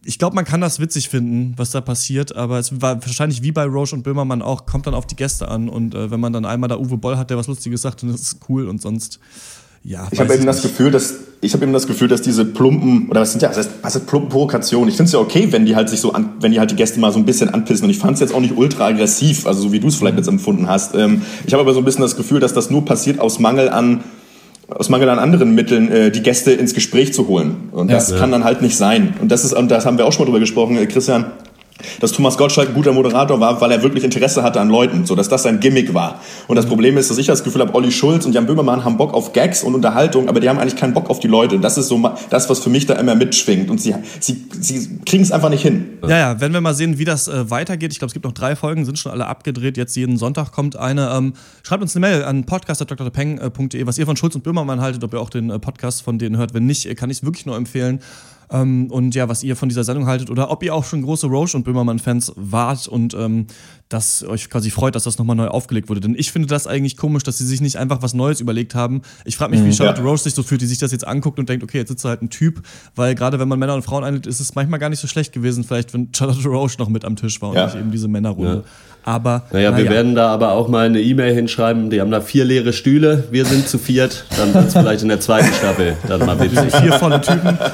Ich 0.06 0.20
glaube, 0.20 0.36
man 0.36 0.46
kann 0.46 0.60
das 0.62 0.80
witzig 0.80 1.10
finden, 1.10 1.54
was 1.56 1.72
da 1.72 1.80
passiert, 1.82 2.36
aber 2.36 2.60
es 2.60 2.82
war 2.82 3.02
wahrscheinlich 3.02 3.42
wie 3.42 3.52
bei 3.52 3.66
Roche 3.66 3.96
und 3.96 4.04
Böhmermann 4.04 4.42
auch, 4.42 4.66
kommt 4.66 4.86
dann 4.86 4.94
auf 4.94 5.08
die 5.08 5.16
Gäste 5.16 5.48
an. 5.48 5.70
Und 5.70 5.96
äh, 5.96 6.12
wenn 6.12 6.20
man 6.20 6.34
dann 6.34 6.46
einmal 6.46 6.68
da 6.68 6.78
Uwe 6.78 6.98
Boll 6.98 7.18
hat, 7.18 7.30
der 7.30 7.38
was 7.38 7.48
Lustiges 7.48 7.82
sagt, 7.82 8.04
dann 8.04 8.10
ist 8.14 8.22
es 8.22 8.38
cool 8.50 8.68
und 8.68 8.82
sonst, 8.82 9.20
ja. 9.86 10.08
Ich 10.12 10.20
habe 10.20 10.34
eben 10.34 10.46
das. 10.46 10.62
Gefühl, 10.62 10.92
dass 10.92 11.16
ich 11.42 11.54
habe 11.54 11.64
eben 11.64 11.74
das 11.74 11.88
Gefühl, 11.88 12.08
dass 12.08 12.22
diese 12.22 12.46
plumpen 12.46 13.10
oder 13.10 13.20
was 13.20 13.32
sind 13.32 13.42
ja 13.42 13.50
was 13.50 13.58
heißt, 13.58 13.70
was 13.82 13.96
heißt 13.96 14.08
plumpen 14.08 14.30
Provokationen. 14.30 14.88
Ich 14.88 14.96
finde 14.96 15.08
es 15.08 15.14
ja 15.14 15.20
okay, 15.20 15.52
wenn 15.52 15.66
die 15.66 15.76
halt 15.76 15.90
sich 15.90 16.00
so 16.00 16.14
an, 16.14 16.30
wenn 16.40 16.54
die 16.54 16.60
halt 16.60 16.72
die 16.72 16.76
Gäste 16.76 17.02
mal 17.02 17.12
so 17.12 17.20
ein 17.20 17.26
bisschen 17.26 17.50
anpissen. 17.50 17.86
Und 17.86 17.90
ich 17.90 18.00
fand 18.00 18.14
es 18.14 18.22
jetzt 18.22 18.34
auch 18.34 18.40
nicht 18.40 18.56
ultra 18.56 18.88
aggressiv, 18.88 19.46
also 19.46 19.62
so 19.62 19.72
wie 19.74 19.82
du 19.82 19.90
es 19.90 19.96
vielleicht 19.96 20.16
jetzt 20.16 20.28
empfunden 20.28 20.70
hast. 20.70 20.96
Ähm, 20.96 21.22
ich 21.46 21.54
habe 21.54 21.62
aber 21.62 21.74
so 21.74 21.80
ein 21.80 21.86
bisschen 21.86 22.02
das 22.02 22.16
Gefühl, 22.16 22.40
dass 22.40 22.54
das 22.54 22.70
nur 22.70 22.86
passiert 22.86 23.20
aus 23.20 23.40
Mangel 23.40 23.68
an 23.68 24.04
aus 24.76 24.90
Mangel 24.90 25.10
an 25.10 25.20
anderen 25.20 25.56
Mitteln 25.56 25.92
äh, 25.92 26.12
die 26.12 26.22
Gäste 26.24 26.52
ins 26.52 26.74
Gespräch 26.74 27.14
zu 27.14 27.28
holen. 27.28 27.70
Und 27.72 27.92
das 27.92 28.10
Ja. 28.12 28.18
kann 28.18 28.32
dann 28.32 28.44
halt 28.44 28.62
nicht 28.62 28.76
sein. 28.78 29.14
Und 29.22 29.32
das 29.32 29.44
ist, 29.46 29.54
und 29.54 29.70
das 29.70 29.86
haben 29.86 29.98
wir 29.98 30.06
auch 30.06 30.12
schon 30.14 30.24
mal 30.24 30.26
drüber 30.28 30.40
gesprochen, 30.40 30.78
äh, 30.78 30.86
Christian, 30.86 31.26
dass 32.00 32.12
Thomas 32.12 32.38
Gottschalk 32.38 32.70
ein 32.70 32.74
guter 32.74 32.94
Moderator 32.94 33.40
war, 33.40 33.60
weil 33.62 33.72
er 33.72 33.82
wirklich 33.84 34.04
Interesse 34.04 34.44
hatte 34.44 34.60
an 34.60 34.70
Leuten, 34.70 35.06
so 35.06 35.16
dass 35.16 35.30
das 35.30 35.44
sein 35.44 35.60
Gimmick 35.60 35.94
war. 35.94 36.22
Und 36.48 36.56
das 36.56 36.66
Problem 36.66 36.98
ist, 36.98 37.10
dass 37.10 37.18
ich 37.18 37.28
das 37.28 37.44
Gefühl 37.44 37.62
habe, 37.62 37.74
Olli 37.76 37.92
Schulz 37.92 38.26
und 38.26 38.34
Jan 38.34 38.46
Böhmermann 38.46 38.84
haben 38.84 38.98
Bock 38.98 39.14
auf 39.14 39.34
Gags 39.34 39.64
und 39.64 39.76
Unterhaltung, 39.76 40.28
aber 40.30 40.40
die 40.40 40.50
haben 40.50 40.60
eigentlich 40.60 40.76
keinen 40.76 40.94
Bock 40.94 41.10
auf 41.10 41.20
die 41.20 41.28
Leute. 41.28 41.60
Das 41.60 41.78
ist 41.78 41.88
so 41.88 42.02
das, 42.30 42.50
was 42.50 42.60
für 42.60 42.70
mich 42.70 42.86
da 42.86 42.96
immer 42.96 43.16
mitschwingt. 43.16 43.70
Und 43.70 43.82
sie, 43.82 43.96
sie, 44.20 44.46
sie 44.60 45.00
kriegen 45.06 45.24
es 45.24 45.32
einfach 45.32 45.50
nicht 45.50 45.62
hin. 45.62 45.98
Ja, 46.04 46.18
ja, 46.18 46.42
wenn 46.42 46.54
wir 46.54 46.62
mal 46.62 46.74
sehen, 46.74 46.98
wie 46.98 47.06
das 47.06 47.28
äh, 47.28 47.50
weitergeht. 47.50 47.92
Ich 47.92 48.00
glaube, 48.00 48.10
es 48.10 48.14
gibt 48.14 48.26
noch 48.26 48.34
drei 48.34 48.56
Folgen, 48.56 48.86
sind 48.86 49.00
schon 49.00 49.12
alle 49.12 49.28
abgedreht. 49.28 49.78
Jetzt 49.78 49.96
jeden 49.96 50.18
Sonntag 50.18 50.52
kommt 50.52 50.76
eine. 50.76 51.12
Ähm, 51.14 51.34
schreibt 51.64 51.82
uns 51.82 51.96
eine 51.96 52.06
Mail 52.08 52.24
an 52.24 52.46
podcast.drpeng.de, 52.46 53.86
was 53.86 53.98
ihr 53.98 54.06
von 54.06 54.18
Schulz 54.18 54.36
und 54.36 54.44
Böhmermann 54.44 54.82
haltet, 54.82 55.04
ob 55.04 55.14
ihr 55.14 55.22
auch 55.22 55.30
den 55.30 55.50
äh, 55.50 55.60
Podcast 55.60 56.02
von 56.02 56.18
denen 56.18 56.38
hört. 56.38 56.54
Wenn 56.54 56.66
nicht, 56.66 56.86
äh, 56.86 56.96
kann 56.96 57.10
ich 57.10 57.18
es 57.18 57.24
wirklich 57.24 57.46
nur 57.46 57.56
empfehlen. 57.56 58.00
Ähm, 58.54 58.88
und 58.92 59.16
ja, 59.16 59.28
was 59.28 59.44
ihr 59.44 59.56
von 59.56 59.68
dieser 59.68 59.84
Sendung 59.84 60.06
haltet 60.06 60.30
oder 60.30 60.52
ob 60.52 60.62
ihr 60.64 60.74
auch 60.76 60.86
schon 60.86 61.02
große 61.02 61.28
Roche 61.28 61.58
und 61.58 61.64
Böhmermann-Fans 61.64 62.34
wart 62.36 62.88
und 62.88 63.14
ähm, 63.16 63.48
dass 63.90 64.24
euch 64.24 64.50
quasi 64.50 64.70
freut, 64.70 64.96
dass 64.96 65.04
das 65.04 65.18
nochmal 65.18 65.36
neu 65.36 65.48
aufgelegt 65.48 65.90
wurde. 65.90 66.00
Denn 66.02 66.16
ich 66.18 66.32
finde 66.32 66.48
das 66.48 66.68
eigentlich 66.68 66.96
komisch, 66.96 67.24
dass 67.24 67.38
sie 67.40 67.46
sich 67.46 67.62
nicht 67.62 67.78
einfach 67.78 68.02
was 68.02 68.14
Neues 68.14 68.40
überlegt 68.40 68.76
haben. 68.76 69.02
Ich 69.26 69.38
frage 69.38 69.52
mich, 69.52 69.62
wie 69.64 69.68
Mhm, 69.68 69.74
Charlotte 69.74 70.02
ja. 70.02 70.08
Roche 70.08 70.24
sich 70.24 70.34
so 70.36 70.44
fühlt, 70.44 70.62
die 70.62 70.66
sich 70.68 70.78
das 70.78 70.92
jetzt 70.92 71.06
anguckt 71.06 71.40
und 71.40 71.50
denkt, 71.50 71.64
okay, 71.64 71.80
jetzt 71.80 71.90
sitzt 71.90 72.06
da 72.06 72.10
halt 72.10 72.22
ein 72.22 72.30
Typ, 72.30 72.62
weil 72.96 73.16
gerade 73.16 73.40
wenn 73.40 73.48
man 73.48 73.58
Männer 73.60 73.74
und 73.76 73.82
Frauen 73.84 74.04
einlädt, 74.04 74.28
ist 74.28 74.40
es 74.40 74.56
manchmal 74.56 74.80
gar 74.80 74.90
nicht 74.90 75.00
so 75.00 75.08
schlecht 75.08 75.34
gewesen, 75.34 75.64
vielleicht 75.64 75.94
wenn 75.94 76.10
Charlotte 76.16 76.48
Roche 76.48 76.78
noch 76.80 76.90
mit 76.90 77.06
am 77.06 77.16
Tisch 77.16 77.42
war 77.42 77.50
und 77.50 77.56
Ja. 77.56 77.66
nicht 77.66 77.76
eben 77.76 77.92
diese 77.92 78.08
Männerrunde. 78.08 78.64
Aber 79.04 79.44
Naja, 79.52 79.76
wir 79.78 79.90
werden 79.90 80.16
da 80.16 80.28
aber 80.30 80.52
auch 80.54 80.68
mal 80.68 80.86
eine 80.86 81.02
E-Mail 81.02 81.34
hinschreiben. 81.36 81.90
Die 81.90 82.00
haben 82.02 82.12
da 82.12 82.22
vier 82.22 82.46
leere 82.46 82.74
Stühle. 82.74 83.26
Wir 83.32 83.46
sind 83.46 83.68
zu 83.68 83.78
viert. 83.78 84.26
Dann 84.38 84.54
wird 84.54 84.68
es 84.68 84.74
vielleicht 84.74 85.02
in 85.04 85.10
der 85.10 85.20
zweiten 85.20 85.54
Staffel 85.54 85.96
dann 86.08 86.26
mal 86.26 86.40
witzig. 86.40 86.74
vier 86.76 86.94
volle 86.94 87.20
Typen. 87.22 87.58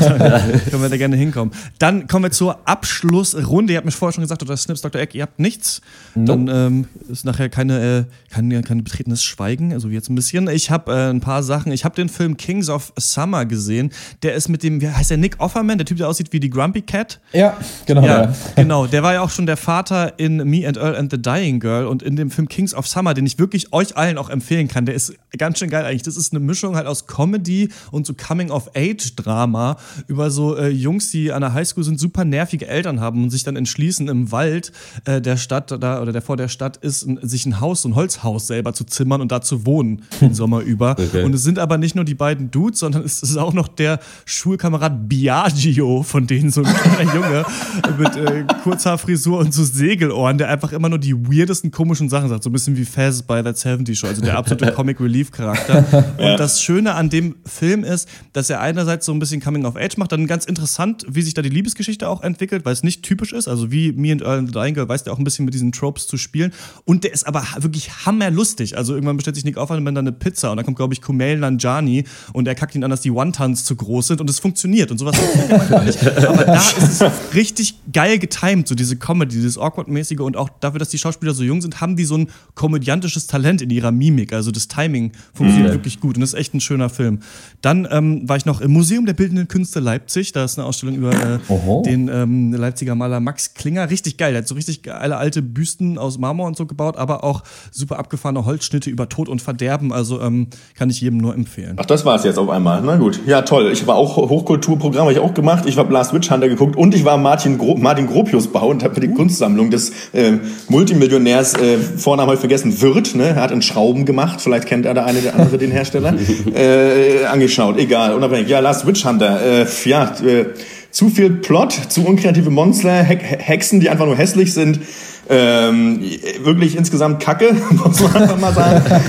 Ja, 0.00 0.08
dann 0.18 0.60
können 0.70 0.82
wir 0.82 0.88
da 0.88 0.96
gerne 0.96 1.16
hinkommen. 1.16 1.54
Dann 1.78 2.06
kommen 2.06 2.24
wir 2.24 2.30
zur 2.30 2.58
Abschlussrunde. 2.66 3.72
Ihr 3.72 3.76
habt 3.76 3.84
mir 3.86 3.92
vorher 3.92 4.12
schon 4.14 4.22
gesagt, 4.22 4.42
Dr. 4.42 4.56
Snips, 4.56 4.80
Dr. 4.82 5.00
Eck, 5.00 5.14
ihr 5.14 5.22
habt 5.22 5.38
nichts. 5.38 5.80
Dann 6.14 6.48
ähm, 6.48 6.86
ist 7.10 7.24
nachher 7.24 7.48
keine, 7.48 8.06
äh, 8.30 8.32
kein, 8.34 8.62
kein 8.64 8.82
betretenes 8.84 9.22
Schweigen, 9.22 9.72
also 9.72 9.90
wie 9.90 9.94
jetzt 9.94 10.10
ein 10.10 10.14
bisschen. 10.14 10.48
Ich 10.48 10.70
habe 10.70 10.92
äh, 10.92 11.10
ein 11.10 11.20
paar 11.20 11.42
Sachen. 11.42 11.72
Ich 11.72 11.84
habe 11.84 11.94
den 11.94 12.08
Film 12.08 12.36
Kings 12.36 12.68
of 12.68 12.92
Summer 12.98 13.44
gesehen. 13.44 13.90
Der 14.22 14.34
ist 14.34 14.48
mit 14.48 14.62
dem, 14.62 14.80
wie 14.80 14.88
heißt 14.88 15.10
der, 15.10 15.18
Nick 15.18 15.36
Offerman, 15.38 15.78
der 15.78 15.84
Typ, 15.86 15.98
der 15.98 16.08
aussieht 16.08 16.32
wie 16.32 16.40
die 16.40 16.50
Grumpy 16.50 16.82
Cat. 16.82 17.20
Ja, 17.32 17.56
genau. 17.86 18.02
Ja, 18.04 18.22
Ja. 18.24 18.32
genau. 18.56 18.86
Der 18.86 19.02
war 19.02 19.14
ja 19.14 19.20
auch 19.22 19.30
schon 19.30 19.46
der 19.46 19.56
Vater 19.56 20.14
in 20.18 20.36
Me 20.48 20.66
and 20.70 20.78
Earl 20.78 20.96
and 20.96 21.10
the 21.10 21.20
Dying 21.20 21.60
Girl 21.60 21.86
und 21.86 22.02
in 22.02 22.16
dem 22.16 22.30
Film 22.30 22.48
Kings 22.48 22.74
of 22.74 22.86
Summer, 22.86 23.14
den 23.14 23.26
ich 23.26 23.38
wirklich 23.38 23.72
euch 23.72 23.96
allen 23.96 24.18
auch 24.18 24.30
empfehlen 24.30 24.68
kann. 24.68 24.86
Der 24.86 24.94
ist 24.94 25.14
ganz 25.36 25.58
schön 25.58 25.70
geil 25.70 25.84
eigentlich. 25.84 26.02
Das 26.02 26.16
ist 26.16 26.32
eine 26.32 26.40
Mischung 26.40 26.76
halt 26.76 26.86
aus 26.86 27.06
Comedy 27.06 27.68
und 27.90 28.06
so 28.06 28.14
Coming-of-Age-Drama 28.14 29.76
über 30.06 30.30
so 30.30 30.56
äh, 30.56 30.68
Jungs, 30.68 31.10
die 31.10 31.32
an 31.32 31.42
der 31.42 31.52
Highschool 31.52 31.84
sind, 31.84 31.98
super 31.98 32.24
nervige 32.24 32.66
Eltern 32.66 33.00
haben 33.00 33.22
und 33.24 33.30
sich 33.30 33.42
dann 33.42 33.56
entschließen, 33.56 34.08
im 34.08 34.32
Wald 34.32 34.72
äh, 35.04 35.20
der 35.20 35.36
Stadt 35.36 35.70
da 35.70 36.00
oder 36.00 36.12
der 36.12 36.22
vor 36.22 36.36
der 36.36 36.48
Stadt 36.48 36.76
ist, 36.78 37.06
ein, 37.06 37.18
sich 37.22 37.46
ein 37.46 37.60
Haus, 37.60 37.82
so 37.82 37.88
ein 37.88 37.94
Holzhaus 37.94 38.46
selber 38.46 38.72
zu 38.72 38.84
zimmern 38.84 39.20
und 39.20 39.32
da 39.32 39.40
zu 39.40 39.66
wohnen 39.66 40.02
den 40.20 40.34
Sommer 40.34 40.60
über. 40.60 40.92
Okay. 40.92 41.24
Und 41.24 41.34
es 41.34 41.42
sind 41.42 41.58
aber 41.58 41.78
nicht 41.78 41.94
nur 41.94 42.04
die 42.04 42.14
beiden 42.14 42.50
Dudes, 42.50 42.80
sondern 42.80 43.02
es 43.02 43.22
ist 43.22 43.36
auch 43.36 43.52
noch 43.52 43.68
der 43.68 44.00
Schulkamerad 44.24 45.08
Biagio, 45.08 46.02
von 46.02 46.26
denen 46.26 46.50
so 46.50 46.62
ein 46.62 46.72
kleiner 46.74 47.14
Junge 47.14 47.44
mit 47.98 48.16
äh, 48.16 48.44
Kurzhaarfrisur 48.62 49.38
und 49.38 49.54
so 49.54 49.64
Segelohren, 49.64 50.38
der 50.38 50.48
einfach 50.48 50.59
immer 50.72 50.88
nur 50.88 50.98
die 50.98 51.14
weirdesten 51.14 51.70
komischen 51.70 52.08
Sachen 52.08 52.28
sagt. 52.28 52.42
So 52.42 52.50
ein 52.50 52.52
bisschen 52.52 52.76
wie 52.76 52.84
Faz 52.84 53.22
bei 53.22 53.42
That 53.42 53.58
70 53.58 53.98
Show, 53.98 54.06
also 54.06 54.22
der 54.22 54.36
absolute 54.36 54.72
Comic 54.74 55.00
Relief 55.00 55.30
Charakter. 55.30 55.84
Und 56.18 56.38
das 56.38 56.62
Schöne 56.62 56.94
an 56.94 57.10
dem 57.10 57.36
Film 57.44 57.84
ist, 57.84 58.08
dass 58.32 58.50
er 58.50 58.60
einerseits 58.60 59.06
so 59.06 59.12
ein 59.12 59.18
bisschen 59.18 59.40
Coming 59.40 59.64
of 59.64 59.76
Age 59.76 59.96
macht, 59.96 60.12
dann 60.12 60.26
ganz 60.26 60.44
interessant, 60.44 61.04
wie 61.08 61.22
sich 61.22 61.34
da 61.34 61.42
die 61.42 61.48
Liebesgeschichte 61.48 62.08
auch 62.08 62.22
entwickelt, 62.22 62.64
weil 62.64 62.72
es 62.72 62.82
nicht 62.82 63.02
typisch 63.02 63.32
ist. 63.32 63.48
Also 63.48 63.72
wie 63.72 63.92
Me 63.92 64.12
and 64.12 64.22
Earl 64.22 64.38
and 64.38 64.48
the 64.48 64.52
Dying 64.52 64.74
Girl 64.74 64.88
weiß 64.88 65.04
der 65.04 65.12
auch 65.12 65.18
ein 65.18 65.24
bisschen 65.24 65.44
mit 65.44 65.54
diesen 65.54 65.72
Tropes 65.72 66.06
zu 66.06 66.16
spielen. 66.16 66.52
Und 66.84 67.04
der 67.04 67.12
ist 67.12 67.26
aber 67.26 67.44
wirklich 67.58 68.06
hammerlustig. 68.06 68.76
Also 68.76 68.94
irgendwann 68.94 69.16
bestellt 69.16 69.36
sich 69.36 69.44
Nick 69.44 69.56
Offerman 69.56 69.94
dann 69.94 70.06
eine 70.06 70.12
Pizza 70.12 70.50
und 70.50 70.56
dann 70.56 70.64
kommt, 70.64 70.76
glaube 70.76 70.94
ich, 70.94 71.00
Kumail 71.00 71.38
Nanjiani 71.38 72.04
und 72.32 72.46
er 72.46 72.54
kackt 72.54 72.74
ihn 72.74 72.84
an, 72.84 72.90
dass 72.90 73.00
die 73.00 73.12
Wontons 73.12 73.64
zu 73.64 73.76
groß 73.76 74.08
sind 74.08 74.20
und 74.20 74.28
es 74.28 74.38
funktioniert 74.38 74.90
und 74.90 74.98
sowas. 74.98 75.16
Aber 75.50 76.44
da 76.44 76.62
ist 76.62 77.00
es 77.00 77.34
richtig 77.34 77.74
geil 77.92 78.18
getimed, 78.18 78.68
so 78.68 78.74
diese 78.74 78.96
Comedy, 78.96 79.36
dieses 79.36 79.58
Awkward-mäßige 79.58 80.20
und 80.20 80.36
auch 80.36 80.49
dafür, 80.60 80.78
dass 80.78 80.88
die 80.88 80.98
Schauspieler 80.98 81.32
so 81.34 81.42
jung 81.42 81.60
sind, 81.62 81.80
haben 81.80 81.96
die 81.96 82.04
so 82.04 82.16
ein 82.16 82.28
komödiantisches 82.54 83.26
Talent 83.26 83.62
in 83.62 83.70
ihrer 83.70 83.92
Mimik. 83.92 84.32
Also 84.32 84.50
das 84.50 84.68
Timing 84.68 85.12
funktioniert 85.32 85.70
Mhm. 85.72 85.76
wirklich 85.76 86.00
gut 86.00 86.16
und 86.16 86.20
das 86.20 86.32
ist 86.34 86.38
echt 86.38 86.54
ein 86.54 86.60
schöner 86.60 86.88
Film. 86.90 87.20
Dann 87.62 87.86
ähm, 87.90 88.28
war 88.28 88.36
ich 88.36 88.46
noch 88.46 88.60
im 88.60 88.72
Museum 88.72 89.06
der 89.06 89.14
Bildenden 89.14 89.48
Künste 89.48 89.80
Leipzig. 89.80 90.32
Da 90.32 90.44
ist 90.44 90.58
eine 90.58 90.66
Ausstellung 90.66 90.96
über 90.96 91.10
äh, 91.12 91.38
den 91.84 92.08
ähm, 92.12 92.52
Leipziger 92.52 92.94
Maler 92.94 93.20
Max 93.20 93.54
Klinger. 93.54 93.88
Richtig 93.90 94.16
geil. 94.16 94.32
Der 94.32 94.42
hat 94.42 94.48
so 94.48 94.54
richtig 94.54 94.82
geile 94.82 95.16
alte 95.16 95.42
Büsten 95.42 95.98
aus 95.98 96.18
Marmor 96.18 96.46
und 96.46 96.56
so 96.56 96.66
gebaut, 96.66 96.96
aber 96.96 97.24
auch 97.24 97.42
super 97.70 97.98
abgefahrene 97.98 98.44
Holzschnitte 98.44 98.90
über 98.90 99.08
Tod 99.08 99.28
und 99.28 99.40
Verderben. 99.42 99.92
Also 99.92 100.20
ähm, 100.20 100.48
kann 100.74 100.90
ich 100.90 101.00
jedem 101.00 101.18
nur 101.18 101.34
empfehlen. 101.34 101.76
Ach, 101.78 101.86
das 101.86 102.04
war 102.04 102.16
es 102.16 102.24
jetzt 102.24 102.38
auf 102.38 102.48
einmal. 102.48 102.82
Na 102.84 102.96
gut. 102.96 103.20
Ja, 103.26 103.42
toll. 103.42 103.70
Ich 103.72 103.86
war 103.86 103.96
auch 103.96 104.16
Hochkulturprogramm, 104.16 105.02
habe 105.02 105.12
ich 105.12 105.18
auch 105.18 105.34
gemacht. 105.34 105.64
Ich 105.66 105.76
habe 105.78 105.92
Last 105.92 106.12
Witch 106.14 106.30
Hunter 106.30 106.48
geguckt 106.48 106.76
und 106.76 106.94
ich 106.94 107.04
war 107.04 107.18
Martin, 107.18 107.58
Gro 107.58 107.76
Martin 107.76 108.06
Gropius 108.06 108.46
Bau 108.48 108.68
und 108.68 108.82
habe 108.82 108.94
mir 109.00 109.08
die 109.08 109.14
Kunstsammlung 109.14 109.70
des 109.70 109.90
äh, 110.12 110.38
Multimillionärs, 110.68 111.54
äh, 111.54 111.78
Vornamen 111.78 112.28
habe 112.28 112.34
ich 112.34 112.40
vergessen, 112.40 112.80
Wirth, 112.80 113.14
ne? 113.14 113.28
Er 113.28 113.36
hat 113.36 113.50
in 113.50 113.62
Schrauben 113.62 114.04
gemacht, 114.04 114.40
vielleicht 114.40 114.66
kennt 114.66 114.86
er 114.86 114.94
der 114.94 115.06
eine 115.06 115.18
oder 115.20 115.34
andere 115.34 115.58
den 115.58 115.70
Hersteller, 115.70 116.14
äh, 116.54 117.24
angeschaut. 117.26 117.78
Egal, 117.78 118.14
unabhängig. 118.14 118.48
Ja, 118.48 118.60
Last 118.60 118.86
Witch 118.86 119.04
Hunter. 119.04 119.40
Äh, 119.40 119.66
ja, 119.84 120.14
äh, 120.24 120.46
zu 120.90 121.08
viel 121.08 121.30
Plot, 121.30 121.72
zu 121.88 122.04
unkreative 122.04 122.50
Monster, 122.50 123.04
He 123.04 123.16
Hexen, 123.16 123.80
die 123.80 123.90
einfach 123.90 124.06
nur 124.06 124.16
hässlich 124.16 124.52
sind. 124.52 124.80
Ähm, 125.28 126.00
wirklich 126.42 126.76
insgesamt 126.76 127.22
kacke, 127.22 127.54
muss 127.70 128.00
man 128.00 128.22
einfach 128.22 128.38
mal 128.38 128.52
sagen. 128.52 128.82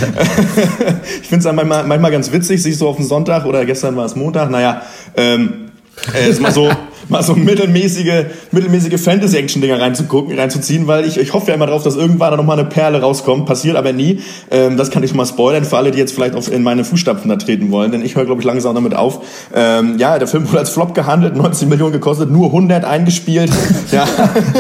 ich 1.22 1.28
finde 1.28 1.50
es 1.50 1.56
manchmal, 1.56 1.84
manchmal 1.86 2.12
ganz 2.12 2.32
witzig, 2.32 2.62
sich 2.62 2.78
so 2.78 2.88
auf 2.88 2.98
den 2.98 3.06
Sonntag 3.06 3.46
oder 3.46 3.66
gestern 3.66 3.96
war 3.96 4.06
es 4.06 4.16
Montag, 4.16 4.52
naja, 4.52 4.84
ähm, 5.18 5.71
äh, 6.14 6.30
ist 6.30 6.42
mal 6.42 6.52
so, 6.52 6.70
mal 7.10 7.24
so 7.24 7.36
mittelmäßige, 7.36 8.26
mittelmäßige 8.52 9.00
Fantasy-Action-Dinger 9.00 9.80
reinzugucken, 9.80 10.38
reinzuziehen, 10.38 10.88
weil 10.88 11.06
ich, 11.06 11.18
ich 11.18 11.34
hoffe 11.34 11.50
ja 11.50 11.54
immer 11.54 11.68
drauf, 11.68 11.84
dass 11.84 11.96
irgendwann 11.96 12.32
da 12.32 12.38
nochmal 12.38 12.60
eine 12.60 12.68
Perle 12.68 13.02
rauskommt, 13.02 13.46
passiert 13.46 13.76
aber 13.76 13.94
nie. 13.94 14.22
Ähm, 14.50 14.78
das 14.78 14.90
kann 14.90 15.04
ich 15.04 15.10
schon 15.10 15.18
mal 15.18 15.26
spoilern 15.26 15.66
für 15.66 15.78
alle, 15.78 15.92
die 15.92 16.00
jetzt 16.00 16.14
vielleicht 16.14 16.36
auf, 16.36 16.52
in 16.52 16.64
meine 16.64 16.84
Fußstapfen 16.84 17.30
da 17.30 17.36
treten 17.36 17.72
wollen, 17.72 17.92
denn 17.92 18.04
ich 18.04 18.16
höre, 18.16 18.26
glaube 18.26 18.42
ich, 18.42 18.46
langsam 18.46 18.74
damit 18.74 18.96
auf. 18.96 19.22
Ähm, 19.54 19.98
ja, 19.98 20.18
der 20.18 20.28
Film 20.28 20.48
wurde 20.48 20.60
als 20.60 20.72
Flop 20.72 20.96
gehandelt, 20.96 21.36
19 21.36 21.70
Millionen 21.70 21.94
gekostet, 21.94 22.32
nur 22.32 22.48
100 22.48 22.86
eingespielt. 22.86 23.52
ja, 23.92 24.08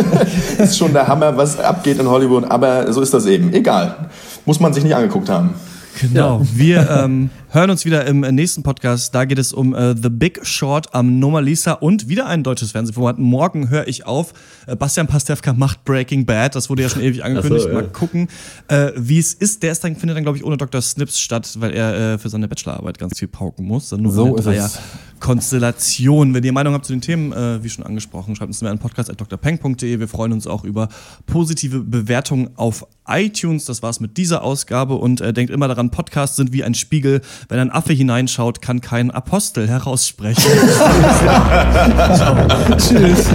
ist 0.57 0.77
schon 0.77 0.93
der 0.93 1.07
Hammer, 1.07 1.37
was 1.37 1.59
abgeht 1.59 1.99
in 1.99 2.07
Hollywood, 2.07 2.45
aber 2.49 2.91
so 2.91 3.01
ist 3.01 3.13
das 3.13 3.25
eben. 3.25 3.53
Egal. 3.53 4.09
Muss 4.45 4.59
man 4.59 4.73
sich 4.73 4.83
nicht 4.83 4.95
angeguckt 4.95 5.29
haben. 5.29 5.53
Genau. 5.99 6.41
Wir 6.53 6.89
ähm, 6.89 7.29
hören 7.53 7.69
uns 7.69 7.83
wieder 7.83 8.05
im 8.05 8.21
nächsten 8.21 8.63
Podcast. 8.63 9.13
Da 9.13 9.25
geht 9.25 9.37
es 9.37 9.51
um 9.51 9.75
äh, 9.75 9.93
The 9.95 10.09
Big 10.09 10.39
Short 10.45 10.95
am 10.95 11.19
Nomalisa 11.19 11.73
und 11.73 12.07
wieder 12.07 12.25
ein 12.27 12.43
deutsches 12.43 12.71
Fernsehformat. 12.71 13.19
Morgen 13.19 13.69
höre 13.69 13.87
ich 13.87 14.05
auf. 14.05 14.33
Äh, 14.67 14.75
Bastian 14.77 15.07
Pastewka 15.07 15.51
macht 15.53 15.83
Breaking 15.83 16.25
Bad. 16.25 16.55
Das 16.55 16.69
wurde 16.69 16.83
ja 16.83 16.89
schon 16.89 17.01
ewig 17.01 17.23
angekündigt. 17.23 17.63
So, 17.63 17.69
ja. 17.69 17.75
Mal 17.75 17.89
gucken, 17.89 18.29
äh, 18.69 18.91
wie 18.95 19.19
es 19.19 19.33
ist. 19.33 19.63
Der 19.63 19.73
ist 19.73 19.83
dann, 19.83 19.97
findet 19.97 20.15
dann, 20.15 20.23
glaube 20.23 20.37
ich, 20.37 20.45
ohne 20.45 20.55
Dr. 20.55 20.81
Snips 20.81 21.19
statt, 21.19 21.55
weil 21.59 21.73
er 21.73 22.13
äh, 22.13 22.17
für 22.17 22.29
seine 22.29 22.47
Bachelorarbeit 22.47 22.97
ganz 22.97 23.19
viel 23.19 23.27
pauken 23.27 23.65
muss. 23.65 23.89
Dann 23.89 24.01
nur 24.01 24.13
So 24.13 24.35
ist 24.37 24.45
es. 24.45 24.79
Konstellation. 25.19 26.33
Wenn 26.33 26.43
ihr 26.43 26.51
Meinung 26.51 26.73
habt 26.73 26.85
zu 26.85 26.93
den 26.93 27.01
Themen, 27.01 27.31
äh, 27.31 27.63
wie 27.63 27.69
schon 27.69 27.85
angesprochen, 27.85 28.35
schreibt 28.35 28.49
uns 28.49 28.61
mir 28.61 28.69
an 28.69 28.79
podcast.drpeng.de. 28.79 29.99
Wir 29.99 30.07
freuen 30.07 30.33
uns 30.33 30.47
auch 30.47 30.63
über 30.63 30.89
positive 31.27 31.79
Bewertungen 31.79 32.49
auf 32.55 32.87
iTunes. 33.07 33.65
Das 33.65 33.83
war's 33.83 33.99
mit 33.99 34.17
dieser 34.17 34.43
Ausgabe 34.43 34.95
und 34.95 35.21
äh, 35.21 35.31
denkt 35.31 35.53
immer 35.53 35.67
daran, 35.67 35.91
Podcasts 35.91 36.37
sind 36.37 36.53
wie 36.53 36.63
ein 36.63 36.73
Spiegel. 36.73 37.21
Wenn 37.49 37.59
ein 37.59 37.71
Affe 37.71 37.93
hineinschaut, 37.93 38.61
kann 38.61 38.81
kein 38.81 39.11
Apostel 39.11 39.67
heraussprechen. 39.67 40.43
Ciao. 42.15 42.35
Tschüss. 42.77 43.29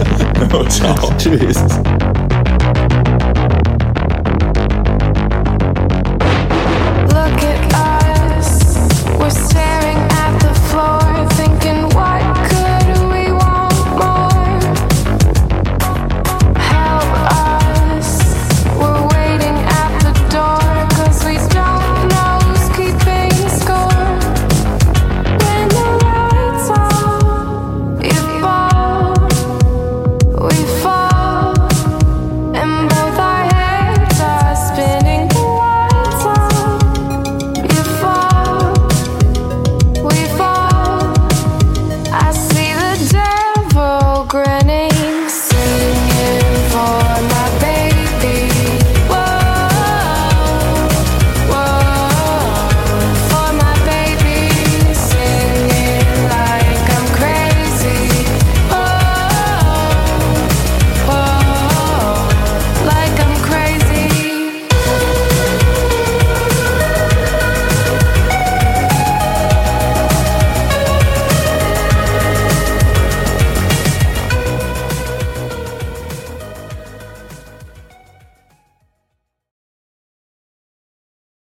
Ciao. 0.69 1.13
Tschüss. 1.19 1.59